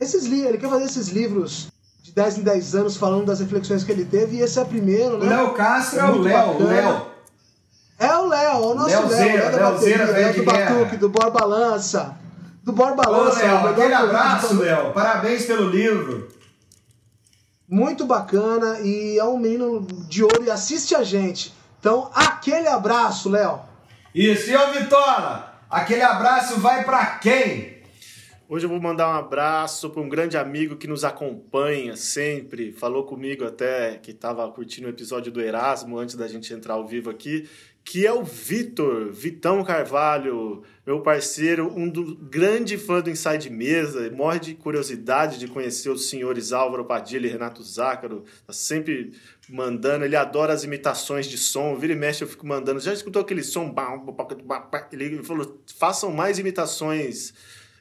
esses 0.00 0.24
li 0.26 0.42
ele 0.42 0.58
quer 0.58 0.68
fazer 0.68 0.84
esses 0.84 1.08
livros 1.08 1.68
de 2.02 2.12
10 2.12 2.38
em 2.38 2.42
10 2.42 2.74
anos 2.74 2.96
falando 2.96 3.26
das 3.26 3.40
reflexões 3.40 3.84
que 3.84 3.92
ele 3.92 4.04
teve 4.04 4.36
e 4.36 4.40
esse 4.40 4.58
é 4.58 4.62
o 4.62 4.66
primeiro, 4.66 5.16
O 5.16 5.24
né? 5.24 5.36
Léo 5.36 5.52
Castro 5.54 6.00
é 6.00 6.04
o 6.04 6.18
Léo, 6.18 6.50
o. 6.50 6.64
Léo. 6.64 7.06
É 7.98 8.14
o 8.14 8.26
Léo, 8.28 8.56
o 8.58 8.74
nosso 8.74 8.88
Léo 8.88 9.08
Léo, 9.08 9.16
Zera, 9.16 9.44
Léo 9.44 9.52
da 9.52 9.70
bateria, 9.70 10.04
Léo 10.06 10.34
do 10.34 10.44
Batuque, 10.44 10.96
do 10.96 11.08
Borba 11.08 11.44
Lança. 11.44 12.16
Do 12.62 12.72
Borba 12.72 13.08
Ô 13.08 13.12
Lança. 13.12 13.42
Léo, 13.42 13.64
o 13.64 13.68
aquele 13.68 13.94
abraço, 13.94 14.58
Léo. 14.58 14.92
Parabéns 14.92 15.44
pelo 15.46 15.68
livro. 15.68 16.28
Muito 17.68 18.06
bacana 18.06 18.78
e 18.80 19.18
é 19.18 19.24
um 19.24 19.36
menino 19.36 19.86
de 20.08 20.22
ouro 20.22 20.44
e 20.44 20.50
assiste 20.50 20.94
a 20.94 21.02
gente. 21.02 21.52
Então, 21.80 22.10
aquele 22.14 22.66
abraço, 22.68 23.28
Léo. 23.28 23.60
Isso, 24.14 24.50
e 24.50 24.56
ô 24.56 24.72
Vitola, 24.72 25.54
aquele 25.68 26.02
abraço 26.02 26.58
vai 26.60 26.84
para 26.84 27.04
quem? 27.18 27.67
Hoje 28.50 28.64
eu 28.64 28.70
vou 28.70 28.80
mandar 28.80 29.10
um 29.10 29.18
abraço 29.18 29.90
para 29.90 30.00
um 30.00 30.08
grande 30.08 30.38
amigo 30.38 30.74
que 30.74 30.86
nos 30.86 31.04
acompanha 31.04 31.94
sempre. 31.96 32.72
Falou 32.72 33.04
comigo 33.04 33.44
até 33.44 33.98
que 33.98 34.12
estava 34.12 34.50
curtindo 34.50 34.86
o 34.86 34.90
episódio 34.90 35.30
do 35.30 35.38
Erasmo 35.38 35.98
antes 35.98 36.14
da 36.14 36.26
gente 36.26 36.54
entrar 36.54 36.72
ao 36.72 36.86
vivo 36.86 37.10
aqui, 37.10 37.46
que 37.84 38.06
é 38.06 38.12
o 38.12 38.24
Vitor, 38.24 39.12
Vitão 39.12 39.62
Carvalho, 39.62 40.62
meu 40.86 41.02
parceiro, 41.02 41.70
um 41.76 41.86
do 41.86 42.16
grande 42.16 42.78
fã 42.78 43.02
do 43.02 43.10
Inside 43.10 43.50
Mesa, 43.50 44.10
morre 44.12 44.40
de 44.40 44.54
curiosidade 44.54 45.38
de 45.38 45.46
conhecer 45.46 45.90
os 45.90 46.08
senhores 46.08 46.50
Álvaro 46.50 46.86
Padilha 46.86 47.26
e 47.26 47.30
Renato 47.30 47.62
Zácaro, 47.62 48.24
tá 48.46 48.52
sempre 48.54 49.12
mandando, 49.46 50.06
ele 50.06 50.16
adora 50.16 50.54
as 50.54 50.64
imitações 50.64 51.26
de 51.26 51.36
som, 51.36 51.76
vira 51.76 51.92
e 51.92 51.96
mexe 51.96 52.24
eu 52.24 52.28
fico 52.28 52.46
mandando, 52.46 52.80
já 52.80 52.94
escutou 52.94 53.20
aquele 53.20 53.42
som? 53.42 53.74
Ele 54.90 55.22
falou, 55.22 55.62
façam 55.78 56.10
mais 56.10 56.38
imitações 56.38 57.34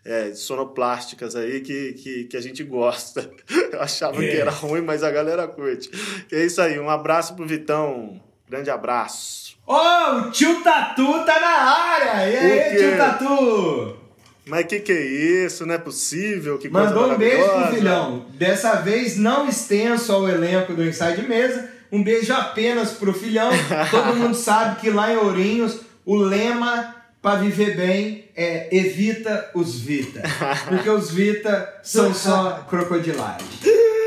é, 0.08 0.34
sonoplásticas 0.34 1.36
aí 1.36 1.60
que, 1.60 1.94
que, 1.94 2.24
que 2.24 2.38
a 2.38 2.42
gente 2.42 2.64
gosta. 2.64 3.30
Eu 3.74 3.82
achava 3.82 4.24
É. 4.24 4.30
que 4.30 4.38
era 4.38 4.52
ruim, 4.52 4.82
mas 4.82 5.04
a 5.04 5.12
galera 5.12 5.46
curte. 5.48 5.90
É 6.32 6.46
isso 6.46 6.62
aí, 6.62 6.80
um 6.80 6.90
abraço 6.90 7.36
pro 7.36 7.46
Vitão. 7.46 8.22
Grande 8.50 8.70
abraço. 8.70 9.58
Ô, 9.68 9.76
o 9.76 10.32
tio 10.32 10.64
Tatu 10.64 11.26
tá 11.26 11.40
na 11.42 11.48
área! 11.50 12.30
E 12.30 12.38
aí, 12.38 12.78
tio 12.78 12.98
Tatu? 12.98 13.98
Mas 14.46 14.66
que 14.66 14.80
que 14.80 14.94
é 14.94 15.06
isso? 15.46 15.66
Não 15.66 15.76
é 15.76 15.78
possível? 15.78 16.58
Que 16.58 16.70
Mandou 16.70 17.12
um 17.12 17.18
beijo 17.18 17.50
pro 17.50 17.76
filhão. 17.76 18.26
Dessa 18.36 18.76
vez 18.76 19.18
não 19.18 19.50
extenso 19.50 20.14
ao 20.14 20.30
elenco 20.30 20.74
do 20.74 20.86
Inside 20.86 21.22
Mesa. 21.28 21.70
Um 21.92 22.02
beijo 22.02 22.34
apenas 22.34 22.92
pro 22.94 23.14
filhão. 23.14 23.50
Todo 23.92 24.16
mundo 24.16 24.36
sabe 24.36 24.80
que 24.80 24.90
lá 24.90 25.12
em 25.12 25.18
Ourinhos 25.18 25.82
o 26.06 26.16
lema 26.16 26.96
para 27.28 27.40
viver 27.40 27.76
bem 27.76 28.24
é 28.34 28.70
evita 28.74 29.52
os 29.54 29.82
Vita. 29.82 30.24
Porque 30.70 30.90
os 30.90 31.12
Vita 31.12 31.78
são 31.84 32.14
só 32.14 32.66
crocodilagem. 32.70 33.46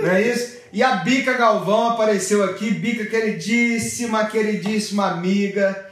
Não 0.01 0.09
é 0.09 0.23
isso? 0.23 0.57
E 0.73 0.83
a 0.83 0.97
Bica 0.97 1.35
Galvão 1.35 1.91
apareceu 1.91 2.43
aqui. 2.43 2.71
Bica, 2.71 3.05
queridíssima, 3.05 4.25
queridíssima 4.25 5.11
amiga. 5.11 5.87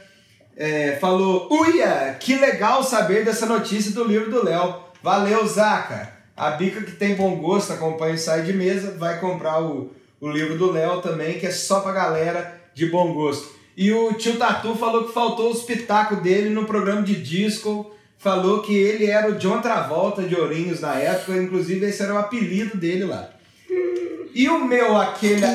É, 0.57 0.97
falou, 0.99 1.47
uia, 1.51 2.17
que 2.19 2.35
legal 2.35 2.83
saber 2.83 3.23
dessa 3.23 3.45
notícia 3.45 3.91
do 3.91 4.05
livro 4.05 4.31
do 4.31 4.43
Léo. 4.43 4.77
Valeu, 5.03 5.45
Zaca. 5.45 6.11
A 6.35 6.49
Bica 6.49 6.81
que 6.81 6.93
tem 6.93 7.13
bom 7.13 7.35
gosto, 7.35 7.73
acompanha 7.73 8.15
o 8.15 8.17
Sai 8.17 8.41
de 8.41 8.53
Mesa, 8.53 8.95
vai 8.97 9.19
comprar 9.19 9.61
o, 9.61 9.91
o 10.19 10.31
livro 10.31 10.57
do 10.57 10.71
Léo 10.71 10.99
também, 10.99 11.37
que 11.37 11.45
é 11.45 11.51
só 11.51 11.81
pra 11.81 11.91
galera 11.91 12.59
de 12.73 12.87
bom 12.87 13.13
gosto. 13.13 13.58
E 13.79 13.93
o 13.93 14.11
tio 14.11 14.35
Tatu 14.35 14.75
falou 14.75 15.05
que 15.05 15.13
faltou 15.13 15.49
os 15.49 15.61
pitacos 15.61 16.21
dele 16.21 16.49
no 16.49 16.65
programa 16.65 17.01
de 17.01 17.15
disco. 17.15 17.89
Falou 18.17 18.61
que 18.61 18.75
ele 18.75 19.05
era 19.05 19.31
o 19.31 19.35
John 19.35 19.61
Travolta 19.61 20.21
de 20.21 20.35
Ourinhos 20.35 20.81
na 20.81 20.95
época, 20.95 21.41
inclusive 21.41 21.85
esse 21.85 22.03
era 22.03 22.13
o 22.13 22.17
apelido 22.17 22.75
dele 22.75 23.05
lá. 23.05 23.29
E 24.35 24.49
o 24.49 24.65
meu 24.65 24.97
aquele 24.97 25.45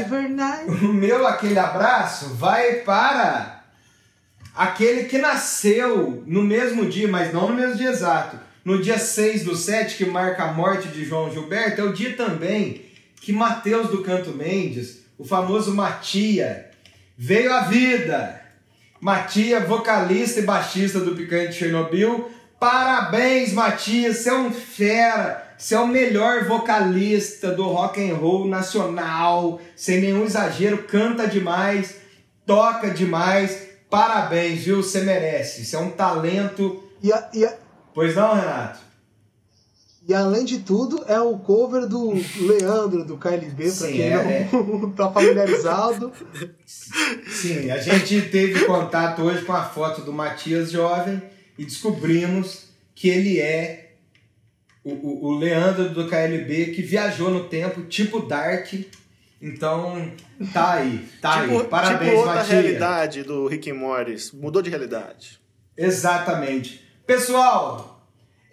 o 0.67 0.91
meu 0.91 1.27
aquele 1.27 1.59
abraço 1.59 2.31
vai 2.37 2.77
para 2.77 3.63
aquele 4.55 5.05
que 5.05 5.19
nasceu 5.19 6.25
no 6.27 6.43
mesmo 6.43 6.87
dia, 6.87 7.07
mas 7.07 7.31
não 7.31 7.51
no 7.51 7.55
mesmo 7.55 7.77
dia 7.77 7.91
exato. 7.91 8.39
No 8.65 8.81
dia 8.81 8.97
6 8.97 9.45
do 9.45 9.55
7, 9.55 9.99
que 9.99 10.07
marca 10.07 10.45
a 10.45 10.53
morte 10.55 10.89
de 10.89 11.05
João 11.05 11.31
Gilberto, 11.31 11.83
é 11.83 11.85
o 11.85 11.93
dia 11.93 12.17
também 12.17 12.87
que 13.21 13.35
Mateus 13.35 13.91
do 13.91 14.03
Canto 14.03 14.31
Mendes, 14.31 15.01
o 15.19 15.27
famoso 15.27 15.75
Matia, 15.75 16.71
veio 17.17 17.53
à 17.53 17.61
vida. 17.63 18.41
Matia, 19.01 19.61
vocalista 19.61 20.41
e 20.41 20.45
baixista 20.45 21.01
do 21.01 21.15
Picante 21.15 21.53
Chernobyl. 21.55 22.31
Parabéns, 22.59 23.53
Matias, 23.53 24.19
você 24.19 24.31
é 24.31 24.35
um 24.35 24.51
fera. 24.51 25.43
Você 25.59 25.75
é 25.75 25.79
o 25.79 25.87
melhor 25.87 26.45
vocalista 26.47 27.51
do 27.53 27.65
rock 27.69 28.01
and 28.11 28.15
roll 28.15 28.47
nacional, 28.49 29.61
sem 29.77 30.01
nenhum 30.01 30.25
exagero, 30.25 30.85
canta 30.85 31.27
demais, 31.29 31.97
toca 32.47 32.91
demais. 32.91 33.69
Parabéns, 33.91 34.65
viu? 34.65 34.83
Você 34.83 35.03
merece. 35.03 35.65
Você 35.65 35.77
é 35.77 35.79
um 35.79 35.91
talento. 35.91 36.83
E, 37.03 37.13
a- 37.13 37.29
e 37.33 37.45
a- 37.45 37.55
Pois 37.95 38.17
não, 38.17 38.35
Renato? 38.35 38.81
E 40.07 40.13
além 40.13 40.45
de 40.45 40.59
tudo, 40.59 41.03
é 41.09 41.19
o 41.19 41.39
cover 41.39 41.87
do 41.87 42.13
Leandro 42.41 43.05
do 43.05 43.17
KLB, 43.17 43.65
pra 43.65 43.71
Sim, 43.71 43.93
quem 43.93 44.03
é, 44.03 44.49
não 44.53 44.91
tá 44.93 45.11
familiarizado. 45.11 46.13
Sim, 46.67 47.71
a 47.71 47.79
gente 47.79 48.21
teve 48.23 48.67
contato 48.67 49.23
hoje 49.23 49.45
com 49.45 49.53
a 49.53 49.65
foto 49.65 50.03
do 50.03 50.13
Matias 50.13 50.71
jovem 50.71 51.23
e 51.57 51.65
descobrimos 51.65 52.69
que 52.95 53.09
ele 53.09 53.41
é 53.41 53.95
o, 54.85 54.93
o, 54.93 55.25
o 55.27 55.39
Leandro 55.39 55.89
do 55.89 56.07
KLB 56.07 56.67
que 56.75 56.83
viajou 56.83 57.31
no 57.31 57.45
tempo, 57.45 57.83
tipo 57.83 58.21
Dark. 58.21 58.75
Então, 59.41 60.13
tá 60.53 60.75
aí, 60.75 61.09
tá 61.21 61.43
tipo, 61.43 61.61
aí. 61.61 61.67
Parabéns, 61.67 62.11
tipo 62.11 62.21
outra 62.21 62.35
Matias. 62.35 62.49
realidade 62.51 63.23
do 63.23 63.47
Rick 63.47 63.73
Morris. 63.73 64.33
Mudou 64.33 64.61
de 64.61 64.69
realidade. 64.69 65.41
Exatamente. 65.77 66.83
Pessoal, 67.07 67.94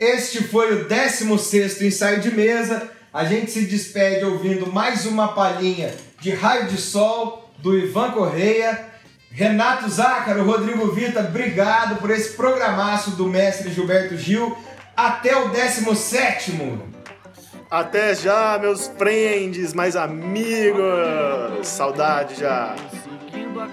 este 0.02 0.44
foi 0.44 0.74
o 0.74 0.90
16º 0.90 1.84
ensaio 1.84 2.20
de 2.22 2.32
mesa. 2.32 2.90
A 3.14 3.24
gente 3.24 3.52
se 3.52 3.68
despede 3.68 4.26
ouvindo 4.26 4.66
mais 4.66 5.06
uma 5.06 5.28
palhinha 5.28 5.94
de 6.20 6.32
Raio 6.32 6.66
de 6.66 6.78
Sol, 6.78 7.54
do 7.60 7.78
Ivan 7.78 8.10
Correia. 8.10 8.88
Renato 9.30 9.88
Zácaro, 9.88 10.44
Rodrigo 10.44 10.92
Vita, 10.92 11.20
obrigado 11.20 11.98
por 11.98 12.10
esse 12.10 12.34
programaço 12.34 13.12
do 13.12 13.28
mestre 13.28 13.72
Gilberto 13.72 14.18
Gil. 14.18 14.58
Até 14.98 15.38
o 15.38 15.52
17º. 15.52 16.80
Até 17.70 18.16
já, 18.16 18.58
meus 18.60 18.88
friends, 18.98 19.72
mais 19.72 19.96
amigos. 19.96 20.82
Saudade 21.68 22.40
já. 22.40 22.76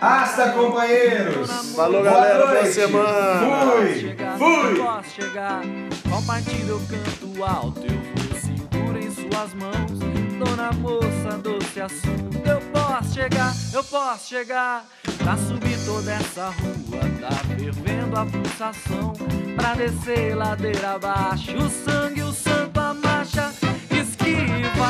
Hasta, 0.01 0.53
companheiros. 0.53 1.51
Falou, 1.75 2.03
Boa 2.03 2.13
galera. 2.13 2.39
Boa 2.47 2.55
noite. 2.55 2.73
semana. 2.73 3.41
Fui. 3.41 4.17
Fui. 4.39 4.83
Posso 4.83 5.11
chegar, 5.11 5.63
compartilha 6.09 6.69
eu 6.71 6.81
canto 6.89 7.45
alto, 7.45 7.81
eu 7.81 7.99
vou 7.99 8.41
seguro 8.41 8.99
em 8.99 9.11
suas 9.11 9.55
mãos. 9.55 9.99
dona 10.39 10.73
moça, 10.73 11.39
doce 11.43 11.81
assunto. 11.81 12.39
Eu 12.49 12.61
posso 12.73 13.15
chegar, 13.15 13.53
eu 13.73 13.85
posso 13.85 14.29
chegar. 14.29 14.85
Pra 15.19 15.37
subir 15.37 15.77
toda 15.85 16.13
essa 16.13 16.47
rua, 16.47 17.01
tá 17.21 17.37
fervendo 17.57 18.17
a 18.19 18.25
pulsação. 18.25 19.13
Pra 19.57 19.75
descer 19.75 20.37
ladeira 20.37 20.93
abaixo, 20.95 21.57
o 21.57 21.69
sangue, 21.69 22.23
o 22.23 22.33
santo, 22.33 22.79
a 22.79 22.95
marcha. 22.95 23.53
Esquiva, 23.91 24.89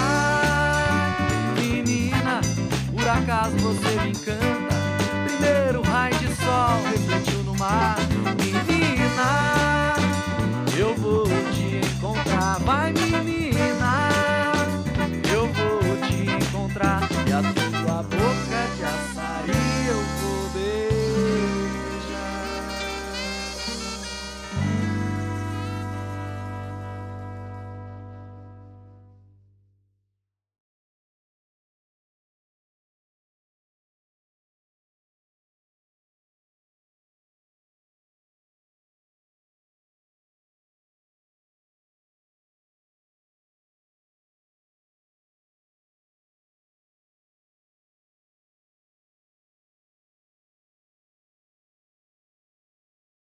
menina, 1.57 2.41
por 2.93 3.09
acaso 3.09 3.57
você 3.57 4.01
me 4.03 4.11
encanta 4.11 4.58